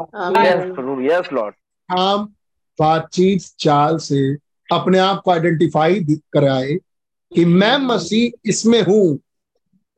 Yes, 0.00 0.76
Yes, 1.00 1.52
हम 1.88 2.24
बातचीत 2.78 3.42
चाल 3.58 3.96
से 3.98 4.20
अपने 4.68 4.98
आप 4.98 5.22
को 5.24 5.30
आइडेंटिफाई 5.30 6.04
कराए 6.32 6.74
कि 7.32 7.44
मैं 7.44 7.76
मसीह 7.78 8.48
इसमें 8.50 8.80
हूँ 8.82 9.18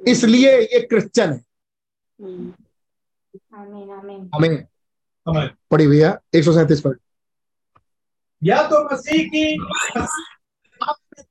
इसलिए 0.01 0.57
ये 0.61 0.81
क्रिश्चियन 0.81 1.31
है। 1.31 1.45
आमीन 3.55 3.91
आमीन 3.91 4.31
हमें 4.35 4.49
आमीन 5.27 5.51
पढ़ी 5.71 5.87
भैया 5.87 6.19
एक 6.35 6.45
सौ 6.45 6.53
सैंतीस 6.53 6.81
पर 6.81 6.97
या 8.43 8.63
तो 8.69 8.85
मसीह 8.85 9.29
की 9.35 9.45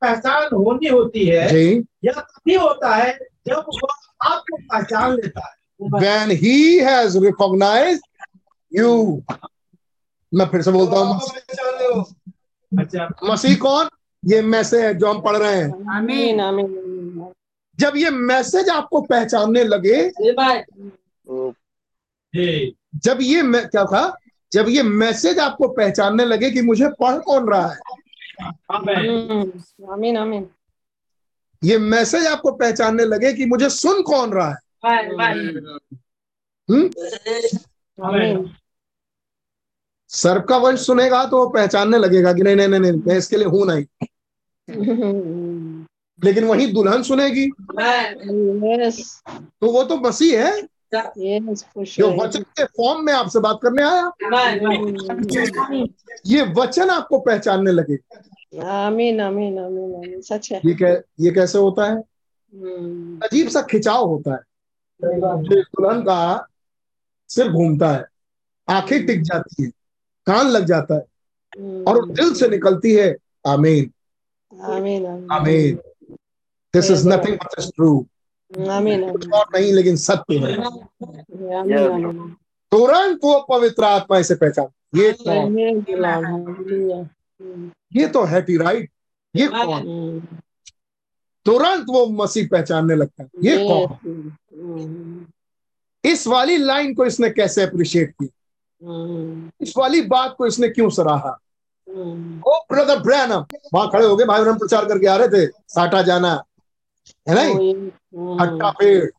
पहचान 0.02 0.44
होनी 0.56 0.88
होती 0.88 1.26
है 1.26 1.48
जी। 1.50 1.86
या 2.06 2.12
तभी 2.14 2.56
होता 2.56 2.96
है 2.96 3.12
जब 3.48 3.66
वह 3.76 4.30
आपको 4.30 4.58
पहचान 4.58 5.14
लेता 5.14 5.46
है। 5.48 5.58
When 5.92 6.32
he 6.38 6.56
has 6.86 7.16
recognized 7.26 8.04
you 8.72 8.90
मैं 10.32 10.46
फिर 10.46 10.62
से 10.62 10.72
बोलता 10.72 11.00
हूँ 11.00 11.16
आपको 11.16 11.28
पहचान 11.28 11.74
लो 11.82 12.02
अच्छा। 12.72 13.08
मसीह 13.24 13.56
कौन? 13.58 13.90
ये 14.24 14.42
मैसेज 14.42 14.82
है 14.82 14.94
जो 14.94 15.08
हम 15.08 15.22
पढ़ 15.22 15.38
रहे 15.38 15.56
हैं। 15.56 15.96
आमीन 15.96 16.40
आमीन। 16.42 17.32
जब 17.80 17.94
ये 17.96 18.10
मैसेज 18.10 18.70
आपको 18.70 19.02
पहचानने 19.02 19.64
लगे 19.64 20.10
जब 22.96 23.18
ये 23.22 23.42
मैं 23.42 23.68
क्या 23.68 23.84
था? 23.86 24.18
जब 24.52 24.70
ये 24.70 24.84
मैसेज 24.84 25.40
आपको 25.40 25.68
पहचानने 25.68 26.26
लगे 26.26 26.52
कि 26.52 26.62
मुझे 26.62 26.88
पढ़ 27.00 27.18
कौन 27.20 27.50
रहा 27.50 27.68
है 27.68 27.98
आमीन 28.44 29.32
हम्म, 29.32 29.94
आमीन 29.94 30.18
आमीन। 30.18 30.49
ये 31.64 31.78
मैसेज 31.78 32.26
आपको 32.28 32.52
पहचानने 32.52 33.06
लगे 33.06 33.34
कि 33.34 33.45
मुझे 33.45 33.70
सुन 33.70 34.02
कौन 34.02 34.32
रहा 34.32 34.49
है? 34.49 34.56
हम्म? 36.70 38.49
सर्प 40.10 40.45
का 40.49 40.57
वंश 40.57 40.80
सुनेगा 40.80 41.26
तो 41.26 41.38
वो 41.38 41.49
पहचानने 41.49 41.98
लगेगा 41.98 42.34
कि 42.34 42.41
नहीं 42.41 42.56
नहीं 42.56 42.68
नहीं 42.68 42.80
नहीं 42.80 42.91
मैं 42.91 43.18
इसके 43.18 43.38
लिए 43.38 43.45
हूँ 43.45 43.66
नहीं। 43.66 43.86
हम्म, 44.70 45.86
लेकिन 46.24 46.44
वही 46.44 46.68
दुल्हन 46.68 47.03
सुनेगी। 47.03 47.52
तो 49.61 49.72
वो 49.72 49.84
तो 49.84 49.98
मसीह 49.98 50.48
है। 50.48 50.68
जो 50.95 52.24
वचन 52.24 52.44
के 52.44 52.66
फॉर्म 52.66 53.06
में 53.06 53.14
आपसे 53.14 53.40
बात 53.40 53.60
करने 53.66 53.84
आया? 53.84 54.11
ये 56.26 56.53
वचन 56.53 56.90
आपको 56.90 57.20
पहचानने 57.20 57.72
लगे। 57.72 57.95
आमीन 58.60 59.22
आमीन 59.22 59.60
आमीन 59.60 59.95
आमीन 59.95 60.22
सच 60.22 60.52
है। 60.52 60.61
ये 60.66 60.74
कै, 60.74 61.02
ये 61.20 61.32
कैसे 61.32 61.57
होता 61.57 61.86
है? 61.86 62.03
हम्म, 62.53 63.20
अजीब 63.24 63.49
सा 63.49 63.61
खिंचाव 63.61 64.06
होता 64.06 64.32
है। 64.32 64.40
जो 65.02 65.64
दुल्हन 65.64 66.02
का 66.02 66.48
सिर 67.30 67.52
घूमता 67.52 67.90
है। 67.91 68.06
आँखें 68.70 69.06
टिक 69.06 69.22
जाती 69.22 69.64
है। 69.64 69.70
कान 70.26 70.48
लग 70.48 70.66
जाता 70.66 70.95
है। 70.95 71.06
और 71.84 72.10
दिल 72.10 72.34
से 72.34 72.48
निकलती 72.48 72.94
है। 72.94 73.18
आमीन 73.48 73.91
आमीन 74.61 75.28
आमीन 75.32 75.76
this 76.74 76.91
is 76.91 77.10
nothing 77.10 77.36
but 77.36 77.60
is 77.60 77.70
true 77.70 78.07
आमीन 78.52 79.04
और 79.04 79.20
नहीं 79.56 79.74
लेकिन 79.74 79.96
सत्य 79.96 80.38
है। 80.38 80.56
तुरंत 82.72 83.20
वो 83.24 83.40
पवित्र 83.50 83.84
आत्मा 83.84 84.18
इसे 84.18 84.36
पहचान। 84.36 84.68
ये 84.96 85.12
कौन? 85.20 85.58
ये 87.96 88.08
तो 88.08 88.24
है 88.24 88.42
टी 88.42 88.58
राइट 88.58 88.90
ये 89.36 89.48
कौन? 89.48 90.22
तुरंत 91.46 91.86
वो 91.90 92.06
मसीह 92.14 92.48
पहचानने 92.52 92.96
लगता 92.96 93.24
है। 93.24 93.30
ये 93.44 93.58
कौन? 93.68 94.32
हम्म, 94.54 95.26
इस 96.04 96.28
वाली 96.28 96.58
लाइन 96.58 96.94
को 96.94 97.06
इसने 97.06 97.30
कैसे 97.30 97.64
अप्रिशिएट 97.64 98.12
किया? 98.12 98.88
हम्म, 98.88 99.52
इस 99.62 99.74
वाली 99.78 100.02
बात 100.02 100.36
को 100.38 100.48
इसने 100.48 100.70
क्यों 100.70 100.90
सराहा? 100.90 101.38
हम्म, 101.88 102.42
ओ 102.48 102.58
ब्रदर 102.72 103.00
ब्रैनम 103.00 103.46
वहाँ 103.74 103.90
खड़े 103.90 104.06
हो 104.06 104.16
गए। 104.16 104.26
भाई 104.26 104.42
ब्रैनम 104.42 104.58
प्रचार 104.58 104.86
करके 104.86 105.08
आ 105.08 105.16
रहे 105.16 105.28
थे। 105.28 105.46
साटा 105.48 106.02
जाना। 106.02 106.44
है 107.28 107.36
नहीं 107.36 107.74
हट्टा 108.14 108.69
पेड़। 108.72 109.10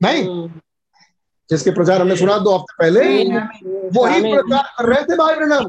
नहीं 0.00 0.48
जिसके 1.50 1.70
प्रचार 1.70 2.00
हमने 2.00 2.16
सुना 2.16 2.38
दो 2.38 2.56
हफ़्ते 2.56 2.74
पहले 2.78 3.00
वही 3.98 4.20
प्रचार 4.32 4.62
कर 4.78 4.84
रहे 4.84 5.02
थे 5.02 5.16
भाई 5.16 5.34
ब्रैनम 5.34 5.64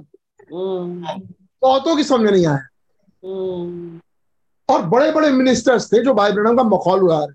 हम्म, 0.54 1.22
बहुतों 1.62 1.96
की 1.96 2.04
समझ 2.04 2.32
नहीं 2.32 2.46
आया। 2.48 2.68
और 4.70 4.82
बड़े 4.82 5.12
बड़े 5.12 5.32
मिनिस्टर्स 5.32 5.92
थे 5.94 6.04
जो 6.04 6.14
भाई 6.14 6.32
ब्रैनम 6.32 6.58
का 6.58 6.64
मखौल 6.64 7.04
उड़ा 7.04 7.18
रहे। 7.20 7.34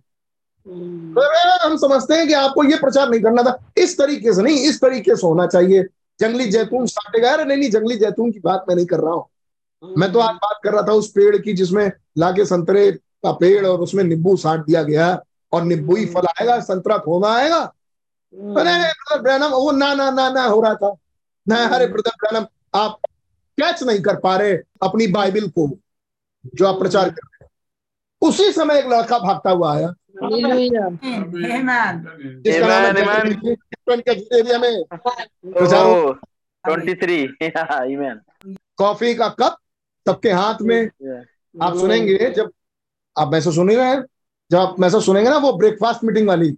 अरे, 1.20 1.68
हम 1.68 1.76
समझते 1.76 2.14
हैं 2.14 2.26
कि 2.28 2.32
आपको 2.32 2.64
ये 2.64 2.76
प्रचार 2.76 3.08
नहीं 3.08 3.20
करना 3.20 3.42
था। 3.42 3.58
इस 3.76 3.98
तरीके 3.98 4.32
से 4.34 4.42
नहीं 4.42 4.58
इस 4.68 4.80
तरीके 4.80 5.16
से 5.16 5.26
होना 5.26 5.46
चाहिए। 5.46 5.82
जंगली 6.20 6.50
जैतून 6.50 6.86
साटे 6.86 7.20
गए 7.20 7.28
अरे 7.28 7.44
नहीं 7.44 7.58
नहीं 7.58 7.70
जंगली 7.70 7.96
जैतून 7.96 8.32
की 8.32 8.40
बात 8.40 8.64
मैं 8.68 8.76
नहीं 8.76 8.86
कर 8.86 9.00
रहा 9.00 9.12
हूँ। 9.12 9.94
मैं 9.98 10.12
तो 10.12 10.18
आज 10.18 10.34
बात 10.34 10.58
कर 10.64 10.72
रहा 10.72 10.82
था 10.82 10.92
उस 10.92 11.10
पेड़ 11.10 11.36
की 11.36 11.52
जिसमें 11.52 11.90
लाके 12.18 12.44
संतरे 12.44 12.90
का 13.24 13.32
पेड़ 13.32 13.66
और 13.66 13.80
उसमें 13.80 14.04
नींबू 14.04 14.36
साट 14.36 14.60
दिया 14.60 14.82
गया 14.82 15.22
और 15.52 15.62
नींबू 15.62 15.96
ही 15.96 16.06
फल 16.06 16.26
आएगा 16.26 16.60
संतरा 16.60 16.98
थोड़ा 16.98 17.34
आएगा। 17.34 17.56
हम्म, 17.56 18.60
अरे 18.60 18.78
ब्रदर 18.78 19.22
ब्रैनम 19.22 19.46
वो 19.46 19.72
ना 19.72 19.94
ना 19.94 20.10
ना 20.10 20.30
ना 20.30 20.42
हो 20.42 20.60
रहा 20.60 20.74
था। 20.74 20.96
ना 21.48 21.56
अरे 21.56 21.86
ब्रदर 21.86 22.10
ब्रैनम 22.10 22.46
आप 22.74 22.98
कैच 23.60 23.82
नहीं 23.82 24.00
कर 24.00 24.16
पा 24.16 24.36
रहे 24.36 24.52
अपनी 24.82 25.06
बाइबिल 25.06 25.48
को 25.48 25.78
जो 26.54 26.66
आप 26.66 26.78
प्रचार 26.78 27.10
कर 27.10 27.20
रहे 27.24 27.44
हैं। 27.44 27.50
उसी 28.28 28.52
समय 28.52 28.78
एक 28.78 28.86
लड़का 28.86 29.18
भागता 29.18 29.50
हुआ 29.50 29.76
आया। 29.76 29.94
हालेलुया। 30.22 30.86
आमीन 30.86 32.42
जिसका 32.46 32.66
नाम 32.66 32.94
Amen, 32.94 33.08
amen. 33.08 33.44
जैक्सन 33.44 34.00
के 34.00 34.38
एरिया 34.38 34.58
में। 34.58 34.84
प्रचार 35.46 36.14
23. 36.70 37.28
Yeah, 37.42 37.70
amen. 37.80 38.14
कॉफ़ी 38.76 39.14
का 39.14 39.28
कप 39.28 39.56
सबके 40.08 40.30
हाथ 40.30 40.54
में। 40.62 40.88
आप 41.62 41.76
सुनेंगे 41.76 42.30
जब 42.30 42.52
आप 43.20 43.32
मैसेज 43.32 43.54
सुन 43.54 43.70
ही 43.70 43.76
हैं। 43.76 44.00
जब 44.50 44.58
आप 44.58 44.80
मैसेज 44.80 45.02
सुनेंगे 45.02 45.30
ना 45.30 45.36
वो 45.38 45.52
ब्रेकफास्ट 45.52 46.04
मीटिंग 46.04 46.28
वाली। 46.28 46.48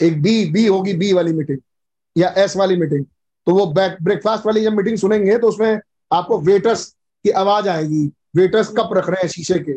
एक 0.00 0.20
बी 0.22 0.44
बी 0.52 0.66
होगी 0.66 0.92
बी 0.94 1.12
वाली 1.12 1.32
मीटिंग 1.32 1.58
या 2.16 2.32
एस 2.38 2.56
वाली 2.56 2.76
मीटिंग 2.76 3.04
तो 3.46 3.54
वो 3.54 3.66
ब्रेकफास्ट 3.74 4.46
वाली 4.46 4.62
जब 4.62 4.72
मीटिंग 4.72 4.96
सुनेंगे 4.98 5.38
तो 5.38 5.48
उसमें 5.48 5.80
आपको 6.10 6.38
वेटर्स 6.40 6.84
की 7.24 7.30
आवाज़ 7.30 7.68
आएगी। 7.68 8.06
वेटर्स 8.36 8.68
कप 8.68 8.90
रख 8.92 9.08
रहे 9.08 9.22
हैं 9.22 9.28
शीशे 9.28 9.58
के। 9.58 9.72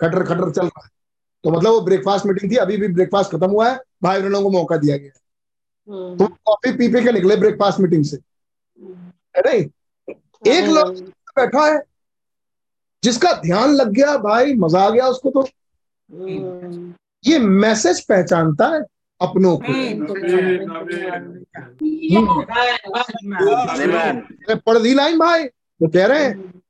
खटर 0.00 0.24
खटर 0.24 0.50
चल 0.50 0.62
रहा 0.62 0.84
है। 0.84 0.90
तो 1.44 1.50
मतलब 1.50 1.70
वो 1.70 1.80
ब्रेकफास्ट 1.80 2.26
मीटिंग 2.26 2.50
थी 2.52 2.56
अभी 2.56 2.76
भी 2.76 2.88
ब्रेकफास्ट 2.88 3.30
खत्म 3.30 3.50
हुआ 3.50 3.70
है। 3.70 3.78
भाई 4.02 4.22
बहनों 4.22 4.42
को 4.42 4.50
मौका 4.50 4.76
दिया 4.76 4.96
गया 4.96 5.10
हम्म, 5.88 6.16
तो 6.16 6.26
कॉफ़ी 6.26 6.72
पी 6.72 6.88
पी 6.88 7.04
के 7.04 7.12
निकले 7.12 7.36
ब्रेकफास्ट 7.36 7.80
मीटिंग 7.80 8.04
से। 8.04 8.16
हम्म, 8.16 8.94
है 9.36 9.42
नहीं? 9.42 9.64
एक 10.46 10.64
लोग 10.66 10.94
बैठा 11.36 11.64
है 11.66 11.78
जिसका 13.02 13.32
ध्यान 13.42 13.74
लग 13.74 13.90
गया 13.90 14.16
भाई 14.18 14.54
मज़ा 14.54 14.80
आ 14.80 14.90
गया 14.90 15.06
उसको 15.06 15.30
तो। 15.30 15.40
हम्म, 15.40 16.92
ये 17.24 17.38
मैसेज 17.38 18.00
पहचानता 18.00 18.66
है 18.66 18.80
अपनों 19.20 19.56
को। 19.62 19.72
पढ़ 24.56 24.78
दी 24.78 24.94
लाइन 24.94 25.18
भाई। 25.18 25.44
वो 25.80 25.88
कह 25.88 26.06
रहे 26.06 26.24
हैं 26.24 26.62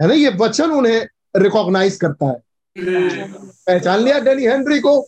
है 0.00 0.08
ना 0.08 0.14
ये 0.14 0.28
वचन 0.36 0.70
उन्हें 0.70 1.06
रिकॉग्नाइज 1.36 1.96
करता 1.96 2.26
है। 2.26 2.42
पहचान 2.76 4.00
लिया 4.00 4.18
डैनी 4.20 4.46
हेनरी 4.46 4.78
को? 4.80 4.98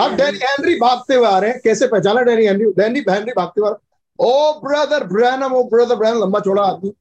अब 0.00 0.14
डैनी। 0.16 0.38
हेनरी 0.38 0.74
भागते 0.80 1.14
हुए 1.14 1.26
आ 1.26 1.38
रहे 1.38 1.50
हैं। 1.50 1.60
कैसे 1.64 1.86
पहचाना 1.86 2.20
डैनी 2.22 2.46
हेनरी? 2.46 2.64
डैनी 2.72 3.04
हेनरी 3.10 3.32
भागते 3.36 3.60
हुए। 3.60 3.70
ओ 4.18 4.60
ब्रदर 4.60 5.04
ब्रैनम 5.04 5.52
ओ 5.52 5.62
ब्रदर 5.64 5.96
ब्रैनम 5.96 6.18
लंबा 6.18 6.40
चौड़ा 6.40 6.62
आदमी। 6.62 6.92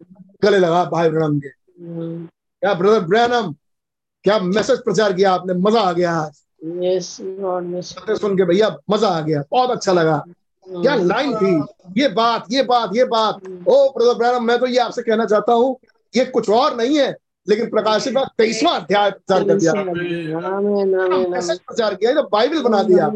गले 0.44 0.58
लगा 0.58 0.84
भाई 0.86 1.10
ब्रैनम 1.10 1.40
के। 1.40 1.48
हम्म, 1.48 2.28
क्या 2.64 2.74
ब्रदर 2.74 3.00
ब्रैनम 3.06 3.52
क्या 4.26 4.38
मैसेज 4.40 4.80
प्रचार 4.84 5.14
किया 5.14 5.32
आपने? 5.32 5.54
मज़ा 5.54 5.80
आ 5.82 5.92
गया 5.94 6.12
आज। 6.14 6.40
बातें 6.64 8.16
सुन 8.16 8.38
के 8.38 8.46
भैया 8.46 8.70
मज़ा 8.90 9.08
आ 9.08 9.20
गया 9.22 9.42
बहुत 9.52 9.72
अच्छा 9.72 9.94
लगा। 9.94 10.24
क्या 10.66 10.96
लाइन 10.96 11.36
थी? 11.36 11.54
ये 11.98 12.08
बात 12.10 12.46
ये 12.52 12.64
बात 12.64 12.96
ये 12.96 13.06
बात। 13.06 13.42
ओ 13.68 13.90
ब्रदर 13.90 14.14
ब्रैनम 14.18 14.44
मैं 14.46 14.58
तो 14.60 14.68
ये 14.68 14.78
आपसे 14.80 15.02
कहना 15.02 15.26
चाहता 15.26 15.54
हूँ 15.54 15.76
ये 16.14 16.26
कुछ 16.28 16.50
और 16.52 16.76
नहीं 16.78 17.00
है 17.00 17.10
लेकिन 17.48 17.70
प्रकाशित 17.70 18.14
बात 18.14 18.28
तेईसवा 18.38 18.72
अध्याय 18.72 19.10
प्रचार 19.12 19.44
कर 19.44 19.58
दिया 19.60 19.74
मैसेज 21.30 21.60
प्रचार 21.60 21.96
किया? 21.96 22.14
तो 22.14 22.24
बाइबल 22.30 22.62
बना 22.64 22.84
दिया 22.84 23.08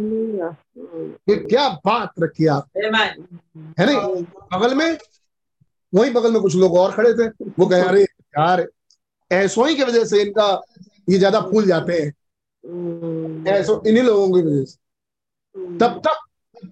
ये 1.29 1.35
क्या 1.37 1.67
बात 1.85 2.11
रखी 2.19 2.47
आप। 2.47 2.67
है 2.75 3.85
नहीं? 3.85 4.23
बगल 4.53 4.75
में 4.75 4.97
वही 5.93 6.09
बगल 6.11 6.31
में 6.31 6.41
कुछ 6.41 6.55
लोग 6.55 6.75
और 6.77 6.91
खड़े 6.91 7.13
थे। 7.13 7.27
वो 7.59 7.65
कहे 7.65 7.81
अरे 7.81 8.01
यार 8.01 8.67
ऐसो 9.31 9.63
ही 9.63 9.75
की 9.75 9.83
वजह 9.83 10.03
से 10.05 10.21
इनका 10.21 10.63
ये 11.09 11.17
ज़्यादा 11.17 11.41
फूल 11.41 11.67
जाते 11.67 11.93
हैं। 11.93 12.13
ऐसो 13.47 13.83
इन्हीं 13.87 14.03
लोगों 14.03 14.27
की 14.35 14.41
वजह 14.41 14.63
से। 14.65 14.77
तब 15.77 16.01
तक 16.07 16.17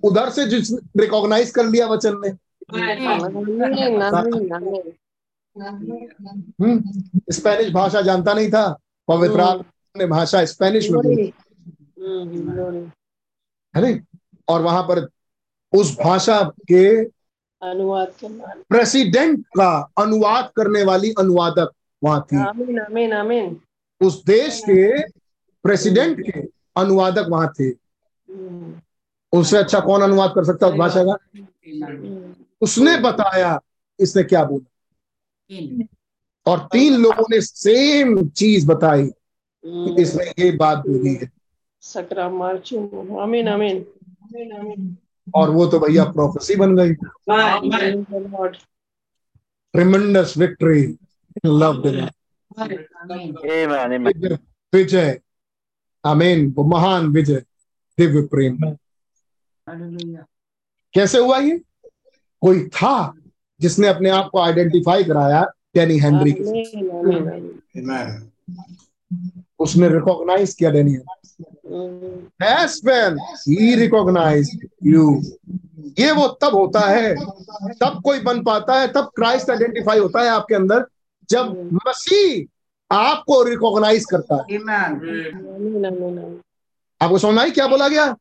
उधर 0.03 0.29
से 0.29 0.45
जिस 0.45 0.71
रिकॉग्नाइज 0.97 1.51
कर 1.51 1.65
लिया 1.65 1.87
वचन 1.87 2.21
ने। 2.25 2.29
हम्म, 6.61 6.83
स्पेनिश 7.31 7.71
भाषा 7.73 8.01
जानता 8.01 8.33
नहीं 8.33 8.49
था 8.49 8.67
पवित्र 9.07 9.43
ने 9.97 10.05
भाषा 10.05 10.45
स्पेनिश 10.45 10.89
में 10.91 11.01
बोली। 11.01 11.33
है 13.75 13.81
नहीं? 13.81 13.99
और 14.47 14.61
वहाँ 14.61 14.83
पर 14.83 15.07
उस 15.73 15.97
भाषा 15.99 16.41
के 16.43 16.85
अनुवाद 17.61 18.07
प्रेसिडेंट 18.69 19.45
का 19.57 19.69
अनुवाद 19.97 20.51
करने 20.55 20.83
वाली 20.83 21.13
अनुवादक 21.19 21.71
वहाँ 22.05 22.21
थी 22.21 22.37
आमीन 22.37 22.79
आमीन 22.79 23.13
आमीन 23.13 23.57
उस 24.01 24.23
देश 24.25 24.59
के 24.69 25.01
प्रेसिडेंट 25.65 26.21
के 26.21 26.39
अनुवादक 26.75 27.25
वहाँ 27.29 27.53
थे। 27.59 27.69
उससे 29.33 29.57
अच्छा 29.57 29.79
कौन 29.79 30.01
अनुवाद 30.01 30.31
कर 30.35 30.43
सकता 30.43 30.67
उस 30.67 30.75
भाषा 30.75 31.03
का? 31.03 31.15
उसने 32.61 32.97
बताया 32.97 33.59
इसने 33.99 34.23
क्या 34.23 34.43
बोला? 34.43 35.83
और 36.45 36.59
तीन 36.71 36.93
लोगों 36.93 37.25
ने 37.31 37.41
सेम 37.41 38.27
चीज़ 38.29 38.67
बताई 38.67 39.07
कि 39.63 40.01
इसने 40.01 40.25
ये 40.39 40.51
बात 40.51 40.77
बोली 40.77 41.13
है। 41.13 41.31
आमीन 43.21 43.47
आमीन 43.47 43.85
और 45.35 45.49
वो 45.49 45.65
तो 45.65 45.79
भैया 45.79 46.03
प्रोफेसी 46.11 46.55
बन 46.55 46.75
गई। 46.75 46.93
Tremendous 49.73 50.33
victory 50.37 50.83
love 51.45 51.81
Amen. 52.57 52.89
Amen. 53.93 54.37
विजय 54.73 55.19
आमीन 56.03 56.53
वो 56.57 56.63
महान 56.63 57.07
विजय 57.07 57.43
दिव्य 57.97 58.21
प्रेम 58.21 58.57
कैसे 60.93 61.17
हुआ 61.17 61.37
ये? 61.37 61.57
कोई 62.41 62.67
था 62.67 63.13
जिसने 63.61 63.87
अपने 63.87 64.09
आप 64.09 64.29
को 64.31 64.39
आइडेंटिफाई 64.39 65.03
कराया 65.03 65.43
डेनी 65.75 65.97
हेनरी 65.99 66.31
के 66.31 66.43
साथ। 67.81 68.21
उसने 69.59 69.89
रिकॉग्नाइज 69.89 70.53
किया 70.53 70.71
डेनी 70.71 70.97
you. 74.83 75.23
ये 75.99 76.11
वो 76.11 76.27
तब 76.27 76.55
होता 76.55 76.79
है 76.79 77.15
तब 77.81 78.01
कोई 78.03 78.19
बन 78.19 78.43
पाता 78.43 78.79
है 78.79 78.87
तब 78.87 79.11
क्राइस्ट 79.15 79.49
आइडेंटिफाई 79.49 79.99
होता 79.99 80.21
है 80.21 80.29
आपके 80.29 80.55
अंदर 80.55 80.85
जब 81.29 81.69
मसीह 81.73 82.45
आपको 82.95 83.43
रिकॉग्नाइज 83.43 84.05
करता 84.05 84.35
है। 84.35 84.41
आपको 87.01 87.17
समझ 87.17 87.39
आई 87.39 87.51
क्या 87.51 87.67
बोला 87.67 87.87
गया? 87.87 88.15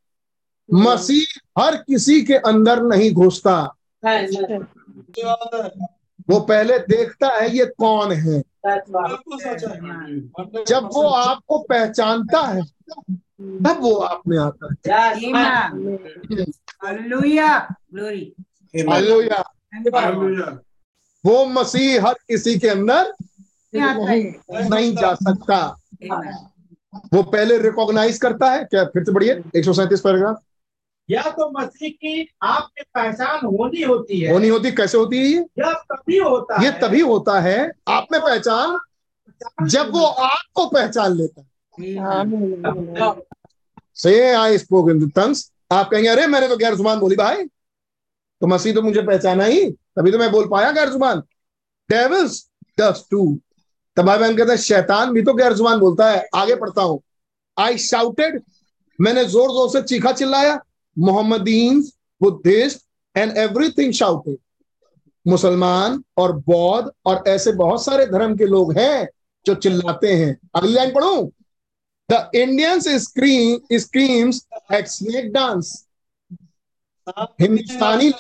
मसीह 0.73 1.63
हर 1.63 1.77
किसी 1.77 2.23
के 2.23 2.35
अंदर 2.35 2.83
नहीं 2.83 3.13
घुसता। 3.13 3.75
वो 6.31 6.41
पहले 6.41 6.79
देखता 6.79 7.29
है 7.29 7.57
ये 7.57 7.65
कौन 7.65 8.13
है। 8.13 8.43
है। 9.75 10.65
जब 10.65 10.85
वो 10.85 11.09
आपको 11.09 11.59
पहचानता 11.59 12.41
है 12.41 12.63
तब 13.41 13.79
वो 13.81 13.95
आप 13.95 14.23
में 14.29 14.39
आता 14.39 14.67
है। 14.67 14.77
वो 21.25 21.45
मसीह 21.47 22.07
हर 22.07 22.15
किसी 22.29 22.59
के 22.59 22.69
अंदर 22.69 23.13
नहीं 23.75 24.95
जा 24.95 25.15
सकता। 25.17 25.59
वो 27.15 27.23
पहले 27.23 27.59
रिकॉग्नाइज 27.59 28.19
करता 28.19 28.51
है 28.51 28.65
क्या? 28.65 28.85
फिर 28.85 29.05
से 29.05 29.13
बढ़िए 29.13 29.43
एक 29.57 29.65
सौ 29.65 29.73
सैंतीस 29.73 30.01
पैराग्राफ 30.01 30.43
या 31.09 31.23
तो 31.31 31.51
मसीह 31.51 31.91
की 31.91 32.29
आपकी 32.43 32.83
पहचान 32.95 33.47
होनी 33.47 33.83
होती 33.83 34.21
है। 34.21 34.33
होनी 34.33 34.49
होती 34.49 34.71
कैसे 34.73 34.99
होती 34.99 35.19
है 35.19 35.25
ये? 35.25 35.45
यह 35.59 35.73
तभी 35.93 36.19
होता 36.19 36.63
ये 36.63 36.71
है। 36.71 36.81
तभी 36.81 37.01
होता 37.01 37.41
है 37.41 37.71
आप 37.89 38.07
में 38.13 38.21
पहचान 38.21 38.79
जब 39.69 39.91
वो 39.93 40.05
आपको 40.05 40.67
पहचान 40.67 41.17
लेता 41.17 41.41
है। 41.41 41.47
से 43.97 44.35
आई 44.35 44.59
स्पोक 44.59 44.91
इन 44.91 45.09
टंग्स 45.11 45.51
आप 45.73 45.91
कहेंगे 45.91 46.09
अरे 46.09 46.27
मैंने 46.27 46.49
तो 46.49 46.57
गैर 46.57 46.75
ज़ुबान 46.75 46.99
बोली 47.01 47.17
भाई। 47.17 47.45
तो 48.45 48.49
मसीह 48.49 48.75
तो 48.75 48.81
मुझे 48.83 49.03
पहचाना 49.03 49.45
ही। 49.45 49.61
तभी 49.71 50.11
तो 50.13 50.19
मैं 50.19 50.31
बोल 50.31 50.47
पाया 50.49 50.71
गैर 50.73 50.89
ज़ुबान 50.91 51.21
डेविल्स 51.91 52.35
डस 52.81 53.05
टू 53.11 53.21
तब 53.97 54.05
भाई 54.07 54.19
बहन 54.19 54.37
कहते 54.37 54.51
हैं, 54.51 54.59
शैतान 54.59 55.13
भी 55.13 55.23
तो 55.23 55.35
गैर 55.35 55.53
ज़ुबान 55.55 55.79
बोलता 55.81 56.11
है? 56.11 56.27
आगे 56.35 56.55
पढ़ता 56.57 56.83
हूँ। 56.83 57.01
आई 57.57 57.79
शाउटेड 57.79 58.41
मैंने 58.99 59.25
ज़ोर 59.25 59.51
ज़ोर 59.51 59.69
से 59.71 59.83
चीखा 59.85 60.13
चिल्लाया। 60.13 60.59
Mohammedan, 60.97 61.81
Buddhist 62.21 62.85
and 63.17 63.37
everything 63.39 63.93
shouted 63.93 64.37
मुसलमान 65.27 66.03
और 66.19 66.33
बौद्ध 66.49 66.91
और 67.07 67.25
ऐसे 67.29 67.53
बहुत 67.55 67.85
सारे 67.85 68.07
धर्म 68.07 68.37
के 68.37 68.47
लोग 68.47 68.77
हैं 68.79 69.09
जो 69.47 69.55
चिल्लाते 69.57 70.13
हैं। 70.15 70.37
अगली 70.55 70.73
लाइन 70.73 70.93
पढ़ू? 70.95 71.33
The 72.09 72.31
Indians 72.35 72.89
scream 73.05 73.79
screams 73.79 74.47
at 74.73 74.89
snake 74.89 75.33
dance 75.33 75.75
हिंदुस्तानी 77.41 78.13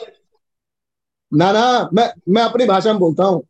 ना 1.34 1.52
ना 1.52 1.90
मैं 1.92 2.12
मैं 2.28 2.42
अपनी 2.42 2.66
भाषा 2.66 2.90
में 2.90 3.00
बोलता 3.00 3.24
हूँ। 3.24 3.42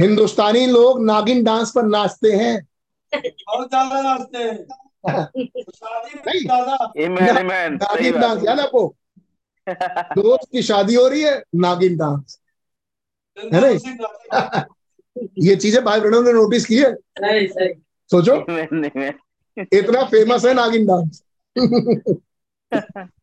हिंदुस्तानी 0.00 0.66
लोग 0.66 1.04
नागिन 1.04 1.44
डांस 1.44 1.72
पर 1.74 1.82
नाचते 1.82 2.32
हैं। 2.32 2.68
बहुत 3.14 3.68
ज़्यादा 3.68 4.02
नाचते 4.02 4.38
हैं। 4.38 4.66
नागिन 7.70 8.20
डांस 8.20 8.42
याद 8.44 8.60
आपको 8.60 8.94
दोस्त 10.18 10.48
की 10.52 10.62
शादी 10.62 10.94
हो 10.94 11.08
रही 11.08 11.22
है 11.22 11.42
नागिन 11.54 11.96
डांस। 11.96 12.38
है 13.54 13.60
नहीं? 13.60 13.98
ये 15.38 15.56
चीज़ें 15.56 15.84
भाई 15.84 16.00
बहनों 16.00 16.22
ने 16.22 16.32
नोटिस 16.32 16.66
की 16.66 16.76
है। 16.76 16.92
सोचो. 18.10 18.34
इतना 19.72 20.04
फ़ेमस 20.04 20.44
है 20.44 20.54
नागिन 20.54 20.86
डांस। 20.86 21.22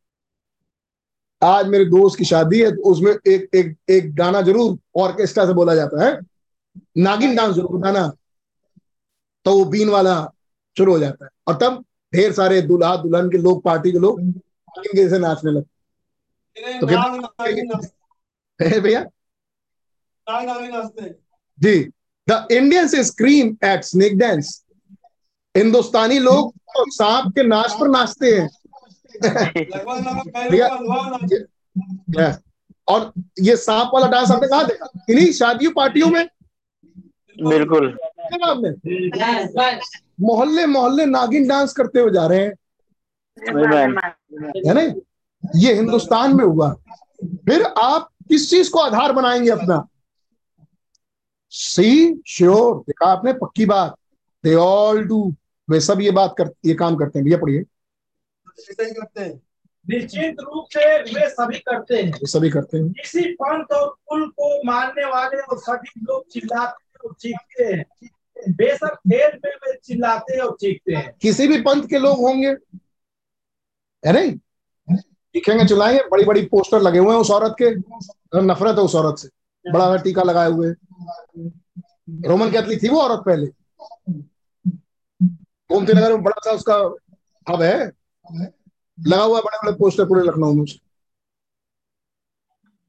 आज 1.41 1.67
मेरे 1.67 1.85
दोस्त 1.85 2.17
की 2.17 2.25
शादी 2.25 2.59
है 2.59 2.71
तो 2.71 2.81
उसमें 2.91 3.11
एक 3.11 3.49
एक 3.55 3.75
एक 3.89 4.13
गाना 4.15 4.41
ज़रूर 4.41 4.77
ऑर्केस्ट्रा 5.01 5.45
से 5.45 5.53
बोला 5.53 5.75
जाता 5.75 6.05
है। 6.05 6.19
नागिन 6.97 7.35
डांस 7.35 7.55
ज़रूर 7.55 7.81
गाना। 7.81 8.07
तो 9.45 9.57
वो 9.57 9.65
बीन 9.65 9.89
वाला 9.89 10.15
शुरू 10.77 10.93
हो 10.93 10.99
जाता 10.99 11.25
है। 11.25 11.29
और 11.47 11.57
तब 11.57 11.83
ढेर 12.13 12.31
सारे 12.33 12.61
दुल्हा 12.61 12.95
दुल्हन 12.97 13.29
के 13.29 13.37
लोग 13.37 13.63
पार्टी 13.63 13.91
के 13.91 13.99
लोग 13.99 14.19
नागिन 14.21 14.83
के 14.85 14.97
जैसे 14.97 15.19
नाचने 15.19 15.51
लगते 15.51 16.79
तो 16.79 16.87
भैया। 16.87 16.99
हैं। 20.99 21.15
जी। 21.59 21.91
The 22.27 22.47
Indians 22.51 22.95
scream 23.07 23.55
at 23.65 23.83
snake 23.83 24.17
dance 24.17 24.63
हिंदुस्तानी 25.55 26.17
लोग 26.19 26.51
तो 26.69 26.83
सांप 26.91 27.33
के 27.35 27.43
नाच 27.43 27.73
पर 27.79 27.87
नाचते 27.89 28.31
हैं। 28.31 28.47
और 32.87 33.13
ये 33.41 33.57
सांप 33.57 33.91
वाला 33.93 34.07
डांस 34.07 34.31
आपने 34.31 34.47
कहा 34.47 34.63
देखा? 34.63 34.87
इन्हीं 35.09 35.31
शादियों 35.31 35.71
पार्टियों 35.71 36.07
में? 36.07 36.27
बिल्कुल। 37.47 37.97
मोहल्ले 40.21 40.65
मोहल्ले 40.65 41.05
नागिन 41.05 41.47
डांस 41.47 41.73
करते 41.73 41.99
हुए 41.99 42.11
जा 42.11 42.27
रहे 42.27 42.39
हैं। 42.39 42.53
है 44.67 44.73
ना? 44.73 44.81
ये 45.55 45.73
हिंदुस्तान 45.73 46.35
में 46.35 46.45
हुआ। 46.45 46.75
फिर 47.25 47.63
आप 47.63 48.09
किस 48.29 48.49
चीज़ 48.49 48.71
को 48.71 48.79
आधार 48.79 49.11
बनाएँगे 49.11 49.49
अपना? 49.49 49.87
See 51.49 52.21
sure. 52.27 52.75
देखा 52.77 53.05
आपने? 53.05 53.33
पक्की 53.33 53.65
बात। 53.65 53.95
दे 54.43 54.55
ऑल 54.55 55.03
डू 55.03 55.33
वे 55.69 55.81
सब 55.81 56.01
ये 56.01 56.11
बात 56.11 56.35
कर 56.37 56.51
ये 56.65 56.73
काम 56.73 56.95
करते 56.95 57.19
हैं। 57.19 57.25
भैया 57.25 57.37
पढ़िए। 57.37 57.63
ऐसे 58.59 58.83
ही 58.83 58.91
करते 58.91 59.21
हैं। 59.21 59.41
निश्चित 59.89 60.35
रूप 60.39 60.65
से 60.71 61.01
वे 61.01 61.29
सभी 61.29 61.59
करते 61.59 61.95
हैं। 61.95 62.03
ये 62.03 62.27
सभी 62.27 62.49
करते 62.49 62.77
हैं। 62.77 62.85
इसी 62.85 63.33
पंथ 63.33 63.65
और 63.65 63.95
कुल 64.07 64.29
को 64.29 64.63
मानने 64.63 65.05
वाले 65.05 65.41
और 65.41 65.57
सभी 65.57 66.01
लोग 66.01 66.27
चिल्लाते 66.27 67.07
और 67.07 67.13
चीखते 67.19 67.63
हैं। 67.63 67.85
बेशक 68.49 68.95
खेल 68.95 69.39
में 69.45 69.51
वे 69.51 69.77
चिल्लाते 69.83 70.39
और 70.39 70.57
चीखते 70.61 70.93
हैं। 70.93 71.15
किसी 71.21 71.47
भी 71.47 71.61
पंथ 71.61 71.83
के 71.83 71.99
लोग 71.99 72.17
होंगे। 72.17 72.49
है 74.05 74.11
नहीं? 74.13 74.31
दिखेंगे 75.33 75.65
चिल्लाएँगे 75.65 75.99
बड़ी 76.11 76.23
बड़ी 76.23 76.45
पोस्टर 76.45 76.81
लगे 76.81 76.99
हुए 76.99 77.09
हैं 77.09 77.21
उस 77.21 77.31
औरत 77.31 77.55
के। 77.61 77.69
नफरत 78.41 78.77
है 78.77 78.83
उस 78.83 78.95
औरत 78.95 79.17
से। 79.17 79.29
बड़ा 79.71 79.89
बड़ा 79.89 80.01
टीका 80.01 80.23
लगाए 80.23 80.49
हुए। 80.51 80.69
रोमन 82.27 82.51
कैथलिक 82.51 82.83
थी 82.83 82.89
वो 82.89 83.01
औरत 83.01 83.23
पहले। 83.25 83.47
गोमती 85.71 85.93
नगर 85.93 86.11
में 86.11 86.23
बड़ा 86.23 86.41
सा 86.45 86.51
उसका 86.51 86.75
हब 87.53 87.61
है? 87.61 87.91
लगा 88.31 89.23
हुआ 89.23 89.39
बड़े 89.41 89.57
बड़े 89.57 89.71
पोस्टर 89.71 90.05
पूरे 90.05 90.21
लखनऊ 90.23 90.53
में। 90.53 90.65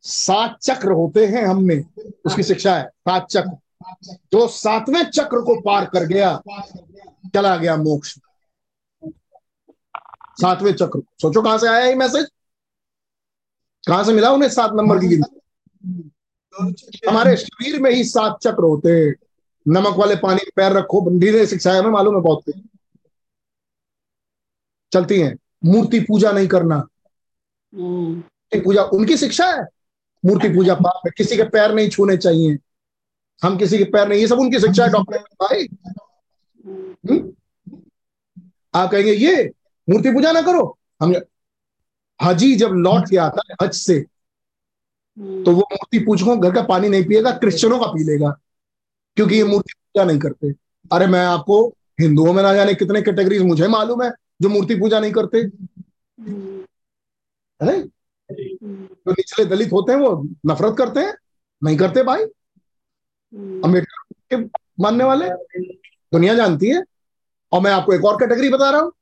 सात 0.05 0.59
चक्र 0.63 0.93
होते 0.93 1.27
हैं 1.27 1.45
हम 1.47 1.63
में, 1.63 1.85
उसकी 2.27 2.43
शिक्षा 2.43 2.77
है, 2.77 2.85
सात 2.85 3.27
चक्र। 3.27 3.57
जो 4.33 4.47
सातवें 4.49 5.03
चक्र 5.05 5.41
को 5.41 5.61
पार 5.61 5.85
कर 5.85 6.05
गया, 6.05 6.41
चला 7.35 7.57
गया 7.57 7.77
मोक्ष। 7.77 8.19
सातवें 10.41 10.73
चक्र। 10.73 11.03
सोचो 11.23 11.43
कहाँ 11.43 11.59
से 11.59 11.69
आया 11.69 11.85
ये 11.85 11.95
मैसेज 11.95 12.27
कहाँ 13.85 14.05
से 14.05 14.13
मिला 14.13 14.31
उन्हें 14.31 14.49
सात 14.49 14.73
नंबर 14.75 14.99
की 14.99 15.07
गिनती? 15.07 16.11
हमारे 17.09 17.37
शरीर 17.37 17.81
में 17.83 17.91
ही 17.91 18.05
सात 18.05 18.39
चक्र 18.43 18.63
होते 18.63 18.93
हैं। 18.93 19.15
नमक 19.67 19.97
वाले 19.97 20.17
पानी 20.17 20.51
पैर 20.57 20.73
रखो 20.73 21.01
बंदी 21.01 21.31
ने 21.31 21.47
सिखाया 21.47 21.79
हमें 21.79 21.91
मालूम 21.91 22.17
है 22.17 22.23
बहुत 22.23 22.43
चलती 24.93 25.21
हैं। 25.21 25.37
मूर्ति 25.65 26.01
पूजा 26.01 26.33
नहीं 26.33 26.49
करना। 26.49 26.77
हम्म, 27.75 28.13
मूर्ति 28.13 28.61
पूजा 28.61 28.83
उनकी 28.83 29.17
शिक्षा 29.17 29.47
है। 29.47 29.63
मूर्ति 30.25 30.49
पूजा 30.49 30.75
पाप 30.75 31.01
है। 31.07 31.11
किसी 31.17 31.37
के 31.37 31.43
पैर 31.43 31.75
नहीं 31.75 31.89
छूने 31.89 32.17
चाहिए। 32.17 32.59
हम 33.43 33.57
किसी 33.57 33.79
के 33.79 33.85
पैर 33.85 34.09
नहीं 34.09 34.21
ये 34.21 34.27
सब 34.29 34.39
उनकी 34.39 34.61
शिक्षा 34.61 34.85
है 34.85 34.91
डॉक्टर 34.91 35.19
भाई। 35.19 35.67
हम्म, 36.67 36.95
हम्म? 37.11 37.33
आप 38.75 38.91
कहेंगे 38.91 39.13
ये 39.13 39.51
मूर्ति 39.91 40.11
पूजा 40.11 40.33
ना 40.33 40.43
करो। 40.43 40.79
हम 41.03 41.15
हाजी 42.23 42.55
जब 42.57 42.69
लौट 42.69 43.09
के 43.11 43.17
आता 43.17 43.43
है 43.51 43.57
हज 43.63 43.73
से 43.75 44.01
तो 45.19 45.53
वो 45.53 45.63
मूर्ति 45.73 45.99
पूजकों 45.99 46.41
घर 46.43 46.55
का 46.55 46.63
पानी 46.63 46.89
नहीं 46.89 47.05
पिएगा 47.05 47.31
क्रिश्चियनों 47.31 47.79
का 47.81 47.87
पी 47.87 48.05
लेगा 48.05 48.31
क्योंकि 49.17 49.37
ये 49.37 49.45
मूर्ति 49.45 49.73
पूजा 49.73 50.05
नहीं 50.05 50.19
करते। 50.19 50.53
अरे 50.93 51.07
मैं 51.07 51.25
आपको 51.27 51.67
हिंदुओं 52.01 52.33
में 52.33 52.43
ना 52.43 52.55
जाने 52.55 52.75
कितने 52.75 53.03
कैटेगरीज 53.03 53.43
मुझे 53.43 53.69
मालूम 53.69 54.03
है। 54.03 54.11
जो 54.41 54.49
मूर्ति 54.49 54.75
पूजा 54.75 55.01
नहीं 55.01 55.13
करते? 55.13 55.39
है 57.61 57.67
नहीं 57.67 57.83
हम्म, 58.63 58.87
जो 58.87 59.13
निचले 59.13 59.45
दलित 59.45 59.73
होते 59.73 59.93
हैं 59.93 59.99
वो 59.99 60.29
नफरत 60.47 60.77
करते 60.79 61.01
हैं? 61.01 61.15
नहीं 61.63 61.77
करते 61.77 62.03
भाई। 62.03 62.23
हम्म, 62.23 63.63
अंबेडकर 63.63 64.37
के 64.37 64.45
मानने 64.83 65.05
वाले? 65.05 65.29
दुनिया 66.13 66.35
जानती 66.35 66.71
है। 66.71 66.83
और 67.53 67.61
मैं 67.61 67.73
आपको 67.73 67.93
एक 67.93 68.05
और 68.05 68.17
कैटेगरी 68.17 68.49
बता 68.49 68.71
रहा 68.71 68.81
हूँ। 68.81 68.93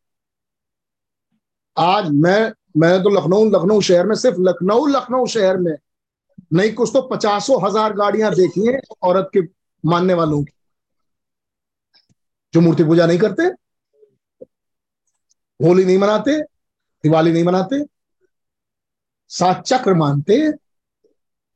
आज 1.77 2.11
मैं 2.11 2.53
मैं 2.77 3.03
तो 3.03 3.11
लखनऊ 3.11 3.45
लखनऊ 3.51 3.81
शहर 3.81 4.07
में 4.07 4.15
सिर्फ़ 4.15 4.37
लखनऊ 4.41 4.87
लखनऊ 4.87 5.27
शहर 5.27 5.57
में 5.57 5.77
नहीं 6.53 6.73
कुछ 6.75 6.91
तो 6.93 7.03
पचासों 7.03 7.61
हज़ार 7.67 7.93
गाड़ियाँ 7.93 8.35
देखी 8.35 8.67
हैं 8.67 8.81
औरत 9.03 9.31
के 9.37 9.41
मानने 9.85 10.15
वालों 10.15 10.43
की 10.45 10.53
जो 12.55 12.61
मूर्ति 12.61 12.85
पूजा 12.85 13.07
नहीं 13.07 13.19
करते। 13.19 13.49
होली 15.61 15.85
नहीं 15.85 15.99
मनाते 15.99 16.41
दिवाली 17.05 17.33
नहीं 17.33 17.45
मनाते 17.45 17.85
सात 19.31 19.63
चक्र 19.63 19.95
मानते 19.95 20.51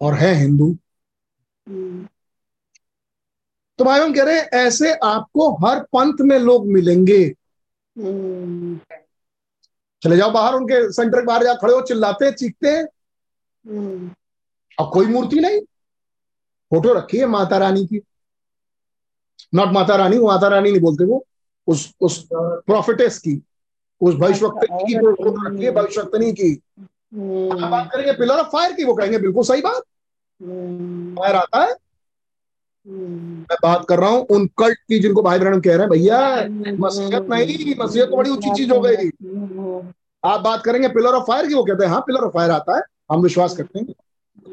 और 0.00 0.14
है 0.14 0.34
हिंदू। 0.34 0.76
हम्म, 1.68 2.08
तो 3.78 3.84
भाई 3.84 4.00
हम 4.00 4.14
कह 4.14 4.22
रहे 4.22 4.38
हैं 4.40 4.48
ऐसे 4.54 4.92
आपको 4.94 5.50
हर 5.66 5.80
पंथ 5.92 6.20
में 6.20 6.38
लोग 6.38 6.66
मिलेंगे। 6.66 7.22
हम्म, 7.98 8.78
चले 10.02 10.16
जाओ 10.16 10.30
बाहर 10.30 10.54
उनके 10.54 10.92
सेंटर 10.92 11.20
के 11.20 11.26
बाहर 11.26 11.44
जा 11.44 11.54
खड़े 11.54 11.72
हो 11.74 11.80
चिल्लाते 11.80 12.24
हैं 12.24 12.32
चीखते 12.32 12.68
हैं। 12.68 12.84
हम्म, 13.66 14.10
और 14.78 14.90
कोई 14.90 15.06
मूर्ति 15.06 15.40
नहीं। 15.40 15.60
फ़ोटो 16.70 16.92
रखी 16.94 17.18
है 17.18 17.26
माता 17.26 17.58
रानी 17.58 17.86
की। 17.86 18.00
नॉट 19.54 19.68
माता 19.68 19.96
रानी 19.96 20.18
वो 20.18 20.26
माता 20.26 20.48
रानी 20.48 20.70
नहीं 20.70 20.80
बोलते 20.80 21.04
वो। 21.04 21.26
उस 21.66 21.92
उस 22.00 22.28
प्रॉफिटेस 22.32 23.18
की। 23.18 23.42
उस 24.00 24.14
भविष्यवक्तनी 24.14 24.84
की 24.86 24.98
फ़ोटो 24.98 25.48
रखी 25.48 25.64
है 25.64 25.70
भविष्यवक्तनी 25.70 26.32
की। 26.32 26.60
हम्म, 27.14 27.52
हम 27.52 27.70
बात 27.70 27.90
करेंगे 27.92 28.12
पिलर 28.12 28.34
ऑफ़ 28.34 28.46
फायर 28.46 28.72
की 28.72 28.84
वो 28.84 28.94
कहेंगे 28.94 29.18
बिल्कुल 29.18 29.44
सही 29.44 29.60
बात। 29.60 29.82
हम्म, 30.40 31.14
फायर 31.14 31.36
आता 31.36 31.62
है। 31.62 31.70
हम्म, 31.70 33.38
मैं 33.40 33.56
बात 33.62 33.84
कर 33.88 33.98
रहा 33.98 34.10
हूँ 34.10 34.26
उन 34.26 34.46
कल्ट 34.58 34.78
की 34.78 34.98
जिनको 34.98 35.22
भाई 35.22 35.38
बहन 35.38 35.60
कह 35.60 35.70
रहे 35.70 35.80
हैं 35.80 35.88
भैया 35.88 36.20
मसीहत 36.78 37.26
नहीं 37.30 37.74
मसीहत 37.80 38.08
तो 38.08 38.16
बड़ी 38.16 38.30
ऊँची 38.30 38.54
चीज़ 38.54 38.72
हो 38.72 38.80
गई। 38.80 39.10
आप 40.22 40.40
बात 40.40 40.62
करेंगे 40.64 40.88
पिलर 40.88 41.14
ऑफ़ 41.14 41.24
फायर 41.24 41.46
की 41.46 41.54
वो 41.54 41.64
कहते 41.64 41.84
हैं 41.84 41.90
हाँ 41.90 42.00
पिलर 42.00 42.20
ऑफ़ 42.20 42.32
फायर 42.34 42.50
आता 42.50 42.76
है 42.76 42.82
हम 43.12 43.22
विश्वास 43.22 43.56
करते 43.56 43.78
हैं। 43.78 43.94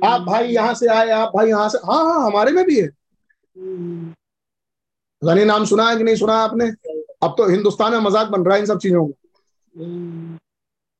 आप 0.03 0.21
भाई 0.21 0.47
यहाँ 0.47 0.73
से 0.73 0.87
आए 0.87 1.09
आप 1.09 1.31
भाई 1.35 1.49
यहाँ 1.49 1.69
से 1.69 1.77
हाँ 1.77 2.03
हाँ 2.05 2.25
हमारे 2.25 2.51
में 2.51 2.65
भी 2.65 2.79
है। 2.81 2.87
पता 5.21 5.33
नाम 5.33 5.65
सुना 5.65 5.89
है 5.89 5.97
कि 5.97 6.03
नहीं 6.03 6.15
सुना 6.15 6.33
आपने? 6.33 6.65
अब 7.23 7.35
तो 7.37 7.49
हिंदुस्तान 7.49 7.91
में 7.91 7.99
मज़ाक 7.99 8.27
बन 8.27 8.41
रहा 8.41 8.55
है 8.55 8.59
इन 8.59 8.65
सब 8.65 8.79
चीज़ों 8.79 9.07
का। 9.07 9.26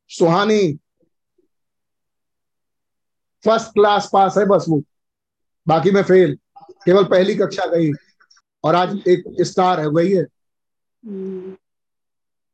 सुहानी। 0.09 0.79
फ़र्स्ट 3.45 3.73
क्लास 3.73 4.09
पास 4.13 4.37
है 4.37 4.45
बस 4.45 4.65
वो। 4.69 4.83
बाकी 5.67 5.91
में 5.91 6.03
फेल 6.03 6.37
केवल 6.57 7.03
पहली 7.03 7.35
कक्षा 7.35 7.65
गई 7.65 7.91
और 8.63 8.75
आज 8.75 8.95
एक 9.07 9.23
स्टार 9.41 9.79
है 9.79 9.93
गई 9.93 10.11
है। 10.13 10.25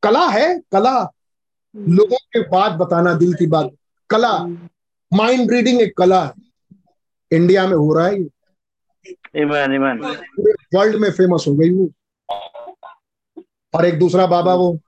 कला 0.02 0.28
है 0.28 0.58
कला। 0.58 1.12
लोगों 1.76 2.16
के 2.16 2.40
बात 2.40 2.72
बताना 2.72 3.14
दिल 3.14 3.34
की 3.34 3.46
बात। 3.46 3.70
कला। 4.10 4.38
माइंड 5.12 5.50
रीडिंग 5.50 5.80
एक 5.80 5.96
कला 5.96 6.24
है। 6.24 6.32
इंडिया 7.32 7.66
में 7.66 7.76
हो 7.76 7.94
रहा 7.94 8.06
है 8.06 8.20
ये। 8.20 8.28
Amen, 9.36 9.68
amen. 9.68 10.16
पूरे 10.16 10.78
वर्ल्ड 10.78 10.96
में 10.96 11.10
फ़ेमस 11.10 11.44
हो 11.48 11.54
गई 11.54 11.70
वो। 11.70 11.90
और 13.74 13.84
एक 13.84 13.98
दूसरा 13.98 14.26
बाबा 14.26 14.54
वो। 14.54 14.78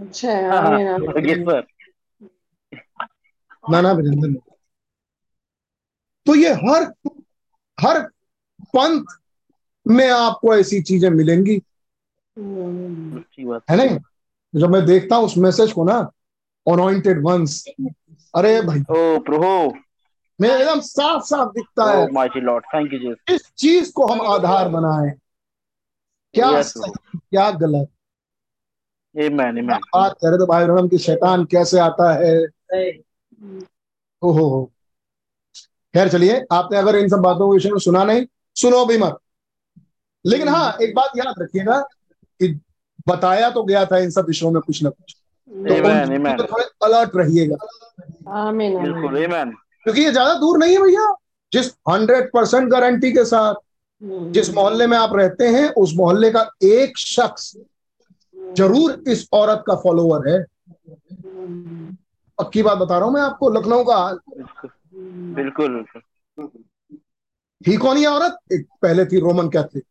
अच्छा 0.00 0.32
आमीन, 0.32 0.86
आमीन। 0.86 1.44
Yes, 1.44 1.64
नाना 3.70 3.90
अभिनंदन 3.90 4.34
तो 6.26 6.34
ये 6.34 6.52
हर 6.52 6.92
हर 7.80 8.02
पंथ 8.60 9.04
में 9.86 10.10
आपको 10.10 10.56
ऐसी 10.56 10.80
चीज़ें 10.82 11.10
मिलेंगी। 11.10 11.62
हम्म, 12.38 13.18
अच्छी 13.18 13.44
बात। 13.44 13.62
है 13.70 13.76
नहीं? 13.76 13.98
जब 14.60 14.70
मैं 14.70 14.86
देखता 14.86 15.16
हूँ 15.16 15.24
उस 15.24 15.38
मैसेज 15.38 15.72
को 15.72 15.84
ना 15.84 15.98
अनॉइंटेड 16.72 17.24
वंस 17.24 17.64
अरे 18.34 18.62
भाई। 18.62 18.78
Oh, 18.78 19.24
प्रभु। 19.24 19.74
मेरे 20.40 20.54
एकदम 20.54 20.80
साफ़ 20.80 21.22
साफ़ 21.22 21.48
दिखता 21.48 21.90
है। 21.90 22.06
Oh, 22.06 22.12
mighty 22.12 22.40
Lord. 22.40 22.62
Thank 22.74 22.92
you, 22.92 23.00
Jesus. 23.00 23.34
इस 23.34 23.52
चीज़ 23.58 23.92
को 23.92 24.06
हम 24.06 24.20
आधार 24.20 24.68
बनाएँ। 24.68 25.10
क्या 26.34 26.50
Yes, 26.50 26.64
सही 26.64 27.18
क्या 27.18 27.50
गलत। 27.50 27.88
Amen, 29.16 29.52
amen. 29.52 29.78
बात 29.94 30.12
करे 30.12 30.38
तो 30.38 30.46
भाई 30.46 30.64
रनम 30.64 30.88
की? 30.88 30.98
शैतान 30.98 31.44
कैसे 31.44 31.78
आता 31.78 32.12
है? 32.12 32.44
ओहो 34.22 34.48
हो 34.48 34.72
खैर 35.94 36.08
चलिए 36.08 36.44
आपने 36.52 36.78
अगर 36.78 36.96
इन 36.96 37.08
सब 37.08 37.16
बातों 37.16 37.50
के 37.50 37.54
विषय 37.56 37.70
में 37.70 37.78
सुना 37.78 38.04
नहीं 38.04 38.26
सुनो 38.54 38.84
भी 38.86 38.98
मत। 38.98 39.18
लेकिन 40.26 40.48
हाँ 40.48 40.76
एक 40.82 40.94
बात 40.94 41.10
याद 41.16 41.34
रखिएगा 41.38 41.80
कि 42.22 42.60
बताया 43.08 43.50
तो 43.50 43.62
गया 43.62 43.84
था 43.86 43.98
इन 43.98 44.10
सब 44.10 44.26
विषयों 44.26 44.50
में 44.50 44.62
कुछ 44.62 44.82
ना 44.82 44.90
कुछ। 44.90 45.16
तो 45.50 45.74
Amen, 45.74 46.08
उन- 46.08 46.20
amen. 46.20 46.38
तो 46.38 46.44
थोड़े 46.44 46.64
अलर्ट 46.64 47.10
रहिएगा. 47.16 47.56
क्योंकि 49.84 50.00
ये 50.00 50.12
ज़्यादा 50.12 50.34
दूर 50.34 50.58
नहीं 50.58 50.74
है 50.76 50.82
भैया। 50.82 51.14
जिस 51.52 51.66
हंड्रेड 51.90 52.32
परसेंट 52.32 52.68
गारंटी 52.68 53.12
के 53.12 53.24
साथ 53.24 53.54
हम्म, 54.02 54.32
जिस 54.32 54.54
मोहल्ले 54.54 54.86
में 54.86 54.98
आप 54.98 55.10
रहते 55.16 55.48
हैं 55.48 55.70
उस 55.74 55.92
मोहल्ले 55.96 56.30
का 56.30 56.50
एक 56.62 56.98
शख्स 56.98 57.56
ज़रूर 58.46 59.02
इस 59.08 59.28
औरत 59.32 59.64
का 59.66 59.74
फॉलोअर 59.76 60.28
है। 60.28 60.38
पक्की 62.38 62.62
बात 62.62 62.78
बता 62.78 62.96
रहा 62.98 63.06
हूँ 63.06 63.14
मैं 63.14 63.22
आपको 63.22 63.50
लखनऊ 63.50 63.84
का। 63.84 63.98
बिल्कुल। 65.34 65.84
थी 67.60 67.76
कौन 67.76 67.98
ये 67.98 68.06
औरत? 68.06 68.38
एक 68.52 68.66
पहले 68.82 69.04
थी 69.06 69.20
रोमन 69.20 69.48
कैथलिक 69.48 69.84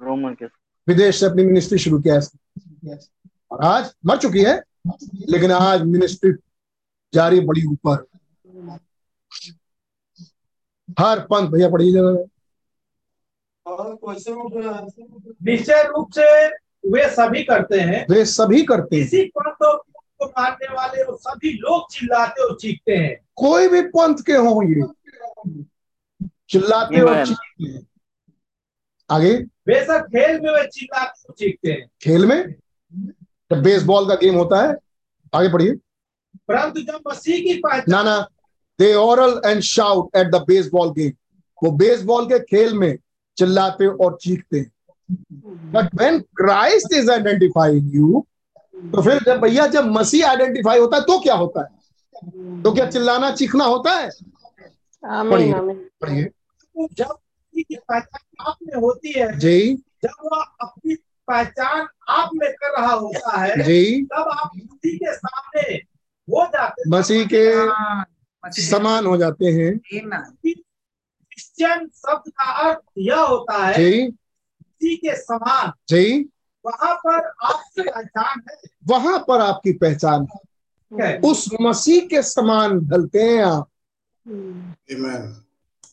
रोमन 0.00 0.34
के 0.34 0.46
विदेश 0.88 1.20
से 1.20 1.26
अपनी 1.26 1.44
मिनिस्ट्री 1.44 1.78
शुरू 1.78 1.98
किया 2.00 2.16
इसने 2.16 2.96
और 3.50 3.64
आज 3.64 3.90
मर 4.06 4.16
चुकी 4.18 4.42
है 4.44 4.60
लेकिन 5.28 5.52
आज 5.52 5.82
मिनिस्ट्री 5.82 6.32
जारी 7.12 7.40
बड़ी 7.40 7.64
ऊपर। 7.66 8.06
हर 10.98 11.20
पंथ 11.20 11.48
भैया 11.48 11.68
पढ़िए 11.70 11.92
जगह 11.92 12.10
है 12.10 12.24
निश्चय 15.44 15.82
रूप 15.88 16.10
से 16.12 16.24
वे 16.86 17.10
सभी 17.10 17.42
करते 17.42 17.80
हैं। 17.80 18.06
वे 18.10 18.24
सभी 18.24 18.62
करते 18.62 18.96
हैं। 18.96 19.04
किसी 19.04 19.24
पंथ 19.24 19.66
और 19.66 19.82
को 19.96 20.26
मानने 20.26 20.74
वाले 20.74 21.02
वो 21.02 21.16
सभी 21.16 21.52
लोग 21.52 21.92
चिल्लाते 21.92 22.42
और 22.42 22.56
चीखते 22.60 22.92
हैं। 22.92 23.18
कोई 23.36 23.68
भी 23.68 23.82
पंथ 23.82 24.14
के 24.26 24.32
हों 24.32 24.64
ये। 24.64 24.82
चिल्लाते 26.48 27.00
और 27.00 27.26
चीखते 27.26 27.64
हैं। 27.64 27.86
आगे। 29.10 29.36
बेशक 29.38 30.06
खेल 30.06 30.40
में 30.40 30.52
वे 30.52 30.66
चिल्लाते 30.68 31.22
और 31.28 31.34
चीखते 31.38 31.72
हैं। 31.72 31.90
खेल 32.02 32.26
में? 32.26 32.54
जब 33.50 33.62
बेसबॉल 33.62 34.08
का 34.08 34.14
गेम 34.14 34.34
होता 34.34 34.68
है 34.68 34.76
आगे 35.34 35.52
पढ़िए। 35.52 35.72
परंतु 36.48 36.80
जब 36.80 37.00
मसीह 37.08 37.40
की 37.40 37.54
पहचान 37.54 37.84
ना 37.88 38.02
ना 38.02 38.28
दे 38.78 38.94
holler 38.94 39.40
and 39.46 39.60
shout 39.60 40.16
at 40.16 40.26
the 40.26 40.34
baseball 40.34 40.90
game 40.90 41.12
वो 41.64 41.70
बेसबॉल 41.70 42.26
के 42.26 42.38
खेल 42.38 42.74
में 42.74 42.98
चिल्लाते 43.36 43.86
और 43.86 44.18
चीखते 44.22 44.66
but 45.72 45.94
when 45.94 46.18
Christ 46.18 46.94
is 46.94 47.10
identify 47.10 47.76
in 47.76 47.88
you 47.88 48.26
तो 48.76 49.02
फिर 49.02 49.22
जब 49.22 49.40
भैया 49.40 49.66
जब 49.66 49.84
मसीह 49.84 50.28
आइडेंटिफाई 50.28 50.78
होता 50.78 50.96
है 50.96 51.02
तो 51.02 51.20
क्या 51.20 51.34
होता 51.34 51.60
है? 51.60 51.80
तो 52.62 52.72
क्या 52.72 52.90
चिल्लाना 52.90 53.30
चीखना 53.30 53.64
होता 53.64 53.92
है? 53.92 54.10
आमीन 55.04 55.54
आमीन। 55.54 55.90
पढ़िए। 56.00 56.30
जब 56.92 57.18
की 57.54 57.78
पहचान 57.88 58.20
आप 58.40 58.56
में 58.62 58.80
होती 58.80 59.20
है 59.20 59.38
जी। 59.38 59.76
जब 59.76 60.10
वह 60.24 60.44
अपनी 60.60 60.94
पहचान 61.28 61.86
आप 62.08 62.30
में 62.34 62.52
कर 62.52 62.80
रहा 62.80 62.92
होता 62.92 63.40
है 63.40 63.62
जी। 63.62 64.02
तब 64.02 64.14
आप 64.14 64.50
मसीह 64.56 64.96
के 64.96 65.14
सामने 65.14 65.74
हो 66.28 66.46
जाते 66.46 66.82
हैं। 66.82 66.98
मसीह 66.98 67.26
के 67.34 68.62
समान 68.62 69.06
हो 69.06 69.16
जाते 69.16 69.46
हैं। 69.46 69.78
क्रिश्चियन 69.78 71.78
शब्द 71.78 72.30
का 72.30 72.44
अर्थ 72.44 72.78
यह 72.98 73.20
होता 73.20 73.66
है 73.66 73.74
मसीह 74.80 74.96
के 74.96 75.16
समान। 75.16 75.72
जी। 75.88 76.30
वहाँ 76.64 76.94
पर 76.94 77.26
आपकी 77.44 77.82
पहचान 77.82 78.40
है। 78.50 78.56
वहाँ 78.88 79.18
पर 79.28 79.40
आपकी 79.40 79.72
पहचान 79.72 80.26
है। 80.92 81.18
उस 81.20 81.48
मसीह 81.60 82.06
के 82.06 82.22
समान 82.22 82.78
ढलते 82.80 83.22
हैं 83.22 83.42
आप। 83.42 83.68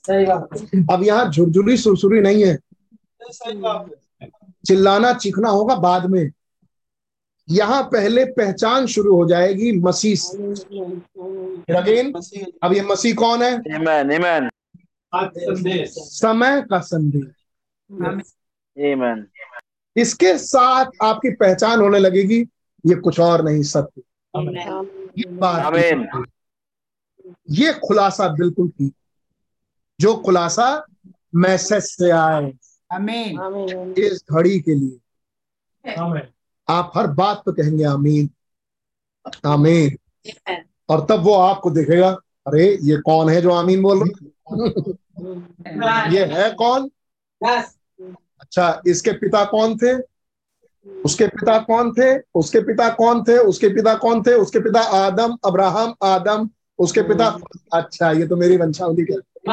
सही 0.07 0.25
बात 0.25 0.91
अब 0.91 1.03
यहाँ 1.03 1.29
झुरझुरी 1.31 1.77
सुरसुरी 1.77 2.21
नहीं 2.21 2.43
है। 2.45 2.57
सही 3.23 3.57
बात 3.57 3.89
चिल्लाना 4.67 5.13
चीखना 5.13 5.49
होगा 5.49 5.75
बाद 5.75 6.05
में। 6.05 6.31
यहाँ 7.49 7.83
पहले 7.83 8.25
पहचान 8.25 8.85
शुरू 8.85 9.15
हो 9.15 9.27
जाएगी 9.29 9.71
मसीह 9.79 10.15
अगेन 11.77 12.13
अब 12.63 12.73
ये 12.73 12.81
मसीह 12.81 13.15
कौन 13.15 13.43
है? 13.43 13.51
Amen. 13.57 14.11
Amen. 14.17 14.49
संदेश। 15.13 15.93
समय 15.97 16.61
का 16.69 16.79
संदेश। 16.79 18.33
Amen. 18.77 19.23
इसके 19.95 20.37
साथ 20.37 20.85
आपकी 21.01 21.29
पहचान 21.35 21.79
होने 21.79 21.99
लगेगी 21.99 22.39
ये 22.85 22.95
कुछ 22.95 23.19
और 23.19 23.43
नहीं 23.43 23.63
सत्य। 23.63 24.01
ये 25.17 25.25
बात 25.29 25.73
Amen. 25.73 26.25
ये 27.49 27.73
खुलासा 27.87 28.27
बिल्कुल 28.27 28.69
ठीक 28.69 28.93
जो 29.99 30.15
खुलासा 30.15 30.85
मैसेज 31.35 31.83
से 31.83 32.09
आए। 32.11 32.51
Amen. 32.89 33.39
आमीन 33.39 33.93
इस 33.97 34.23
घड़ी 34.31 34.59
के 34.59 34.75
लिए। 34.75 35.93
हमें 35.93 36.27
आप 36.67 36.91
हर 36.95 37.07
बात 37.07 37.41
पे 37.45 37.51
कहेंगे 37.51 37.83
आमीन। 37.83 38.29
आमीन। 39.45 39.97
और 40.89 41.05
तब 41.09 41.19
वो 41.19 41.33
आपको 41.33 41.71
देखेगा 41.71 42.09
अरे 42.47 42.65
ये 42.81 42.97
कौन 42.97 43.29
है 43.29 43.41
जो 43.41 43.51
आमीन 43.51 43.81
बोल 43.81 43.99
रहा 43.99 44.07
है? 45.97 46.13
ये 46.13 46.25
है 46.25 46.49
कौन? 46.51 46.89
अच्छा 48.39 48.81
इसके 48.87 49.11
पिता 49.11 49.43
कौन 49.45 49.77
थे? 49.77 49.93
उसके 51.05 51.27
पिता 51.27 51.57
कौन 51.59 51.91
थे? 51.91 52.17
उसके 52.35 52.59
पिता 52.59 52.89
कौन 52.89 53.23
थे? 53.23 53.37
उसके 53.37 53.69
पिता 53.69 53.93
कौन 53.95 54.23
थे? 54.23 54.33
उसके 54.33 54.59
पिता 54.59 54.79
आदम 54.79 55.37
अब्राहम 55.45 55.93
आदम 56.03 56.49
उसके 56.79 57.01
पिता 57.01 57.27
अच्छा 57.73 58.11
ये 58.11 58.27
तो 58.27 58.35
मेरी 58.35 58.57
वंशावली 58.57 59.03
के 59.05 59.13
तो 59.13 59.51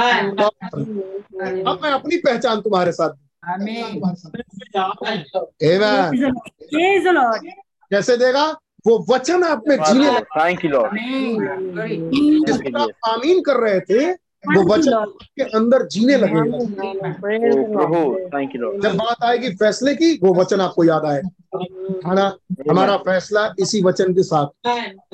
अब 1.71 1.81
मैं 1.83 1.91
अपनी 1.91 2.17
पहचान 2.17 2.61
तुम्हारे 2.61 2.93
साथ. 2.93 3.11
कैसे 7.91 8.17
देगा? 8.17 8.45
वो 8.87 9.07
वचन 9.11 9.45
आप 9.45 9.63
में 9.69 9.77
जीने. 9.77 10.11
जिस 12.41 12.57
पर 12.57 12.77
आप 12.77 12.91
आमीन 13.09 13.41
कर 13.41 13.57
रहे 13.57 13.81
थे 13.81 14.13
वो 14.49 14.75
वचन 14.75 14.93
आपके 14.93 15.43
अंदर 15.43 15.87
जीने 15.87 16.17
लगेगा 16.17 16.43
Oh, 16.45 17.65
Prabhu. 17.75 18.01
Thank 18.31 18.55
you, 18.55 18.61
Lord. 18.63 18.83
जब 18.83 18.97
बात 18.97 19.25
आएगी 19.25 19.51
फैसले 19.55 19.95
की 19.95 20.19
वो 20.23 20.35
वचन 20.35 20.61
आपको 20.61 20.85
याद 20.85 21.05
आए। 21.05 21.23
है 22.07 22.15
ना? 22.15 22.37
हमारा 22.71 22.97
फैसला 22.97 23.55
इसी 23.59 23.83
वचन 23.83 24.15
के 24.15 24.23
साथ। 24.23 24.47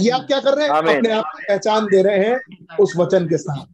ये 0.01 0.11
आप 0.11 0.21
क्या 0.27 0.41
कर 0.41 0.55
रहे 0.55 0.65
हैं? 0.65 0.71
अपने 0.71 1.11
आप 1.11 1.25
को 1.25 1.39
पहचान 1.39 1.85
दे 1.85 2.03
रहे 2.03 2.19
हैं 2.19 2.41
उस 2.81 2.97
वचन 2.97 3.29
के 3.29 3.37
साथ। 3.37 3.67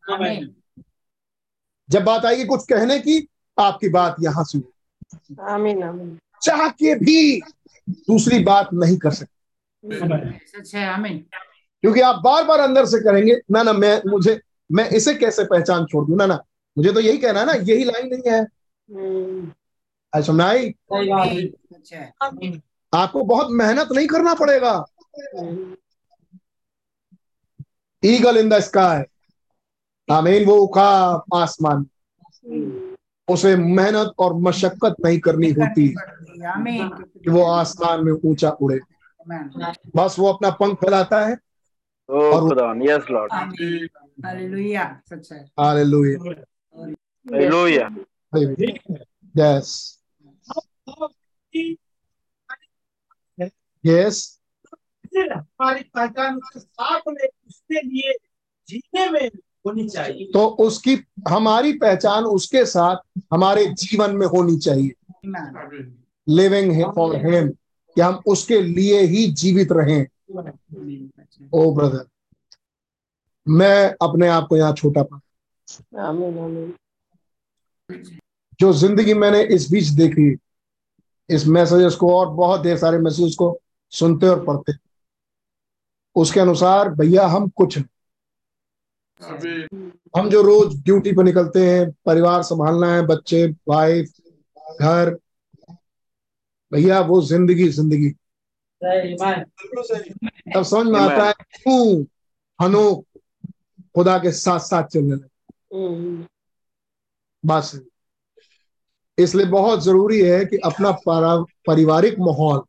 जब 1.90 2.04
बात 2.04 2.24
आएगी 2.24 2.44
कुछ 2.44 2.64
कहने 2.64 2.98
की 2.98 3.28
आपकी 3.58 3.88
बात 3.88 4.16
यहाँ 4.20 4.44
से 4.44 4.60
आमीन 5.40 5.82
आमीन 5.82 6.18
चाह 6.42 6.68
के 6.68 6.94
भी 6.94 7.40
दूसरी 7.88 8.38
बात 8.44 8.68
नहीं 8.74 8.98
कर 8.98 9.10
सकते। 9.10 9.34
है. 10.78 11.18
क्योंकि 11.80 12.00
आप 12.00 12.20
बार 12.24 12.44
बार 12.44 12.58
अंदर 12.58 12.84
से 12.84 12.98
करेंगे 12.98 13.40
ना 13.50 13.62
ना 13.62 13.72
मैं 13.72 14.02
मुझे 14.06 14.40
मैं 14.72 14.88
इसे 14.88 15.14
कैसे 15.14 15.44
पहचान 15.44 15.84
छोड़ 15.84 16.08
दू? 16.08 16.16
ना 16.16 16.26
ना 16.26 16.42
मुझे 16.78 16.92
तो 16.92 17.00
यही 17.00 17.18
कहना 17.18 17.40
है 17.40 17.46
ना 17.46 17.52
यही 17.52 17.84
लाइन 17.84 18.06
नहीं 18.06 18.32
है। 18.32 18.44
अच्छा 20.12 20.32
नाई 20.32 20.74
Amen. 22.22 22.60
आपको 22.94 23.24
बहुत 23.24 23.46
मेहनत 23.50 23.88
नहीं 23.92 24.06
करना 24.06 24.34
पड़ेगा। 24.34 24.84
ईगल 28.04 28.36
इन 28.36 28.48
द 28.48 28.58
स्काई 28.58 29.02
आमीन 30.10 30.44
वो 30.44 30.56
उका 30.56 31.24
आसमान। 31.34 31.86
उसे 33.28 33.56
मेहनत 33.56 34.12
और 34.18 34.34
मशक्कत 34.34 34.94
नहीं 35.04 35.20
करनी 35.20 35.50
होती। 35.50 35.88
कि 36.98 37.30
वो 37.30 37.44
आसमान 37.44 38.04
में 38.04 38.12
ऊँचा 38.12 38.50
उड़े। 38.50 38.78
बस 39.96 40.16
वो 40.18 40.32
अपना 40.32 40.50
पंख 40.50 40.76
फैलाता 40.76 41.26
है। 41.26 41.38
Oh, 42.10 42.34
और- 42.34 42.52
Khudan. 42.52 42.88
Yes, 42.90 44.05
Hallelujah. 44.24 44.88
सच 45.10 45.32
है 45.32 45.38
हालेलुया 45.60 46.18
Hallelujah. 47.26 47.88
यस 49.34 49.98
यस 53.84 54.40
हमारी 55.16 55.82
पहचान 55.94 56.36
उसके 56.36 56.60
साथ 56.60 57.00
उसके 57.46 57.80
लिए 57.88 58.12
जीने 58.68 59.10
में 59.10 59.28
होनी 59.66 59.88
चाहिए 59.88 60.30
तो 60.32 60.46
उसकी 60.46 60.96
हमारी 61.28 61.72
पहचान 61.72 62.24
उसके 62.24 62.64
साथ 62.66 63.20
हमारे 63.34 63.66
जीवन 63.66 64.16
में 64.16 64.26
होनी 64.26 64.56
चाहिए. 64.58 64.92
लिविंग 66.28 66.84
फॉर 66.94 67.16
हिम 67.26 67.48
कि 67.96 68.00
हम 68.00 68.22
उसके 68.26 68.60
लिए 68.60 69.00
ही 69.00 69.26
जीवित 69.32 69.72
रहें 69.72 70.06
ओ 71.52 71.74
ब्रदर 71.74 72.06
मैं 73.46 73.94
अपने 74.02 74.28
आप 74.28 74.46
को 74.48 74.56
यहाँ 74.56 74.72
छोटा 74.74 75.02
पा 75.02 75.20
आमीन 76.00 76.38
आमीन। 76.38 76.74
जो 78.60 78.72
ज़िंदगी 78.74 79.14
मैंने 79.14 79.42
इस 79.54 79.70
बीच 79.70 79.86
देखी 79.96 80.36
इस 81.28 81.46
मैसेजेस 81.48 81.94
को 81.94 82.14
और 82.14 82.28
बहुत 82.34 82.62
ढेर 82.62 82.76
सारे 82.78 82.98
मैसेज 82.98 83.34
को 83.36 83.58
सुनते 83.92 84.28
और 84.28 84.44
पढ़ते। 84.44 84.72
उसके 86.16 86.40
अनुसार 86.40 86.88
भैया 86.94 87.26
हम 87.26 87.48
कुछ 87.56 87.78
नहीं 87.78 87.86
हम 90.16 90.28
जो 90.30 90.40
रोज 90.42 90.74
ड्यूटी 90.84 91.12
पर 91.12 91.24
निकलते 91.24 91.66
हैं 91.66 91.90
परिवार 92.06 92.42
संभालना 92.42 92.92
है 92.94 93.06
बच्चे 93.06 93.46
वाइफ 93.68 94.08
घर 94.80 95.10
भैया 96.72 97.00
वो 97.00 97.20
ज़िंदगी 97.22 97.68
ज़िंदगी। 97.70 98.10
तब 100.54 100.62
समझ 100.62 100.86
में 100.86 101.00
आता 101.00 101.26
है 101.26 101.32
क्यों 101.32 102.04
हनोक 102.58 103.04
खुदा 103.96 104.18
के 104.18 104.32
साथ 104.32 104.58
साथ 104.58 104.84
चलने 104.84 105.14
लगे 105.14 106.26
बस 107.44 107.80
इसलिए 109.18 109.46
बहुत 109.46 109.82
ज़रूरी 109.84 110.20
है 110.20 110.44
कि 110.44 110.56
अपना 110.64 110.90
पारिवारिक 111.66 112.18
माहौल 112.18 112.62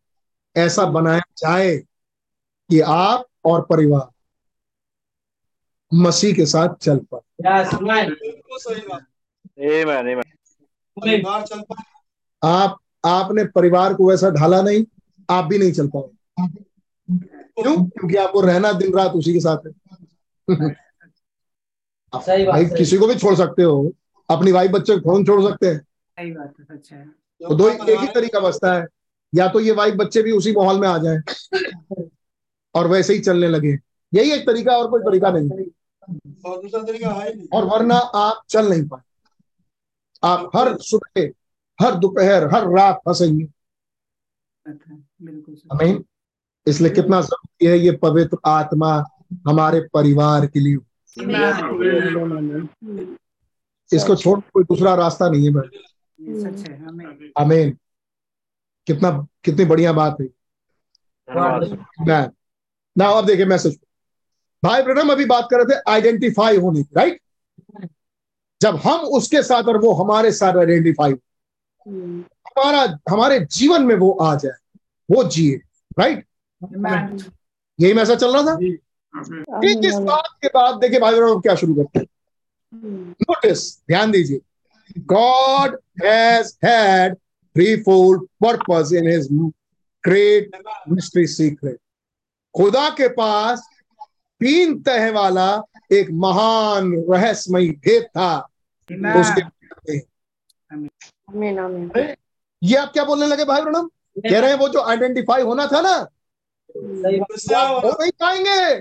ऐसा 0.55 0.85
बनाया 0.85 1.21
जाए 1.37 1.77
कि 2.69 2.79
आप 2.79 3.25
और 3.45 3.61
परिवार 3.61 4.07
मसीह 5.93 6.35
के 6.35 6.45
साथ 6.45 6.75
चल 6.75 6.97
पाए। 6.97 8.05
बिल्कुल 8.05 8.57
सही 8.57 8.81
बात। 8.87 9.05
Amen. 9.59 10.07
Amen. 10.13 11.43
चल 11.45 11.61
पाए। 11.61 11.83
आप 12.43 12.77
आपने 13.05 13.43
परिवार 13.45 13.93
को 13.93 14.09
वैसा 14.09 14.29
ढाला 14.29 14.61
नहीं 14.61 14.85
आप 15.29 15.45
भी 15.45 15.57
नहीं 15.57 15.71
चल 15.71 15.87
पाओगे। 15.87 16.15
क्यों? 17.61 17.75
क्योंकि 17.89 18.15
आपको 18.15 18.41
रहना 18.41 18.71
दिन 18.71 18.93
रात 18.93 19.11
उसी 19.11 19.33
के 19.33 19.39
साथ 19.39 19.57
है। 19.67 20.86
सही 22.13 22.45
भाई 22.45 22.65
किसी 22.65 22.97
को 22.97 23.07
भी 23.07 23.15
छोड़ 23.15 23.35
सकते 23.35 23.63
हो। 23.63 23.93
अपनी 24.29 24.51
वाइफ 24.51 24.71
बच्चे 24.71 24.97
को 24.97 25.09
कौन 25.11 25.25
छोड़ 25.25 25.41
सकते 25.43 25.67
हैं? 25.67 25.77
सही 25.77 26.31
बात 26.31 26.53
है 26.59 26.77
सच 26.77 26.91
है। 26.91 27.05
तो 27.41 27.55
दो 27.55 27.69
एक 27.69 27.99
ही 27.99 28.07
तरीका 28.07 28.39
बचता 28.39 28.73
है। 28.73 28.85
या 29.35 29.47
तो 29.47 29.59
ये 29.59 29.71
वाइफ 29.71 29.93
बच्चे 29.93 30.21
भी 30.21 30.31
उसी 30.31 30.51
माहौल 30.51 30.79
में 30.79 30.87
आ 30.87 30.97
जाए 30.97 31.17
और 32.75 32.87
वैसे 32.87 33.13
ही 33.13 33.19
चलने 33.19 33.47
लगे। 33.47 33.77
यही 34.13 34.31
एक 34.31 34.45
तरीका 34.47 34.77
और 34.77 34.89
कोई 34.89 35.01
तरीका 35.01 35.31
नहीं। 35.31 35.49
और 36.45 36.61
दूसरा 36.61 36.83
तरीका 36.83 37.09
है 37.09 37.35
नहीं। 37.35 37.47
और 37.53 37.65
वरना 37.65 37.95
आप 37.95 38.41
चल 38.49 38.69
नहीं 38.69 38.87
पाए। 38.87 39.01
आप 40.23 40.49
हर 40.55 40.77
सुबह 40.77 41.29
हर 41.79 41.95
दोपहर 41.95 42.43
हर 42.55 42.69
रात 42.69 43.01
फंसेंगे। 43.05 43.47
आमीन 45.73 46.03
इसलिए 46.67 46.91
कितना 46.91 47.21
ज़रूरी 47.21 47.65
है 47.65 47.77
ये 47.79 47.91
पवित्र 47.91 48.37
आत्मा 48.45 49.03
हमारे 49.47 49.81
परिवार 49.93 50.45
के 50.45 50.59
लिए। 50.59 50.77
इसको 53.91 54.15
छोड़ 54.15 54.39
कोई 54.53 54.63
दूसरा 54.63 54.93
रास्ता 54.95 55.29
नहीं 55.29 55.45
है 55.45 55.53
भाई। 55.53 56.43
सच 56.43 56.69
है 56.69 56.77
हमें 56.77 57.31
आमीन। 57.39 57.77
कितना 58.87 59.09
कितनी 59.43 59.65
बढ़िया 59.65 59.93
बात 59.93 60.17
है। 60.21 60.27
ना 62.97 63.05
अब 63.07 63.25
देखिए 63.25 63.45
मैसेज 63.45 63.79
भाई 64.63 64.81
ब्रनम 64.83 65.11
अभी 65.11 65.25
बात 65.25 65.47
कर 65.51 65.57
रहे 65.57 65.75
थे 65.75 65.79
आइडेंटिफाई 65.91 66.57
होने 66.57 66.83
की 66.83 66.95
राइट 66.97 67.19
जब 68.61 68.75
हम 68.75 68.99
उसके 69.17 69.41
साथ 69.43 69.63
और 69.63 69.77
वो 69.77 69.93
हमारे 69.93 70.31
साथ 70.31 70.57
आइडेंटिफाई 70.57 71.11
हमारा 72.47 72.81
हमारे 73.09 73.39
जीवन 73.51 73.83
में 73.85 73.95
वो 73.95 74.11
आ 74.11 74.35
जाए 74.35 74.79
वो 75.09 75.23
जिए 75.23 75.55
राइट 75.99 76.25
यही 77.79 77.93
मैसेज 77.93 78.19
चल 78.19 78.33
रहा 78.33 78.43
था? 78.43 78.57
ठीक 79.61 79.85
इस 79.85 79.95
बात 80.07 80.29
के 80.41 80.47
बाद 80.47 80.79
देखिए 80.79 80.99
भाई 80.99 81.15
ब्रनम 81.15 81.39
क्या 81.41 81.55
शुरू 81.55 81.75
करते 81.75 81.99
हैं? 81.99 82.07
नोटिस 83.21 83.59
ध्यान 83.87 84.11
दीजिए 84.11 84.39
God 85.13 85.77
has 86.05 86.57
had 86.65 87.17
threefold 87.55 88.19
purpose 88.43 88.89
in 88.91 89.07
his 89.09 89.27
great 90.03 90.47
mystery 90.89 91.27
secret. 91.27 91.77
खुदा 92.55 92.89
के 92.89 93.07
पास 93.07 93.61
तीन 94.41 94.79
तह 94.83 95.09
वाला 95.11 95.47
एक 95.91 96.09
महान 96.23 96.93
रहस्यमयी 97.09 97.69
भेद 97.85 98.03
था। 98.03 98.49
उसके 99.19 99.41
ये 102.61 102.75
आप 102.77 102.91
क्या 102.93 103.03
बोलने 103.03 103.27
लगे 103.27 103.45
भाई 103.45 103.61
ब्रणम 103.61 103.87
कह 104.19 104.39
रहे 104.39 104.51
हैं 104.51 104.57
वो 104.59 104.67
जो 104.69 104.81
आइडेंटिफाई 104.81 105.41
होना 105.41 105.67
था 105.67 105.81
ना 105.81 105.95
वो 106.75 107.91
नहीं 107.91 108.11
पाएँगे। 108.19 108.75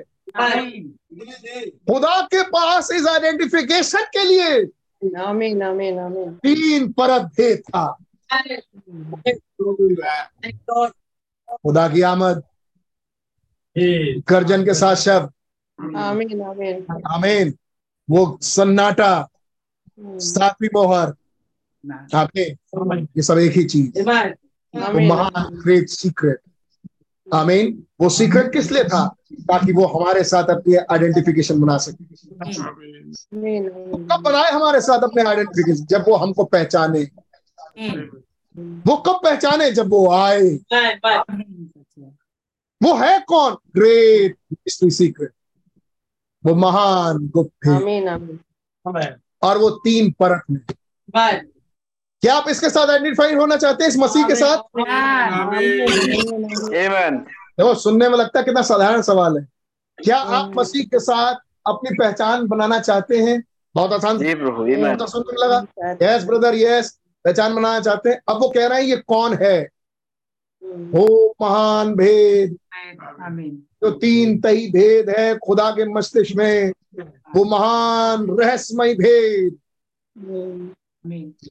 खुदा 1.88 2.20
के 2.22 2.42
पास 2.42 2.90
इस 2.90 3.06
आइडेंटिफिकेशन 3.06 4.04
के 4.16 4.24
लिए। 4.24 4.64
आमीन 5.22 5.62
आमीन 5.62 5.98
आमीन 5.98 6.32
तीन 6.34 6.92
परत 6.92 7.22
भेद 7.36 7.62
था। 7.68 7.86
खुदा 11.50 11.88
की 11.88 12.02
आमद। 12.02 12.42
गर्जन 14.28 14.64
के 14.64 14.74
साथ 14.74 14.96
शब्द 14.96 15.32
आमीन 15.96 16.42
आमीन 16.42 16.86
आमीन 17.06 17.54
वो 18.10 18.38
सन्नाटा। 18.42 19.28
सातवीं 20.00 20.68
मोहर। 20.74 21.14
आपके 22.14 22.40
ये 22.40 23.22
सब 23.22 23.38
एक 23.38 23.52
ही 23.52 23.64
चीज़। 23.64 24.00
महान 24.76 25.60
ग्रेट 25.64 25.88
सीक्रेट 25.88 26.38
आमीन। 27.34 27.86
वो 28.00 28.08
सीक्रेट 28.08 28.52
किस 28.52 28.72
लिए 28.72 28.84
था? 28.84 29.16
ताकि 29.32 29.72
वो 29.72 29.86
हमारे 29.86 30.24
साथ 30.24 30.44
अपनी 30.44 30.74
आइडेंटिफिकेशन 30.74 31.60
बना 31.60 31.78
सके। 31.78 32.04
वो 33.68 33.98
कब 33.98 34.22
बनाए 34.22 34.50
हमारे 34.50 34.80
साथ 34.80 34.98
अपने 34.98 35.22
आइडेंटिफिकेशन 35.22 35.84
जब 35.84 36.04
वो 36.08 36.16
हमको 36.16 36.44
पहचाने। 36.44 37.02
वो 38.58 38.96
कब 38.96 39.20
पहचाने? 39.24 39.70
जब 39.70 39.90
वो 39.90 40.12
आए। 40.12 40.50
वो 42.82 42.94
है 42.94 43.20
कौन? 43.20 43.56
ग्रेट 43.76 44.36
मिस्ट्री 44.52 44.90
सीक्रेट 44.90 45.30
वो 46.46 46.54
महान 46.54 47.28
गुप्त 47.28 47.66
है। 47.66 47.80
और 49.42 49.58
वो 49.58 49.70
तीन 49.70 50.10
परत 50.12 50.42
में। 50.50 50.60
क्या 52.26 52.34
आप 52.34 52.48
इसके 52.48 52.70
साथ 52.70 52.88
आइडेंटिफाई 52.90 53.34
होना 53.34 53.56
चाहते 53.56 53.84
हैं 53.84 53.88
इस 53.88 53.96
मसीह 53.98 54.26
के 54.26 54.34
साथ. 54.34 54.58
देखो 57.58 57.74
सुनने 57.74 58.08
में 58.08 58.18
लगता 58.18 58.38
है 58.38 58.44
कितना 58.44 58.62
साधारण 58.62 59.02
सवाल 59.02 59.38
है। 59.38 59.48
क्या 60.04 60.16
आप 60.16 60.52
मसीह 60.56 60.84
के 60.84 60.98
साथ 60.98 61.34
अपनी 61.66 61.96
पहचान 61.98 62.46
बनाना 62.46 62.78
चाहते 62.78 63.16
हैं? 63.18 63.42
बहुत 63.74 63.92
आसान 63.92 64.18
जी 64.18 64.34
प्रभु 64.34 64.64
Amen. 64.64 64.98
तो 64.98 65.06
सुनने 65.06 65.32
में 65.32 65.48
लगा। 65.48 66.14
यस 66.14 66.24
ब्रदर 66.24 66.54
यस 66.54 66.98
पहचान 67.24 67.54
बनाना 67.54 67.80
चाहते 67.80 68.10
हैं। 68.10 68.20
अब 68.28 68.36
वो 68.36 68.48
कह 68.48 68.66
रहे 68.66 68.82
हैं 68.82 68.88
ये 68.88 68.96
कौन 68.96 69.34
है? 69.34 69.68
वो 70.64 71.34
महान 71.40 71.94
भेद। 71.94 72.58
आमीन 73.22 73.62
जो 73.82 73.90
तीन 73.90 74.40
तही 74.40 74.66
भेद 74.72 75.10
है 75.10 75.36
खुदा 75.38 75.70
के 75.70 75.84
मस्तिष्क 75.84 76.36
में 76.36 76.72
वो 77.36 77.44
महान 77.44 78.26
रहस्यमय 78.30 78.94
भेद। 78.94 79.56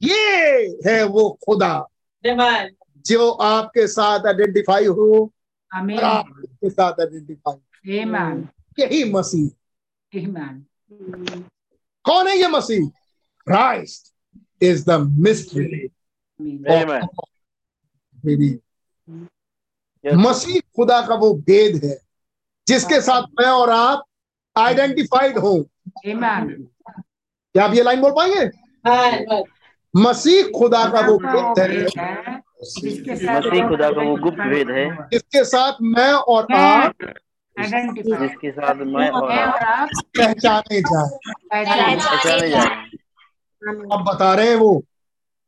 ये 0.03 0.67
है 0.87 1.03
वो 1.03 1.39
खुदा। 1.45 1.87
जो 2.97 3.31
आपके 3.31 3.87
साथ 3.87 4.19
आइडेंटिफाई 4.19 4.85
हो 4.85 5.33
और 5.97 6.03
आमीन 6.03 6.69
साथ 6.69 6.93
आइडेंटिफाई 6.93 7.57
यही 8.79 9.11
मसीह। 9.11 9.49
कौन 12.03 12.27
है 12.27 12.37
ये 12.37 12.47
मसीह? 12.47 12.87
Christ 13.45 14.13
is 14.63 14.85
the 14.85 14.91
mystery 14.99 15.89
Amen. 16.41 17.01
Amen. 18.25 18.53
मसीह 20.15 20.59
खुदा 20.75 21.07
का 21.07 21.15
वो 21.15 21.33
भेद 21.33 21.85
है 21.85 21.97
जिसके 22.67 23.01
साथ 23.01 23.21
मैं 23.21 23.47
और 23.47 23.69
आप 23.69 24.03
आइडेंटिफाइड 24.57 25.37
हो। 25.37 25.69
क्या 27.53 27.65
आप 27.65 27.73
ये 27.73 27.83
लाइन 27.83 28.01
बोल 28.01 28.11
पाएँगे? 28.11 28.64
मसीह 29.93 30.43
खुदा 30.57 30.83
का 30.85 31.01
वो 31.07 31.17
गुप्त 31.17 31.59
है। 31.59 31.67
मसीह 31.81 33.67
खुदा 33.69 33.89
का 33.91 34.01
वो 34.01 34.15
गुप्त 34.15 34.39
भेद 34.39 34.69
है। 34.69 34.85
जिसके 35.11 35.43
साथ 35.43 35.73
मैं 35.81 36.11
और 36.13 36.47
आप 36.53 36.93
जिसके 37.57 38.51
साथ 38.51 38.75
मैं 38.75 39.09
और 39.09 39.31
आप 39.31 39.89
पहचाने 40.17 40.81
जाए। 40.81 41.09
पहचान 41.51 41.99
पहचाने 41.99 42.49
जा 42.49 42.63
रहे 42.63 42.69
हैं 42.69 43.87
अब 43.93 44.03
बता 44.07 44.33
रहे 44.35 44.49
हैं 44.49 44.55
वो 44.55 44.81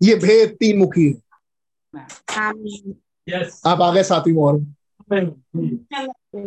ये 0.01 0.15
भेद 0.15 0.55
तीन 0.59 0.77
मुखी 0.77 1.05
है 1.05 1.13
आप 3.65 3.81
आ 3.81 3.91
गए 3.91 4.03
सातवीं 4.03 4.33
मोहर 4.33 4.55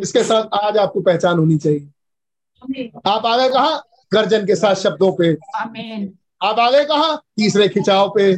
इसके 0.01 0.23
साथ 0.23 0.43
आज 0.63 0.77
आपको 0.77 1.01
पहचान 1.01 1.37
होनी 1.39 1.57
चाहिए। 1.57 1.87
आप 3.05 3.25
आ 3.25 3.37
गए 3.37 3.49
कहा? 3.49 3.75
गर्जन 4.13 4.45
के 4.45 4.55
साथ 4.55 4.75
शब्दों 4.75 5.11
पे। 5.11 5.33
आमीन। 5.55 6.13
आप 6.43 6.59
आ 6.59 6.71
गए 6.71 6.85
कहा? 6.85 7.15
तीसरे 7.15 7.69
खिंचाव 7.69 8.13
पे। 8.17 8.31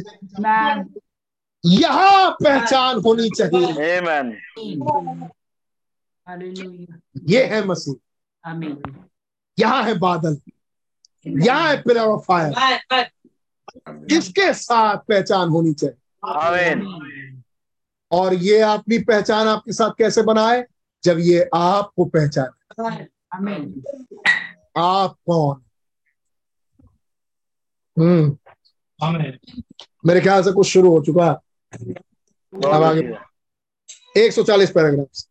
यहाँ 1.64 2.30
पहचान 2.30 2.98
होनी 2.98 3.30
चाहिए। 3.30 4.00
Amen. 4.00 4.32
ये 7.28 7.44
है 7.44 7.64
मसीह। 7.64 7.94
यहाँ 9.58 9.82
है 9.82 9.98
बादल। 9.98 10.36
यहाँ 11.26 11.68
है 11.68 11.82
पिलर 11.82 12.00
ऑफ़ 12.00 12.24
फायर 12.24 12.52
इसके 14.12 14.52
साथ 14.54 14.96
पहचान 14.96 15.48
होनी 15.48 15.72
चाहिए। 15.74 15.96
Amen. 16.34 16.84
और 18.12 18.34
ये 18.34 18.60
अपनी 18.60 18.98
पहचान 18.98 19.48
आपके 19.48 19.72
साथ 19.72 19.90
कैसे 19.98 20.22
बनाए? 20.22 20.64
जब 21.04 21.16
ये 21.18 21.50
आपको 21.54 22.04
पहचान। 22.04 22.48
आप 24.76 25.16
कौन? 25.26 25.63
हम्म। 27.98 28.36
आमीन 29.02 29.38
मेरे 30.06 30.20
ख्याल 30.20 30.42
से 30.42 30.52
कुछ 30.52 30.66
शुरू 30.66 30.90
हो 30.90 31.02
चुका 31.02 31.26
है। 31.26 31.32
अब 31.32 32.82
आगे। 32.82 33.00
अच्छी 33.00 33.12
बात। 33.12 34.18
140 34.18 34.70
paragraphs 34.70 35.28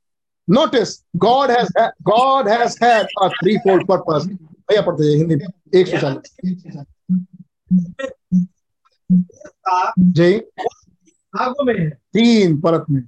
notice 0.50 1.06
God 1.16 1.52
has 1.52 1.68
God 2.02 2.48
has 2.48 2.78
had 2.84 3.08
a 3.24 3.28
threefold 3.58 3.88
purpose 3.88 4.26
भैया 4.70 4.82
पढ़ते 4.82 5.04
जाइए 5.04 5.18
हिंदी 5.18 5.36
में। 5.36 5.48
140 5.76 6.38
जी। 10.00 10.38
भागों 11.36 11.64
में। 11.64 11.90
तीन 11.90 12.62
परत 12.62 12.86
में। 12.90 13.02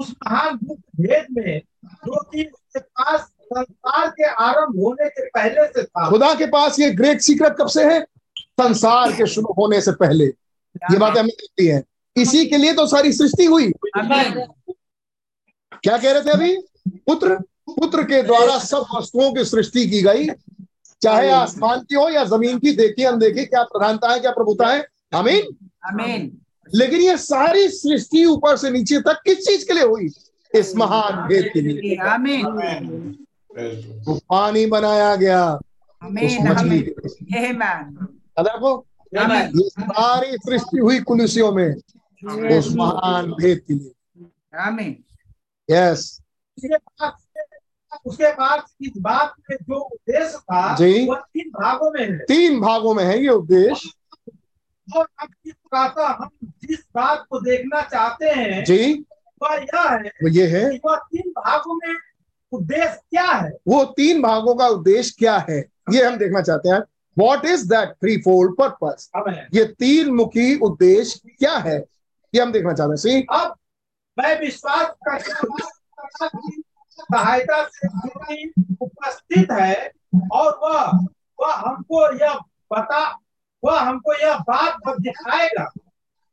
उस 0.00 0.10
महान 0.10 0.58
गुप्त 0.64 0.82
भेद 1.00 1.26
में 1.30 1.58
जो 1.84 2.22
कि 2.22 2.44
उसके 2.44 2.80
पास 2.80 3.32
संसार 3.52 4.08
के 4.10 4.24
आरंभ 4.24 4.78
होने 4.80 5.08
के 5.08 5.26
पहले 5.26 5.66
से 5.66 5.82
था। 5.82 6.08
खुदा 6.10 6.32
के 6.34 6.46
पास 6.46 6.78
ये 6.80 6.90
ग्रेट 6.90 7.20
सीक्रेट 7.20 7.52
कब 7.52 7.66
से 7.66 7.84
है? 7.84 8.00
संसार 8.40 9.12
के 9.12 9.26
शुरू 9.26 9.52
होने 9.52 9.80
से 9.80 9.92
पहले। 9.92 10.24
ये 10.24 10.98
बातें 10.98 11.20
हमें 11.20 11.32
दिखती 11.40 11.66
है। 11.66 11.82
इसी 12.16 12.44
के 12.46 12.56
लिए 12.56 12.72
तो 12.72 12.86
सारी 12.86 13.12
सृष्टि 13.12 13.44
हुई। 13.44 13.70
क्या 15.82 15.96
कह 15.96 16.12
रहे 16.12 16.20
थे 16.20 16.30
अभी? 16.30 16.56
पुत्र 17.06 17.34
पुत्र 17.68 18.02
के 18.02 18.22
द्वारा 18.22 18.58
सब 18.58 18.84
वस्तुओं 18.94 19.32
की 19.34 19.44
सृष्टि 19.44 19.86
की 19.90 20.02
गई। 20.02 20.28
चाहे 21.02 21.30
आसमान 21.30 21.80
की 21.80 21.94
हो 21.94 22.08
या 22.08 22.24
ज़मीन 22.24 22.58
की 22.58 22.72
देखी 22.72 23.04
अनदेखी 23.04 23.44
क्या 23.44 23.62
प्रधानता 23.62 24.12
है 24.12 24.20
क्या 24.20 24.30
प्रभुता 24.30 24.66
है। 24.66 24.86
आमीन 25.14 25.68
आमीन 25.84 26.38
लेकिन 26.74 27.00
ये 27.00 27.16
सारी 27.16 27.68
सृष्टि 27.68 28.24
ऊपर 28.24 28.56
से 28.56 28.70
नीचे 28.70 29.00
तक 29.00 29.20
किस 29.26 29.46
चीज़ 29.46 29.66
के 29.66 29.74
लिए 29.74 29.84
हुई? 29.84 30.08
इस 30.54 30.76
महान 30.76 31.28
भेद 31.28 31.50
के 31.54 31.60
लिए। 31.60 31.96
आमीन 32.08 33.26
वो 33.58 34.14
पानी 34.30 34.66
बनाया 34.66 35.16
गया। 35.16 35.54
उस 35.54 36.36
मछली 36.40 36.80
को 38.38 38.86
ये 39.14 39.68
सारी 39.68 40.36
सृष्टि 40.36 40.78
हुई 40.78 41.00
कुलुसियों 41.00 41.52
में। 41.52 41.74
उस 42.58 42.68
महान 42.76 43.30
भेद 43.32 43.60
के 43.68 43.74
लिए। 43.74 43.92
यस 45.70 46.20
उसके 48.06 48.30
बाद 48.32 48.62
इस 48.80 48.92
बात 48.98 49.34
में 49.50 49.56
जो 49.62 49.76
उद्देश्य 49.76 50.38
था 50.38 50.74
जी। 50.76 51.06
वो 51.06 51.14
तीन 51.14 51.50
भागों 51.50 51.90
में 51.90 52.10
है। 52.10 52.18
तीन 52.18 52.60
भागों 52.60 52.94
में 52.94 53.04
है 53.04 53.22
ये 53.22 53.28
उपदेश 53.28 53.94
और 54.88 55.08
अब 55.22 55.28
इस 55.46 55.54
प्रातः 55.70 56.08
हम 56.08 56.30
जिस 56.44 56.80
बात 56.94 57.24
को 57.30 57.40
देखना 57.40 57.82
चाहते 57.82 58.26
हैं 58.26 58.64
जी। 58.64 59.04
वह 59.42 59.54
यह 59.54 59.88
है 59.90 60.08
वो 60.22 60.28
ये 60.28 60.46
है। 60.46 60.80
वह 60.84 60.96
तीन 60.96 61.30
भागों 61.30 61.74
में 61.74 61.94
उद्देश्य 62.52 63.00
क्या 63.10 63.26
है? 63.26 63.50
वो 63.68 63.84
तीन 63.84 64.22
भागों 64.22 64.54
का 64.54 64.66
उद्देश्य 64.66 65.14
क्या 65.18 65.38
है? 65.50 65.58
ये 65.92 66.04
हम 66.04 66.16
देखना 66.16 66.40
चाहते 66.40 66.68
हैं। 66.68 66.80
What 67.18 67.44
is 67.44 67.68
that 67.68 67.88
threefold 68.16 68.56
purpose 68.60 69.10
ये 69.54 69.64
तीन 69.64 70.10
मुखी 70.10 70.58
उद्देश्य 70.58 71.30
क्या 71.38 71.56
है? 71.56 71.84
ये 72.34 72.42
हम 72.42 72.52
देखना 72.52 72.72
चाहते 72.72 72.90
हैं। 72.90 72.96
सी 72.96 73.26
अब 73.30 73.54
मैं 74.18 74.40
विश्वास 74.40 74.86
करता 75.08 76.28
सहायता 76.88 77.64
से 77.64 77.88
उपस्थित 78.80 79.52
है 79.52 79.92
और 80.32 80.58
वह 80.62 81.06
वह 81.40 81.54
हमको 81.54 82.12
यह 82.24 82.34
बता 82.72 83.18
वह 83.64 83.80
हमको 83.80 84.12
यह 84.12 84.38
बात 84.38 84.96
दिखाएगा। 85.00 85.70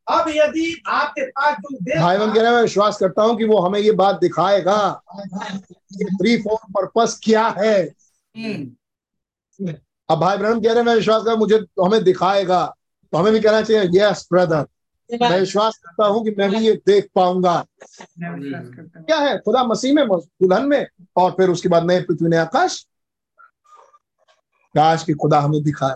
अब 0.08 0.28
यदि 0.30 0.84
आपके 0.88 1.26
पास 1.28 1.56
जो 1.56 1.78
भाई 2.00 2.18
बहन 2.18 2.34
कह 2.34 2.40
रहे 2.40 2.46
हैं 2.46 2.56
मैं 2.56 2.62
विश्वास 2.62 2.98
करता 2.98 3.24
हूँ 3.24 3.38
कि 3.38 3.46
वो 3.46 3.60
हमें 3.60 3.80
ये 3.80 3.92
बात 4.02 4.20
दिखाएगा 4.22 4.78
ये 5.94 6.06
थ्री 6.18 6.36
फोल्ड 6.42 6.74
पर्पस 6.74 7.20
क्या 7.24 7.48
है। 7.58 7.78
अब 10.10 10.20
भाई 10.20 10.38
ब्रह्म 10.38 10.62
कह 10.62 10.68
रहे 10.68 10.78
हैं 10.78 10.86
मैं 10.86 10.96
विश्वास 10.96 11.24
कर 11.24 11.36
मुझे 11.38 11.58
तो 11.60 11.86
हमें 11.86 12.04
दिखाएगा। 12.04 12.66
तो 13.14 13.18
हमें 13.18 13.32
भी 13.34 13.40
कहना 13.40 13.62
चाहिए 13.62 13.90
यस 13.94 14.28
ब्रदर 14.32 14.66
मैं 15.10 15.40
विश्वास 15.40 15.78
करता 15.78 16.06
हूँ 16.06 16.24
कि 16.26 16.32
मैं 16.38 16.50
भी 16.52 16.58
ये 16.58 16.74
देख 16.88 17.10
पाऊँगा। 17.16 17.56
मैं 18.20 18.30
विश्वास 18.32 18.66
करता 18.76 19.00
हूँ 19.00 19.06
क्या 19.06 19.18
है? 19.20 19.38
खुदा 19.40 19.64
मसीह 19.64 19.94
में 19.94 20.08
दुल्हन 20.08 20.66
में 20.68 20.88
और 21.18 21.32
फिर 21.32 21.50
उसके 21.50 21.70
बाद 21.70 21.84
नए 21.88 22.02
पृथ्वी 22.04 22.30
ने 22.30 22.38
आकाश। 22.38 22.86
काश 24.76 25.04
की 25.04 25.14
खुदा 25.14 25.40
हमें 25.40 25.62
दिखाए। 25.64 25.96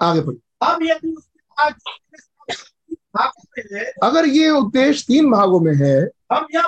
आगे 0.00 0.20
बढ़िए 0.20 0.40
अब 0.62 0.82
यदि 0.82 1.12
उसके 1.12 1.33
अगर 4.02 4.26
ये 4.26 4.50
उद्देश्य 4.50 5.04
तीन 5.08 5.30
भागों 5.30 5.60
में 5.60 5.74
है 5.74 6.10
हम 6.32 6.46
यह 6.54 6.66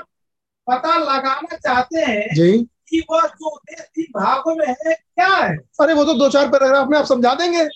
पता 0.67 0.99
लगाना 0.99 1.57
चाहते 1.57 2.01
हैं 2.01 2.35
जी। 2.35 2.69
कि 2.89 3.07
वह 3.11 3.21
जो 3.21 3.51
उद्देश्य 3.57 3.89
तीन 3.95 4.21
भागों 4.21 4.55
में 4.57 4.67
है 4.69 4.95
क्या 4.95 5.37
है? 5.37 5.57
अरे 5.57 5.95
वो 5.95 6.05
तो 6.05 6.15
दो 6.15 6.29
चार 6.31 6.49
पैराग्राफ 6.49 6.89
में 6.89 6.99
आप 6.99 7.05
समझा 7.05 7.35
देंगे। 7.35 7.67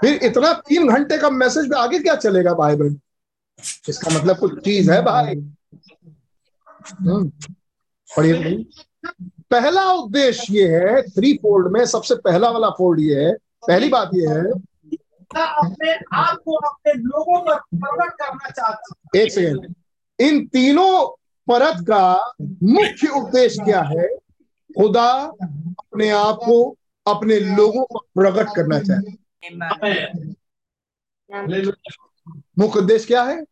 फिर 0.00 0.20
इतना 0.22 0.52
तीन 0.52 0.88
घंटे 0.88 1.18
का 1.18 1.30
मैसेज 1.30 1.68
में 1.68 1.78
आगे 1.78 1.98
क्या 1.98 2.14
चलेगा 2.14 2.54
भाई 2.54 2.76
बहन? 2.76 3.00
इसका 3.88 4.18
मतलब 4.18 4.38
कुछ 4.38 4.64
चीज़ 4.64 4.90
है 4.90 5.02
भाई। 5.02 5.34
हम्म, 6.90 7.28
पढ़िए। 8.16 8.64
पहला 9.50 9.92
उद्देश्य 9.92 10.54
ये 10.54 10.68
है 10.68 11.02
थ्री 11.02 11.32
फोल्ड 11.32 11.72
में 11.72 11.84
सबसे 11.86 12.14
पहला 12.14 12.50
वाला 12.50 12.70
फोल्ड 12.70 13.00
ये 13.00 13.24
है। 13.24 13.34
पहली 13.68 13.88
बात 13.88 14.10
ये 14.14 14.26
है 14.26 14.69
अपने 15.38 15.92
आप 16.12 16.36
को 16.36 16.56
अपने 16.56 16.92
लोगों 16.92 17.40
पर 17.40 17.54
प्रकट 17.54 18.12
करना 18.12 18.50
चाहता 18.50 18.94
है। 19.16 19.22
एक 19.22 19.32
सेकेंड 19.32 19.74
इन 20.20 20.46
तीनों 20.46 21.08
परत 21.46 21.84
का 21.90 22.34
मुख्य 22.62 23.08
उद्देश्य 23.08 23.64
क्या 23.64 23.82
है? 23.82 24.08
खुदा 24.78 25.32
अपने 25.78 26.10
आप 26.10 26.36
को 26.36 26.76
अपने 27.06 27.40
लोगों 27.40 27.84
पर 27.84 27.98
प्रकट 27.98 28.48
करना 28.56 28.78
चाहते 28.80 29.10
मुख्य 32.58 32.78
उद्देश्य 32.78 33.06
क्या 33.06 33.22
है? 33.22 33.44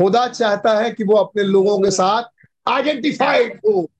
खुदा 0.00 0.28
चाहता 0.28 0.78
है 0.78 0.90
कि 0.90 1.04
वो 1.04 1.14
अपने 1.16 1.42
लोगों 1.42 1.78
के 1.78 1.90
साथ 1.90 2.22
आइडेंटिफाइड 2.68 3.60
हो। 3.66 3.90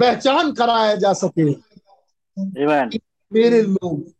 पहचान 0.00 0.52
कराया 0.52 0.94
जा 0.94 1.12
सके। 1.12 1.50
मेरे 3.32 3.62
लोग। 3.62 4.19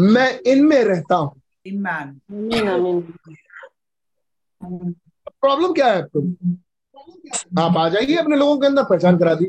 मैं 0.00 0.40
इनमें 0.46 0.82
रहता 0.84 1.16
हूँ। 1.16 1.40
प्रॉब्लम 5.40 5.72
क्या 5.72 5.86
है 5.86 6.02
आपको? 6.02 6.20
आप 7.62 7.76
आ 7.76 7.88
जाइए 7.88 8.16
अपने 8.16 8.36
लोगों 8.36 8.58
के 8.60 8.66
अंदर 8.66 8.84
पहचान 8.84 9.18
करा 9.18 9.34
दी 9.34 9.46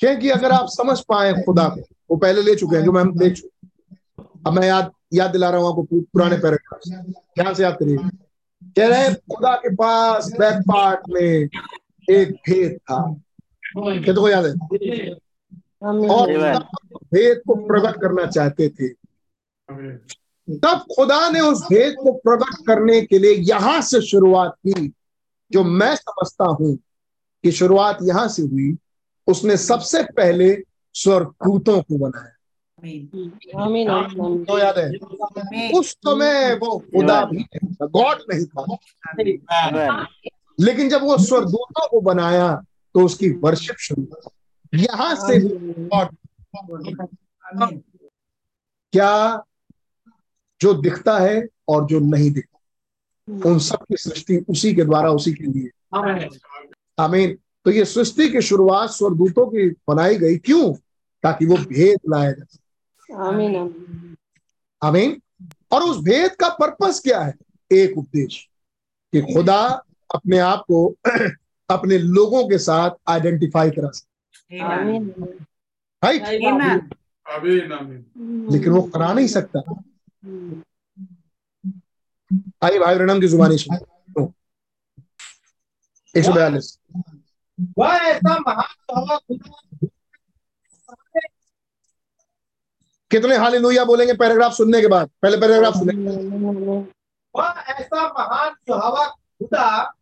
क्योंकि 0.00 0.30
अगर 0.30 0.52
आप 0.52 0.66
समझ 0.68 0.98
पाए 1.08 1.32
खुदा 1.44 1.68
को 1.68 1.80
वो 2.10 2.16
पहले 2.16 2.42
ले 2.42 2.54
चुके 2.54 2.76
हैं 2.76 2.84
जो 2.84 2.92
मैं 2.92 3.00
हम 3.00 3.12
देख 3.18 3.32
चुके 3.32 4.26
अब 4.46 4.52
मैं 4.52 4.66
याद 4.68 4.90
याद 5.14 5.30
दिला 5.30 5.50
रहा 5.50 5.60
हूँ 5.60 5.68
आपको 5.68 6.00
पुराने 6.00 6.36
पैराग्राफ 6.36 6.80
ध्यान 7.38 7.54
से 7.54 7.62
याद 7.62 7.76
करिए। 7.82 7.96
कह 8.76 8.88
रहे 8.88 8.98
हैं 8.98 9.14
खुदा 9.14 9.54
के 9.56 9.74
पास 9.74 10.30
बैक 10.40 10.60
पार्ट 10.68 11.00
में 11.08 11.48
एक 12.10 12.32
भेद 12.46 12.76
था। 12.90 13.00
क्या 13.76 14.14
तो 14.14 14.28
याद 14.28 14.46
है? 14.46 14.52
और 15.82 16.32
भेद 17.14 17.42
को 17.46 17.54
प्रकट 17.66 18.00
करना 18.00 18.26
चाहते 18.26 18.68
थे। 18.68 18.88
तब 20.48 20.84
खुदा 20.96 21.28
ने 21.30 21.40
उस 21.40 21.62
भेद 21.62 21.94
को 21.98 22.12
प्रकट 22.12 22.66
करने 22.66 23.00
के 23.02 23.18
लिए 23.18 23.34
यहाँ 23.34 23.80
से 23.82 24.00
शुरुआत 24.00 24.54
की 24.66 24.92
जो 25.50 25.64
मैं 25.64 25.94
समझता 25.96 26.44
हूँ 26.44 26.76
कि 27.44 27.52
शुरुआत 27.52 27.98
यहाँ 28.02 28.28
से 28.28 28.42
हुई 28.42 28.76
उसने 29.26 29.56
सबसे 29.56 30.02
पहले 30.16 30.54
स्वर्गदूतों 30.94 31.80
को 31.82 31.98
बनाया। 31.98 32.36
आमीन 32.78 33.32
आमीन 33.56 33.88
आमीन। 33.88 34.44
तो 34.44 34.58
याद 34.58 34.78
है 34.78 35.70
उस 35.78 35.90
समय 35.90 36.54
वो 36.54 36.78
खुदा 36.78 37.24
भी 37.24 37.44
गॉड 37.82 38.22
नहीं 38.30 38.44
था। 38.44 40.06
लेकिन 40.60 40.88
जब 40.88 41.02
वो 41.02 41.16
स्वर्गदूतों 41.18 41.88
को 41.88 42.00
बनाया 42.00 42.54
तो 42.94 43.04
उसकी 43.04 43.30
वर्शिप 43.30 43.76
शुरू 43.78 44.02
हुई। 44.02 44.30
यहाँ 44.74 45.14
से 45.14 45.38
क्या 48.92 49.44
जो 50.60 50.74
दिखता 50.74 51.18
है 51.18 51.46
और 51.68 51.86
जो 51.86 51.98
नहीं 52.00 52.30
दिखता। 52.30 52.58
उन 53.50 53.58
सब 53.58 53.76
की 53.76 53.96
सृष्टि 53.96 54.36
उसी 54.48 54.74
के 54.74 54.84
द्वारा 54.84 55.10
उसी 55.10 55.32
के 55.32 55.44
लिए। 55.44 55.70
आमीन। 56.98 57.38
तो 57.64 57.70
ये 57.70 57.84
सृष्टि 57.84 58.28
की 58.28 58.42
शुरुआत 58.42 58.90
स्वर्गदूतों 58.90 59.46
की 59.46 59.68
बनाई 59.68 60.16
गई 60.16 60.36
क्यों? 60.36 60.74
ताकि 61.22 61.46
वो 61.46 61.56
भेद 61.56 61.98
लाया 62.08 62.32
जा 62.32 62.44
सके 62.44 63.14
आमीन। 64.82 65.22
और 65.72 65.82
उस 65.82 65.98
भेद 65.98 66.30
का 66.32 66.48
पर्पस 66.48 67.00
क्या 67.00 67.20
है? 67.20 67.34
एक 67.72 67.98
उद्देश्य 67.98 68.46
कि 69.12 69.34
खुदा 69.34 69.84
अपने 70.14 70.38
आप 70.38 70.60
को 70.60 70.94
अपने 71.70 71.98
लोगों 71.98 72.48
के 72.48 72.58
साथ 72.58 72.90
आइडेंटिफाई 73.08 73.70
करा 73.70 73.88
सके। 73.88 74.09
राइट 74.50 76.22
लेकिन 78.52 78.72
वो 78.72 78.82
करा 78.94 79.12
नहीं 79.12 79.26
सकता। 79.28 79.60
आइए 82.62 82.78
भाई 82.78 82.94
ब्रनम 82.94 83.20
की 83.20 83.28
जुबानी 83.28 83.58
सुनो 83.58 84.32
एक 86.14 86.24
सौ 86.24 86.32
बयालीस। 86.32 86.78
वह 87.78 87.94
ऐसा 87.94 88.38
महान 88.38 89.38
कितने 93.10 93.36
हाल 93.36 93.58
बोलेंगे 93.84 94.14
पैराग्राफ 94.14 94.52
सुनने 94.52 94.80
के 94.80 94.86
बाद? 94.86 95.10
पहले 95.22 95.36
पैराग्राफ 95.36 95.74
सुने। 95.74 95.92
वह 97.34 97.48
ऐसा 97.70 98.06
महान 98.08 98.54
जो 98.68 98.74
हवा 98.78 99.06
खुदा 99.08 99.94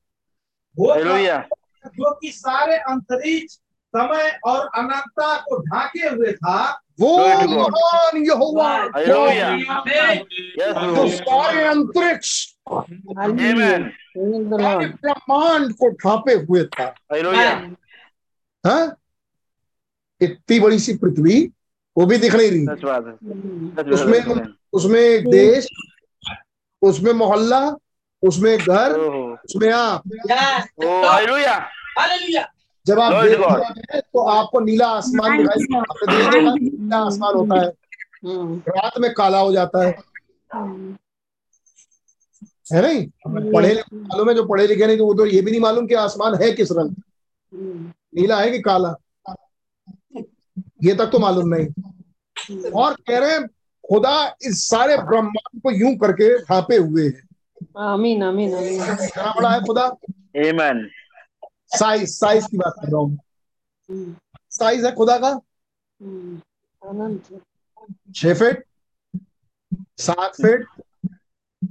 जो 0.76 2.14
कि 2.14 2.30
सारे 2.32 2.76
अंतरिक्ष 2.90 3.58
समय 3.96 4.40
और 4.44 4.70
अनंतता 4.74 5.38
को 5.40 5.62
ढाके 5.62 6.08
हुए 6.08 6.32
था। 6.32 6.82
वो. 7.00 7.18
महान 7.18 8.16
यहोवा। 8.16 8.88
सारे 11.08 11.64
अंतरिक्ष 11.64 12.54
ब्रह्मांड 15.02 15.72
को 15.72 15.90
ढांपे 15.90 16.32
हुए 16.34 16.64
था। 16.64 16.94
हाँ? 18.66 18.96
इतनी 20.20 20.60
बड़ी 20.60 20.78
सी 20.78 20.94
पृथ्वी 20.94 21.50
वो 21.98 22.06
भी 22.06 22.16
दिख 22.16 22.34
नहीं 22.34 22.50
रही। 22.50 22.66
That's 22.66 22.84
right. 22.84 23.06
That's 23.76 23.92
उसमें. 23.92 24.46
उसमें 24.72 25.00
एक 25.00 25.30
देश 25.30 25.68
उसमें 26.82 27.12
मोहल्ला 27.12 27.76
उसमें 28.22 28.58
घर 28.58 28.92
Oh, 28.92 29.36
उसमें 29.44 29.72
आप। 29.72 30.02
Oh. 30.82 32.57
जब 32.88 33.00
आप 33.00 33.12
देखते 33.24 33.94
हैं 33.94 34.00
तो 34.00 34.20
आपको 34.28 34.60
नीला 34.60 34.86
आसमान 34.86 35.38
दिखाई 35.38 35.78
आपने 35.80 36.40
नीला 36.40 36.98
आसमान 36.98 37.34
होता 37.34 37.60
है। 37.60 37.72
रात 38.68 38.92
में 39.00 39.14
काला 39.14 39.38
हो 39.38 39.52
जाता 39.52 39.86
है। 39.86 39.98
है। 42.72 42.82
नहीं? 42.82 43.06
पढ़े 43.52 43.74
लिखे 43.74 43.96
मालूम 43.96 44.28
है 44.28 44.34
जो 44.34 44.46
पढ़े 44.46 44.66
लिखे 44.66 44.86
नहीं 44.86 44.98
तो 44.98 45.06
वो 45.06 45.14
तो 45.14 45.26
ये 45.26 45.42
भी 45.42 45.50
नहीं 45.50 45.60
मालूम 45.60 45.86
कि 45.86 45.94
आसमान 45.94 46.34
है 46.34 46.52
किस 46.52 46.72
रंग। 46.72 46.94
नीला 48.14 48.40
है 48.40 48.50
कि 48.50 48.60
काला? 48.60 48.94
ये 50.84 50.94
तक 50.94 51.06
तो 51.06 51.18
मालूम 51.18 51.54
नहीं। 51.54 52.70
और 52.70 52.94
कह 52.94 53.18
रहे 53.18 53.30
हैं 53.30 53.46
खुदा 53.90 54.36
इस 54.42 54.68
सारे 54.70 54.96
ब्रह्मांड 54.96 55.62
को 55.62 55.70
यूँ 55.70 55.96
करके 55.96 56.38
ढांपे 56.38 56.76
हुए 56.76 57.04
है। 57.04 57.22
आमीन 57.78 58.22
आमीन 58.22 58.54
आमीन। 58.54 58.80
बड़ा 59.36 59.50
है 59.50 59.60
खुदा. 59.60 59.88
साइज़ 61.70 62.10
साइज़ 62.10 62.46
की 62.48 62.56
बात 62.56 62.74
कर 62.80 62.88
रहा 62.88 63.00
हूँ। 63.00 63.18
हम्म, 63.88 64.14
साइज़ 64.50 64.86
है 64.86 64.94
खुदा 64.94 65.18
का? 65.18 65.34
छ 65.34 66.40
अनंत 66.82 67.40
छह 68.16 68.34
फीट 68.34 68.64
सात 69.98 70.34
फीट 70.34 70.66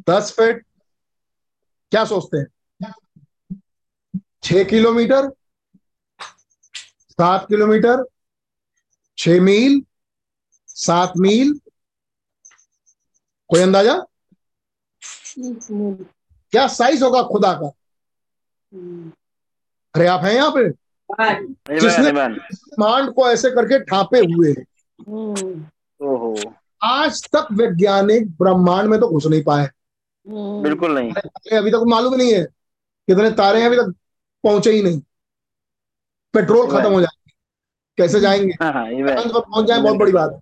दस 0.09 0.31
फीट 0.31 0.65
क्या 1.91 2.03
सोचते 2.05 2.37
हैं? 2.37 2.47
छ 4.43 4.63
किलोमीटर? 4.69 5.29
सात 7.11 7.47
किलोमीटर? 7.47 8.03
छ 9.17 9.39
मील? 9.41 9.81
सात 10.67 11.13
मील? 11.17 11.59
कोई 13.49 13.61
अंदाज़ा? 13.61 13.93
हम्म, 15.37 15.93
क्या 16.53 16.67
साइज़ 16.67 17.03
होगा 17.03 17.21
खुदा 17.23 17.53
का? 17.53 17.71
हम्म, 18.71 19.11
अरे 19.97 20.07
आप 20.07 20.23
हैं 20.23 20.33
यहाँ 20.33 20.51
पे? 20.51 20.69
जिसने-. 21.79 22.13
ब्रह्मांड 22.13 23.13
को 23.13 23.31
ऐसे 23.31 23.51
करके 23.51 23.79
ठापे 23.79 24.19
हुए। 24.19 24.51
हैं 24.51 24.65
हम्म, 25.09 26.51
आज 26.83 27.29
तक 27.35 27.47
वैज्ञानिक 27.51 28.29
ब्रह्मांड 28.31 28.89
में 28.89 28.99
तो 28.99 29.07
घुस 29.09 29.25
नहीं 29.25 29.43
पाए। 29.43 29.65
हम्म, 29.65 30.63
बिल्कुल 30.63 30.99
नहीं। 30.99 31.11
अभी 31.57 31.71
तक 31.71 31.83
मालूम 31.87 32.15
नहीं 32.15 32.33
है 32.33 32.43
कितने 33.07 33.31
तारे 33.31 33.63
अभी 33.63 33.75
तक 33.75 33.93
पहुँचे 34.43 34.71
ही 34.71 34.83
नहीं। 34.83 35.01
पेट्रोल 36.33 36.67
खत्म 36.67 36.93
हो 36.93 37.01
जाएँगे। 37.01 37.31
कैसे 37.97 38.19
जाएँगे? 38.19 38.53
हाँ 38.61 38.73
हाँ. 38.73 38.85
चाँद 38.89 39.33
पर 39.33 39.39
पहुँच 39.39 39.65
जाए 39.65 39.79
बहुत 39.79 39.97
बड़ी 39.97 40.11
बात 40.11 40.31
है। 40.31 40.39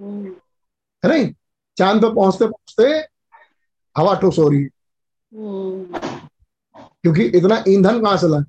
हम्म, 0.00 0.26
है 1.04 1.08
नहीं? 1.08 1.34
चाँद 1.78 2.02
पर 2.02 2.14
पहुँचते 2.14 2.44
पहुँचते 2.44 3.14
हवा 4.00 4.14
ठोस 4.14 4.38
हो 4.38 4.48
रही 4.48 4.62
है। 4.62 4.68
क्योंकि 7.02 7.24
इतना 7.24 7.64
ईंधन 7.68 8.02
कहाँ 8.02 8.16
से 8.16 8.28
लाए? 8.28 8.42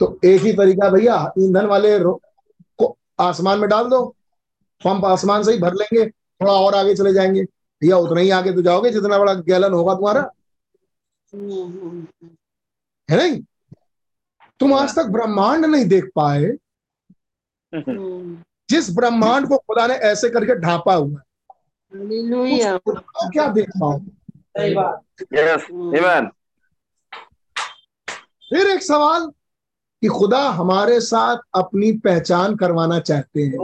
तो 0.00 0.18
एक 0.24 0.42
ही 0.42 0.52
तरीका 0.52 0.88
भैया 0.90 1.32
ईंधन 1.38 1.66
वाले 1.66 1.98
को 1.98 2.96
आसमान 3.20 3.58
में 3.58 3.68
डाल 3.70 3.88
दो 3.88 4.04
पंप 4.84 5.04
आसमान 5.04 5.42
से 5.42 5.52
ही 5.52 5.58
भर 5.58 5.74
लेंगे 5.74 6.06
थोड़ा 6.10 6.52
और 6.52 6.74
आगे 6.74 6.94
चले 6.94 7.12
जाएँगे। 7.12 7.42
भैया 7.82 7.96
उतना 7.96 8.20
ही 8.20 8.30
आगे 8.30 8.52
तो 8.52 8.62
जाओगे 8.62 8.90
जितना 8.90 9.18
बड़ा 9.18 9.34
गैलन 9.34 9.72
होगा 9.72 9.94
तुम्हारा। 9.94 10.30
है 13.10 13.16
नहीं? 13.16 13.42
तुम 14.60 14.74
आज 14.74 14.96
तक 14.96 15.06
ब्रह्मांड 15.06 15.64
नहीं 15.64 15.84
देख 15.84 16.10
पाए। 16.14 16.52
जिस 18.70 18.90
ब्रह्मांड 18.96 19.48
को 19.48 19.58
खुदा 19.58 19.86
ने 19.86 19.94
ऐसे 19.94 20.30
करके 20.30 20.54
ढांपा 20.54 20.94
हुआ 20.94 21.20
है 21.20 22.78
क्या 23.30 23.48
देख 23.48 23.70
पाओ. 23.82 24.00
Amen. 24.58 26.26
फिर 28.50 28.66
एक 28.66 28.82
सवाल 28.82 29.30
कि 30.02 30.08
खुदा 30.08 30.48
हमारे 30.48 31.00
साथ 31.00 31.36
अपनी 31.54 31.92
पहचान 31.92 32.56
करवाना 32.56 33.00
चाहते 33.00 33.42
हैं। 33.42 33.58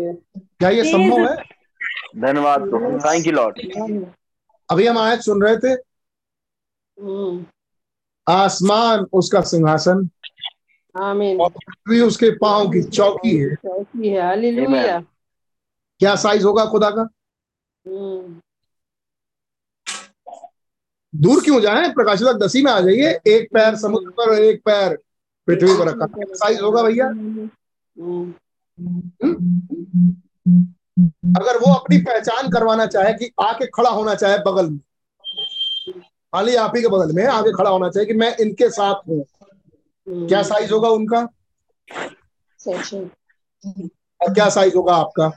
है। 0.00 0.14
गया 0.14 0.42
क्या 0.60 0.68
ये 0.68 0.84
संभव 0.84 1.18
है? 1.18 1.36
धन्यवाद 2.16 2.60
थैंक 3.06 3.26
यू 3.26 3.32
लॉर्ड 3.32 3.58
अभी 4.70 4.86
हम 4.86 4.98
आयत 4.98 5.20
सुन 5.20 5.42
रहे 5.42 5.56
थे। 5.56 5.68
हम्म, 7.02 7.46
आसमान 8.28 9.06
उसका 9.12 9.40
सिंहासन। 9.40 10.08
आमीन 11.00 11.40
और 11.40 11.50
पृथ्वी 11.50 12.00
उसके 12.00 12.30
पाँव 12.30 12.68
की 12.68 12.82
चौकी 12.82 13.36
है। 13.36 13.54
चौकी 13.54 14.08
है। 14.08 14.22
हालेलुया 14.22 15.04
क्या 16.00 16.14
साइज़ 16.16 16.44
होगा 16.44 16.64
खुदा 16.64 16.90
का? 16.90 17.02
हम्म, 17.86 18.40
दूर 21.14 21.42
क्यों 21.44 21.60
जाए? 21.60 21.88
प्रकाशित 21.88 22.28
दसी 22.36 22.62
में 22.62 22.70
आ 22.72 22.80
जाइए। 22.80 23.20
एक 23.26 23.48
पैर 23.54 23.76
समुद्र 23.76 24.10
पर 24.10 24.30
और 24.30 24.38
एक 24.38 24.62
पैर 24.64 24.96
पृथ्वी 25.48 25.74
पर 25.78 25.88
रखा। 25.88 26.06
क्या 26.06 26.34
साइज़ 26.34 26.60
होगा 26.60 26.82
भैया? 26.82 27.06
हम्म, 27.06 28.32
अगर 31.36 31.58
वो 31.58 31.74
अपनी 31.74 31.98
पहचान 31.98 32.50
करवाना 32.50 32.86
चाहे 32.86 33.12
कि 33.12 33.30
आके 33.40 33.66
खड़ा 33.66 33.90
होना 33.90 34.14
चाहे 34.14 34.38
बगल 34.38 34.70
में। 34.70 34.78
खाली 35.98 36.54
आप 36.56 36.72
ही 36.76 36.82
के 36.82 36.88
बगल 36.88 37.12
में 37.12 37.26
आगे 37.26 37.52
खड़ा 37.52 37.70
होना 37.70 37.88
चाहे 37.90 38.06
कि 38.06 38.14
मैं 38.14 38.36
इनके 38.36 38.70
साथ 38.70 39.08
हूँ। 39.08 39.24
क्या 40.28 40.42
साइज़ 40.42 40.72
होगा 40.72 40.88
उनका? 40.88 41.28
और 44.20 44.34
क्या 44.34 44.48
साइज़ 44.48 44.76
होगा 44.76 44.94
आपका? 44.94 45.30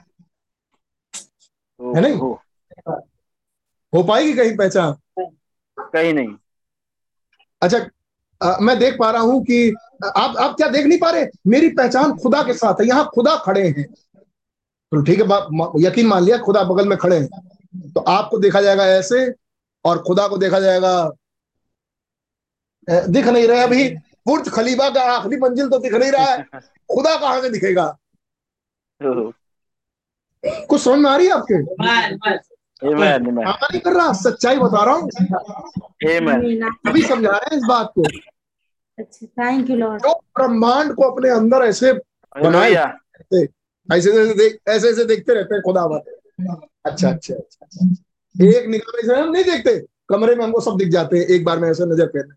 है 1.84 2.01
नहीं? 2.01 2.14
ओहो, 2.14 2.41
हो 3.93 4.03
पाएगी 4.03 4.34
कहीं 4.34 4.57
पहचान? 4.57 4.95
कहीं 5.80 6.14
नहीं। 6.14 6.35
अच्छा 7.61 7.85
अ, 8.41 8.57
मैं 8.61 8.80
देख 8.80 8.97
पा 8.99 9.11
रहा 9.11 9.22
हूँ 9.22 9.43
कि 9.43 9.73
आप 10.18 10.38
आप 10.38 10.55
क्या 10.55 10.68
देख 10.68 10.85
नहीं 10.85 10.99
पा 10.99 11.10
रहे? 11.10 11.26
मेरी 11.47 11.69
पहचान 11.69 12.14
खुदा 12.14 12.43
के 12.43 12.53
साथ 12.53 12.81
है 12.81 12.88
यहाँ 12.88 13.10
खुदा 13.15 13.35
खड़े 13.35 13.68
हैं। 13.68 13.84
तो 14.91 15.01
ठीक 15.01 15.19
है 15.19 15.26
यकीन 15.88 16.07
मान 16.07 16.23
लिया 16.23 16.38
खुदा 16.38 16.64
बगल 16.64 16.88
में 16.88 16.97
खड़े 16.97 17.19
हैं। 17.19 17.91
तो 17.91 18.01
आपको 18.01 18.39
देखा 18.39 18.61
जाएगा 18.61 18.88
ऐसे 18.88 19.34
और 19.85 20.01
खुदा 20.03 20.27
को 20.27 20.38
देखा 20.38 20.60
जाएगा 20.60 21.11
दिख 22.89 23.27
नहीं 23.27 23.47
रहे 23.47 23.64
अभी। 23.64 23.89
बुर्ज 24.27 24.49
खलीफा 24.49 24.89
का 24.89 25.01
आखिरी 25.01 25.38
मंजिल 25.38 25.69
तो 25.69 25.80
दिख 25.80 25.93
नहीं 25.93 26.11
रहा 26.11 26.26
है। 26.26 26.43
खुदा 26.93 27.15
कहाँ 27.18 27.41
से 27.41 27.49
दिखेगा? 27.49 27.97
कुछ 30.45 30.82
समझ 30.82 30.99
में 30.99 31.10
आ 31.10 31.15
रही 31.15 31.28
है 31.28 31.34
आपके. 31.34 31.53
हाँ 31.84 32.10
नहीं 32.86 33.80
कर 33.80 33.94
रहा? 33.94 34.14
सच्चाई 34.14 34.57
बता 34.60 34.84
रहा 34.84 34.95
हूँ। 34.95 35.10
अभी 36.88 37.02
समझा 37.02 37.30
रहे 37.30 37.49
हैं 37.52 37.57
इस 37.57 37.64
बात 37.68 37.91
को। 37.95 38.03
अच्छा 38.98 39.26
थैंक 39.26 39.70
यू 39.70 39.76
लॉर्ड 39.76 40.02
जो 40.02 40.14
ब्रह्मांड 40.38 40.94
को 40.95 41.03
अपने 41.03 41.30
अंदर 41.30 41.64
ऐसे 41.65 41.94
बनाए 42.36 42.72
ऐसे 42.72 44.10
ऐसे 44.10 44.34
देख 44.34 44.57
ऐसे 44.70 44.90
ऐसे 44.90 45.06
देखते 45.06 45.34
रहते 45.34 45.56
हैं 45.56 45.61
खुदा 45.64 45.82
अच्छा 46.86 47.10
अच्छा 47.10 47.34
अच्छा। 47.34 47.86
एक 48.36 48.68
निगाह 48.68 48.95
में 48.95 49.03
से 49.07 49.15
हम 49.15 49.32
नहीं 49.32 49.44
देखते। 49.44 49.78
कमरे 50.10 50.36
में 50.36 50.44
हमको 50.44 50.60
सब 50.61 50.78
दिख 50.78 50.90
जाते 50.90 51.18
हैं। 51.18 51.26
एक 51.26 51.44
बार 51.45 51.60
में 51.60 51.70
ऐसे 51.70 51.86
नज़र 51.86 52.06
फेरने। 52.06 52.36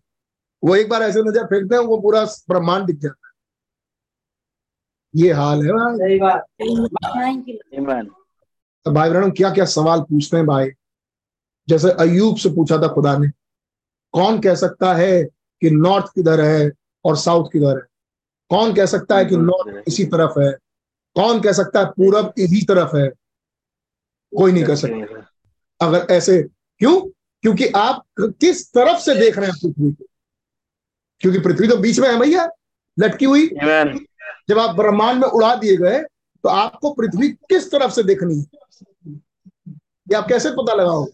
वो 0.63 0.75
एक 0.75 0.89
बार 0.89 1.01
ऐसे 1.03 1.21
नज़र 1.21 1.45
फेरते 1.45 1.75
हैं 1.75 1.81
वो 1.83 1.97
पूरा 1.97 2.23
ब्रह्मांड 2.49 2.85
दिख 2.85 2.97
जाता 2.97 3.26
है। 3.26 3.26
ये 5.15 5.33
हाल 5.33 5.65
है 5.65 5.71
भाई। 5.71 5.97
सही 5.97 6.19
बात। 6.19 6.45
Thank 7.05 7.49
you 7.49 7.81
Amen. 7.81 8.05
तो 8.85 8.91
भाई 8.91 9.09
बहनों 9.09 9.31
क्या 9.31 9.53
क्या 9.53 9.65
सवाल 9.65 10.01
पूछते 10.01 10.37
हैं 10.37 10.45
भाई? 10.45 10.69
जैसे 11.69 11.91
अयूब 11.91 12.37
से 12.37 12.49
पूछा 12.49 12.77
था 12.77 12.87
खुदा 12.87 13.17
ने 13.17 13.27
कौन 14.11 14.39
कह 14.39 14.55
सकता 14.55 14.93
है 14.93 15.23
कि 15.61 15.69
नॉर्थ 15.69 16.05
किधर 16.05 16.41
है 16.41 16.71
और 17.05 17.17
साउथ 17.17 17.49
किधर 17.53 17.77
है? 17.77 17.83
कौन 18.49 18.73
कह 18.73 18.85
सकता 18.85 19.17
है 19.17 19.25
कि 19.25 19.37
नॉर्थ 19.37 19.83
इसी 19.87 20.05
तरफ़ 20.05 20.39
है? 20.39 20.51
कौन 21.15 21.41
कह 21.41 21.51
सकता 21.51 21.79
है 21.79 21.85
पूरब 21.85 22.33
इसी 22.37 22.65
तरफ़ 22.65 22.95
है? 22.97 23.09
कोई 24.37 24.51
नहीं 24.51 24.63
कह 24.63 24.75
सकता। 24.75 25.29
अगर 25.87 26.13
ऐसे 26.13 26.43
क्यों? 26.77 27.01
क्योंकि 27.41 27.67
आप 27.67 28.05
किस 28.19 28.69
तरफ़ 28.73 28.99
से 28.99 29.15
देख 29.15 29.37
रहे 29.37 29.49
हैं 29.49 29.55
पृथ्वी 29.63 29.91
को? 29.91 30.05
क्योंकि 31.19 31.39
पृथ्वी 31.39 31.67
तो 31.67 31.77
बीच 31.77 31.99
में 31.99 32.09
है 32.09 32.19
भैया 32.19 32.49
लटकी 32.99 33.25
हुई. 33.25 33.47
जब 34.49 34.59
आप 34.59 34.75
ब्रह्मांड 34.75 35.21
में 35.21 35.27
उड़ा 35.27 35.55
दिए 35.55 35.77
गए 35.77 35.99
तो 36.43 36.49
आपको 36.49 36.93
पृथ्वी 36.93 37.29
किस 37.29 37.71
तरफ़ 37.71 37.91
से 37.91 38.03
देखनी? 38.03 38.35
है 38.35 39.13
ये 40.09 40.15
आप 40.15 40.27
कैसे 40.27 40.51
पता 40.51 40.73
लगाओ? 40.73 41.05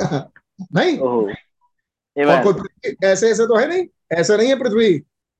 नहीं? 0.74 0.98
और 2.24 2.52
कोई 2.52 2.96
ऐसे 3.04 3.30
ऐसे 3.30 3.46
तो 3.46 3.56
है 3.56 3.68
नहीं। 3.68 3.86
ऐसे 4.12 4.36
नहीं 4.36 4.48
है 4.48 4.58
पृथ्वी। 4.58 4.98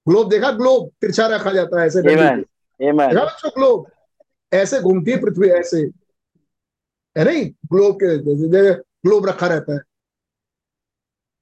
ग्लोब 0.08 0.28
देखा 0.28 0.50
ग्लोब 0.50 0.90
तिरछा 1.00 1.26
रखा 1.26 1.50
जाता 1.50 1.80
है 1.80 1.86
ऐसे 1.86 2.02
बच्चों 3.26 3.50
ग्लोब। 3.50 3.86
ऐसे 4.52 4.80
घूमती 4.80 5.10
है 5.10 5.20
पृथ्वी 5.20 5.48
ऐसे। 5.48 5.78
है 7.18 7.24
नहीं? 7.24 7.50
ग्लोब 7.50 7.96
के 7.96 8.34
जैसे 8.48 8.74
ग्लोब 8.74 9.26
रखा 9.26 9.46
रहता 9.46 9.72
है। 9.72 9.80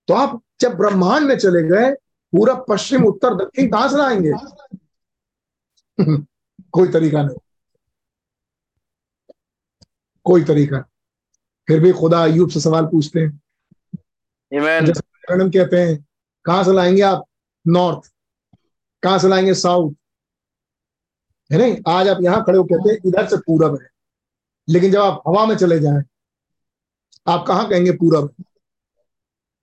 तो 0.08 0.14
आप 0.14 0.42
जब 0.60 0.76
ब्रह्मांड 0.76 1.26
में 1.26 1.38
चले 1.38 1.68
गए 1.68 1.92
पूरा 2.32 2.54
पश्चिम 2.54 3.04
उत्तर 3.04 3.34
दक्षिण 3.34 3.70
कहाँ 3.70 3.88
से 3.88 3.96
लाएँगे? 3.96 4.32
कोई 6.72 6.88
तरीका 6.92 7.22
नहीं। 7.22 7.36
कोई 10.26 10.44
तरीका 10.44 10.78
फिर 11.68 11.80
भी 11.80 11.92
खुदा 11.92 12.22
अयूब 12.24 12.50
से 12.50 12.60
सवाल 12.60 12.86
पूछते 12.86 13.20
हैं। 13.20 13.40
मैडम 14.52 15.50
कहते 15.50 15.76
हैं 15.76 15.96
कहाँ 16.44 16.64
से 16.64 16.72
लाएँगे 16.72 17.02
आप? 17.02 17.24
नॉर्थ 17.66 18.10
कहाँ 19.02 19.18
से 19.18 19.28
लाएँगे? 19.28 19.54
साउथ 19.54 19.92
है 21.50 21.58
नहीं? 21.58 21.76
आज 21.88 22.08
आप 22.08 22.18
यहाँ 22.22 22.42
खड़े 22.44 22.58
हो 22.58 22.64
कहते 22.64 22.90
हैं 22.90 22.98
इधर 23.06 23.26
से 23.28 23.36
पूरब 23.36 23.78
है। 23.82 23.88
लेकिन 24.68 24.92
जब 24.92 25.00
आप 25.00 25.22
हवा 25.28 25.44
में 25.46 25.56
चले 25.56 25.78
जाएँ 25.80 26.02
आप 27.26 27.44
कहाँ 27.48 27.68
कहेंगे 27.68 27.92
पूरब? 27.92 28.34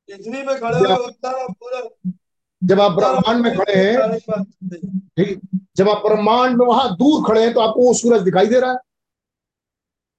में 0.10 0.60
खड़े 0.60 0.80
हो 0.80 0.96
उतना 0.96 1.32
पूरा 1.54 1.80
जब 2.62 2.80
आप 2.82 2.92
ब्रह्मांड 2.92 3.42
में 3.42 3.58
खड़े 3.58 3.74
हैं, 3.76 4.20
ठीक? 5.18 5.40
जब 5.78 5.90
आप 5.90 6.02
ब्रह्मांड 6.06 6.58
में 6.58 6.66
वहाँ 6.66 6.96
दूर 6.96 7.24
खड़े 7.28 7.44
हैं 7.44 7.54
तो 7.54 7.60
आपको 7.60 7.82
वो 7.82 7.94
सूरज 7.94 8.22
दिखाई 8.22 8.48
दे 8.48 8.60
रहा 8.60 8.72
है। 8.72 8.78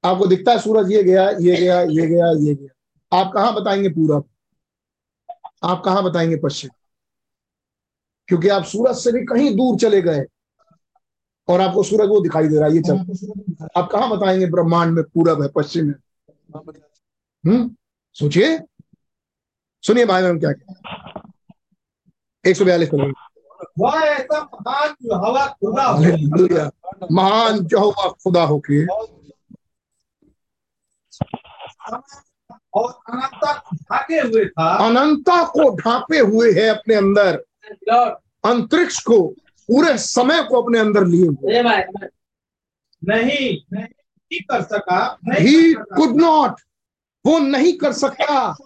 आपको 0.05 0.27
दिखता 0.27 0.53
है 0.53 0.59
सूरज 0.59 0.93
ये 0.93 1.03
गया 1.03 1.29
ये 1.31 1.57
गया 1.57 1.81
ये 1.81 2.07
गया 2.07 2.31
ये 2.41 2.55
गया। 2.55 3.19
आप 3.19 3.33
कहाँ 3.35 3.55
बताएँगे 3.55 3.89
पूरब 3.89 4.25
आप 5.65 5.83
कहाँ 5.85 6.03
बताएँगे 6.05 6.37
पश्चिम? 6.37 6.71
क्योंकि 8.29 8.49
आप 8.49 8.65
सूरज 8.65 8.97
से 8.97 9.13
भी 9.13 9.25
कहीं 9.27 9.55
दूर 9.57 9.79
चले 9.79 10.01
गए 10.03 10.25
और 11.49 11.61
आपको 11.61 11.83
सूरज 11.83 12.09
वो 12.09 12.21
दिखाई 12.21 12.49
दे 12.49 12.59
रहा 12.59 12.69
है, 12.69 12.75
ये 12.75 12.81
चल। 12.81 13.69
आप 13.77 13.89
कहाँ 13.93 14.11
बताएँगे 14.11 14.47
ब्रह्मांड 14.51 14.93
में 14.95 15.05
पूरब 15.05 15.43
है, 15.43 15.49
पश्चिम 15.57 15.89
है? 15.89 15.95
हम्म? 17.45 17.75
सोचिए। 18.17 18.59
सुनिए 19.85 20.05
भाई 20.05 20.23
बहन 20.23 20.39
क्या 20.41 20.53
एक 22.45 22.57
सौ 22.57 22.65
बयालीस 22.65 22.89
वह 23.79 23.95
ऐसा 24.03 24.41
महान 24.61 24.95
जो 25.03 25.15
हवा 25.15 25.47
खुदा 25.47 25.85
हो। 25.85 25.99
महान 27.13 27.59
जो 27.65 27.91
खुदा 28.23 28.43
होके 28.43 28.85
और 32.75 32.91
अनंता 33.11 33.53
ढाके 33.75 34.19
हुए 34.21 34.45
था। 34.45 34.69
अनंता 34.87 35.43
को 35.47 35.69
ढांपे 35.77 36.19
हुए 36.19 36.53
है 36.53 36.69
अपने 36.69 36.95
अंदर। 36.95 37.37
अंतरिक्ष 38.45 38.99
को 39.03 39.21
पूरे 39.69 39.97
समय 39.99 40.43
को 40.43 40.63
अपने 40.63 40.79
अंदर 40.79 41.07
लिए 41.07 41.27
हुए. 41.27 41.63
नहीं 43.03 43.49
नहीं 43.73 44.41
कर 44.41 44.63
सका 44.63 45.19
ही 45.33 45.73
कुड 45.75 46.17
नॉट 46.17 46.61
वो 47.25 47.39
नहीं 47.39 47.73
कर 47.79 47.93
सकता। 47.93 48.57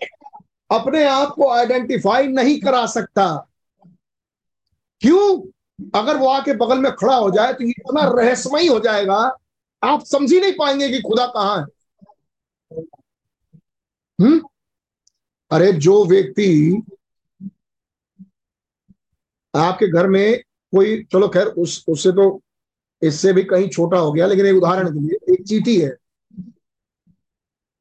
अपने 0.70 1.04
आप 1.04 1.28
को 1.28 1.50
आइडेंटिफाई 1.50 2.26
नहीं 2.28 2.60
करा 2.60 2.86
सकता। 2.86 3.26
क्यों? 5.00 5.50
अगर 6.00 6.16
वो 6.16 6.26
आके 6.26 6.52
बगल 6.54 6.78
में 6.78 6.92
खड़ा 6.92 7.16
हो 7.16 7.30
जाए 7.30 7.52
तो 7.52 7.64
इतना 7.64 8.22
रहस्यमयी 8.22 8.66
हो 8.66 8.80
जाएगा, 8.80 9.38
आप 9.84 10.04
समझ 10.04 10.32
ही 10.32 10.40
नहीं 10.40 10.52
पाएँगे 10.52 10.88
कि 10.88 11.00
खुदा 11.00 11.26
कहाँ 11.26 11.58
है। 11.58 11.64
हम्म? 14.20 14.42
अरे, 15.50 15.72
जो 15.72 16.04
व्यक्ति 16.04 16.82
आपके 19.56 19.88
घर 19.88 20.06
में 20.06 20.40
कोई, 20.74 21.04
चलो 21.04 21.28
खैर, 21.28 21.46
उस, 21.46 21.84
उससे 21.88 22.12
तो 22.12 22.42
इससे 23.02 23.32
भी 23.32 23.42
कहीं 23.42 23.68
छोटा 23.68 23.98
हो 23.98 24.12
गया, 24.12 24.26
लेकिन 24.26 24.46
एक 24.46 24.56
उदाहरण 24.56 24.88
के 24.90 25.00
लिए, 25.00 25.34
एक 25.34 25.46
चीटी 25.46 25.80
है। 25.80 25.96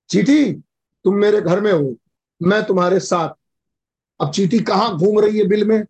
चीटी, 0.10 0.54
तुम 1.04 1.16
मेरे 1.16 1.42
घर 1.42 1.62
में 1.62 1.74
हो, 1.74 1.96
मैं 2.44 2.66
तुम्हारे 2.66 3.00
साथ। 3.00 3.30
अब 4.22 4.32
चीटी 4.32 4.60
कहाँ 4.60 4.98
घूम 4.98 5.20
रही 5.20 5.38
है 5.38 5.44
बिल 5.44 5.66
में? 5.66 5.84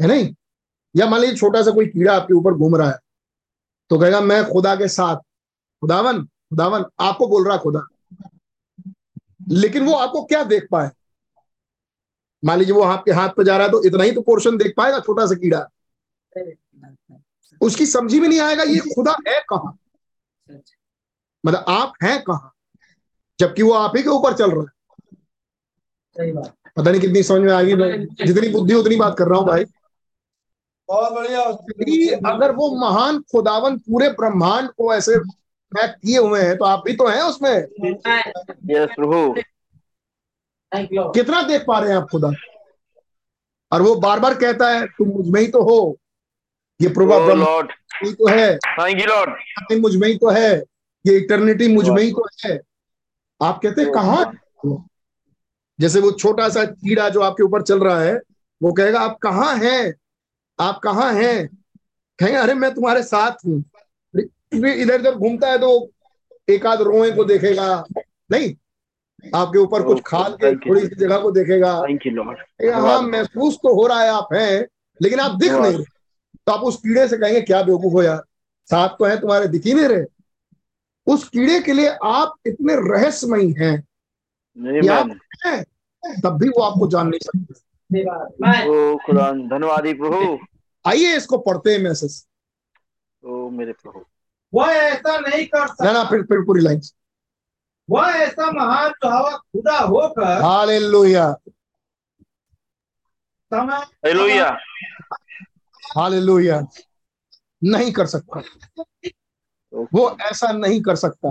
है 0.00 0.06
नहीं? 0.06 0.34
या 0.94 1.06
मान 1.06 1.20
लीजिए 1.20 1.36
छोटा 1.36 1.62
सा 1.62 1.70
कोई 1.70 1.86
कीड़ा 1.86 2.14
आपके 2.14 2.34
ऊपर 2.34 2.54
घूम 2.54 2.76
रहा 2.76 2.90
है 2.90 2.98
तो 3.90 3.98
कहेगा 3.98 4.20
मैं 4.20 4.44
खुदा 4.44 4.74
के 4.76 4.88
साथ 4.88 5.16
खुदावन 5.82 6.22
खुदावन 6.22 6.84
आपको 7.00 7.26
बोल 7.28 7.46
रहा 7.48 7.56
खुदा। 7.56 7.86
लेकिन 9.50 9.84
वो 9.84 9.94
आपको 9.94 10.22
क्या 10.24 10.42
देख 10.44 10.66
पाए? 10.70 10.90
मान 12.42 12.58
लीजिए 12.58 12.74
वो 12.74 12.82
आपके 12.82 13.12
हाथ 13.12 13.28
पे 13.28 13.44
जा 13.44 13.56
रहा 13.56 13.66
है 13.66 13.72
तो 13.72 13.82
इतना 13.84 14.04
ही 14.04 14.12
तो 14.12 14.20
पोर्शन 14.22 14.56
देख 14.56 14.74
पाएगा 14.76 15.00
छोटा 15.00 15.26
सा 15.26 15.34
कीड़ा। 15.34 15.66
उसकी 17.60 17.86
समझी 17.86 18.20
में 18.20 18.28
नहीं 18.28 18.40
आएगा 18.40 18.62
ये 18.62 18.78
खुदा 18.94 19.16
है 19.28 19.40
कहा? 19.48 19.76
मतलब 21.44 21.64
आप 21.68 21.92
हैं 22.02 22.22
कहाँ? 22.22 22.52
जबकि 23.38 23.62
वो 23.62 23.72
आप 23.72 23.96
ही 23.96 24.02
के 24.02 24.08
ऊपर 24.08 24.36
चल 24.36 24.50
रहा 24.50 24.60
है। 24.60 25.16
सही 26.16 26.32
बात। 26.32 26.54
पता 26.76 26.90
नहीं 26.90 27.00
कितनी 27.00 27.22
समझ 27.22 27.40
में 27.40 27.52
आ 27.52 27.60
गई 27.62 28.06
जितनी 28.26 28.48
बुद्धि 28.48 28.74
उतनी 28.74 28.96
बात 28.96 29.16
कर 29.18 29.28
रहा 29.28 29.38
हूँ 29.38 29.46
भाई। 29.46 29.64
बहुत 30.90 31.12
बढ़िया 31.12 31.40
अगर 32.30 32.52
वो 32.52 32.68
महान 32.76 33.20
खुदावन 33.32 33.76
पूरे 33.78 34.08
ब्रह्मांड 34.10 34.68
को 34.68 34.94
ऐसे 34.94 35.18
पैक 35.72 35.90
किए 35.96 36.18
हुए 36.18 36.40
हैं 36.42 36.56
तो 36.58 36.64
आप 36.64 36.82
भी 36.86 36.92
तो 36.96 37.06
हैं 37.08 37.22
उसमें। 37.22 37.56
यस 38.70 38.88
प्रभु। 38.96 39.34
कितना 41.12 41.42
देख 41.42 41.64
पा 41.66 41.78
रहे 41.78 41.90
हैं 41.90 41.96
आप 41.96 42.08
खुदा? 42.10 42.30
और 43.72 43.82
वो 43.82 43.94
बार 43.96 44.20
बार 44.20 44.34
कहता 44.34 44.70
है 44.70 44.86
तुम 44.88 45.08
मुझमें 45.08 45.40
ही 45.40 45.46
तो 45.48 45.62
हो। 45.62 45.96
ये 46.80 46.88
प्रभा 46.88 47.16
ओ 47.16 47.34
लॉर्ड 47.34 47.72
ही 47.94 48.12
तो 48.12 48.28
है। 48.28 48.56
थैंक 48.58 49.00
यू 49.00 49.06
लॉर्ड 49.06 49.80
मुझमें 49.80 50.08
ही 50.08 50.16
तो 50.18 50.30
है। 50.30 50.52
ये 51.04 51.16
इटर्निटी 51.16 51.68
मुझमें 51.74 52.02
ही 52.02 52.10
तो 52.10 52.26
है। 52.44 52.58
आप 53.40 53.60
कहते 53.62 53.82
हैं 53.82 53.92
कहाँ 53.92 54.32
जैसे 55.78 56.00
वो 56.00 56.10
छोटा 56.12 56.48
सा 56.48 56.64
कीड़ा 56.64 57.08
जो 57.08 57.20
आपके 57.20 57.42
ऊपर 57.42 57.62
चल 57.62 57.80
रहा 57.80 58.00
है 58.00 58.20
वो 58.60 58.72
कहेगा 58.72 59.00
आप 59.00 59.18
कहाँ 59.18 59.54
हैं? 59.56 59.94
आप 60.60 60.78
कहाँ 60.78 61.12
हैं? 61.14 61.46
कहेंगे 62.18 62.38
अरे 62.38 62.54
मैं 62.54 62.72
तुम्हारे 62.74 63.02
साथ 63.02 63.46
हूँ। 63.46 63.62
इधर 64.14 64.98
उधर 64.98 65.14
घूमता 65.14 65.50
है 65.50 65.58
तो 65.58 65.90
एक 66.48 66.66
आध 66.66 66.80
रोए 66.82 67.10
को 67.10 67.24
देखेगा। 67.24 67.84
नहीं 68.30 68.54
आपके 69.24 69.58
ऊपर 69.58 69.82
कुछ 69.82 70.00
खाल 70.06 70.32
के 70.34 70.54
थोड़ी 70.58 70.80
सी 70.80 70.94
जगह 70.96 71.18
को 71.18 71.30
देखेगा। 71.30 71.72
थैंक 71.82 72.06
यू 72.06 72.12
लॉर्ड 72.12 72.38
कहेगा, 72.38 72.76
हाँ 72.78 73.00
महसूस 73.02 73.56
तो 73.56 73.74
हो 73.74 73.86
रहा 73.86 74.02
है 74.02 74.08
आप 74.10 74.28
हैं 74.34 74.66
लेकिन 75.00 75.20
आप 75.20 75.38
दिख 75.40 75.52
नहीं 75.52 75.84
तो 76.46 76.52
आप 76.52 76.60
उस 76.60 76.76
कीड़े 76.76 77.06
से 77.08 77.16
कहेंगे 77.16 77.40
क्या 77.42 77.62
बेवकूफ़ 77.62 77.92
हो 77.92 78.02
यार? 78.02 78.22
साथ 78.70 78.88
तो 78.98 79.04
है 79.04 79.20
तुम्हारे 79.20 79.48
दिख 79.48 79.66
ही 79.66 79.74
नहीं 79.74 79.88
रहे। 79.88 80.04
उस 81.06 81.28
कीड़े 81.28 81.60
के 81.60 81.72
लिए 81.72 81.88
आप 82.04 82.34
इतने 82.46 82.74
रहस्यमयी 82.88 83.52
हैं 83.58 83.76
हैं 85.44 85.64
तब 86.22 86.38
भी 86.38 86.48
वो 86.48 86.62
आपको 86.62 86.88
जान 86.88 87.08
नहीं 87.08 87.20
सकते। 87.20 87.54
धन्यवाद 89.48 89.86
प्रभु। 89.96 90.38
आइए 90.86 91.16
इसको 91.16 91.38
पढ़ते 91.38 91.72
हैं 91.72 91.78
मैसेज 91.78 92.26
ओ 93.24 93.48
मेरे 93.50 93.72
प्रभु। 93.72 94.04
वह 94.54 94.66
ऐसा 94.66 95.18
नहीं 95.18 95.46
कर 95.46 95.66
सकता। 95.68 95.92
ना 95.92 96.04
फिर 96.04 96.22
फिर 96.22 96.40
पूरी 96.40 96.62
लाइन। 96.62 96.80
वह 97.90 98.06
ऐसा 98.06 98.50
महान 98.52 98.90
जो 98.90 99.08
हवा 99.08 99.36
खुदा 99.36 99.78
होकर 99.78 100.42
हालेलुया। 100.42 101.32
समय 103.52 103.76
हालेलुया। 103.76 104.48
हालेलुया। 105.96 106.60
नहीं 107.64 107.92
कर 107.92 108.06
सकता। 108.06 108.42
वो 109.94 110.10
ऐसा 110.20 110.52
नहीं 110.52 110.80
कर 110.82 110.96
सकता। 110.96 111.30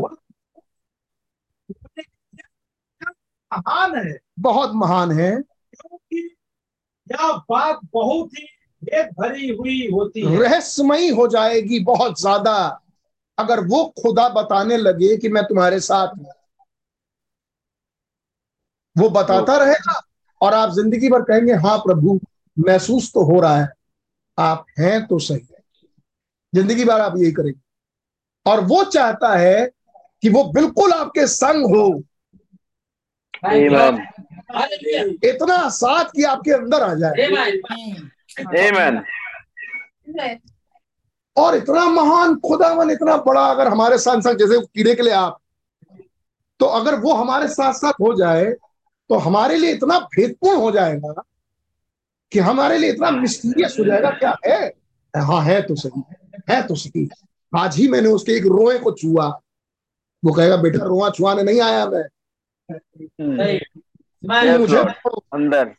महान 3.52 3.96
है। 4.08 4.18
बहुत 4.40 4.72
महान 4.76 5.12
है। 5.12 5.32
क्योंकि 5.42 6.36
यह 7.12 7.32
बात 7.50 7.80
बहुत 7.94 8.30
ही 8.34 8.48
भरी 8.94 9.50
हुई 9.50 9.90
होती 9.94 10.22
है। 10.22 10.40
रहस्यमयी 10.40 11.10
हो 11.10 11.28
जाएगी 11.28 11.80
बहुत 11.80 12.20
ज़्यादा 12.22 12.82
अगर 13.38 13.60
वो 13.60 13.94
खुदा 14.04 14.30
बताने 14.30 14.78
लगे 14.78 15.18
कि 15.18 15.30
मैं 15.30 15.44
तुम्हारे 15.44 15.80
साथ 15.80 16.08
हूँ। 16.08 16.26
वो 18.98 19.10
बताता 19.10 19.58
रहेगा 19.58 20.02
और 20.42 20.54
आप 20.54 20.70
ज़िंदगी 20.70 21.10
भर 21.10 21.22
कहेंगे 21.22 21.54
हाँ 21.54 21.78
प्रभु 21.78 22.20
महसूस 22.60 23.12
तो 23.14 23.24
हो 23.24 23.40
रहा 23.40 23.58
है। 23.58 23.70
आप 24.40 24.66
हैं 24.80 25.08
तो 25.08 25.20
सही 25.20 25.48
है। 25.52 25.64
ज़िंदगी 26.56 26.86
भर 26.86 27.02
आप 27.02 27.14
यही 27.18 27.32
करेंगे। 27.32 27.60
और 28.52 28.60
वो 28.60 28.84
चाहता 28.84 29.36
है 29.36 29.66
कि 30.22 30.30
वो 30.30 30.44
बिल्कुल 30.44 30.92
आपके 30.92 31.28
संग 31.28 31.66
हो। 31.66 32.04
इतना 35.24 35.70
साथ 35.70 36.06
कि 36.06 36.24
आपके 36.24 36.52
अंदर 36.52 36.82
आ 36.82 36.94
जाए। 36.94 37.12
आमीन 38.40 39.02
और 41.38 41.56
इतना 41.56 41.86
महान 41.86 42.36
खुदावन 42.36 42.92
इतना 42.92 43.18
बड़ा 43.18 43.46
अगर 43.46 43.68
हमारे 43.68 43.98
साथ 43.98 44.22
साथ 44.22 44.34
जैसे 44.34 44.62
कीड़े 44.62 44.96
के 44.96 45.02
लिए 45.02 45.14
आप 45.14 45.40
तो 46.60 46.66
अगर 46.66 46.96
वो 46.96 47.14
हमारे 47.14 47.48
साथ 47.48 47.74
साथ 47.74 47.94
हो 47.94 48.14
जाए 48.14 48.46
तो 49.10 49.16
हमारे 49.16 49.56
लिए 49.56 49.72
इतना 49.72 50.00
भेदपूर्ण 50.00 50.58
हो 50.60 50.72
जाएगा 50.72 51.24
कि 52.32 52.40
हमारे 52.40 52.78
लिए 52.78 52.92
इतना 52.92 53.12
मिस्टीरियस 53.12 53.76
हो 53.80 53.86
जाएगा 53.86 54.10
क्या 54.10 54.38
है? 54.48 54.74
हाँ 55.18 55.42
है 55.42 55.62
तो 55.62 55.76
सही 55.76 56.04
है 56.50 56.68
तो 56.68 56.76
सही। 56.76 57.10
आज 57.58 57.76
ही 57.76 57.88
मैंने 57.88 58.10
उसके 58.10 58.32
एक 58.32 58.44
रोए 58.44 58.80
को 58.80 58.92
छुआ। 58.92 59.42
वो 60.26 60.34
कहेगा 60.34 60.58
बेटा 60.58 60.86
रोआ 60.86 61.10
छुआने 61.10 61.44
नहीं 61.44 61.62
आया 61.62 61.86
मैं। 61.86 62.04
Yes, 64.34 64.60
मुझे 64.60 64.78
Lord. 64.78 65.22
अंदर। 65.34 65.76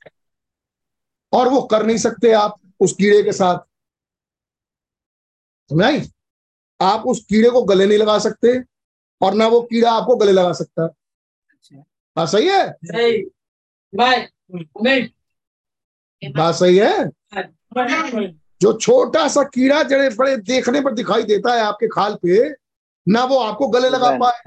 और 1.33 1.49
वो 1.49 1.61
कर 1.63 1.87
नहीं 1.87 1.97
सकते 1.97 2.33
आप 2.33 2.61
उस 2.81 2.93
कीड़े 2.93 3.23
के 3.23 3.33
साथ। 3.33 3.59
नहीं 5.71 6.03
आप 6.81 7.07
उस 7.07 7.25
कीड़े 7.25 7.51
को 7.51 7.63
गले 7.63 7.87
नहीं 7.87 7.99
लगा 7.99 8.19
सकते 8.19 8.59
और 9.21 9.35
ना 9.35 9.47
वो 9.49 9.61
कीड़ा 9.63 9.91
आपको 9.93 10.17
गले 10.17 10.33
लगा 10.33 10.53
सकता। 10.53 10.89
हाँ 12.17 12.27
सही 12.27 12.49
है? 12.49 12.73
सही। 12.85 13.23
बात 16.23 16.55
सही 16.55 16.79
है? 16.79 17.09
जो 18.61 18.73
छोटा 18.73 19.27
सा 19.29 19.43
कीड़ा 19.45 19.83
जड़े 19.83 20.09
बड़े 20.09 20.37
देखने 20.37 20.81
पर 20.81 20.95
दिखाई 20.95 21.23
देता 21.23 21.55
है 21.55 21.61
आपके 21.61 21.89
खाल 21.89 22.15
पे 22.15 22.49
ना 23.07 23.25
वो 23.25 23.39
आपको 23.39 23.69
गले 23.69 23.89
लगा 23.89 24.11
पाए 24.19 24.43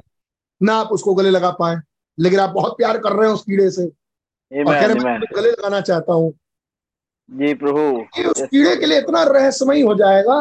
ना 0.62 0.76
आप 0.76 0.88
उसको 0.88 1.14
गले 1.14 1.30
लगा 1.30 1.52
पाए। 1.52 1.76
लेकिन 2.18 2.40
आप 2.40 2.50
बहुत 2.50 2.78
प्यार 2.78 2.98
कर 2.98 3.14
रहे 3.14 3.28
हैं 3.28 3.36
उस 3.36 3.42
कीड़े 3.42 3.70
से। 3.72 3.84
और 3.84 4.74
कह 4.74 4.86
रहे 4.86 4.96
मैं 4.96 5.20
गले 5.36 5.52
लगाना 5.52 5.82
चाहता 5.82 6.14
हूँ 6.14 6.34
जी 7.30 7.54
प्रभु। 7.54 7.82
उस 8.30 8.42
कीड़े 8.42 8.76
के 8.76 8.86
लिए 8.86 8.98
इतना 9.00 9.24
रहस्यमयी 9.24 9.82
हो 9.82 9.94
जाएगा। 9.96 10.36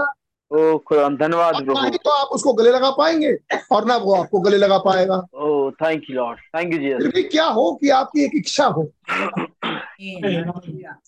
ओ 0.50 0.78
खुदा 0.78 1.08
धन्यवाद 1.08 1.54
प्रभु। 1.56 1.96
तो 1.96 2.10
आप 2.10 2.28
उसको 2.28 2.52
गले 2.52 2.70
लगा 2.70 2.90
पाएँगे 2.90 3.36
और 3.72 3.84
ना 3.84 3.96
वो 3.96 4.14
आपको 4.14 4.40
गले 4.40 4.56
लगा 4.56 4.78
पाएगा। 4.78 5.16
ओ 5.34 5.70
thank 5.72 6.02
you 6.10 6.16
Lord 6.16 6.40
thank 6.56 6.72
you 6.72 6.78
जी 6.78 6.94
फिर 6.94 7.12
भी 7.14 7.22
क्या 7.22 7.46
हो 7.48 7.72
कि 7.74 7.88
आपकी 7.90 8.24
एक 8.24 8.32
इच्छा 8.34 8.66
हो? 8.66 8.82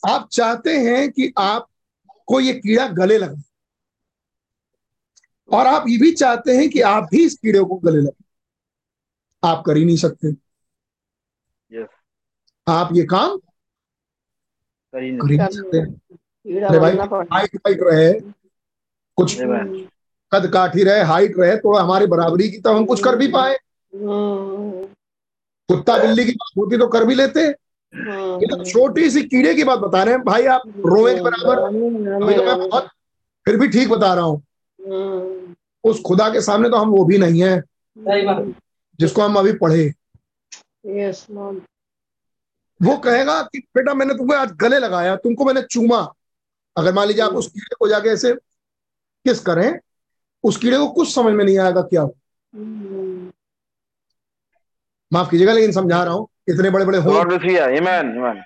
आप 0.08 0.28
चाहते 0.32 0.76
हैं 0.78 1.10
कि 1.12 1.32
आपको 1.38 2.40
ये 2.40 2.52
कीड़ा 2.54 2.86
गले 2.94 3.18
लगे। 3.18 3.42
और 5.48 5.66
आप 5.66 5.84
ये 5.88 5.98
भी 5.98 6.10
चाहते 6.12 6.56
हैं 6.56 6.68
कि 6.70 6.80
आप 6.80 7.08
भी 7.10 7.24
इस 7.24 7.34
कीड़े 7.34 7.60
को 7.60 7.76
गले 7.76 8.00
लगे। 8.00 8.24
आप 9.42 9.62
कर 9.66 9.76
ही 9.76 9.84
नहीं 9.84 9.96
सकते। 9.96 10.28
यस 11.70 11.88
आप 12.66 12.88
ये 12.92 13.04
काम 13.04 13.38
कर 14.94 15.02
ही 15.02 15.10
नहीं 15.10 15.36
नहीं 15.38 15.48
सकते 15.50 15.78
अरे 16.64 16.78
भाई 16.78 16.96
हाइट 17.32 17.56
हाइट 17.56 17.78
रहे 17.82 18.12
कुछ 19.18 19.36
कद 20.32 20.46
काठी 20.52 20.82
रहे 20.84 21.02
हाइट 21.04 21.38
रहे 21.38 21.56
तो 21.56 21.74
हमारी 21.74 22.06
बराबरी 22.06 22.48
की 22.50 22.58
तो 22.58 22.72
हम 22.72 22.84
कुछ 22.86 23.02
कर 23.04 23.16
भी 23.16 23.28
पाए। 23.28 23.52
हम्म, 23.52 24.84
कुत्ता 25.68 25.96
बिल्ली 25.98 26.24
की 26.24 26.32
बात 26.32 26.58
होती 26.58 26.78
तो 26.78 26.86
कर 26.88 27.04
भी 27.04 27.14
लेते। 27.14 27.40
हम्म, 27.40 28.46
तो 28.46 28.64
छोटी 28.64 29.10
सी 29.10 29.22
कीड़े 29.24 29.54
की 29.54 29.64
बात 29.64 29.78
बता 29.78 30.02
रहे 30.02 30.14
हैं। 30.14 30.22
भाई 30.24 30.46
आप 30.46 30.62
रोए 30.86 31.14
के 31.14 31.20
बराबर। 31.22 31.58
अभी 31.58 32.34
तो 32.34 32.42
मैं 32.42 32.58
बहुत 32.58 32.88
फिर 33.46 33.56
भी 33.56 33.68
ठीक 33.68 33.88
बता 33.88 34.12
रहा 34.14 34.24
हूँ। 34.24 34.42
उस 35.84 36.00
खुदा 36.02 36.28
के 36.30 36.40
सामने 36.40 36.68
तो 36.70 36.76
हम 36.76 36.88
वो 36.90 37.04
भी 37.04 37.18
नहीं 37.18 37.42
है 37.42 37.62
जिसको 38.98 39.22
हम 39.22 39.36
अभी 39.38 39.52
पढ़े। 39.58 39.92
वो 42.84 42.96
कहेगा 42.96 43.42
कि 43.42 43.58
बेटा 43.58 43.94
मैंने 43.94 44.14
तुम्हें 44.14 44.38
आज 44.38 44.52
गले 44.52 44.78
लगाया 44.78 45.16
तुमको 45.16 45.44
मैंने 45.44 45.62
चूमा। 45.62 46.14
अगर 46.76 46.92
मान 46.94 47.08
लीजिए 47.08 47.24
आप 47.24 47.32
उस 47.32 47.46
कीड़े 47.46 47.76
को 47.80 47.88
जाके 47.88 48.08
ऐसे 48.08 48.34
किस 49.26 49.40
करें 49.40 49.78
उस 50.44 50.56
कीड़े 50.56 50.78
को 50.78 50.88
कुछ 50.88 51.14
समझ 51.14 51.32
में 51.34 51.44
नहीं 51.44 51.58
आएगा 51.58 51.82
क्या 51.82 52.02
हो। 52.02 52.16
हम्म, 52.54 53.32
माफ़ 55.12 55.30
कीजिएगा 55.30 55.52
लेकिन 55.52 55.72
समझा 55.72 56.04
रहा 56.04 56.14
हूँ 56.14 56.28
इतने 56.48 56.70
बड़े 56.70 56.84
बड़े 56.84 56.98
आमेन 56.98 58.42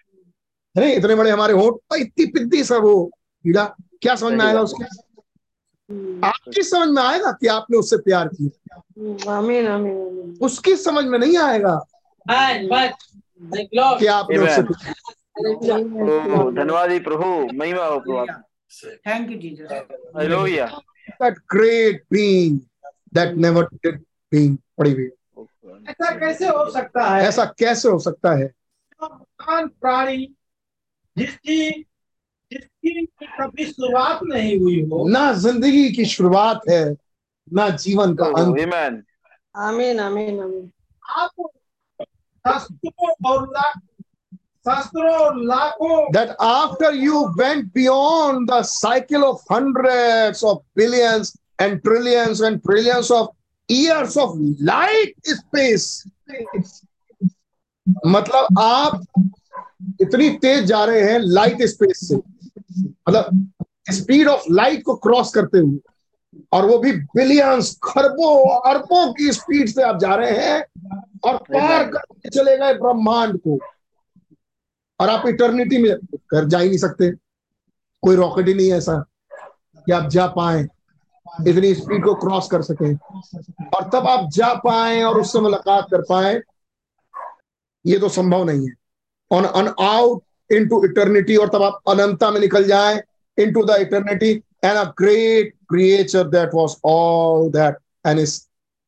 है 0.78 0.94
इतने 0.94 1.14
बड़े 1.14 1.30
हमारे 1.30 1.52
होट 1.52 1.80
और 1.92 1.98
इतनी 1.98 2.26
पिद्दी 2.26 2.64
सा 2.64 2.76
वो 2.76 3.04
कीड़ा 3.44 3.64
क्या 4.02 4.14
समझ 4.16 4.32
में 4.32 4.44
आएगा 4.44 4.60
उसके? 4.60 4.84
हम्म, 4.84 6.24
आपकी 6.24 6.62
समझ 6.62 6.88
में 6.88 7.02
आएगा 7.02 7.32
कि 7.32 7.46
आपने 7.46 7.78
उससे 7.78 7.96
प्यार 7.96 8.28
किया? 8.28 8.82
हम्म, 8.98 9.30
आमीन 9.30 9.68
आमीन 9.68 9.96
आमीन। 10.00 10.38
उसकी 10.42 10.76
समझ 10.76 11.04
में 11.04 11.18
नहीं 11.18 11.38
आएगा। 11.38 11.84
मैन 13.42 13.50
मैन 13.52 13.66
थैंक 13.66 13.98
कि 13.98 14.06
आपने 14.06 14.38
उससे 14.38 14.62
Amen. 15.38 16.54
धन्यवाद 16.54 16.90
प्रभु 16.90 17.48
महिमा 17.54 17.84
हो 17.84 18.00
प्रभु 18.00 18.26
thank 19.06 19.30
you 19.30 19.38
Jesus 19.38 19.72
hallelujah 20.16 20.70
that 21.20 21.34
great 21.48 22.00
being 22.10 22.60
that 23.12 23.36
never 23.36 23.62
did 23.84 24.00
being 24.34 24.58
पड़ी 24.78 24.92
हुई 24.92 25.10
ऐसा 25.88 26.18
कैसे 26.18 26.48
हो 26.48 26.70
सकता 26.70 27.14
है? 27.14 27.22
ऐसा 27.22 27.44
कैसे 27.44 27.88
हो 27.88 27.98
सकता 27.98 28.34
है? 28.34 28.50
महान 29.02 29.68
प्राणी 29.68 30.34
जिसकी 31.16 31.70
जिसकी 32.52 33.06
कभी 33.40 33.64
शुरुआत 33.64 34.20
नहीं 34.22 34.60
हुई 34.60 34.82
हो। 34.82 35.08
ना 35.08 35.32
ज़िंदगी 35.32 35.92
की 35.92 36.04
शुरुआत 36.04 36.60
है 36.68 36.96
ना 37.52 37.68
जीवन 37.68 38.14
का 38.14 38.24
अंत। 38.24 38.38
आमेन 38.38 39.02
आमीन 39.56 40.00
आमीन 40.00 40.40
आमीन 40.40 40.72
आप 41.02 41.30
that 46.12 46.36
after 46.40 46.92
you 46.92 47.32
went 47.36 47.72
beyond 47.72 48.48
the 48.48 48.62
cycle 48.62 49.24
of 49.24 49.40
hundreds 49.50 50.42
of 50.42 50.62
billions 50.74 51.36
and 51.58 51.82
trillions 51.84 52.40
and 52.40 52.62
trillions 52.62 53.10
of 53.10 53.28
years 53.68 54.16
of 54.16 54.36
light 54.60 55.14
space 55.24 56.06
मतलब 58.06 58.58
आप 58.60 59.00
इतनी 60.00 60.28
तेज 60.38 60.64
जा 60.64 60.84
रहे 60.84 61.02
हैं 61.02 61.18
लाइट 61.18 61.62
स्पेस 61.68 62.08
से 62.08 62.16
मतलब 62.16 63.52
स्पीड 63.90 64.28
ऑफ़ 64.28 64.44
लाइट 64.50 64.82
को 64.84 64.94
क्रॉस 65.06 65.32
करते 65.34 65.58
हुए 65.58 65.78
और 66.52 66.66
वो 66.66 66.78
भी 66.78 66.92
बिलियंस 67.16 67.78
खरबों 67.84 68.60
अरबों 68.70 69.12
की 69.12 69.32
स्पीड 69.32 69.68
से 69.68 69.82
आप 69.82 69.98
जा 69.98 70.14
रहे 70.14 70.38
हैं 70.38 70.60
और 71.24 71.36
पार 71.36 71.84
करके 71.84 72.28
चले 72.28 72.56
गए 72.56 72.74
ब्रह्मांड 72.74 73.38
को। 73.38 73.58
और 75.00 75.08
आप 75.08 75.26
इटर्निटी 75.26 75.78
में 75.82 75.94
कर 76.30 76.44
जा 76.44 76.58
ही 76.58 76.68
नहीं 76.68 76.78
सकते। 76.78 77.10
कोई 78.02 78.16
रॉकेट 78.16 78.48
ही 78.48 78.54
नहीं 78.54 78.70
है 78.70 78.76
ऐसा 78.78 78.98
कि 79.86 79.92
आप 79.92 80.08
जा 80.10 80.26
पाए 80.26 80.66
इतनी 81.46 81.74
स्पीड 81.74 82.04
को 82.04 82.14
क्रॉस 82.14 82.48
कर 82.50 82.62
सके। 82.62 82.94
और 82.94 83.88
तब 83.92 84.06
आप 84.08 84.28
जा 84.30 84.52
पाए 84.54 85.02
और 85.02 85.20
उससे 85.20 85.40
मुलाकात 85.40 85.86
कर 85.90 86.02
पाए 86.08 86.40
ये 87.84 87.98
तो 87.98 88.08
संभव 88.08 88.44
नहीं 88.44 88.66
है। 88.68 88.74
On 89.30 89.44
and 89.44 89.74
out 89.84 90.52
into 90.52 90.84
eternity 90.84 91.36
और 91.36 91.48
तब 91.48 91.62
आप 91.62 91.80
अनंता 91.88 92.30
में 92.30 92.40
निकल 92.40 92.64
जाए 92.64 93.02
into 93.38 93.64
the 93.64 93.76
eternity 93.80 94.34
and 94.64 94.76
a 94.78 94.84
great 94.98 95.54
creature 95.68 96.28
that 96.28 96.50
was 96.54 96.76
all 96.84 97.50
that 97.50 97.76
and 98.06 98.18
is 98.18 98.40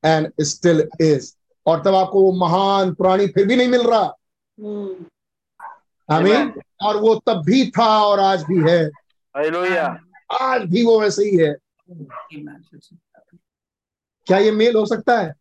and 0.05 0.32
still 0.40 0.89
is 1.00 1.32
और 1.66 1.82
तब 1.82 1.94
आपको 1.94 2.23
वो 2.23 2.32
महान 2.32 2.94
प्राणी 2.94 3.26
फिर 3.26 3.47
भी 3.47 3.57
नहीं 3.57 3.68
मिल 3.68 3.82
रहा। 3.82 4.15
हम्म, 4.58 5.05
आमीन। 6.08 6.52
और 6.82 6.97
वो 6.97 7.15
तब 7.15 7.42
भी 7.44 7.70
था 7.70 8.05
और 8.05 8.20
आज 8.20 8.42
भी 8.42 8.70
है। 8.70 8.90
आज 10.42 10.62
भी 10.62 10.84
वो 10.84 11.00
वैसे 11.00 11.24
ही 11.24 11.36
है। 11.36 11.57
क्या 14.26 14.39
ये 14.39 14.50
मेल 14.50 14.76
हो 14.76 14.86
सकता 14.86 15.18
है? 15.18 15.34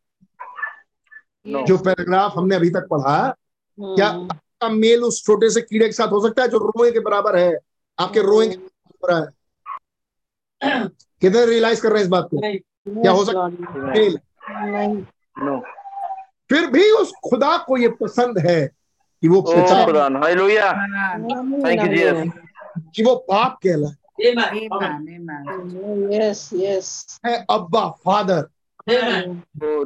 नो 1.48 1.66
जो 1.66 1.78
पैराग्राफ 1.78 2.34
हमने 2.38 2.56
अभी 2.56 2.70
तक 2.70 2.88
पढ़ा 2.92 3.18
हम्म, 3.18 3.96
क्या 3.96 4.08
आपका 4.08 4.70
मेल 4.70 5.04
उस 5.04 5.24
छोटे 5.26 5.50
से 5.50 5.62
कीड़े 5.62 5.86
के 5.86 5.92
साथ 5.92 6.08
हो 6.08 6.28
सकता 6.28 6.42
है 6.42 6.48
जो 6.48 6.58
रोए 6.58 6.92
के 6.92 7.00
बराबर 7.00 7.38
है? 7.38 7.58
आपके 8.00 8.22
रोए 8.22 8.48
के 8.48 8.58
बराबर 8.58 9.24
है। 9.24 9.39
कितने 10.64 11.46
रियलाइज़ 11.46 11.82
कर 11.82 11.90
रहे 11.90 11.98
हैं 11.98 12.04
इस 12.04 12.10
बात 12.10 12.30
को? 12.34 12.42
क्या 13.02 13.12
हो 13.12 13.26
सकता 13.26 13.48
नो 15.46 15.60
फिर 16.50 16.68
भी 16.68 16.92
उस 16.92 17.12
खुदा 17.30 17.58
को 17.58 17.78
ये 17.78 17.90
पसंद 17.90 18.38
है 18.38 18.68
कि 19.22 19.28
वो 19.28 19.42
हालेलुया 19.42 20.72
थैंक 20.74 21.82
यू 21.82 21.88
जीसस 21.88 22.32
कि 22.96 23.04
वो 23.04 23.26
बाप 23.32 23.60
कहलाए 23.64 23.96
यस 26.20 26.50
यस 26.54 27.20
है 27.26 27.46
अब्बा 27.50 27.90
फादर। 27.90 28.48
Amen. 28.90 29.28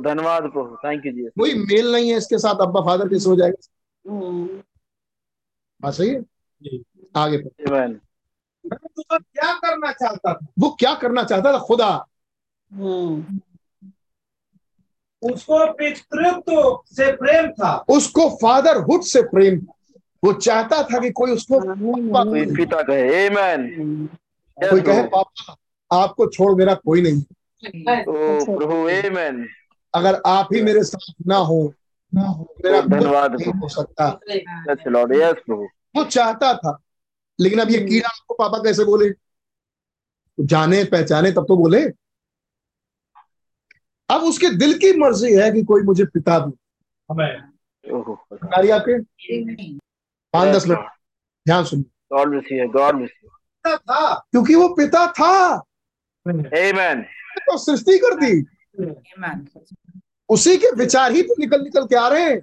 धन्यवाद 0.03 0.43
प्रभु। 0.43 0.77
थैंक 0.85 1.05
यू 1.05 1.11
जीसस 1.11 1.31
कोई 1.39 1.53
मेल 1.53 1.91
नहीं 1.91 2.09
है 2.09 2.17
इसके 2.17 2.37
साथ 2.37 2.61
अब्बा 2.61 2.81
फादर 2.81 3.09
कैसे 3.09 3.29
हो 3.29 3.35
जाएगा? 3.35 3.61
हम्म, 4.11 4.47
बात 5.81 5.93
सही 5.93 6.09
है? 6.09 6.21
आगे 7.15 7.37
बढ़ो। 7.37 8.12
तो 8.67 9.19
क्या 9.19 9.53
करना 9.53 9.91
चाहता 9.91 10.33
था? 10.33 10.47
वो 10.59 10.69
क्या 10.79 10.93
करना 10.95 11.23
चाहता 11.23 11.53
था? 11.53 11.59
खुदा। 11.59 12.05
हम्म, 12.73 13.39
उसको 15.21 15.73
पितृत्व 15.73 16.81
से 16.85 17.11
प्रेम 17.11 17.51
था। 17.51 17.75
उसको 17.89 18.29
फादरहुड 18.29 19.01
से 19.01 19.21
प्रेम 19.21 19.59
था। 19.59 19.73
वो 20.23 20.33
चाहता 20.33 20.83
था 20.83 20.99
कि 20.99 21.11
कोई 21.11 21.31
उसको 21.31 21.59
आमीन, 21.59 22.11
पापा 22.11 22.23
कोई 22.23 22.41
आमीन। 22.41 22.55
पिता 22.55 22.81
कहे। 22.81 23.27
आमेन 23.27 24.07
कोई 24.57 24.81
कहे 24.81 25.03
पापा 25.03 25.55
आपको 25.91 26.27
छोड़ 26.29 26.55
मेरा 26.55 26.73
कोई 26.73 27.01
नहीं 27.01 27.21
ओ 28.07 28.57
प्रभु 28.57 28.75
आमेन 28.89 29.47
अगर 29.95 30.21
आप 30.25 30.53
ही 30.53 30.61
मेरे 30.61 30.83
साथ 30.83 31.13
ना 31.27 31.35
हो 31.35 31.73
मेरा 32.15 32.81
धन्यवाद 32.81 33.33
हो 33.33 33.69
सकता। 33.69 34.19
यस 34.29 34.87
लॉर्ड 34.87 35.15
यस 35.15 35.35
प्रभु। 35.45 35.67
वो 35.95 36.03
चाहता 36.03 36.53
था। 36.53 36.77
लेकिन 37.39 37.59
अब 37.59 37.69
ये 37.69 37.85
कीड़ा 37.85 38.09
आपको 38.09 38.33
पापा 38.33 38.57
कैसे 38.57 38.83
बोले? 38.83 39.09
जाने 40.39 40.83
पहचाने 40.83 41.31
तब 41.31 41.45
तो 41.47 41.57
बोले। 41.57 41.85
अब 44.09 44.21
उसके 44.21 44.49
दिल 44.49 44.77
की 44.77 44.97
मर्ज़ी 44.99 45.33
है 45.33 45.51
कि 45.51 45.63
कोई 45.63 45.81
मुझे 45.81 46.05
पिता 46.05 46.39
दे। 46.39 46.57
हमें। 47.11 47.41
आपके? 48.71 49.03
पाँच 50.33 50.55
दस 50.55 50.67
मिनट। 50.67 50.79
ध्यान 51.47 51.63
सुनिए। 51.63 51.85
गॉड 52.13 52.43
गॉड 52.71 53.09
था 53.77 54.15
क्योंकि 54.15 54.55
वो 54.55 54.69
पिता 54.69 55.11
था। 55.11 55.55
आमेन 56.27 57.01
तो 57.39 57.57
सृष्टि 57.57 57.97
कर 57.97 58.15
दी। 58.15 58.45
Amen. 58.81 59.47
उसी 60.29 60.57
के 60.57 60.75
विचार 60.75 61.11
ही 61.11 61.21
तो 61.21 61.35
निकल 61.39 61.61
निकल 61.61 61.85
के 61.85 61.95
आ 61.95 62.07
रहे 62.07 62.23
हैं। 62.23 62.39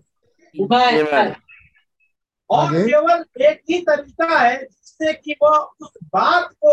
और 2.51 2.73
केवल 2.75 3.25
एक 3.43 3.63
ही 3.71 3.79
तरीका 3.79 4.39
है 4.39 4.67
जिससे 5.01 5.13
कि 5.25 5.35
वो 5.43 5.51
उस 5.83 5.91
बात 6.15 6.49
को 6.65 6.73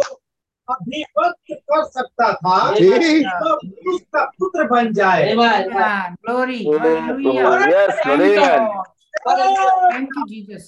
अभिव्यक्त 0.68 1.54
कर 1.54 1.84
सकता 1.84 2.32
था 2.34 2.58
तो 2.72 3.54
उसका 3.94 4.24
पुत्र 4.40 4.64
बन 4.68 4.92
जाए. 4.94 5.34
Glory. 6.28 6.60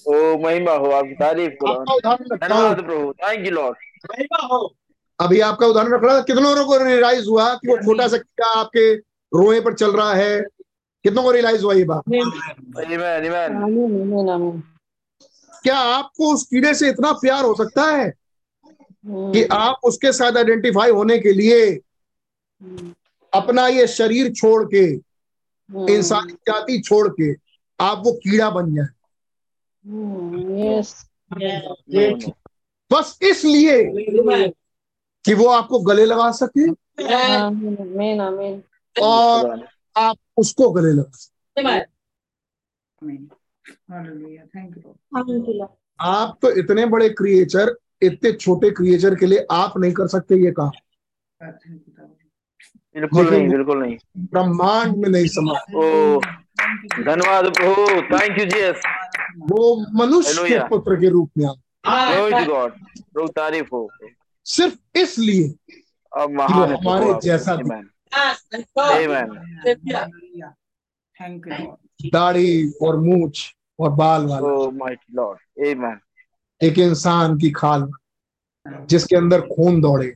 ओ 0.07 0.37
महिमा 0.43 0.71
हो 0.73 0.91
आपकी 0.91 1.13
तारीफ़ 1.15 1.53
करो 1.63 1.99
धन्यवाद 1.99 2.81
प्रभु। 2.81 3.11
थैंक 3.23 3.45
यू 3.45 3.51
लॉर्ड 3.51 3.75
महिमा 4.11 4.39
हो। 4.53 4.59
अभी 5.19 5.39
आपका 5.41 5.67
उदाहरण 5.67 5.93
रख 5.93 6.03
रहा 6.03 6.15
था 6.15 6.21
कितनों 6.23 6.55
लोगों 6.57 6.77
को 6.77 6.83
रियलाइज़ 6.85 7.27
हुआ 7.29 7.53
कि 7.55 7.67
वो 7.67 7.77
छोटा 7.77 8.07
सा 8.07 8.17
कीड़ा 8.17 8.49
आपके 8.59 8.93
रोए 9.31 9.59
पर 9.61 9.73
चल 9.73 9.91
रहा 9.91 10.13
है? 10.13 10.41
कितनों 11.05 11.23
को 11.23 11.31
रियलाइज़ 11.31 11.63
हुआ 11.63 11.73
ये 11.73 11.83
बात 11.83 12.03
आमीन 12.07 12.21
आमीन 12.77 13.01
आमीन 13.01 13.35
आमीन 13.35 14.29
आमीन 14.29 14.63
क्या 15.63 15.77
आपको 15.77 16.33
उस 16.33 16.43
कीड़े 16.43 16.73
से 16.73 16.89
इतना 16.89 17.11
प्यार 17.11 17.43
हो 17.45 17.53
सकता 17.53 17.83
है 17.83 18.13
हम्म, 19.05 19.33
कि 19.33 19.43
आप 19.43 19.79
उसके 19.83 20.11
साथ 20.11 20.37
आइडेंटिफाई 20.37 20.89
होने 20.91 21.17
के 21.19 21.33
लिए 21.33 21.71
हम्म, 22.61 22.93
अपना 23.33 23.67
ये 23.67 23.87
शरीर 23.87 24.33
छोड़ 24.33 24.63
के 24.71 24.77
हम्म, 24.77 25.89
इंसानी 25.89 26.33
जाति 26.33 26.79
छोड़ 26.79 27.07
के 27.07 27.33
आप 27.79 28.01
वो 28.05 28.11
कीड़ा 28.11 28.49
बन 28.49 28.75
जाए। 28.75 28.87
बस 32.91 33.19
इसलिए 33.21 33.83
कि 35.25 35.33
वो 35.33 35.47
आपको 35.47 35.79
गले 35.79 36.05
लगा 36.05 36.31
सके। 36.31 36.71
और 39.01 39.67
आप 39.97 40.17
उसको 40.37 40.71
गले 40.71 40.91
लगा 40.91 41.11
सके। 41.11 41.61
Amen. 43.91 44.05
Amen. 44.05 44.07
Hallelujah. 44.07 44.43
Thank 44.53 44.75
you, 44.75 44.83
Lord. 44.85 45.27
Thank 45.27 45.47
you, 45.47 45.53
Lord. 45.53 45.69
आप 46.01 46.37
तो 46.41 46.51
इतने 46.51 46.85
बड़े 46.85 47.09
क्रिएचर 47.09 47.75
इतने 48.01 48.31
छोटे 48.31 48.69
क्रिएचर 48.69 49.15
के 49.15 49.25
लिए 49.25 49.47
आप 49.51 49.77
नहीं 49.77 49.93
कर 49.93 50.07
सकते 50.07 50.35
ये 50.35 50.51
काम. 50.51 50.71
बिल्कुल 52.95 53.29
नहीं 53.29 53.49
बिल्कुल 53.49 53.77
नहीं 53.77 53.97
ब्रह्मांड 54.17 54.95
में 54.95 55.09
नहीं 55.09 55.27
समा. 55.27 55.53
धन्यवाद 57.03 57.45
प्रभु 57.45 58.01
थैंक 58.01 58.39
यू 58.39 58.45
जीसस 58.45 58.81
वो 59.37 59.85
मनुष्य 60.05 60.49
के 60.49 60.59
पुत्र 60.67 60.95
के 60.95 61.09
रूप 61.09 61.31
में 61.37 61.47
गॉड 62.47 63.29
तारीफ़ 63.29 63.67
हो 63.73 63.89
सिर्फ़ 64.45 64.97
इसलिए 64.97 65.55
हमारे 66.19 67.11
आप। 67.11 67.21
जैसा. 67.21 67.55
दाढ़ी 72.05 72.71
और 72.71 72.97
मूछ 72.97 73.55
और 73.79 73.89
बाल 73.89 74.25
वाला। 74.25 74.47
ओ 74.47 74.71
माइटी 74.71 75.13
लॉर्ड 75.15 75.39
आमीन 75.67 75.99
एक 76.61 76.79
इंसान 76.79 77.37
की 77.37 77.51
खाल 77.51 77.89
जिसके 78.85 79.15
अंदर 79.15 79.41
खून 79.47 79.81
दौड़े। 79.81 80.09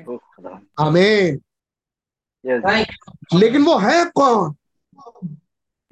खुदा 0.00 0.60
आमीन। 0.78 1.40
यस 2.44 2.86
लेकिन 3.34 3.64
वो 3.64 3.76
है 3.78 4.04
कौन? 4.14 4.54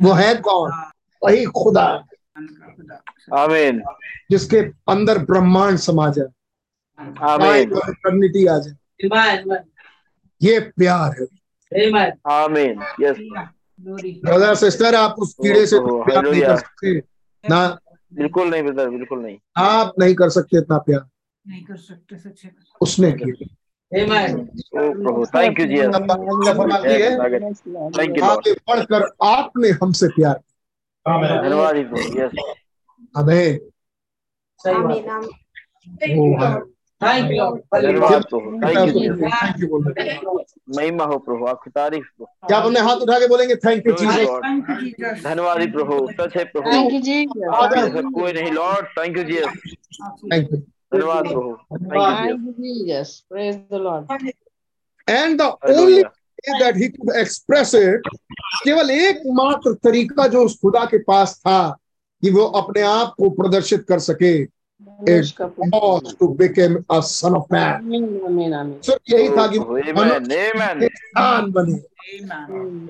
वो 0.01 0.13
है 0.13 0.35
कौन? 0.41 0.71
वही 1.23 1.45
खुदा। 1.45 1.87
आमीन 3.35 3.83
जिसके 4.31 4.59
अंदर 4.93 5.19
ब्रह्मांड 5.25 5.79
समा 5.79 6.09
जाए 6.11 6.33
आमीन 7.29 7.73
इटर्निटी 7.89 8.47
आ 8.47 8.59
जाए. 8.59 9.63
ये 10.43 10.59
प्यार 10.61 11.15
है। 11.21 11.27
Amen. 11.73 12.13
आमीन 12.31 12.83
यस. 13.01 13.17
ब्रदर 13.85 14.55
सिस्टर 14.55 14.95
आप 14.95 15.15
उस 15.19 15.35
कीड़े 15.35 15.67
से 15.67 15.77
ओहो, 15.77 16.05
प्यार 16.05 16.23
नहीं 16.23 16.43
कर 16.43 16.57
सकते। 16.57 16.99
ना? 17.45 17.79
बिल्कुल 18.15 18.51
नहीं 18.51 18.63
ब्रदर 18.63 18.89
बिल्कुल 18.89 19.19
नहीं। 19.23 19.37
आप 19.57 19.93
नहीं 19.99 20.15
कर 20.15 20.29
सकते 20.29 20.59
इतना 20.59 20.79
प्यार। 20.79 21.09
नहीं 21.49 21.65
कर 21.65 21.77
सकते 21.77 22.19
सच्चे 22.19 22.51
उसने 22.81 23.13
किया। 23.13 23.57
Amen. 23.93 24.39
ओ 24.41 24.93
प्रभु 25.03 25.27
thank 25.27 25.61
you 25.61 25.67
Jesus 25.67 25.85
thank 27.99 28.17
you 28.19 28.25
आगे। 28.25 28.53
बढ़कर 28.53 29.03
आपने 29.23 29.69
हमसे 29.69 30.09
प्यार 30.09 30.41
आमीन 31.07 31.43
धन्यवाद 31.43 31.77
ही। 31.77 31.85
हमें 33.17 33.59
धन्यवाद 37.05 38.25
प्रभु 38.25 38.59
थैंक 38.63 38.97
यू 38.97 39.15
थैंक 39.17 39.61
यू 39.61 39.67
बोल 39.69 39.83
रहे 39.89 40.09
हैं। 40.09 40.21
महिमा 40.77 41.05
हो 41.05 41.19
प्रभु 41.21 41.47
आपकी 41.47 41.71
तारीफ़ 41.71 42.07
हो। 42.21 42.25
क्या 42.47 42.59
आप 42.59 42.65
अपने 42.65 42.81
हाथ 42.81 42.97
उठा 43.03 43.19
के 43.19 43.27
बोलेंगे? 43.29 43.57
Thank 43.57 43.87
you 43.87 43.93
Jesus. 43.95 44.29
धन्यवाद 45.25 45.59
प्रभु 45.73 45.95
सच 46.13 46.37
है 46.37 46.45
प्रभु। 46.45 46.71
थैंक 46.71 46.93
यू 46.93 47.01
जी 47.01 47.25
कोई 47.27 48.33
नहीं 48.33 48.53
Lord 48.53 48.87
thank 48.99 49.17
you 49.17 49.25
Jesus 49.25 49.47
thank 50.33 50.53
you 50.53 50.59
धन्यवाद 50.59 51.25
प्रभु 51.29 51.53
thank 51.75 52.29
you 52.29 52.53
Jesus 52.55 53.09
praise 53.31 53.55
the 53.55 53.81
Lord 53.85 54.31
and 55.09 55.39
the 55.41 55.43
only 55.43 56.03
that 56.03 56.77
he 56.77 56.89
could 56.89 57.15
express 57.17 57.75
it 57.75 58.09
केवल 58.65 58.91
एकमात्र 58.91 59.73
तरीका 59.85 60.27
जो 60.27 60.45
उस 60.45 60.59
खुदा 60.61 60.85
के 60.85 60.99
पास 61.05 61.39
था 61.39 61.61
कि 62.23 62.31
वो 62.31 62.45
अपने 62.59 62.83
आप 62.83 63.15
को 63.19 63.31
प्रदर्शित 63.31 63.85
कर 63.89 63.99
सके। 63.99 64.33
पुत्र। 64.81 65.35
was 65.73 66.15
to 66.17 66.35
become 66.35 66.85
a 66.91 67.03
son 67.03 67.37
of 67.37 67.51
man. 67.51 67.75
आमीन 67.75 68.55
आमीन 68.55 68.81
यही 69.11 69.29
था 69.37 69.47
कि 69.47 69.59
इंसान 70.77 71.51
बने 71.53 71.79
Amen. 72.15 72.43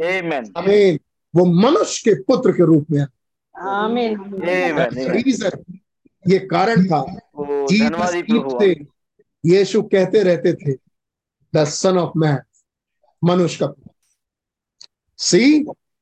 आमेन 0.03 0.53
आमीन 0.57 0.99
वो 1.35 1.45
मनुष्य 1.45 2.03
के 2.05 2.23
पुत्र 2.23 2.53
के 2.53 2.65
रूप 2.67 2.91
में 2.91 3.07
आमीन 3.55 4.19
रीजन 5.11 5.63
ये 6.25 6.39
कारण 6.51 6.85
था 6.87 7.03
से 8.61 8.73
यीशु 9.45 9.83
कहते 9.83 10.23
रहते 10.23 10.53
थे 10.55 10.73
द 11.53 11.65
सन 11.71 11.99
ऑफ़ 11.99 12.19
मैन 12.19 12.39
मनुष्य 13.23 13.59
का 13.63 13.75
see 15.19 15.45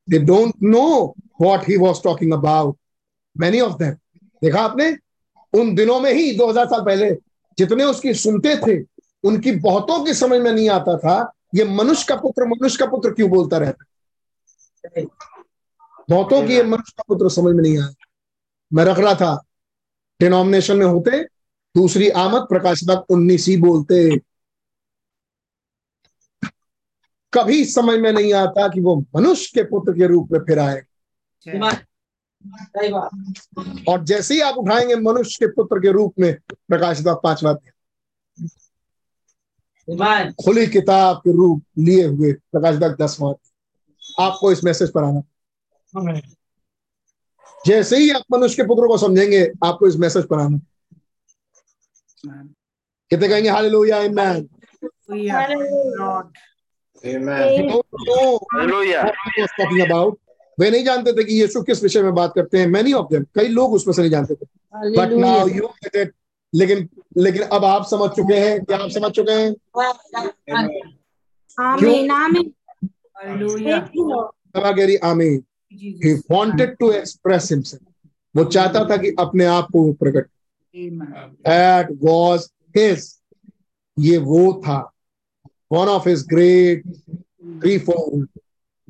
they 0.09 0.19
don't 0.19 0.55
know 0.63 0.87
what 1.41 1.69
he 1.69 1.77
was 1.77 2.03
talking 2.05 2.33
about 2.33 2.77
many 3.37 3.61
of 3.61 3.77
them 3.83 3.95
देखा 4.43 4.61
आपने 4.61 4.91
उन 5.55 5.75
दिनों 5.75 6.01
में 6.01 6.13
ही 6.13 6.37
2000 6.37 6.67
साल 6.67 6.81
पहले, 6.81 7.11
जितने 7.59 7.85
उसकी 7.85 8.15
सुनते 8.15 8.57
थे, 8.57 8.87
उनकी 9.25 9.53
बहुतों 9.53 10.05
की 10.05 10.15
समझ 10.15 10.41
में 10.41 10.53
नहीं 10.53 10.71
आता 10.71 10.99
था, 10.99 11.33
ये 11.55 11.65
मनुष्य 11.65 12.07
का 12.09 12.17
पुत्र, 12.17 12.47
मनुष्य 12.47 12.79
का 12.79 12.87
पुत्र 12.87 13.11
क्यों 13.11 13.31
बोलता 13.31 13.59
रहता? 13.59 13.85
बहुतों 16.11 16.47
की 16.47 16.55
ये 16.55 16.63
मनुष्य 16.63 16.93
का 16.97 17.05
पुत्र 17.09 17.29
समझ 17.29 17.55
में 17.55 17.63
नहीं 17.63 17.79
आया। 17.79 17.95
मैं 18.73 18.85
रख 18.85 18.99
रहा 18.99 19.15
था 19.15 19.45
डिनोमिनेशन 20.21 20.77
में 20.77 20.87
होते, 20.87 21.25
दूसरी 21.77 22.09
आमद 22.09 22.43
प्रकाश 22.43 22.85
उन्नीस 23.11 23.49
ही 23.49 23.57
बोलते। 23.57 24.21
कभी 27.33 27.65
समझ 27.65 27.99
में 27.99 28.13
नहीं 28.13 28.35
आता 28.35 28.69
कि 28.69 28.81
वो 28.81 29.05
मनुष्य 29.17 29.53
के 29.55 29.63
पुत्र 29.63 29.93
के 29.93 30.07
रूप 30.07 30.29
में 30.33 30.41
फिर 30.41 30.59
आए। 30.59 30.83
और 33.89 34.05
जैसे 34.05 34.35
ही 34.35 34.41
आप 34.41 34.55
उठाएँगे 34.55 34.97
मनुष्य 34.97 35.37
के 35.41 35.47
पुत्र 35.47 35.79
के 35.79 35.93
रूप 35.93 36.15
में 36.19 36.39
प्रकाश 36.53 37.05
पांचवा 37.09 37.51
अध्याय, 37.51 40.31
खुली 40.31 40.67
किताब 40.67 41.17
के 41.17 41.33
रूप 41.33 41.63
लिए 41.79 42.07
हुए 42.07 42.33
प्रकाश 42.33 42.75
दसवां। 42.75 43.35
आपको 44.21 44.53
इस 44.53 44.65
मैसेज 44.65 44.93
पर 44.93 45.05
आना। 45.05 45.23
जैसे 47.67 47.97
ही 47.97 48.11
आप 48.11 48.23
मनुष्य 48.33 48.57
के 48.57 48.63
पुत्र 48.63 48.87
को 48.87 48.99
समझेंगे 48.99 49.53
आपको 49.65 49.87
इस 49.87 49.97
मैसेज 49.97 50.29
पर 50.29 50.39
आना। 50.39 50.61
कितने 53.11 53.29
कहेंगे 53.29 53.49
हाल 53.49 53.71
Hallelujah. 55.13 56.01
Lord. 56.01 56.27
अबाउट 59.83 60.19
वे 60.61 60.71
नहीं 60.71 60.85
जानते 60.85 61.13
थे 61.13 61.25
कि 61.25 61.41
यीशु 61.41 61.63
किस 61.63 61.83
विषय 61.83 62.03
में 62.03 62.15
बात 62.15 62.33
करते 62.35 62.59
हैं। 62.59 62.67
मैनी 62.67 62.93
ऑफ़ 62.93 63.07
देम 63.07 63.25
कई 63.35 63.49
लोग 63.49 63.73
उसमें 63.73 63.95
से 63.95 64.03
नहीं 64.03 64.11
जानते 64.11 64.35
थे। 64.35 64.47
But 64.97 65.13
now 65.13 65.49
you 65.49 65.67
get 65.67 65.97
it 65.97 66.15
लेकिन 66.55 66.89
लेकिन 67.17 67.43
अब 67.43 67.65
आप 67.65 67.87
समझ 67.87 68.11
चुके 68.11 68.35
हैं 68.35 68.65
क्या 68.65 68.79
आप 68.79 68.91
समझ 68.91 69.13
चुके 69.13 69.33
हैं? 69.33 69.55
आमीन. 74.99 75.45
he 75.73 75.93
Jesus. 75.93 76.27
wanted 76.31 76.71
to 76.83 76.91
express 76.91 77.53
himself 77.53 77.83
वो 78.37 78.45
चाहता 78.45 78.85
था 78.91 78.97
कि 78.97 79.17
अपने 79.19 79.45
आप 79.45 79.69
को 79.73 79.83
वो 79.83 79.93
प्रकट 79.93 80.29
एट 80.75 81.89
that 81.89 82.11
was 82.11 82.41
his 82.77 83.23
ये 83.99 84.19
वो 84.19 84.63
था। 84.67 84.93
One 85.73 85.89
of 85.89 86.07
his 86.07 86.23
great 86.35 86.83
threefold 87.61 88.27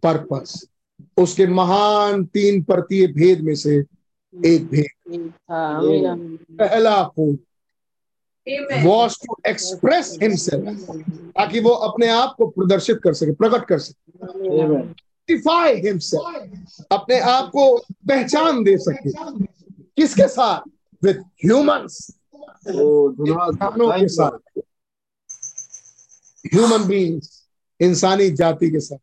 purpose 0.05 0.72
उसके 1.16 1.47
महान 1.47 2.24
तीन 2.24 2.62
परतीय 2.62 3.07
भेद 3.07 3.41
में 3.41 3.55
से 3.55 3.84
एक 4.47 4.68
भेद। 4.68 5.32
आमीन 5.50 6.36
पहला 6.36 7.05
फूल 7.05 7.39
was 8.84 9.12
to 9.12 9.34
express 9.47 10.07
himself 10.23 10.81
ताकि 11.31 11.60
वो 11.60 11.70
अपने 11.70 12.08
आप 12.08 12.34
को 12.39 12.47
प्रदर्शित 12.47 13.00
कर 13.05 13.12
सके 13.15 13.32
प्रकट 13.32 13.66
कर 13.68 13.78
सके। 13.78 14.26
Himself 15.82 16.41
अपने 16.92 17.18
आप 17.20 17.49
को 17.49 17.78
पहचान 17.78 18.65
दे 18.65 18.76
सके। 18.78 19.10
किसके 19.97 20.28
साथ? 20.28 20.60
विथ 21.05 21.15
ह्यूमंस 21.15 22.18
इंसानों 22.68 24.00
के 24.00 24.08
साथ। 24.08 24.60
ह्यूमन 26.55 26.84
बींग्स 26.89 27.49
इंसानी 27.81 28.31
जाति 28.31 28.70
के 28.70 28.81
साथ। 28.81 28.99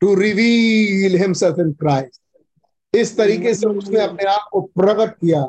To 0.00 0.14
reveal 0.14 1.16
himself 1.16 1.58
in 1.58 1.72
Christ 1.80 2.96
इस 2.96 3.16
तरीके 3.16 3.54
से 3.54 3.66
उसने 3.68 4.00
अपने 4.00 4.24
आप 4.30 4.48
को 4.52 4.60
प्रकट 4.78 5.14
किया। 5.14 5.42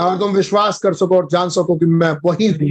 अगर 0.00 0.18
तुम 0.18 0.32
विश्वास 0.32 0.78
कर 0.78 0.94
सको 0.94 1.16
और 1.16 1.28
जान 1.32 1.48
सको 1.50 1.76
कि 1.78 1.86
मैं 1.86 2.10
वही 2.24 2.48
हूँ 2.48 2.68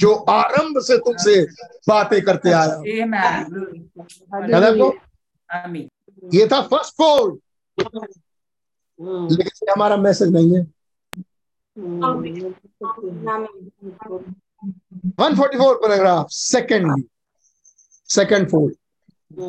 जो 0.00 0.12
आरंभ 0.30 0.78
से 0.82 0.96
तुमसे 0.98 1.40
बातें 1.88 2.20
करते 2.22 2.50
आया 2.52 2.76
ये 6.34 6.46
था 6.52 6.60
फ़र्स्ट 6.62 6.94
फोल्ड 6.94 7.38
लेकिन 9.32 9.70
हमारा 9.72 9.96
मैसेज 9.96 10.32
नहीं 10.32 10.56
है। 10.56 10.62
144 14.64 15.78
paragraph 15.82 16.30
secondly 16.30 17.04
second 18.08 18.50
fold. 18.50 18.72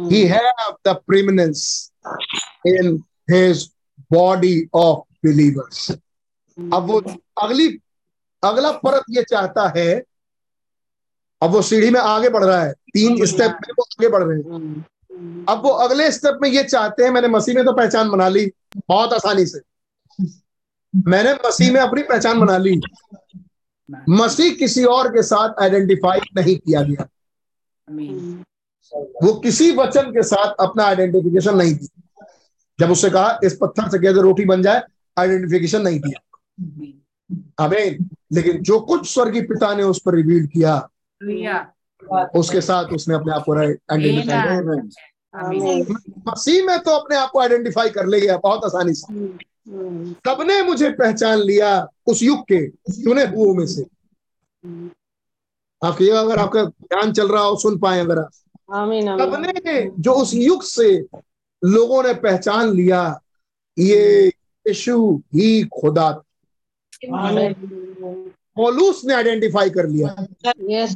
He 0.10 0.26
have 0.28 0.76
the 0.84 0.96
preeminence 1.08 1.92
in 2.66 3.04
his 3.28 3.70
body 4.10 4.70
of 4.74 5.04
believers. 5.24 5.92
अब 6.74 6.88
वो 6.90 7.02
अगली 7.42 7.68
अगला 8.44 8.72
परत 8.72 9.04
ये 9.10 9.24
चाहता 9.24 9.68
है 9.78 10.04
अब 11.42 11.52
वो 11.52 11.62
सीढ़ी 11.62 11.90
में 11.90 12.00
आगे 12.00 12.30
बढ़ 12.30 12.44
रहा 12.44 12.64
है। 12.64 12.74
तीन 12.94 13.26
स्टेप 13.26 13.52
में 13.52 13.74
वो 13.78 13.84
आगे 13.84 14.10
बढ़ 14.10 14.24
रहे 14.24 14.38
हैं। 14.38 15.46
अब 15.50 15.64
वो 15.64 15.70
अगले 15.70 16.12
स्टेप 16.12 16.40
में 16.42 16.50
ये 16.50 16.64
चाहते 16.64 17.04
हैं 17.04 17.12
मैंने 17.12 17.28
मसीह 17.28 17.56
में 17.56 17.66
तो 17.66 17.74
पहचान 17.74 18.10
बना 18.10 18.28
ली 18.30 18.52
बहुत 18.90 19.14
आसानी 19.14 19.46
से। 19.46 19.60
मैंने 20.96 21.34
मसीह 21.48 21.72
में 21.74 21.80
अपनी 21.82 22.04
पहचान 22.04 22.40
बना 22.40 22.58
ली। 22.58 22.82
मसीह 24.10 24.54
किसी 24.56 24.84
और 24.84 25.10
के 25.10 25.22
साथ 25.24 25.62
आइडेंटिफाई 25.62 26.20
नहीं 26.38 26.56
किया 26.58 26.82
गया। 26.82 27.08
वो 29.24 29.34
किसी 29.40 29.72
वचन 29.72 30.12
के 30.12 30.24
साथ 30.24 30.54
अपना 30.60 30.84
आइडेंटिफिकेशन 30.84 31.56
नहीं 31.56 31.74
दिया। 31.74 32.26
जब 32.80 32.92
उससे 32.92 33.10
कहा 33.10 33.40
इस 33.44 33.58
पत्थर 33.62 33.90
से 33.90 34.00
कैसे 34.00 34.22
रोटी 34.22 34.46
बन 34.46 34.62
जाए 34.62 34.82
आइडेंटिफिकेशन 35.18 35.82
नहीं 35.82 36.00
दिया। 36.00 36.20
अमेन 37.60 38.10
लेकिन 38.34 38.62
जो 38.62 38.80
कुछ 38.80 39.14
स्वर्गीय 39.14 39.42
पिता 39.42 39.74
ने 39.76 39.84
उस 39.84 40.02
पर 40.06 40.16
रिवील 40.16 40.46
किया 40.48 40.76
उसके 42.36 42.62
साथ 42.62 42.86
उसने 42.86 43.16
अपने 43.16 43.34
आप 43.34 43.44
को 43.46 43.54
आइडेंटिफाई 43.56 44.48
मसीह 46.28 46.66
में 46.66 46.80
तो 46.80 46.92
अपने 46.92 47.16
आप 47.18 47.30
को 47.30 47.40
आइडेंटिफाई 47.40 47.90
कर 47.90 48.06
ले 48.06 48.20
गया 48.22 48.38
बहुत 48.38 48.66
आसानी 48.66 48.94
से। 48.94 49.14
सबने 49.68 50.62
मुझे 50.64 50.90
पहचान 50.90 51.40
लिया 51.40 51.88
उस 52.08 52.24
युग 52.24 52.42
के? 52.52 52.68
चुने 52.70 53.24
हुओं 53.26 53.54
में 53.56 53.66
से। 53.68 53.86
आपके 55.82 56.10
अगर 56.10 56.40
आपका 56.40 56.64
ध्यान 56.64 57.12
चल 57.12 57.28
रहा 57.28 57.44
हो 57.44 57.56
सुन 57.56 57.78
पाए 57.80 58.00
अगर 58.00 58.20
आप 58.20 58.32
सबने 58.74 59.82
जो 60.00 60.12
उस 60.12 60.34
युग 60.34 60.64
से 60.64 61.06
लोगों 61.66 62.04
ने 62.04 62.14
पहचान 62.14 62.70
लिया 62.70 63.20
ये 63.80 64.28
यीशु 64.28 65.22
ही 65.36 65.64
खुदा 65.82 66.10
पौलुस 68.56 69.02
ने 69.06 69.14
आइडेंटिफाई 69.14 69.70
कर 69.70 69.88
लिया। 69.88 70.26
यस 70.70 70.96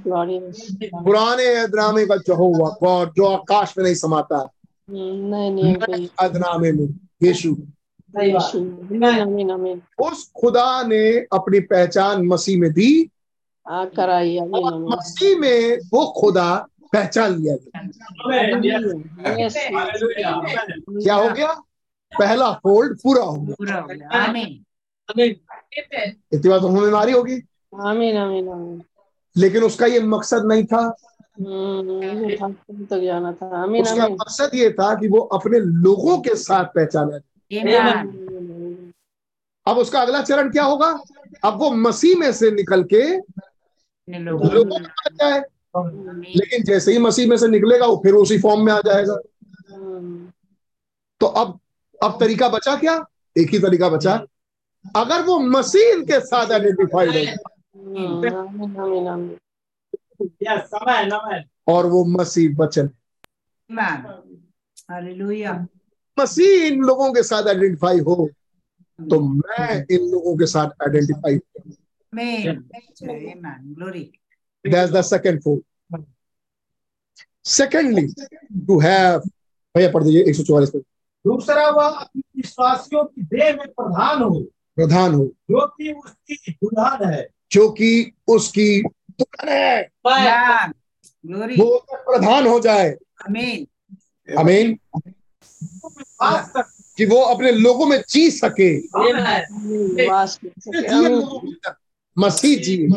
पुराने 0.95 1.47
अदनामे 1.55 2.05
का 2.05 2.15
जहोवा 2.17 2.69
गॉड 2.83 3.13
जो 3.15 3.25
आकाश 3.25 3.73
में 3.77 3.83
नहीं 3.85 3.95
समाता। 3.95 4.49
नहीं 4.89 5.53
नहीं 5.53 5.75
नए 5.75 6.09
अदनामे 6.19 6.71
में 6.71 6.87
यीशु। 7.23 7.55
आमीन 8.17 9.03
आमीन 9.03 9.51
आमीन। 9.51 9.81
उस 9.99 10.31
खुदा 10.41 10.83
ने 10.83 11.19
अपनी 11.19 11.59
पहचान 11.59 12.27
मसीह 12.27 12.59
में 12.59 12.71
दी। 12.71 13.09
कराई 13.71 14.39
मसीह 14.39 15.39
में 15.39 15.77
वो 15.77 16.13
खुदा 16.17 16.67
पहचान 16.93 17.35
लिया 17.35 17.55
गया। 17.55 17.87
क्या 20.89 21.15
हो 21.15 21.29
गया? 21.29 21.53
पहला 22.19 22.51
फोल्ड 22.51 22.97
पूरा 22.99 23.23
हो 23.23 23.41
गया. 23.41 24.25
इतनी 26.33 26.49
बात 26.49 26.61
तो 26.61 26.67
हमें 26.67 26.91
मारी 26.91 27.11
होगी। 27.11 27.41
आमीन 27.81 28.17
आमीन 28.17 28.49
आमीन। 28.49 28.83
लेकिन 29.37 29.63
उसका 29.63 29.85
ये 29.85 29.99
मकसद 29.99 30.45
नहीं 30.45 30.63
था। 30.63 30.95
हम्म 31.39 32.29
ठाकुर 32.35 33.05
जाना 33.05 33.33
था। 33.33 33.65
उसका 33.65 34.07
मकसद 34.07 34.51
ये 34.53 34.71
था 34.71 34.95
कि 34.95 35.07
वो 35.07 35.19
अपने 35.19 35.59
लोगों 35.59 36.17
के 36.17 36.35
साथ 36.35 36.65
पहचाना। 36.65 37.19
अब 39.67 39.77
उसका 39.77 40.01
अगला 40.01 40.21
चरण 40.21 40.51
क्या 40.51 40.63
होगा? 40.63 40.99
अब 41.43 41.59
वो 41.59 41.71
मसीह 41.71 42.17
में 42.17 42.31
से 42.31 42.51
निकल 42.51 42.83
के 42.83 43.01
लोगों 44.53 44.79
में 44.79 44.85
आ 44.85 45.09
जाए। 45.13 45.39
लेकिन 46.35 46.63
जैसे 46.63 46.91
ही 46.91 46.97
मसीह 46.97 47.29
में 47.29 47.37
से 47.37 47.47
निकलेगा 47.47 47.85
वो 47.85 47.95
फिर 48.03 48.13
उसी 48.13 48.37
फॉर्म 48.37 48.65
में 48.65 48.73
आ 48.73 48.79
जाएगा। 48.79 49.15
तो 51.19 51.25
अब 51.25 51.59
अब 52.03 52.17
तरीका 52.19 52.49
बचा 52.49 52.75
क्या? 52.75 53.05
एक 53.37 53.49
ही 53.49 53.59
तरीका 53.59 53.89
बचा। 53.89 54.25
अगर 54.95 55.21
वो 55.21 55.39
मसीह 55.39 56.03
के 56.03 56.19
साथ 56.19 56.51
आइडेंटिफाइड 56.51 57.09
है. 57.09 57.35
और 61.67 61.85
वो 61.85 62.05
मसीह 62.05 62.55
बचन। 62.55 62.89
मसीह 66.19 66.67
इन 66.67 66.81
लोगों 66.81 67.13
के 67.13 67.23
साथ 67.23 67.47
आइडेंटिफाई 67.47 67.99
हो 67.99 68.29
तो 69.09 69.19
मैं 69.21 69.85
इन 69.91 69.99
लोगों 70.11 70.37
के 70.37 70.45
साथ 70.45 70.67
identify 70.67 71.39
That's 74.65 74.91
the 74.93 75.01
second 75.09 75.37
fold. 75.43 75.59
Secondly, 77.47 78.05
to 78.69 78.79
have 78.79 79.19
भैया 79.75 79.91
पढ़ 79.91 80.03
दीजिए 80.03 80.23
एक 80.23 80.35
सौ 80.35 80.43
चौवालीस 80.43 80.69
पे 80.69 80.79
दूसरा 81.25 81.69
वह 81.69 81.87
अपने 81.87 82.21
विश्वासियों 82.37 83.03
की 83.03 83.21
देह 83.21 83.55
में 83.55 83.67
प्रधान 83.67 84.23
हो 84.23 84.39
प्रधान 84.75 85.13
हो। 85.13 85.25
जो 85.25 85.67
कि 85.67 85.91
उसकी 85.91 86.51
दुल्हन 86.51 87.13
है। 87.13 87.27
जो 87.51 87.69
कि 87.69 88.11
उसकी 88.27 88.81
दुल्हन 88.83 89.49
है। 89.49 89.81
वो 91.59 91.85
प्रधान 91.93 92.47
हो 92.47 92.59
जाए। 92.59 92.89
अमीन 93.29 93.67
अमीन 94.37 94.79
कि 96.97 97.05
वो 97.05 97.15
अपने 97.15 97.51
लोगों 97.51 97.85
में 97.85 98.03
जी 98.09 98.31
सके। 98.31 98.77
मसीह 102.17 102.59
जी। 102.59 102.87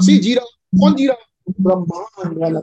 मसीह 0.00 0.20
जी 0.20 0.34
रहा। 0.34 0.44
कौन 0.80 0.94
जी 0.94 1.06
रहा? 1.06 1.16
ब्रह्मांड 1.60 2.38
वाला। 2.38 2.60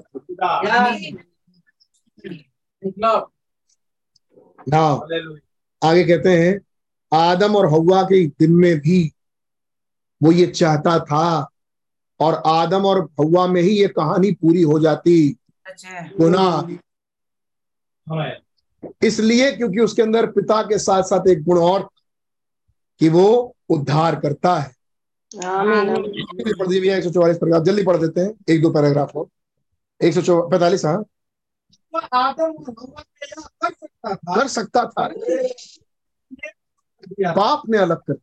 आगे 5.84 6.04
कहते 6.04 6.30
हैं 6.30 6.60
आदम 7.14 7.56
और 7.56 7.66
हवा 7.66 8.04
के 8.04 8.28
दिन 8.28 8.52
में 8.52 8.80
भी 8.80 9.14
वो 10.24 10.32
ये 10.32 10.48
चाहता 10.48 11.00
था 11.00 11.52
और 12.20 12.42
आदम 12.46 12.86
और 12.86 13.02
हवा 13.20 13.48
में 13.48 13.62
ही 13.62 13.70
ये 13.70 13.88
कहानी 13.88 14.32
पूरी 14.32 14.62
हो 14.62 14.80
जाती। 14.80 15.38
अच्छा। 15.66 16.02
गुनाह 16.20 16.62
Amen. 18.08 18.32
इसलिए 19.04 19.52
क्योंकि 19.52 19.80
उसके 19.80 20.02
अंदर 20.02 20.26
पिता 20.32 20.62
के 20.62 20.78
साथ 20.78 21.04
साथ 21.04 21.28
एक 21.28 21.44
गुण 21.44 21.60
और 21.60 21.90
कि 23.00 23.10
वो 23.10 23.56
उद्धार 23.70 24.16
करता 24.20 24.56
है। 24.56 24.76
आमीन। 25.46 25.90
आमीन 25.90 26.12
जल्दी 26.12 26.54
पढ़ 26.54 26.68
दीजिए 26.68 26.98
एक 26.98 27.04
सौ 27.04 27.10
चौवालीस 27.12 27.38
पैराग्राफ 27.38 27.64
जल्दी 27.64 27.84
पढ़ 27.84 27.98
देते 27.98 28.22
हैं। 28.22 28.34
एक 28.50 28.62
दो 28.62 28.70
पैराग्राफ 28.70 29.16
और। 29.16 29.28
एक 30.02 30.14
सौ 30.14 30.42
पैतालीस 30.48 30.86
हाँ। 30.86 31.06
आदम 32.14 32.54
कर 32.64 33.70
सकता 33.70 34.16
था। 34.16 34.36
कर 34.36 34.48
सकता 34.48 34.86
था। 34.86 35.08
बाप 37.34 37.62
ने 37.70 37.78
अलग 37.78 38.02
कर 38.12 38.16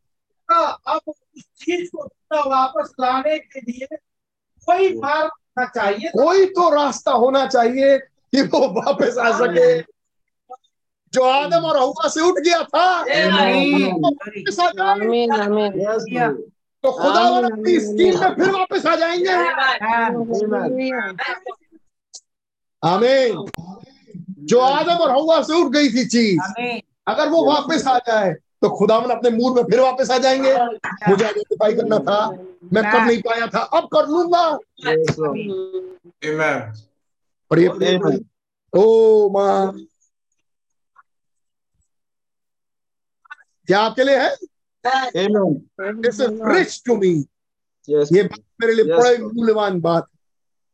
अब 0.87 1.13
उस 1.37 1.43
चीज़ 1.43 1.89
को 1.91 2.07
पुनः 2.07 2.43
वापस 2.55 2.93
लाने 2.99 3.39
के 3.39 3.59
लिए 3.59 3.87
कोई 4.67 4.93
मार्ग 4.97 5.25
होना 5.25 5.65
चाहिए। 5.65 6.09
कोई 6.09 6.45
तो 6.45 6.69
रास्ता 6.75 7.11
होना 7.11 7.45
चाहिए 7.47 7.97
कि 7.97 8.41
वो 8.41 8.67
वापस 8.81 9.17
आ 9.17 9.31
सके। 9.31 9.81
जो 11.13 11.23
आदम 11.23 11.65
और 11.65 11.77
हवा 11.77 12.07
से 12.07 12.21
उठ 12.21 12.39
गया 12.39 12.63
था 12.63 13.03
तो 16.83 16.91
खुदा 16.91 17.21
अपनी 17.47 17.79
स्कीम 17.79 18.19
में 18.19 18.35
फिर 18.35 18.51
वापस 18.51 18.85
आ 18.85 18.95
जाएँगे। 18.95 19.29
हालेलुया। 19.31 20.99
आमीन। 22.83 23.45
जो 24.39 24.59
आदम 24.59 24.91
और 24.91 25.11
हवा 25.11 25.41
से 25.41 25.53
उठ 25.53 25.71
गई 25.71 25.89
थी 25.89 26.05
चीज़ 26.05 26.41
अगर 27.07 27.29
वो 27.29 27.45
वापस 27.45 27.87
आ 27.87 27.97
जाए 27.97 28.35
तो 28.65 28.69
खुदावन 28.69 29.09
अपने 29.09 29.29
मूड 29.29 29.55
में 29.55 29.63
फिर 29.63 29.79
वापस 29.79 30.11
आ 30.11 30.17
जाएँगे। 30.17 30.53
मुझे 31.09 31.25
आइडेंटिफाई 31.25 31.73
करना 31.73 31.99
था। 31.99 32.29
मैं 32.73 32.83
कर 32.83 33.05
नहीं 33.05 33.21
पाया 33.21 33.47
था। 33.47 33.59
अब 33.59 33.89
कर 33.95 34.07
लूँगा। 34.07 34.59
ये 37.59 38.17
ओ 38.73 39.29
माँ। 39.29 39.77
क्या 43.67 43.79
आपके 43.79 44.03
लिए 44.03 44.17
है? 44.19 44.35
Amen. 45.15 45.61
रिच 46.55 46.83
टू 46.85 46.95
मी 46.95 47.25
ये 47.89 48.23
बात 48.23 48.39
मेरे 48.61 48.73
लिए 48.73 48.85
Yes, 48.85 48.99
बड़ी 48.99 49.23
मूल्यवान 49.23 49.81
बात। 49.81 50.07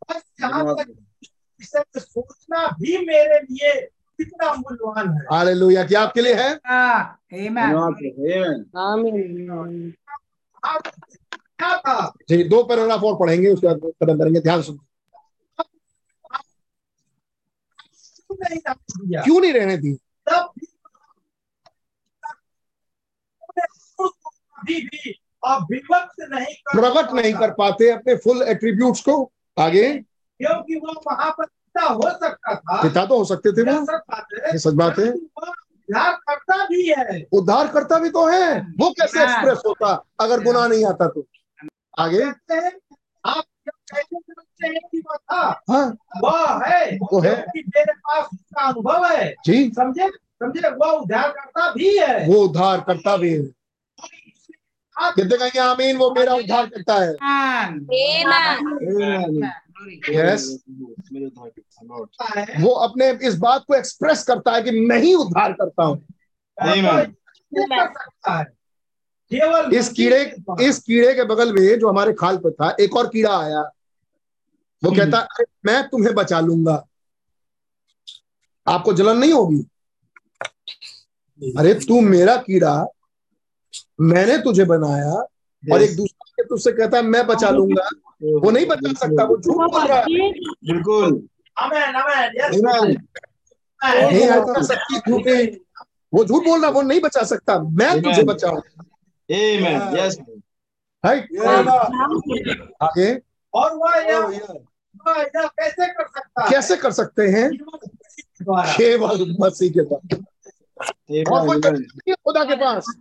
बस 0.10 0.24
यहाँ 0.42 0.76
तक 0.76 2.00
सोचना 2.00 2.68
भी 2.68 2.98
मेरे 3.06 3.40
लिए 3.40 3.74
कितना 4.24 4.54
मूल्यवान 4.54 5.10
है। 5.10 5.22
हालेलुया। 5.32 5.84
क्या 5.84 6.02
आपके 6.02 6.22
लिए 6.22 6.34
है? 6.34 6.50
Ah. 6.58 7.02
आमीन। 8.78 9.94
जी 12.30 12.44
दो 12.50 12.64
पैराग्राफ 12.64 13.04
और 13.04 13.16
पढ़ेंगे 13.20 13.50
उसके 13.50 13.68
बाद 13.68 13.78
खत्म 13.78 14.18
करेंगे। 14.20 14.40
ध्यान 14.40 14.62
सुन 14.62 14.80
क्यों 19.24 19.40
नहीं 19.42 19.54
रहने 19.54 19.78
दी 19.78 19.94
तब 20.30 20.52
भी 20.58 20.68
अभी 24.58 24.82
भी 24.82 25.12
अभिव्यक्त 25.44 26.16
नहीं 26.32 26.56
कर 26.56 26.80
प्रकट 26.80 27.14
नहीं 27.14 27.34
कर 27.34 27.52
पाते 27.52 27.90
अपने 27.92 28.16
फुल 28.16 28.42
एट्रीब्यूट्स 28.42 29.02
को। 29.02 29.32
आगे। 29.60 29.94
क्योंकि 29.94 30.76
वो 30.76 30.94
वहाँ 31.08 31.32
पर 31.32 31.46
पिता 31.76 31.88
हो 31.88 32.02
सकता 32.02 32.56
था 32.56 32.82
पिता 32.82 33.06
तो 33.06 33.18
हो 33.18 33.26
सकते 33.26 33.52
थे 33.52 33.72
वो 33.72 33.86
सच 33.86 34.02
बात 34.12 34.26
है 34.34 34.52
ये 34.52 34.58
सच 34.60 34.74
बात 34.74 35.00
है। 35.00 35.06
परंतु 35.12 35.42
वह 35.42 35.48
उद्धार 35.50 36.14
करता 36.14 36.66
भी 36.66 36.90
है। 36.90 37.26
उद्धार 37.32 37.68
करता 37.68 38.00
भी 38.00 38.10
तो 38.10 38.26
है 38.28 38.60
वो 38.62 38.92
कैसे 38.92 39.20
हाँ। 39.20 39.28
एक्सप्रेस 39.28 39.58
होता 39.68 40.06
अगर 40.20 40.44
गुना 40.44 40.68
नहीं 40.68 40.86
आता 40.86 41.08
तो? 41.08 41.26
आगे। 42.00 42.24
आप 43.26 43.44
जब 43.66 43.72
कहते 43.72 44.16
समझते 44.20 44.68
हैं 44.68 44.80
कि 44.92 45.02
वह 45.10 45.16
था। 45.16 45.62
हाँ। 45.72 45.98
है 46.68 46.98
वो 46.98 47.20
है। 47.20 47.46
मेरे 47.58 47.94
पास 47.94 48.26
उसका 48.34 48.62
अनुभव 48.68 49.06
है। 49.06 49.36
जी। 49.46 49.70
समझे? 49.70 50.08
समझे? 50.10 50.70
वह 50.70 50.92
उद्धार 50.92 51.30
करता 51.30 51.72
भी 51.72 51.98
है। 51.98 52.28
वो 52.28 52.34
उद्धार 52.34 52.82
करता 52.82 53.18
भी 53.18 53.34
है। 53.34 53.44
कितने 55.16 55.38
कहेंगे 55.38 55.60
आमीन 55.60 55.98
वो 55.98 56.12
मेरा 56.12 56.34
उद्धार 56.34 56.66
करता 56.66 56.96
है. 56.96 57.14
Glory. 58.82 59.50
Yes. 59.90 60.42
वो 62.64 62.70
अपने 62.70 63.28
इस 63.28 63.36
बात 63.38 63.66
को 63.68 63.76
एक्सप्रेस 63.76 64.24
करता 64.24 64.52
है 64.52 64.62
कि 64.62 64.72
मैं 64.72 65.00
ही 65.00 65.14
उद्धार 65.14 65.54
करता 65.54 65.84
हूँ। 65.84 66.06
इस 69.74 69.90
कीड़े 69.90 70.36
इस 70.62 70.80
कीड़े 70.80 71.14
के 71.14 71.24
बगल 71.24 71.54
में 71.54 71.80
जो 71.80 71.90
हमारे 71.90 72.14
खाल 72.14 72.38
पे 72.38 72.52
था 72.52 72.76
एक 72.80 72.96
और 72.96 73.08
कीड़ा 73.08 73.40
आया। 73.40 73.62
वो 74.84 74.92
कहता 74.98 75.18
"अरे, 75.18 75.46
मैं 75.66 75.90
तुम्हें 75.90 76.16
बचा 76.16 76.40
लूँगा। 76.40 76.88
आपको 78.68 78.94
जलन 78.94 79.18
नहीं 79.18 79.34
होगी? 79.34 79.68
अरे 81.58 81.74
तू 81.74 82.02
मेरा 82.02 82.38
कीड़ा। 82.38 82.86
मैंने 84.02 84.38
तुझे 84.38 84.66
बनाया। 84.66 85.26
और 85.74 85.82
एक 85.82 85.96
दूसरा 85.96 86.32
के 86.36 86.44
तुझसे 86.44 86.72
कहता 86.72 86.98
है 86.98 87.04
मैं 87.04 87.28
बचा 87.28 87.50
लूँगा। 87.50 87.90
वो 88.24 88.52
नहीं 88.52 88.66
बचा 88.66 88.94
सकता 88.94 89.24
वो 89.24 89.38
झूठ 89.38 89.56
बोल 89.56 89.88
रहा 89.88 89.98
है। 89.98 90.06
बिल्कुल. 90.68 91.28
नहीं 94.14 94.28
झूठी। 95.10 95.66
वो 96.14 96.26
झूठ 96.26 96.44
बोल 96.44 96.62
रहा 96.62 96.70
वो 96.70 96.82
नहीं 96.82 97.02
बचा 97.02 97.24
सकता। 97.24 97.60
मैं 97.60 98.02
तुझे 98.02 98.24
बचाऊं 98.24 98.62
Amen. 99.30 99.82
आगे 102.82 103.22
और 103.54 103.76
वह 103.76 103.96
यह 103.96 104.20
वह 105.08 105.22
यह 105.22 105.48
कैसे 105.48 105.88
कर 105.88 106.08
सकता 106.08 106.50
कैसे 106.50 106.76
कर 106.76 106.92
सकते 106.92 107.24
हैं? 107.28 107.50
केवल 108.50 109.36
मसीह 109.40 109.72
के 109.78 109.82
पास 109.84 110.02
खुदा 112.14 112.44
के 112.44 112.56
पास। 112.56 112.96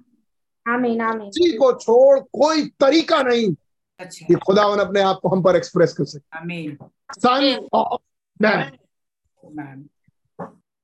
आमीन 0.69 1.01
आमीन। 1.01 1.31
को 1.59 1.73
छोड़ 1.73 2.21
कोई 2.21 2.67
तरीका 2.67 3.23
नहीं 3.23 3.55
अच्छा। 4.01 4.27
कि 4.27 4.35
खुदावन 4.35 4.79
अपने 4.79 5.01
आप 5.01 5.19
को 5.23 5.29
हम 5.29 5.43
पर 5.43 5.57
एक्सप्रेस 5.57 5.93
कर 5.93 6.05
सके। 6.05 6.39
आमीन। 6.39 6.79
सन 7.13 7.69
ऑफ़ 7.73 8.03
मैन 8.43 9.89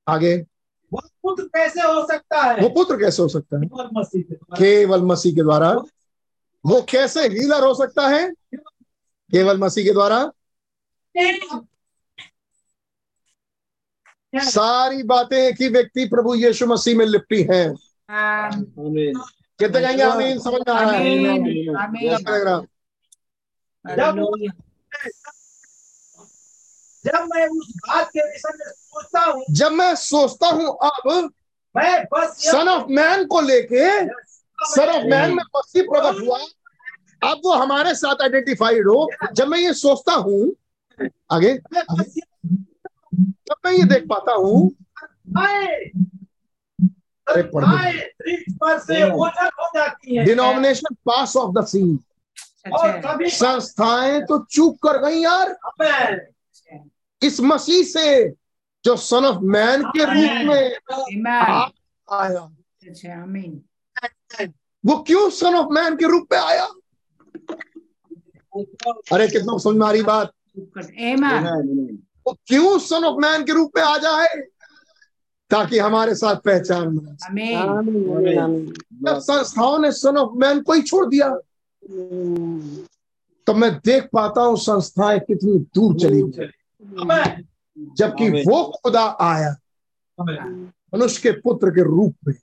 आगे। 0.07 0.45
वह 0.93 1.01
पुत्र 1.01 1.43
कैसे 1.43 1.81
हो 1.81 2.07
सकता 2.07 2.41
है? 2.41 2.59
वो 2.59 2.69
पुत्र 2.69 2.97
कैसे 2.97 3.21
हो 3.21 3.27
सकता 3.27 3.57
है? 3.57 3.69
केवल 4.59 5.01
मसीह 5.01 5.35
के 5.35 5.41
द्वारा। 5.41 5.73
वो 6.65 6.81
कैसे 6.81 7.21
हीलर 7.21 7.63
हो 7.63 7.73
सकता 7.73 8.07
है? 8.07 8.33
केवल 9.31 9.57
मसीह 9.57 9.83
के 9.83 9.91
द्वारा। 9.91 10.31
सारी 14.35 15.03
बातें 15.03 15.37
एक 15.37 15.61
ही 15.61 15.67
व्यक्ति 15.67 16.05
प्रभु 16.05 16.35
यीशु 16.35 16.65
मसीह 16.65 16.97
में 16.97 17.05
लिपटी 17.05 17.43
हैं. 17.43 17.75
कितने 19.59 19.81
कहेंगे 19.81 20.03
आमीन 20.03 20.39
समझ 20.39 20.61
में 20.61 20.73
आ 20.73 20.81
रहा 20.81 20.91
है 20.91 22.65
जब 27.05 27.27
मैं 27.33 27.47
उस 27.49 27.71
बात 27.79 28.09
के 28.09 28.21
विषय 28.21 28.53
में 28.53 28.71
सोचता 28.71 29.19
हूँ 29.21 29.43
जब 29.51 29.71
मैं 29.71 29.93
सोचता 29.95 30.47
हूँ 30.47 30.77
अब 30.83 31.09
मैं 31.75 32.03
बस 32.13 32.37
सन 32.45 32.67
ऑफ़ 32.67 32.87
मैन 32.91 33.25
को 33.25 33.41
लेके 33.41 33.89
सन 34.65 34.89
ऑफ़ 34.89 35.03
मैन 35.05 35.35
में 35.35 35.43
मसीह 35.55 35.83
प्रकट 35.83 36.21
हुआ 36.21 36.39
अब 37.21 37.41
वो 37.45 37.53
हमारे 37.53 37.93
साथ 37.95 38.21
आइडेंटिफाइड 38.21 38.87
हो 38.87 39.07
जब 39.33 39.47
मैं 39.47 39.59
ये 39.59 39.73
सोचता 39.73 40.13
हूँ 40.25 40.41
आगे 41.31 41.53
जब 43.17 43.55
मैं 43.65 43.71
ये 43.71 43.83
देख 43.85 44.03
पाता 44.09 44.33
हूँ 44.35 44.59
अरे 47.29 47.43
पढ़ 47.43 47.65
हो। 47.65 47.77
Denomination 50.25 50.95
pass 51.05 51.35
off 51.35 51.51
the 51.55 51.65
scene 51.65 51.99
और 52.73 53.01
कभी 53.01 53.29
संस्थाएँ 53.29 54.21
तो 54.21 54.39
चूक 54.43 54.77
कर 54.87 54.97
गई 54.97 55.19
यार। 55.19 55.57
इस 57.23 57.39
मसीह 57.41 57.83
से 57.83 58.33
जो 58.83 58.95
सन 58.95 59.25
ऑफ़ 59.25 59.43
मैन 59.43 59.83
के 59.83 60.03
रूप 60.03 60.47
में 60.47 60.75
आया। 61.29 62.49
अच्छा 64.03 64.45
वो 64.85 64.97
क्यों 64.97 65.29
सन 65.29 65.55
ऑफ़ 65.55 65.67
मैन 65.71 65.95
के 65.95 66.05
रूप 66.05 66.27
में 66.31 66.39
आया? 66.39 66.65
अरे 69.13 69.27
कितना 69.27 69.57
समझ 69.57 69.75
में 69.75 69.87
आ 69.87 69.91
रही 69.91 70.03
बात। 70.03 70.31
वो 72.27 72.37
क्यों 72.47 72.79
सन 72.79 73.03
ऑफ़ 73.05 73.21
मैन 73.21 73.43
के 73.43 73.51
रूप 73.51 73.71
में 73.75 73.83
आ 73.83 73.97
जाए? 73.97 74.27
ताकि 75.49 75.79
हमारे 75.79 76.15
साथ 76.15 76.35
पहचान 76.35 76.97
जब 78.93 79.19
संस्थाओं 79.19 79.79
ने 79.79 79.91
सन 79.91 80.17
ऑफ़ 80.17 80.31
मैन 80.37 80.61
को 80.61 80.73
ही 80.73 80.81
छोड़ 80.81 81.05
दिया। 81.09 81.27
हम्म, 81.89 82.77
तो 83.47 83.53
मैं 83.53 83.71
देख 83.85 84.03
पाता 84.03 84.41
हूँ 84.41 84.57
संस्थाएँ 84.57 85.19
कितनी 85.19 85.59
दूर 85.59 85.99
चली 85.99 86.21
गई। 86.21 86.47
जबकि 87.97 88.29
वो 88.29 88.63
खुदा 88.63 89.17
आया। 89.21 89.55
मनुष्य 90.93 91.21
के 91.23 91.31
पुत्र 91.31 91.69
के 91.69 91.83
रूप 91.83 92.15
में 92.27 92.35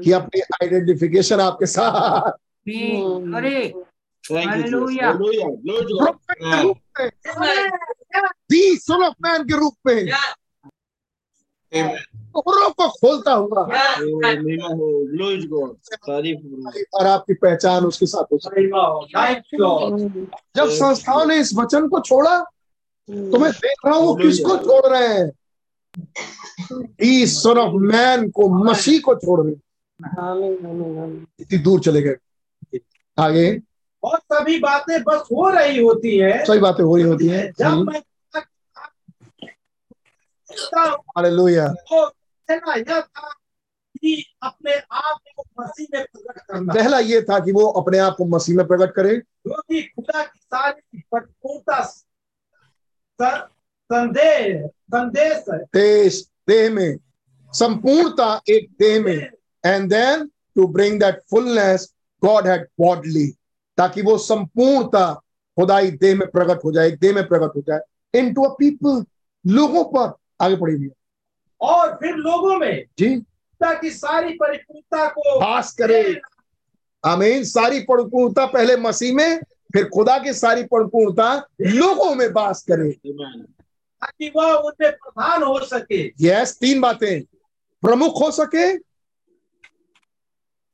कि 0.00 0.12
अपनी 0.12 0.40
आइडेंटिफिकेशन 0.40 1.40
आपके 1.40 1.66
साथ। 1.66 2.30
दी 8.50 8.76
सन 8.76 9.02
ऑफ़ 9.04 9.14
मैन 9.22 9.44
के 9.44 9.58
रूप 9.58 9.74
में। 9.86 10.10
कब्रों 12.36 12.70
को 12.70 12.88
खोलता 12.88 13.32
हुआ. 13.32 13.68
तारीफ़ 15.94 16.38
करो। 16.38 16.98
और 16.98 17.06
आपकी 17.06 17.34
पहचान 17.34 17.84
उसके 17.84 18.06
साथ 18.06 18.24
हो 18.32 18.38
जब 20.56 20.68
संस्थाओं 20.68 21.26
ने 21.26 21.36
इस 21.40 21.54
वचन 21.54 21.88
को 21.88 22.00
छोड़ा 22.00 22.40
तो 23.10 23.38
मैं 23.38 23.52
देख 23.52 23.76
रहा 23.86 23.94
हूँ 23.94 24.06
वो 24.06 24.14
किसको 24.14 24.56
छोड़ 24.56 24.86
रहे 24.86 25.08
हैं? 25.08 25.32
इस 27.00 27.42
सन 27.42 27.58
ऑफ़ 27.58 27.72
मैन 27.72 28.30
को 28.30 28.48
मसीह 28.48 29.00
को 29.00 29.14
छोड़ 29.14 29.46
रहे 29.46 29.54
हैं। 29.54 29.60
आमीन 30.30 30.66
आमीन 30.66 30.98
आमीन 30.98 31.26
इतनी 31.40 31.58
दूर 31.58 31.80
चले 31.80 32.02
गए। 32.02 32.16
आगे। 33.18 33.60
और 34.02 34.18
सभी 34.32 34.58
बातें 34.58 35.02
बस 35.02 35.20
हो 35.20 35.48
रही 35.48 35.78
होती 35.78 36.18
है। 36.18 36.44
सही 36.44 36.58
बातें 36.58 36.84
हो 36.84 36.96
रही 36.96 37.04
होती 37.04 37.26
है। 37.28 37.52
जब 37.58 37.64
मैं 37.64 38.02
हालेलुया 40.92 41.74
कहना 42.50 42.74
यह 42.74 43.00
था 43.00 43.28
कि 43.96 44.24
अपने 44.42 44.74
आप 44.74 45.18
को 45.36 45.62
मसीह 45.62 45.86
में 45.94 46.04
प्रकट 46.04 46.40
करना। 46.40 46.72
पहला 46.74 46.98
ये 46.98 47.22
था 47.22 47.38
कि 47.38 47.52
वो 47.52 47.66
अपने 47.66 47.98
आप 47.98 48.14
को 48.18 48.24
मसीह 48.24 48.56
में 48.56 48.66
प्रकट 48.66 48.94
करे। 48.94 49.16
जो 49.16 49.60
कि 49.62 49.82
खुदा 49.82 50.24
की 50.24 50.38
सारी 50.38 51.00
संदेश 54.90 55.44
देश 55.74 56.28
देह 56.48 56.70
में। 56.70 56.98
संपूर्णता 57.52 58.40
एक 58.48 58.68
देह 58.78 59.02
में। 59.02 59.30
And 59.66 59.90
then 59.90 60.26
to 60.26 60.66
bring 60.66 61.00
that 61.00 61.20
fullness 61.30 61.94
God 62.24 62.46
had 62.46 62.66
bodily 62.80 63.26
ताकि 63.78 64.02
वो 64.02 64.18
संपूर्णता 64.18 65.12
खुदाई 65.58 65.90
देह 65.90 66.16
में 66.16 66.30
प्रकट 66.30 66.64
हो 66.64 66.72
जाए 66.72 66.88
एक 66.88 66.98
देह 67.00 67.14
में 67.14 67.26
प्रकट 67.28 67.56
हो 67.56 67.60
जाए 67.60 67.80
इन 68.18 68.34
टू 68.34 68.44
अ 68.44 68.54
पीपल 68.58 69.04
लोगों 69.46 69.84
पर 69.84 70.12
आगे 70.44 70.56
पढ़िए 70.56 70.90
और 71.64 71.94
फिर 71.94 72.14
लोगों 72.14 72.58
में 72.58 72.84
जी। 72.98 73.16
खुदा 73.16 73.74
की 73.74 73.90
सारी 73.90 74.34
परिपूर्णता 74.34 75.08
को 75.08 75.40
खास 75.40 75.72
करे। 75.72 76.20
आमीन। 77.06 77.44
सारी 77.44 77.80
परिपूर्णता 77.80 78.46
पहले 78.46 78.76
मसीह 78.76 79.14
में 79.14 79.40
फिर 79.72 79.88
खुदा 79.88 80.18
की 80.18 80.32
सारी 80.32 80.62
परिपूर्णता 80.62 81.46
लोगों 81.60 82.14
में 82.14 82.32
बास 82.32 82.62
करे। 82.70 82.90
ताकि 82.90 84.32
वह 84.36 84.52
उनमें 84.52 84.92
प्रधान 84.92 85.42
हो 85.42 85.58
सके। 85.64 86.12
यस 86.20 86.58
तीन 86.60 86.80
बातें। 86.80 87.22
प्रमुख 87.82 88.22
हो 88.22 88.30
सके। 88.30 88.78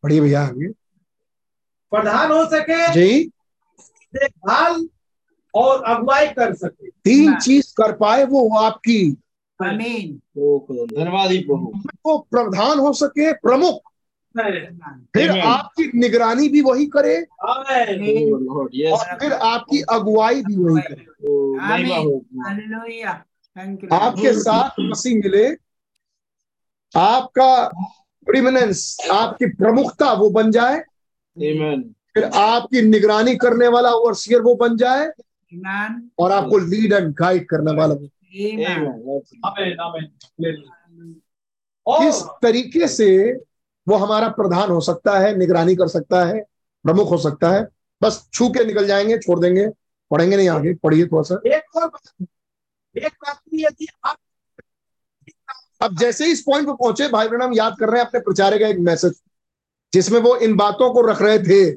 पढ़िए 0.02 0.20
भैया 0.20 0.42
आगे। 0.42 0.68
प्रधान 1.90 2.32
हो 2.32 2.44
सके। 2.44 2.92
जी। 2.92 3.24
देखभाल 4.14 4.88
और 5.54 5.84
अगुवाई 5.84 6.26
कर 6.26 6.54
सके। 6.54 6.90
तीन 6.90 7.38
चीज़ 7.38 7.74
कर 7.76 7.92
पाए 7.92 8.24
वो 8.24 8.58
आपकी। 8.58 9.16
धन्यवाद 10.86 11.30
ही 11.30 11.38
वो 12.06 12.18
प्रधान 12.30 12.78
हो 12.78 12.92
सके 12.92 13.32
प्रमुख। 13.32 13.80
फिर 15.14 15.30
आपकी 15.40 15.98
निगरानी 15.98 16.48
भी 16.48 16.60
वही 16.60 16.86
करे। 16.86 17.16
आमेन 17.48 18.32
ओ 18.34 18.38
लॉर्ड 18.38 18.70
यस 18.74 18.92
और 18.92 19.18
फिर 19.18 19.32
आपकी 19.32 19.80
अगुवाई 19.80 20.42
भी 20.42 20.56
वही 20.56 20.82
करे। 20.82 21.06
यू 22.04 22.20
आपके 23.92 24.32
साथ 24.32 24.70
मसीह 24.80 25.14
मिले। 25.14 25.46
आपका 26.98 27.68
प्रिमिनेंस 28.26 28.96
आपकी 29.12 29.46
प्रमुखता 29.46 30.12
वो 30.12 30.30
बन 30.30 30.50
जाए। 30.50 30.82
फिर 32.14 32.24
आपकी 32.24 32.82
निगरानी 32.82 33.36
करने 33.36 33.68
वाला 33.68 33.90
ओवरसियर 33.90 34.40
वो 34.42 34.54
बन 34.54 34.76
जाए। 34.76 35.10
और 36.18 36.32
आपको 36.32 36.58
लीड 36.58 36.92
एंड 36.92 37.14
गाइड 37.14 37.48
करने 37.48 37.72
वाला 37.72 37.94
वो। 37.94 38.08
और 41.86 42.04
किस 42.04 42.22
तरीके 42.42 42.88
से 42.88 43.32
वो 43.88 43.96
हमारा 43.96 44.28
प्रधान 44.28 44.70
हो 44.70 44.80
सकता 44.80 45.18
है 45.18 45.36
निगरानी 45.36 45.76
कर 45.76 45.88
सकता 45.88 46.24
है 46.24 46.40
प्रमुख 46.84 47.10
हो 47.10 47.18
सकता 47.18 47.50
है? 47.50 47.68
बस 48.02 48.28
छू 48.32 48.48
के 48.48 48.64
निकल 48.64 48.86
जाएँगे 48.86 49.18
छोड़ 49.18 49.40
देंगे 49.40 49.68
पढ़ेंगे 50.10 50.36
नहीं 50.36 50.48
आगे 50.48 50.74
पढ़िए 50.74 51.06
थोड़ा 51.06 51.22
सा। 51.22 51.40
एक 51.46 51.76
और 51.76 51.86
बात, 51.88 52.26
एक 52.96 53.12
रात्रि 53.28 53.64
यदि 53.64 53.86
आप 54.04 54.16
अब 55.82 55.98
जैसे 55.98 56.24
ही 56.24 56.32
इस 56.32 56.40
पॉइंट 56.40 56.66
पे 56.66 56.72
पहुँचे 56.72 57.08
भाई 57.08 57.28
ब्रहण 57.28 57.54
याद 57.54 57.76
कर 57.80 57.88
रहे 57.88 58.00
हैं 58.00 58.08
अपने 58.08 58.20
प्रचारे 58.20 58.58
का 58.58 58.66
एक 58.66 58.78
मैसेज 58.78 59.22
जिसमें 59.92 60.20
वो 60.20 60.36
इन 60.36 60.56
बातों 60.56 60.94
को 60.94 61.00
रख 61.00 61.22
रहे 61.22 61.38
थे। 61.38 61.76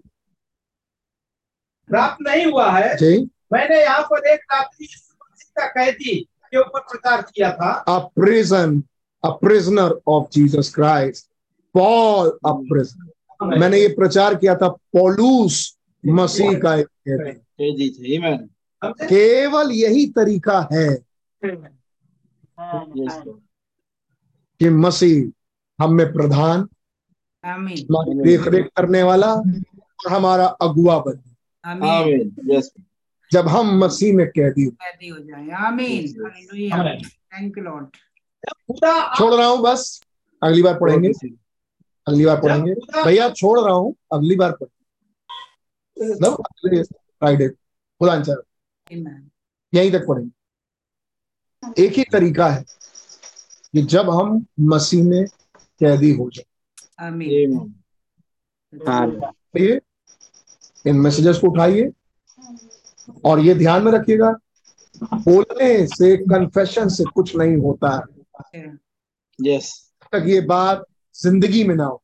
प्राप्त 1.89 2.17
नहीं 2.21 2.45
हुआ 2.45 2.71
है। 2.71 2.95
जी। 2.95 3.29
मैंने 3.53 3.81
यहाँ 3.81 4.01
पर 4.01 4.27
एक 4.27 4.39
रात्रि 4.53 4.87
का 5.57 5.67
कैदी 5.67 6.29
के 6.53 6.59
ऊपर 6.59 6.79
प्रचार 6.91 7.21
किया 7.21 7.51
था। 7.57 7.71
A 7.89 7.99
prison, 8.19 8.83
a 9.23 9.31
prisoner 9.43 9.91
of 10.07 10.29
Jesus 10.29 10.69
Christ. 10.69 11.29
Paul, 11.75 12.31
a 12.45 12.53
prisoner. 12.71 13.09
मैंने 13.59 13.79
ये 13.79 13.87
प्रचार 13.95 14.35
किया 14.35 14.55
था 14.55 14.67
पौलूस 14.93 15.55
मसीह 16.03 16.59
का 16.59 16.75
एक? 16.75 16.87
केवल 19.09 19.71
यही 19.71 20.05
तरीका 20.15 20.59
है 20.73 20.89
कि 24.59 24.69
मसीह 24.69 25.31
हम 25.79 25.93
में 25.93 26.13
प्रधान 26.13 26.67
आमीन 27.43 27.77
हमारी 27.77 28.13
देख 28.23 28.47
रेख 28.47 28.67
करने 28.77 29.03
वाला 29.03 29.33
और 29.33 30.11
हमारा 30.11 30.45
अगुआ 30.45 30.97
बने। 30.99 31.31
आमीन 31.69 32.35
यस 32.51 32.71
जब 33.33 33.47
हम 33.47 33.77
मसीह 33.77 34.15
में 34.15 34.27
कैदी 34.27 34.63
हो। 34.63 34.71
कैदी 34.71 35.07
हो 35.07 35.19
जाए। 35.19 35.49
आमीन। 35.49 37.03
थैंक 37.03 37.57
लॉर्ड 37.57 37.87
छोड़ 39.17 39.33
रहा 39.33 39.47
हूँ 39.47 39.61
बस 39.61 40.01
अगली 40.43 40.61
बार 40.61 40.79
पढ़ेंगे। 40.79 41.11
अगली 42.07 42.25
बार 42.25 42.41
पढ़ेंगे। 42.41 43.03
भैया 43.03 43.29
छोड़ 43.29 43.59
रहा 43.59 43.73
हूँ 43.73 43.95
अगली 44.13 44.35
बार 44.35 44.51
पढ़ेंगे 44.51 46.83
फ्राइडे 46.83 47.49
खुदा 47.49 48.35
यहीं 49.73 49.91
तक 49.91 50.07
पढ़ेंगे। 50.07 51.83
एक 51.83 51.91
ही 51.91 52.03
तरीका 52.03 52.49
है 52.49 52.65
कि 53.73 53.81
जब 53.81 54.09
हम 54.09 54.45
मसीह 54.59 55.03
में 55.03 55.25
कैदी 55.79 56.11
हो 56.11 56.29
जाए। 56.29 57.07
आमीन। 57.07 57.73
इन 60.87 60.95
मैसेजेस 60.95 61.37
को 61.37 61.47
उठाइए। 61.47 61.91
और 63.25 63.39
ये 63.39 63.53
ध्यान 63.55 63.83
में 63.83 63.91
रखिएगा 63.91 64.31
बोलने 65.03 65.85
से 65.87 66.15
कन्फेशन 66.17 66.89
से 66.89 67.03
कुछ 67.15 67.35
नहीं 67.35 67.55
होता। 67.57 67.89
है 68.55 68.65
यस 69.39 69.71
जब 70.03 70.19
तक 70.19 70.27
ये 70.27 70.41
बात 70.41 70.85
ज़िंदगी 71.15 71.63
में 71.63 71.75
ना 71.75 71.85
हो। 71.85 72.01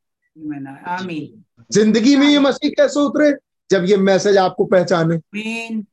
आमीन। 0.87 1.43
ज़िंदगी 1.71 2.15
में 2.15 2.27
ये 2.27 2.39
मसीह 2.39 2.69
कैसे 2.69 2.99
उतरे? 2.99 3.33
जब 3.69 3.85
ये 3.85 3.97
मैसेज 3.97 4.37
आपको 4.37 4.65
पहचाने। 4.65 5.15
आमीन। 5.15 5.85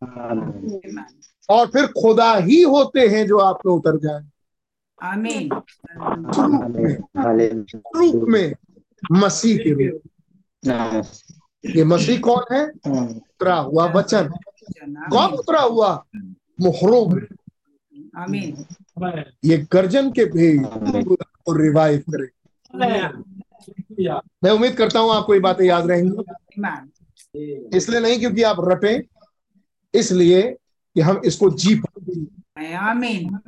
और 1.48 1.66
फिर 1.66 1.86
खुदा 1.92 2.34
ही 2.34 2.60
होते 2.62 3.06
हैं 3.08 3.26
जो 3.26 3.38
आप 3.38 3.58
में 3.66 3.72
उतर 3.72 3.98
जाए। 3.98 4.22
आमीन। 4.98 5.48
रूप 7.96 8.28
में 8.28 8.54
मसीह 9.12 9.58
के 9.58 9.72
रूप 9.72 10.00
ये 11.64 11.84
मसीह 11.84 12.20
कौन 12.20 12.44
है। 12.52 12.64
उतरा 12.88 13.54
हुआ 13.54 13.86
वचन। 13.92 14.30
कौन 15.10 15.32
उतरा 15.32 15.60
हुआ। 15.60 16.04
मोहरों 16.60 17.02
आमीन। 18.16 18.64
ये 19.44 19.66
गर्जन 19.72 20.10
के 20.10 20.24
भेद 20.24 20.66
को 21.44 21.52
रिवाइव 21.52 22.02
करे। 22.10 22.28
मैं 24.44 24.50
उम्मीद 24.50 24.74
करता 24.76 25.00
हूँ 25.00 25.12
आपको 25.12 25.34
ये 25.34 25.40
बातें 25.40 25.64
याद 25.64 25.86
रहेंगी। 25.86 27.70
इसलिए 27.76 28.00
नहीं 28.00 28.18
क्योंकि 28.18 28.42
आप 28.42 28.56
रटे। 28.60 29.02
इसलिए 29.94 30.42
कि 30.94 31.00
हम 31.00 31.20
इसको 31.24 31.50
जी 31.50 31.74
पाएँ, 31.74 32.72
आमीन। 32.72 33.38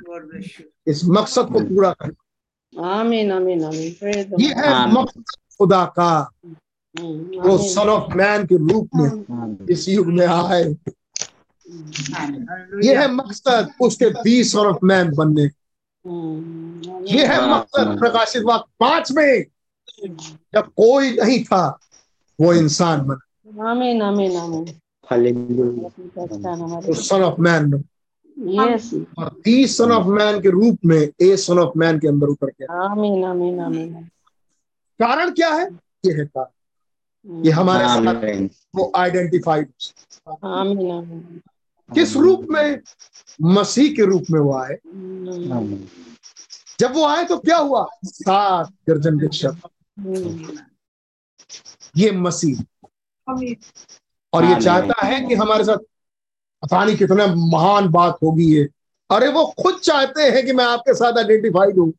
इस 0.86 1.04
मकसद 1.04 1.46
को 1.52 1.60
पूरा 1.60 1.92
करें। 1.92 2.84
आमीन 2.84 3.32
आमीन 3.32 3.64
आमीन। 3.64 4.36
ये 4.40 4.48
है 4.48 4.92
मकसद 4.92 5.24
खुदा 5.58 5.84
का। 5.84 6.30
हम्म, 6.46 7.40
वो 7.40 7.58
सन 7.58 7.88
ऑफ़ 7.88 8.14
मैन 8.14 8.46
के 8.46 8.56
रूप 8.56 8.88
में 8.96 9.66
इस 9.70 9.88
युग 9.88 10.06
में 10.06 10.26
आए। 10.26 10.64
ये 12.84 12.96
है 12.96 13.12
मकसद 13.12 13.70
उसके 13.80 14.10
बी 14.22 14.44
सन 14.44 14.58
ऑफ़ 14.58 14.84
मैन 14.84 15.14
बनने 15.14 15.42
ये 17.12 17.26
है 17.26 17.38
मकसद 17.50 17.98
प्रकाशित 17.98 18.42
वाक्य 18.42 18.70
पाँच 18.80 19.12
में। 19.12 19.44
जब 20.54 20.66
कोई 20.76 21.10
नहीं 21.16 21.44
था 21.44 21.78
वो 22.40 22.52
इंसान 22.54 23.00
बना। 23.00 23.70
आमीन 23.70 24.02
आमीन 24.02 24.36
आमीन। 24.36 24.64
सन 26.94 27.22
ऑफ़ 27.22 27.40
मैन 27.40 27.70
बना 27.70 28.64
यस 28.64 28.90
और 29.18 29.28
दी 29.44 29.66
सन 29.66 29.92
ऑफ़ 29.92 30.06
मैन 30.06 30.40
के 30.40 30.50
रूप 30.50 30.78
में 30.84 31.08
ए 31.22 31.36
सन 31.36 31.58
ऑफ़ 31.58 31.78
मैन 31.78 31.98
के 31.98 32.08
अंदर 32.08 32.26
उतर 32.26 32.46
गया। 32.46 32.90
आमीन 32.90 33.24
आमीन 33.24 33.60
आमीन। 33.60 33.94
कारण 35.00 35.30
क्या 35.30 35.54
है? 35.54 35.64
ये 36.06 36.12
है 36.12 36.24
कारण। 36.24 37.44
ये 37.44 37.50
हमारे 37.50 37.84
साथ 37.88 38.48
वो 38.76 38.92
आइडेंटिफाइड 38.96 39.68
आमीन 40.44 40.90
आमीन। 40.90 41.40
किस 41.94 42.16
रूप 42.16 42.46
में 42.50 42.80
मसीह 43.42 43.94
के 43.96 44.04
रूप 44.04 44.24
में 44.30 44.40
वो 44.40 44.52
आए? 44.54 44.78
जब 46.80 46.92
वो 46.94 47.04
आए 47.04 47.24
तो 47.24 47.38
क्या 47.38 47.56
हुआ? 47.56 47.86
सात 48.04 48.72
गर्जन 48.88 49.18
के 49.18 49.36
शब्द। 49.36 49.60
ये 51.96 52.10
मसीह। 52.10 52.62
और 54.32 54.44
ये 54.44 54.60
चाहता 54.60 55.06
है 55.06 55.20
कि 55.20 55.34
हमारे 55.34 55.64
साथ 55.64 55.78
पता 56.62 56.84
नहीं 56.84 56.96
कितना 56.96 57.26
महान 57.26 57.88
बात 57.88 58.18
होगी 58.22 58.54
ये। 58.56 58.68
अरे 59.10 59.28
वो 59.28 59.44
खुद 59.62 59.78
चाहते 59.78 60.22
हैं 60.22 60.44
कि 60.46 60.52
मैं 60.52 60.64
आपके 60.64 60.94
साथ 60.94 61.18
आइडेंटिफाइड 61.18 61.78
हूँ। 61.78 61.92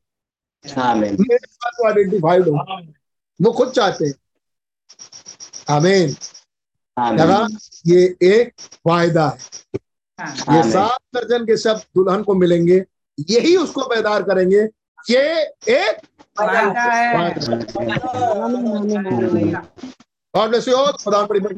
मेरे 0.66 1.38
साथ 1.38 1.86
आइडेंटिफाइड 1.86 2.50
हूँ। 2.50 2.60
वो 3.40 3.52
खुद 3.52 3.72
चाहते 3.72 4.06
हैं। 4.06 4.14
आमीन 5.70 6.16
लगा 7.14 7.48
ये 7.88 8.16
एक 8.24 8.54
वायदा 8.88 9.28
है। 9.28 9.38
ये 10.54 10.64
सात 10.72 11.00
दर्जन 11.16 11.46
के 11.46 11.58
सब 11.58 11.82
दुल्हन 11.96 12.24
को 12.24 12.34
मिलेंगे 12.36 12.86
यही 13.30 13.56
उसको 13.58 13.82
बेदार 13.86 14.24
करेंगे 14.24 14.68
ये 15.06 15.22
एक 15.70 15.98
वादा 16.38 16.60
है। 16.60 16.66
और 20.34 20.56
यू 20.56 20.76
ऑल 20.76 20.92
खुदा 20.94 21.22
बड़ी 21.22 21.40
बहुत 21.40 21.58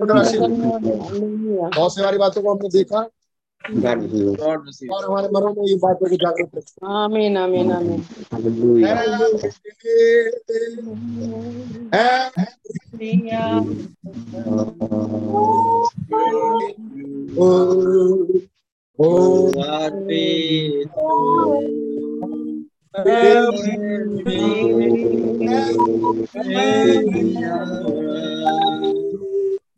सारी 1.96 2.18
बातों 2.18 2.42
को 2.42 2.52
हमने 2.52 2.70
देखा। 2.70 3.08
गॉड 3.70 4.00
ब्लेस 4.62 4.80
यू 4.84 4.94
और 4.94 5.06
हमारे 5.06 5.28
मनों 5.34 5.54
में 5.56 5.66
ये 5.68 5.76
बातों 5.78 6.10
को 6.10 6.16
जागरूक 6.16 6.50
रखें 6.56 6.88
आमीन 6.94 7.38
आमीन 7.38 7.72
आमीन 7.72 8.04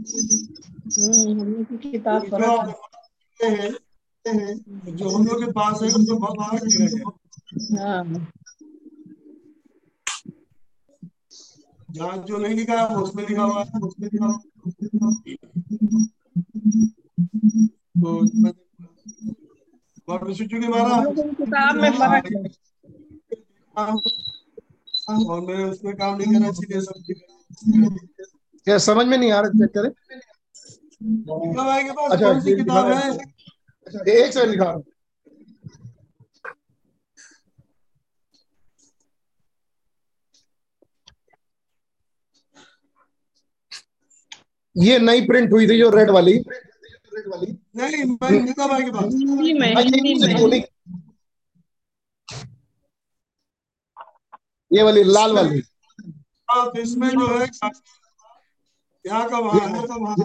हम्म, 0.00 1.40
हमने 1.40 1.64
किताब 1.64 2.22
जो 4.96 5.08
हम 5.08 5.26
लोग 5.26 5.44
के 5.44 5.50
पास 5.52 5.82
है 5.82 5.88
उसमें 5.88 6.18
बहुत 6.18 6.64
लिखा 6.64 6.84
है। 6.84 6.88
जहाँ 11.90 12.16
जो 12.18 12.38
नहीं 12.38 12.54
लिखा 12.54 12.78
है 12.80 12.96
उसमें 12.96 13.26
लिखा 13.28 13.42
हुआ 13.42 13.62
है 13.62 13.80
उसमें 13.80 14.08
लिखा 14.12 14.26
हुआ 14.26 14.34
है। 14.34 15.34
तो 20.06 20.34
चूँकि 20.34 20.56
हमारा 20.56 21.04
की 21.04 21.34
किताब 21.34 21.76
में 21.76 21.90
फ़र्क 21.90 22.26
है 22.32 22.42
और 25.26 25.40
मैं 25.40 25.64
उसमें 25.64 25.94
काम 25.96 26.16
नहीं 26.18 26.32
करना 26.32 26.48
इसलिए 26.48 26.80
सब 26.80 27.02
क्या 28.66 28.76
समझ 28.78 29.06
में 29.06 29.16
नहीं 29.18 29.30
आ 29.32 29.40
रहा 29.40 29.50
चेक 29.50 29.70
करें? 29.74 29.90
मीका 31.02 31.64
भाई 31.64 31.84
के 31.84 31.90
पास 31.90 32.12
अच्छा, 32.12 32.30
ये 32.50 32.56
किताब 32.56 32.86
है? 32.92 33.10
अच्छा, 33.12 34.12
एक 34.12 34.32
सेकंड 34.32 34.50
लिखा 34.50 34.64
रहा 34.64 34.72
हूँ। 34.72 34.84
ये 44.76 44.98
नई 44.98 45.20
प्रिंट 45.26 45.52
हुई 45.52 45.66
थी 45.68 45.78
जो 45.78 45.90
रेड 45.90 46.10
वाली। 46.10 46.38
नहीं 47.76 49.54
मैं 49.60 49.74
ये 49.74 50.34
बोली। 50.34 50.62
ये 54.70 54.82
वाली 54.82 55.02
लाल 55.04 55.32
वाली। 55.32 55.62
हाँ 56.50 56.66
तो 56.70 56.78
इसमें 56.80 57.08
जो 57.10 57.28
है 57.38 57.46
यहाँ 59.04 59.28
का 59.30 59.38
वहाँ 59.38 59.60
है 59.68 59.86
का 59.86 59.96
वहाँ। 59.96 60.16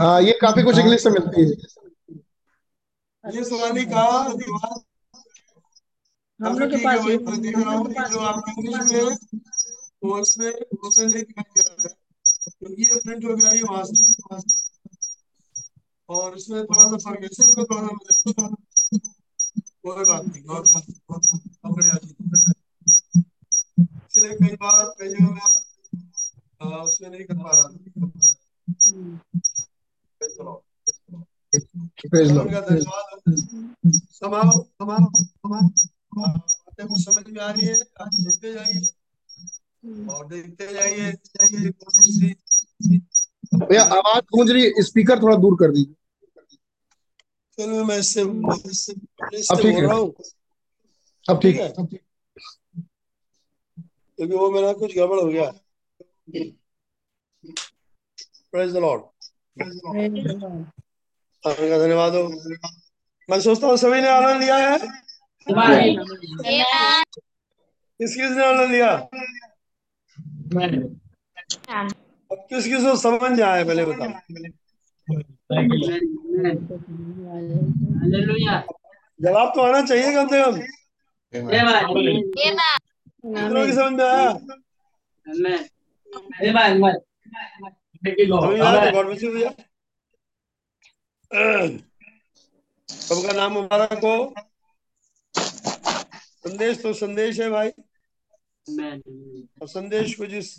हाँ 0.00 0.20
ये 0.22 0.32
काफ़ी 0.40 0.62
कुछ 0.62 0.78
इंग्लिश 0.78 1.06
में 1.06 1.12
मिलती 1.12 1.42
है। 1.42 1.48
ये 3.24 3.44
सवाली 3.44 3.84
का 3.84 4.02
हम 6.40 6.58
लोग 6.58 6.70
के 6.70 6.76
पास 6.84 7.06
ये- 7.06 7.40
देख 7.42 7.56
रहा 7.58 7.74
हूँ 7.74 7.92
जो 8.10 8.18
आपका 8.20 8.52
इंग्लिश 8.52 8.92
में 8.92 9.02
वो 10.04 10.18
उसमें 10.20 10.50
उसमें 10.50 11.06
नहीं 11.06 11.22
दिखाई 11.22 11.44
दे 11.56 11.62
रहा 11.62 11.82
है 11.82 11.94
क्योंकि 12.58 12.82
ये 12.82 13.00
प्रिंट 13.04 13.24
हो 13.24 13.34
गया 13.36 13.50
ये 13.50 13.62
वहाँ 13.62 13.84
से। 13.84 13.94
और 16.08 16.36
इसमें 16.36 16.64
थोड़ा 16.64 16.86
सा 16.88 16.96
फ़र्क 17.04 17.20
है 17.20 17.28
इसलिए 17.32 17.54
मैं 17.56 17.64
थोड़ा 17.64 17.86
सा 17.86 18.48
कोई 19.84 20.04
बात 20.04 20.24
नहीं 20.24 20.44
और। 20.44 20.64
इसलिए 24.06 24.32
कई 24.32 24.56
बार 24.56 24.84
कई 24.98 25.08
जगह 25.08 25.63
उसमें 26.64 27.10
नहीं 27.10 27.24
कर 27.24 27.34
पा 27.34 27.50
रहा 27.50 27.68
समझ 36.94 37.24
में 37.28 37.40
आ 37.40 37.50
रही 37.50 37.66
है 37.66 37.80
आप 38.00 38.10
सुनते 38.12 38.52
जाइए। 38.52 38.86
और 40.06 40.26
देखते 40.26 40.72
जाइए 40.72 41.12
भैया 43.54 43.82
आवाज़ 43.82 44.24
गूंज 44.24 44.50
रही 44.50 44.64
है 44.64 44.82
स्पीकर 44.82 45.22
थोड़ा 45.22 45.36
दूर 45.36 45.54
कर 45.54 45.70
दीजिए। 45.70 45.94
चलो 47.58 47.84
मैं 47.84 47.98
इससे 47.98 48.20
अब 48.22 49.60
ठीक 49.60 49.76
है। 49.76 49.86
अब 51.28 51.40
ठीक 51.42 51.56
है 51.56 51.62
है। 51.62 51.68
क्योंकि 54.16 54.36
वो 54.36 54.50
मेरा 54.50 54.72
कुछ 54.72 54.96
गड़बड़ 54.96 55.20
हो 55.20 55.26
गया। 55.26 55.52
प्रेज 58.52 58.72
द 58.72 58.76
लॉर्ड 58.76 59.02
Praise 59.60 60.44
आपने 61.46 61.68
का 61.68 61.78
धन्यवाद 61.78 62.14
हो। 62.14 62.28
मैं 63.30 63.40
सोचता 63.40 63.66
हूँ 63.66 63.76
सभी 63.76 64.00
ने 64.00 64.08
आनंद 64.08 64.42
लिया 64.42 64.56
है. 64.56 64.78
किस 67.98 68.16
किस 68.16 68.30
ने 68.30 68.44
आनंद 68.44 68.70
लिया? 68.70 68.92
अब 72.32 72.46
किस 72.48 72.64
किस 72.64 72.82
को 72.82 72.96
समझ 72.96 73.40
आया 73.40 73.64
पहले 73.64 73.84
बताओ। 73.84 74.08
जवाब 79.22 79.52
तो 79.54 79.60
आना 79.60 79.86
चाहिए 79.86 80.14
कम 80.14 80.28
से 80.28 80.42
कम। 80.42 80.58
की 83.66 83.72
समझ 83.72 83.92
में 83.92 84.04
आया? 84.04 85.64
तो 86.14 86.20
सबका 92.88 93.32
नाम 93.32 93.52
मुबारक 93.52 94.04
हो 94.04 94.34
संदेश 95.34 96.82
तो 96.82 96.92
संदेश 96.92 97.40
है 97.40 97.50
भाई 97.50 97.70
और 99.62 99.68
संदेश 99.68 100.14
को 100.14 100.26
जिस 100.26 100.58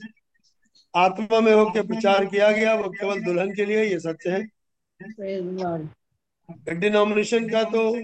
आत्मा 0.94 1.40
में 1.40 1.54
होकर 1.54 1.88
प्रचार 1.88 2.26
किया 2.26 2.52
गया 2.52 2.76
वो 2.76 2.90
केवल 2.90 3.24
दुल्हन 3.24 3.56
के 3.56 3.66
लिए 3.66 3.84
ये 3.84 4.00
सत्य 4.00 4.32
है 4.32 4.44
डिनोमिनेशन 6.80 7.50
का 7.50 7.64
तो 7.70 7.96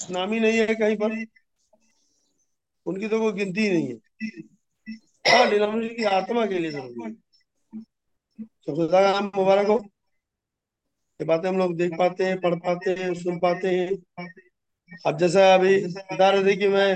नाम 0.00 0.32
ही 0.32 0.40
नहीं 0.40 0.58
है 0.58 0.74
कहीं 0.74 0.96
पर 0.96 1.24
उनकी 2.86 3.08
तो 3.08 3.20
कोई 3.20 3.32
गिनती 3.32 3.60
ही 3.60 3.70
नहीं 3.70 3.88
है 3.88 3.98
हाँ 5.26 5.50
की 5.50 6.04
आत्मा 6.04 6.46
के 6.46 6.58
लिए 6.58 6.70
ज़रूरी 6.70 7.04
है 7.04 7.10
तो 8.66 8.74
खुदा 8.76 9.00
का 9.02 9.12
नाम 9.12 9.30
मुबारक 9.36 9.66
हो 9.66 9.78
ये 11.20 11.24
बातें 11.24 11.48
हम 11.48 11.58
लोग 11.58 11.76
देख 11.76 11.92
पाते 11.98 12.24
हैं 12.24 12.40
पढ़ 12.40 12.54
पाते 12.54 12.90
हैं 12.90 13.12
सुन 13.14 13.38
पाते 13.38 13.68
हैं 13.68 14.26
अब 15.06 15.18
जैसा 15.18 15.54
अभी 15.54 15.76
बता 15.86 16.30
रहे 16.30 16.44
थे 16.44 16.56
कि 16.56 16.68
मैं 16.68 16.94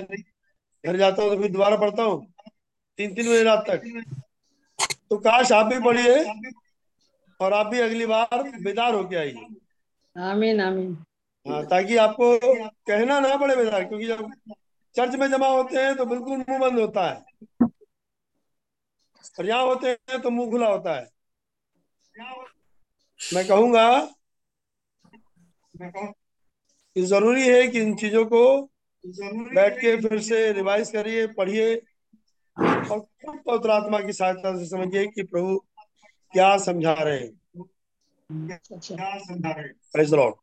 घर 0.84 0.96
जाता 0.96 1.22
हूँ 1.22 1.34
तो 1.34 1.42
फिर 1.42 1.50
दोबारा 1.52 1.76
पढ़ता 1.76 2.02
हूँ 2.02 2.26
तीन 2.98 3.14
तीन 3.14 3.26
बजे 3.26 3.42
रात 3.42 3.64
तक 3.68 3.82
तो 5.10 5.16
काश 5.18 5.52
आप 5.52 5.66
भी 5.66 5.80
पढ़िए 5.80 6.24
और 7.40 7.52
आप 7.52 7.66
भी 7.66 7.80
अगली 7.80 8.06
बार 8.06 8.42
बेदार 8.62 8.94
होके 8.94 9.16
आइए 9.16 9.46
Amen, 10.16 10.60
amen. 10.60 10.96
हाँ 11.46 11.62
ताकि 11.66 11.96
आपको 11.96 12.38
कहना 12.86 13.18
ना 13.20 13.36
पड़े 13.36 13.56
बेदार 13.56 13.84
क्योंकि 13.84 14.06
जब 14.06 14.30
चर्च 14.96 15.14
में 15.14 15.30
जमा 15.30 15.48
होते 15.48 15.76
हैं 15.76 15.94
तो 15.96 16.06
बिल्कुल 16.06 16.36
मुँह 16.38 16.58
बंद 16.58 16.78
होता 16.78 17.08
है 17.10 17.68
और 19.40 19.46
यहाँ 19.46 19.64
होते 19.64 19.90
हैं 19.90 20.20
तो 20.22 20.30
मुँह 20.30 20.50
खुला 20.50 20.66
होता 20.68 20.94
है। 20.94 21.08
मैं 23.20 23.46
कहूँगा 23.48 23.84
कि 25.76 27.02
ज़रूरी 27.02 27.46
है 27.48 27.66
कि 27.68 27.80
इन 27.80 27.94
चीज़ों 27.96 28.24
को 28.24 28.40
बैठ 29.54 29.78
के 29.80 29.96
फिर 30.00 30.20
से 30.20 30.40
रिवाइज 30.52 30.90
करिए 30.90 31.26
पढ़िए 31.36 31.74
और 32.56 32.98
खुद 33.00 33.38
पवित्र 33.46 33.70
आत्मा 33.70 34.00
की 34.00 34.12
सहायता 34.12 34.56
से 34.58 34.66
समझिए 34.68 35.06
कि 35.06 35.22
प्रभु 35.22 35.56
क्या 36.34 36.56
समझा 36.58 36.92
रहे 36.92 37.18
हैं। 37.18 38.58
अच्छा। 38.72 38.96
Praise 39.92 40.10
the 40.10 40.14
Lord 40.14 40.34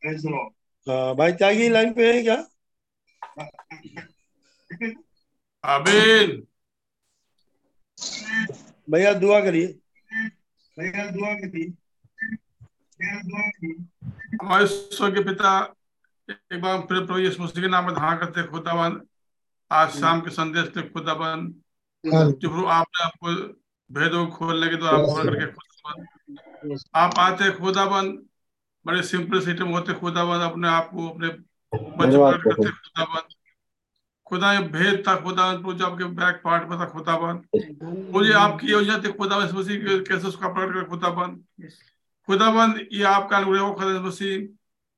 praise 0.00 0.26
the 0.26 0.30
Lord 0.30 0.90
हाँ 0.90 1.14
भाई 1.16 1.32
त्यागी 1.32 1.68
लाइन 1.68 1.92
पे 1.94 2.12
है 2.12 2.22
क्या? 2.22 2.36
आमीन। 5.64 6.46
भैया 8.90 9.12
दुआ 9.12 9.40
करिए। 9.40 9.66
भैया 10.78 11.10
दुआ 11.10 11.34
करिए। 11.34 11.72
हमारे 14.42 14.66
के 15.12 15.24
पिता 15.24 15.74
एक 16.30 16.60
बार 16.62 16.78
फिर 16.78 17.06
प्रभु 17.06 17.18
यीशु 17.18 17.42
मसीह 17.42 17.62
के 17.62 17.68
नाम 17.68 17.84
में 17.84 17.94
धारण 17.94 18.18
करते 18.18 18.40
हैं 18.40 18.50
खुदावन। 18.50 19.00
आज 19.70 19.90
शाम 19.90 20.20
के 20.20 20.30
संदेश 20.30 20.68
के 20.68 20.82
खुदावन। 20.82 21.54
जो 22.06 22.48
प्रभु 22.48 22.66
आपने 22.66 23.04
आपको 23.04 23.34
भेदों 23.94 24.26
को 24.26 24.36
खोलने 24.36 24.68
के 24.68 24.76
द्वारा 24.76 24.98
खोल 24.98 25.24
करके 25.24 25.46
खुदावन। 25.46 26.78
आप 26.94 27.14
आते 27.18 27.50
खुदावन 27.50 28.18
बड़े 28.86 29.02
सिंपल 29.02 29.40
सिस्टम 29.40 29.68
होते 29.68 29.92
खुदावन। 29.92 30.40
अपने 30.40 30.68
आप 30.68 30.90
को 30.90 31.08
अपने 31.08 31.28
बच्चों 31.28 32.32
करते 32.38 32.70
खुदावन। 32.70 33.35
खुदा 34.26 34.52
ये 34.52 34.60
भेद 34.68 35.02
था 35.08 35.14
खुदा 35.20 35.44
प्रभु 35.56 35.84
आपके 35.84 36.04
बैक 36.14 36.40
पार्ट 36.44 36.68
में 36.68 36.78
था 36.78 36.86
खुदावन 36.86 37.40
मुझे 38.12 38.32
आपकी 38.34 38.66
योजना 38.66 38.98
थी 38.98 39.12
खुदा 39.12 39.38
मसीह 39.38 39.76
कैसे 40.02 40.26
उसका 40.28 40.48
प्रकट 40.48 40.74
कर 40.74 40.84
खुदावन 40.90 41.36
खुदाबंद 42.28 42.80
ये 42.92 43.02
आपका 43.06 43.36
अनुग्रह 43.36 43.70
खुदा 43.74 44.00
मसीह। 44.02 44.38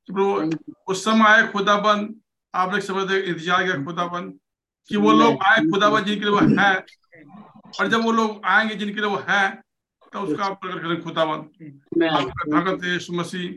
प्रभु 0.09 0.91
उस 0.91 1.03
समय 1.05 1.25
आए 1.25 1.47
खुदाबंद 1.47 2.15
आपने 2.53 2.81
समय 2.81 3.05
तक 3.07 3.27
इंतज़ार 3.27 3.63
किया 3.63 3.83
खुदाबंद 3.85 4.33
कि 4.89 4.97
वो 4.97 5.11
लोग 5.13 5.43
आए 5.45 5.59
खुदाबंद 5.65 6.05
जिनके 6.05 6.25
लिए 6.25 6.33
वो 6.33 6.39
है। 6.59 6.73
और 7.79 7.87
जब 7.87 8.03
वो 8.03 8.11
लोग 8.11 8.41
आएँगे 8.45 8.75
जिनके 8.75 9.01
लिए 9.01 9.09
वो 9.09 9.21
है 9.29 9.49
तो 10.13 10.19
उसका 10.19 10.45
आप 10.45 10.59
प्रकट 10.61 10.81
करें 10.81 11.01
खुदाबंद। 11.01 12.03
आपका 12.09 12.41
भगत 12.51 12.83
है 12.83 12.93
यीशु 12.93 13.13
मसीह। 13.13 13.47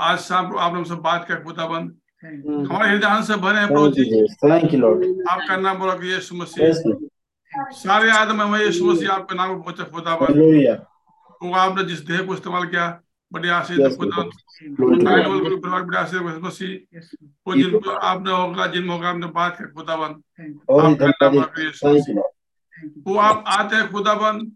आज 0.00 0.18
शाम 0.20 0.50
को 0.50 0.58
आपने 0.58 0.78
हमसे 0.78 0.94
बात 1.00 1.26
किया 1.26 1.38
खुदाबंद। 1.44 1.96
हमारे 2.22 2.90
हृदय 2.90 3.22
से 3.26 3.36
भरे 3.42 3.58
हैं 3.58 3.68
प्रभु 3.68 3.88
जी. 3.94 4.04
Thank 4.42 4.72
you, 4.72 4.80
Lord. 4.82 5.00
आपका 5.30 5.56
नाम 5.56 5.78
बोला 5.78 5.94
कि 5.98 6.12
यीशु 6.12 6.36
मसीह। 6.36 6.72
सारे 7.82 8.10
आदम 8.10 8.42
में 8.50 8.58
यीशु 8.60 8.84
मसीह 8.84 9.10
आपके 9.12 9.34
नाम 9.34 9.54
को 9.56 9.62
पहुँचे 9.62 9.84
Hallelujah. 10.26 10.76
वो 11.42 11.52
आपने 11.64 11.84
जिस 11.84 12.00
देह 12.06 12.22
को 12.26 12.34
इस्तेमाल 12.34 12.66
किया 12.66 12.86
बड़ी 13.32 13.48
आशीष 13.48 13.78
Yes, 13.78 13.96
खुदा। 13.96 14.22
परिवार 14.62 15.82
बड़ी 15.82 15.96
आशीष 15.96 16.20
मसीह 16.46 16.72
वो 17.46 17.54
जिन 17.54 17.78
पर 17.78 17.96
आपने 18.10 18.32
होगा 18.32 18.66
जिन 18.74 18.88
होगा 18.88 19.08
आपने 19.08 19.26
बात 19.26 19.56
कर 19.58 19.66
खुदाबंद 19.76 20.16
आपका 20.70 20.82
नाम 20.82 20.94
धन्यवाद 20.94 21.58
है 21.58 21.64
यीशु 21.64 21.88
मसीह। 21.88 22.22
वो 23.06 23.16
आप 23.18 23.44
आते 23.58 23.76
हैं 23.76 23.90
खुदाबंद 23.92 24.52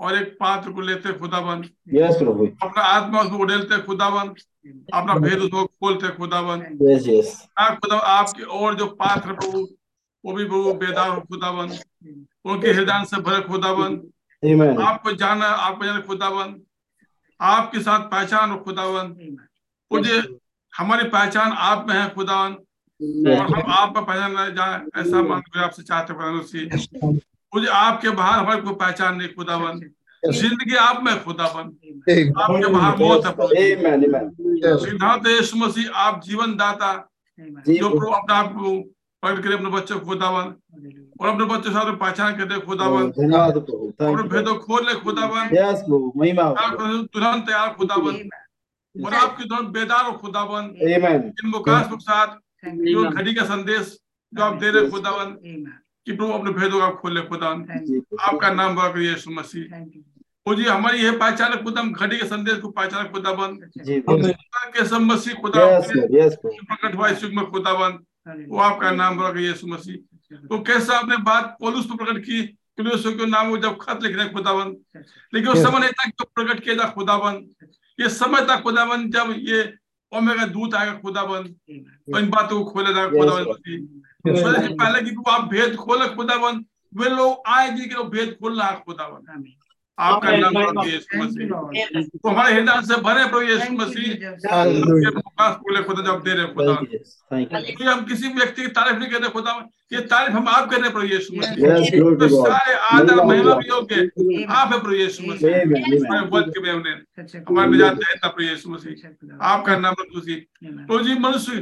और 0.00 0.18
एक 0.18 0.36
पात्र 0.40 0.70
को 0.70 0.80
लेते 0.80 1.12
खुदाबंद। 1.12 1.64
Yes, 1.94 2.14
अपना 2.62 2.82
आत्मा 2.82 3.20
उसको 3.20 3.36
उड़ेलते 3.36 3.82
खुदाबंद। 3.82 4.34
अपना 4.94 5.14
भेद 5.14 5.38
उसको 5.38 5.66
खोलते 5.66 6.08
खुदाबंद। 6.08 6.78
Yes, 6.82 7.02
yes. 7.08 7.26
आप 7.58 7.78
खुदा 7.78 7.96
आपके 7.96 8.42
और 8.42 8.74
जो 8.74 8.86
पात्र 8.86 9.32
प्रभु 9.32 9.68
वो 10.24 10.32
भी 10.32 10.44
प्रभु 10.44 10.74
बेदार 10.74 11.20
खुदाबंद। 11.20 11.78
उनके 12.44 12.68
हृदय 12.72 13.04
से 13.04 13.20
भरे 13.20 13.40
Amen. 14.44 14.80
आपको 14.82 15.12
जाना 15.12 15.46
आपको 15.46 15.84
जाना 15.84 16.00
खुदाबंद। 16.00 16.62
आपके 17.40 17.80
साथ 17.80 18.00
पहचान 18.00 18.50
हो 18.50 18.56
खुदाबंद। 18.56 19.36
मुझे 19.92 20.38
हमारी 20.76 21.08
पहचान 21.08 21.52
आप 21.52 21.86
में 21.88 21.94
है 21.94 22.14
खुदाबंद। 22.14 22.56
और 23.28 23.36
हम 23.36 23.72
आप 23.72 23.94
पर 23.94 24.02
पहचान 24.02 24.54
जाए 24.54 25.00
ऐसा 25.00 25.22
मान 25.22 25.42
आपसे 25.60 25.82
चाहते 25.82 26.12
हैं 26.12 26.22
खुदा 26.22 27.35
मुझे 27.52 27.68
आपके 27.68 28.10
बाहर 28.10 28.38
हमारी 28.38 28.60
कोई 28.62 28.74
पहचान 28.74 29.16
नहीं 29.16 29.28
खुदाबंद 29.34 29.90
ज़िंदगी 30.22 30.74
आप 30.82 31.02
में 31.04 31.12
है, 31.12 31.18
खुदाबंद 31.24 31.68
आपके 32.36 32.66
बाहर 32.72 32.92
है. 33.56 33.64
Amen. 33.86 34.30
सिद्धार्थ 34.84 35.26
यीशु 35.28 35.56
मसीह 35.56 35.90
आप 36.04 36.20
जीवन 36.24 36.54
दाता 36.56 36.92
जो 37.68 37.88
प्रभु 37.90 38.12
अपने 38.18 38.34
आप 38.34 38.52
को 38.54 38.70
प्रकट 39.22 39.42
करे 39.44 39.54
अपने 39.54 39.70
बच्चों 39.70 39.98
को 39.98 40.06
खुदाबंद 40.06 40.54
और 41.20 41.28
अपने 41.28 41.44
बच्चों 41.44 41.70
से 41.72 41.78
आपने 41.78 41.94
पहचान 41.96 42.36
कर 42.38 42.58
खुदाबंद 42.66 43.12
धन्यवाद 43.18 43.54
प्रभु 44.00 44.22
भेदो. 44.28 44.54
खोल 44.66 44.86
ले 44.86 44.94
आप 46.54 46.76
तुरंत 47.12 47.46
तैयार 47.46 47.68
खुदाबंद 47.78 48.18
और 48.96 49.14
आपके 49.14 49.44
तुरंत 49.44 49.68
बेदार 49.76 50.04
हो 50.06 50.12
Amen. 50.96 51.20
इन 51.40 51.50
मुकाश 51.50 51.86
के 51.86 52.00
साथ 52.02 52.36
जो 52.66 53.08
घड़ी 53.10 53.34
का 53.34 53.44
संदेश 53.44 53.96
जो 54.32 54.42
आप 54.42 54.54
दे 54.60 54.70
रहे 54.70 54.90
खुदाबंद 54.90 55.32
कि 56.06 56.12
प्रभु 56.12 56.32
अपने 56.32 56.50
भेदों 56.52 56.80
का 56.80 56.88
खोले 57.00 57.20
खुदाबंद 57.28 57.70
आपका 58.22 58.50
नाम 58.54 58.76
करिए 58.76 59.08
यीशु 59.10 59.30
मसीह। 59.30 59.64
मुझे 60.46 60.68
हमारी 60.68 60.98
यह 61.02 61.16
पहचान 61.18 61.52
है 61.52 61.62
खुदा 61.62 61.80
हम 61.80 61.92
घड़ी 61.92 62.16
के 62.16 62.26
संदेश 62.26 62.58
को 62.60 62.68
पहचान 62.70 63.08
खुदाबंद 63.12 63.70
जी 63.78 64.00
के 64.00 64.84
सब 64.86 65.00
मसीह 65.02 65.34
खुदा 65.42 65.64
प्रकट 65.80 66.94
हुआ 66.94 67.08
इस 67.08 67.22
युग 67.24 67.32
में 67.34 67.44
खुदाबंद 67.50 68.46
वो 68.48 68.58
आपका 68.58 68.90
नाम 68.90 69.18
करिए 69.20 69.48
यीशु 69.48 69.66
मसीह। 69.66 69.96
तो 70.46 70.58
कैसा 70.62 70.98
आपने 70.98 71.16
बात 71.24 71.56
पौलुस 71.60 71.86
पर 71.86 71.96
प्रकट 71.96 72.22
की? 72.24 72.42
कुलुसों 72.76 73.12
के 73.12 73.26
नाम 73.26 73.50
को 73.50 73.56
जब 73.58 73.76
खत 73.80 74.02
लिख 74.02 74.16
रहे 74.16 74.28
खुदाबंद 74.28 74.76
लेकिन 75.32 75.48
उस 75.48 75.58
समय 75.58 75.78
नहीं 75.80 75.90
था 75.90 76.04
कि 76.04 76.10
जो 76.10 76.24
प्रकट 76.34 76.62
किया 76.64 76.74
था 76.76 76.88
खुदाबंद 76.92 77.68
ये 77.98 78.08
समय 78.12 78.40
था 78.48 78.56
खुदाबंद 78.60 79.12
जब 79.14 79.34
ये 79.48 79.60
ओमेगा 80.12 80.46
दूत 80.46 80.74
आएगा 80.74 80.94
खुदाबंद 81.04 81.54
और 82.14 82.20
इन 82.20 82.28
बातों 82.30 82.62
को 82.62 82.70
खोलेगा 82.70 83.06
खुदाबंद 83.08 84.02
पहले 84.26 84.98
की 85.00 85.10
आप 85.30 85.42
भेद 85.50 85.76
खोले 85.76 86.06
खुदाबंद 86.14 86.64
वे 86.92 87.08
लोग 87.10 87.30
आए 87.48 87.66
जिनके 87.70 87.94
लोग 87.94 88.08
भेद 88.12 88.36
खोलना 88.40 88.64
है 88.64 88.74
खुदाबंद 88.86 89.54
आपका 89.98 90.30
नाम 90.36 90.52
प्रभु 90.54 90.82
यीशु 90.86 91.18
मसीह। 91.18 91.48
तो 91.48 92.28
हमारे 92.28 92.54
हृदय 92.54 92.80
से 92.86 92.96
भरे 93.02 93.24
प्रभु 93.26 93.42
यीशु 93.42 93.72
मसीह. 93.72 94.08
के 94.14 95.10
बोले 95.60 95.82
खुदा 95.82 96.02
जब 96.02 96.18
दे 96.24 96.32
रहे 96.32 96.46
खुदा। 96.54 96.72
हम 97.92 98.04
किसी 98.04 98.28
भी 98.28 98.34
व्यक्ति 98.34 98.62
की 98.62 98.68
तारीफ़ 98.68 98.98
नहीं 98.98 99.10
कर 99.10 99.20
रहे 99.20 99.30
खुदा 99.30 99.52
ये 99.92 100.00
तारीफ़ 100.12 100.32
हम 100.32 100.48
आप 100.48 100.68
कर 100.70 100.76
रहे 100.76 100.84
हैं 100.84 100.92
प्रभु 100.92 101.06
यीशु 101.06 101.30
मसीह। 101.36 101.54
तो 102.18 102.28
सारे 102.44 102.74
आदर 102.90 103.16
महिमा 103.24 103.54
भी 103.54 103.66
योग्य 103.68 103.94
आप 104.50 104.72
है 104.72 104.78
प्रभु 104.80 104.94
यीशु 104.94 105.20
मसीह। 105.26 105.48
हमारे 105.56 106.28
वध 106.28 106.46
के 106.50 106.70
हमने 106.70 106.92
हमारे 107.48 107.70
निजात 107.70 107.94
देता 107.94 108.28
प्रभु 108.28 108.48
यीशु 108.48 108.70
मसीह। 108.70 108.94
आपका 109.54 109.72
नाम 109.78 109.94
प्रभु 109.94 110.20
तो 110.86 111.02
जी 111.02 111.18
मनुष्य 111.18 111.52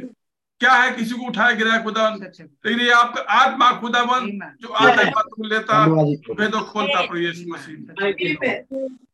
क्या 0.60 0.72
है? 0.72 0.90
किसी 0.92 1.14
को 1.14 1.26
उठाया 1.26 1.52
गिराया 1.52 1.82
खुदा 1.82 2.08
लेकिन 2.14 2.80
ये 2.80 2.90
आपका 2.92 3.22
आत्मा 3.32 3.70
खुदावन 3.80 4.28
जो 4.60 4.68
आत्मा 4.68 5.22
को 5.24 5.48
लेता 5.48 5.84
भेदों 6.34 6.60
खोलता 6.62 7.00
प्रभु 7.00 7.18
यीशु 7.18 7.44
मसीह। 7.52 7.76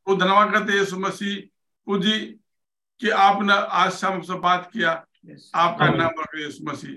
वो 0.09 0.17
धन्यवाद 0.17 0.52
करते 0.52 0.73
हैं 0.73 0.78
यीशु 0.78 0.99
मसीह। 0.99 1.97
जी 1.99 2.19
कि 3.01 3.10
आपने 3.10 3.52
आज 3.52 3.91
शाम 3.93 4.12
हमसे 4.12 4.35
बात 4.41 4.70
किया। 4.73 4.91
आपका 5.55 5.89
नाम 5.91 6.10
प्रभु 6.10 6.39
यीशु 6.39 6.65
मसीह. 6.65 6.94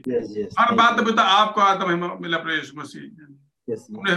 हर 0.59 0.73
बात 0.75 0.99
तो 0.99 1.21
आपको 1.21 1.61
आत्मा 1.61 2.13
मिला 2.21 2.37
प्रभु 2.37 2.55
यीशु 2.55 2.77
मसीह। 2.77 3.03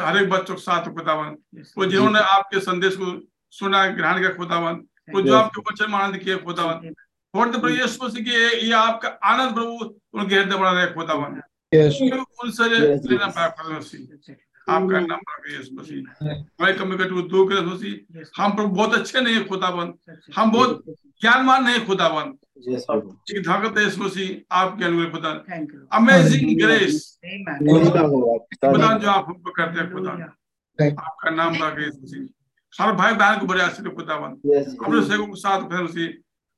हर 0.01 0.17
एक 0.17 0.29
बच्चों 0.31 0.55
के 0.55 0.61
साथ 0.61 0.93
खुदावन 0.95 1.37
वो 1.79 1.87
जिन्होंने 1.87 2.19
आपके 2.29 2.61
संदेश 2.61 2.97
को 2.97 3.07
सुना 3.53 3.87
ग्रहण 3.97 4.19
किया 4.19 4.31
खुदावन 4.35 4.75
वो 5.09 5.23
जो. 5.23 5.35
आपके 5.35 5.61
वचन 5.63 5.95
आनंद 5.95 6.17
किया 6.19 6.37
खुदावन 6.37 6.95
और 7.37 7.53
तो 7.53 7.59
प्रभु 7.59 7.75
यीशु 7.75 8.05
मसीह 8.05 8.25
की 8.25 8.67
ये 8.67 8.73
आपका 8.81 9.09
आनंद 9.33 9.55
प्रभु 9.55 9.95
उनके 10.19 10.35
हृदय 10.35 10.57
बढ़ा 10.57 10.73
रहे 10.73 10.87
खुदावन 10.95 11.41
Yes. 11.75 11.95
उनसे 12.43 12.69
लेना. 12.69 13.27
पाया 13.27 13.49
प्रभु 13.49 13.73
मसीह। 13.73 14.35
आपका 14.75 15.01
नाम 15.01 15.21
प्रभु 15.31 15.53
यीशु 15.53 15.75
मसीह। 15.77 15.99
हमारे 16.27 16.73
कमी 16.75 16.97
कटू 16.99 17.23
दो 17.33 17.45
के 17.49 17.61
मसीह। 17.67 17.95
हम 18.37 18.53
प्रभु 18.57 18.69
बहुत 18.77 18.95
अच्छे 18.95 19.21
नहीं 19.21 19.35
है 19.35 19.45
खुदावन 19.49 19.93
हम 20.37 20.53
बहुत 20.53 20.83
ज्ञानवान 21.21 21.65
नहीं 21.65 21.75
है 21.75 21.85
प्रभु। 21.87 22.31
धाकत 23.49 23.79
है 23.79 23.87
मसीह 24.05 24.57
आपके 24.61 24.85
अनुग्रह 24.85 25.11
खुदा 25.11 25.31
अमेजिंग 25.99 26.57
ग्रेस 26.63 27.19
खुदा 27.83 28.97
जो 28.99 29.09
आप 29.11 29.25
हमको 29.29 29.51
करते 29.59 29.81
हैं 29.81 29.93
खुदा 29.93 30.11
आपका 30.79 31.31
नाम 31.31 31.59
बड़ा 31.59 31.83
यीशु 31.83 31.99
मसीह। 32.03 32.23
हर 32.73 32.93
भाई 32.93 33.13
बहन 33.15 33.39
को 33.41 33.47
बड़े 33.47 33.63
आशीर्वाद 33.63 34.11
अपने 34.11 35.03
सेवकों 35.09 35.27
के 35.27 35.41
साथ 35.41 35.61
खुदा 35.63 35.83
मसीह 35.83 36.09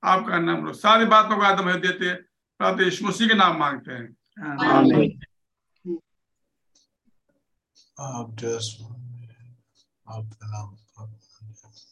आपका 0.02 0.38
नाम 0.38 0.66
लो 0.66 0.72
सारी 0.72 1.04
बातों 1.04 1.38
का 1.40 1.46
आदम 1.46 1.68
है 1.68 1.80
देते 1.80 2.14
प्रातः 2.60 2.84
यीशु 2.84 3.06
मसीह 3.06 3.28
के 3.28 3.34
नाम 3.34 3.56
मांगते 3.58 3.92
हैं. 3.92 4.08
आप 8.00 8.36
जस्ट 8.38 8.82
आपका 10.08 10.46
नाम 10.46 10.76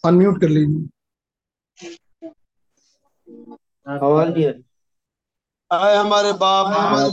अनम्यूट 0.04 0.40
कर 0.40 0.48
लीजिए। 0.48 0.88
आए 5.70 5.94
हमारे 5.96 6.32
बाप 6.32 6.66
हमारे 6.66 7.06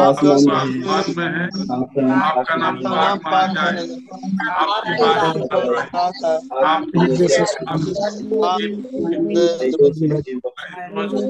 आप 0.00 0.20
आसमान 0.26 0.68
में 0.68 1.26
हैं, 1.26 1.32
है 1.32 1.48
आपका 1.72 2.02
नाम 2.02 2.22
आपका 2.22 2.56
नाम 2.56 2.76
आपका 2.76 2.96
नाम 2.96 3.18
पाक 3.18 3.50
पाक 3.50 3.50
जाए 3.54 3.84
आपकी 6.64 7.14
बात 8.34 8.60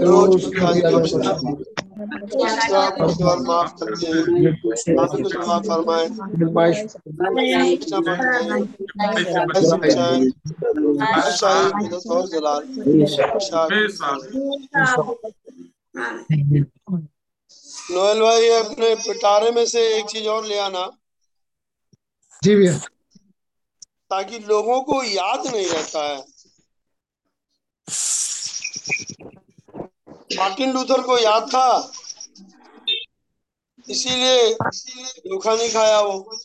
रोज 0.03 0.45
की 0.45 0.81
और 3.23 3.39
माफ़ 3.41 3.73
कर 3.75 3.91
दे 3.97 4.11
पापों 4.95 5.19
को 5.23 5.59
फरमाए 5.61 6.07
क्षमा 7.77 8.15
और 12.11 12.25
जलाल 12.29 12.63
नोएल 17.91 18.21
भाई 18.21 18.49
अपने 18.49 18.95
पिटारे 18.95 19.51
में 19.51 19.67
से 19.67 19.99
एक 19.99 20.07
चीज़ 20.07 20.29
और 20.29 20.45
ले 20.45 20.59
आना। 20.59 20.91
जी 22.43 22.55
भैया। 22.55 22.79
ताकि 24.11 24.39
लोगों 24.39 24.83
को 24.83 25.03
याद 25.03 25.47
नहीं 25.47 25.69
रहता 25.69 26.03
है। 26.09 26.25
मार्टिन 30.39 30.73
लूथर 30.73 31.03
को 31.03 31.19
याद 31.19 31.43
था। 31.49 31.93
इसीलिए 33.89 34.55
धोखा 35.19 35.55
नहीं 35.57 35.71
खाया 35.71 36.01
वो। 36.01 36.39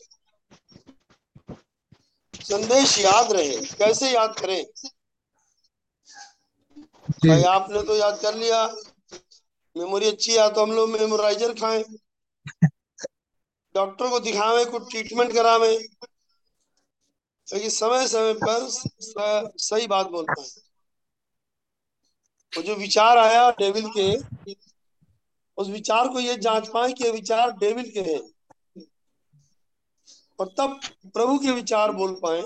संदेश 2.40 2.98
याद 2.98 3.32
रहे। 3.32 3.56
कैसे 3.56 4.10
याद 4.10 4.34
करें? 4.38 4.64
भाई 7.10 7.42
आपने 7.42 7.82
तो 7.82 7.96
याद 7.96 8.18
कर 8.22 8.34
लिया। 8.34 8.74
मेमोरी 9.76 10.06
अच्छी 10.06 10.32
है 10.32 10.48
तो 10.54 10.62
हम 10.62 10.72
लोग 10.72 10.90
मेमोराइजर 10.90 11.52
खाएँ। 11.54 11.82
डॉक्टर 13.74 14.08
को 14.10 14.20
दिखावे 14.20 14.64
कुछ 14.64 14.90
ट्रीटमेंट 14.90 15.32
करावे 15.32 15.76
लेकिन 17.48 17.70
समय 17.70 18.06
समय 18.08 18.34
पर 18.40 19.50
सही 19.58 19.86
बात 19.86 20.06
बोलता 20.06 20.40
है। 20.42 20.46
वो 22.52 22.62
जो 22.62 22.74
विचार 22.74 23.18
आया 23.18 23.50
डेविल 23.50 23.88
के, 23.96 24.06
उस 25.58 25.68
विचार 25.68 26.08
को 26.08 26.20
ये 26.20 26.36
जाँच 26.36 26.68
पाए 26.68 26.92
कि 26.92 27.10
विचार 27.10 27.52
डेविल 27.52 27.90
के 27.90 28.00
हैं। 28.00 28.20
और 30.38 30.54
तब 30.58 30.80
प्रभु 31.14 31.38
के 31.38 31.52
विचार 31.52 31.92
बोल 31.92 32.14
पाए। 32.24 32.42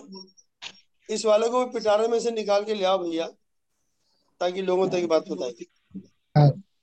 इस 1.08 1.24
वाले 1.24 1.48
को 1.48 1.64
पिटारे 1.66 2.08
में 2.08 2.18
से 2.20 2.30
निकाल 2.30 2.64
के 2.64 2.74
ले 2.74 2.84
आओ 2.84 2.98
भैया, 2.98 3.26
ताकि 4.40 4.62
लोगों 4.62 4.88
तक 4.88 5.06
बात 5.06 5.28
बताए 5.28 5.64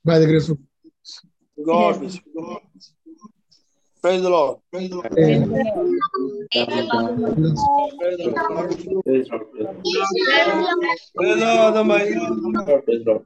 by 0.07 0.19
the 0.19 0.25
grace 0.25 0.47
of 0.47 0.57
God. 1.65 1.99
Praise 4.01 4.21
the 4.21 4.29
Lord. 4.29 4.57
Praise 4.71 4.89
the 4.89 4.95
Lord. 4.95 5.11
Praise 5.11 5.37
the 5.37 5.45
Lord. 5.45 5.67
Praise 7.99 8.17
the 8.17 8.17
Lord. 8.17 8.17
Praise 8.17 8.17
the 8.17 8.25
Lord. 13.05 13.23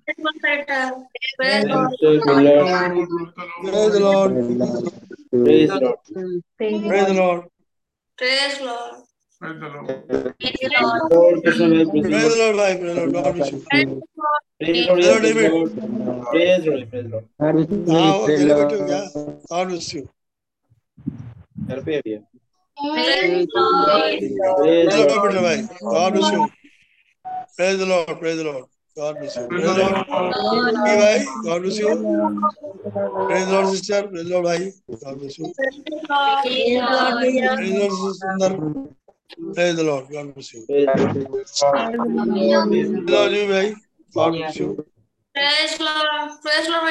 Praise 5.43 5.69
the 5.69 5.79
Lord. 5.79 5.99
Praise 6.89 7.07
the 7.07 7.13
Lord. 7.13 7.45
Praise 8.17 8.57
the 8.57 8.65
Lord. 8.65 9.01
Praise 9.41 9.59
the 9.59 9.69
Lord. 9.69 9.87
Praise 10.37 10.59
the 10.61 10.77
Lord. 10.77 11.89
Praise 11.89 12.21
the 12.21 12.45
Lord. 12.45 12.77
Praise 12.79 12.95
the 12.95 13.07
Lord. 13.07 13.33
Praise 13.35 13.65
the 13.65 13.81
Lord. 13.81 14.05
Praise 14.59 14.85
the 14.85 14.93
Lord. 15.01 15.21
David. 15.23 15.49
Praise 15.49 15.65
the 15.65 16.05
Lord. 16.05 16.27
Praise 16.29 16.63
the 16.63 16.71
Lord. 17.09 17.25
Now, 17.87 18.25
elevator, 18.25 18.87
yeah. 18.87 19.07
God 19.49 19.67
bless 19.69 19.93
you. 19.93 20.09
Praise 22.77 23.47
the 23.53 23.59
Lord. 24.95 25.21
God 25.89 26.13
bless 26.13 26.31
you. 26.31 26.49
Praise 27.57 27.77
the 27.79 27.85
Lord. 27.87 28.19
Praise 28.19 28.37
the 28.37 28.43
Lord. 28.43 28.65
God 28.95 29.17
bless 29.17 29.35
you. 29.37 29.47
Praise 29.47 29.65
the 29.65 29.73
Lord. 29.73 30.05
God 31.43 31.61
bless 31.61 31.79
you. 31.79 31.87
Praise 33.27 33.45
the 33.47 33.51
Lord, 33.51 33.67
sister. 33.69 34.07
Praise 34.07 34.23
the 34.23 34.29
Lord, 34.29 34.45
bhai. 34.45 34.71
God 35.03 35.19
bless 35.19 35.39
you. 35.39 35.45
Praise 36.45 36.75
the 36.77 37.79
Lord, 37.79 37.91
sister. 37.91 38.97
Praise 39.31 39.75
the 39.75 39.83
Lord. 39.83 40.07
भैया। 40.07 40.25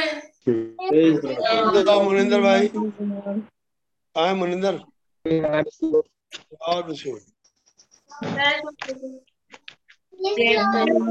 praise 0.04 1.16
the 1.24 1.84
Lord 1.86 2.04
Munindar 2.04 2.40
भाई 2.40 2.68
कहाँ 2.74 4.26
है 4.26 4.34
Munindar 4.34 4.76
God 5.24 6.84
bless 6.86 7.04
you 7.06 7.16
Praise 8.24 8.60
Lord. 8.64 8.80
Praise 10.34 10.58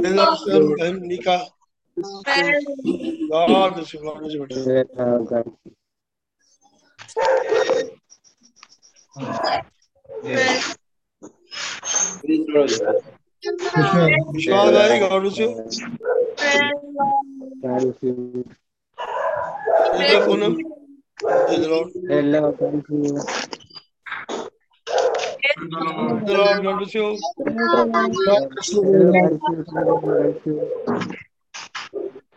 the 0.04 0.14
Lord 0.16 0.38
sir 0.40 0.64
बहन 0.74 1.00
निका 1.08 1.38
Praise 1.98 2.66
God 3.32 3.74
bless 3.74 3.94
you 3.96 4.02
God 4.02 4.18
bless 4.20 4.34
you 4.34 4.42
बेटा 4.46 5.42
विश्वास 10.24 10.76
भाई 14.72 15.00
God 15.00 15.22
bless 15.22 15.40
you 15.40 15.48
praise 19.92 20.14
the 20.14 20.26
Poonam 20.26 20.54
praise 21.24 21.60
the 21.60 21.66
Lord 21.66 21.90
praise 22.00 22.26
the 26.26 26.32
Lord 26.32 26.64
God 26.66 26.76
bless 26.78 26.96
you 26.96 27.08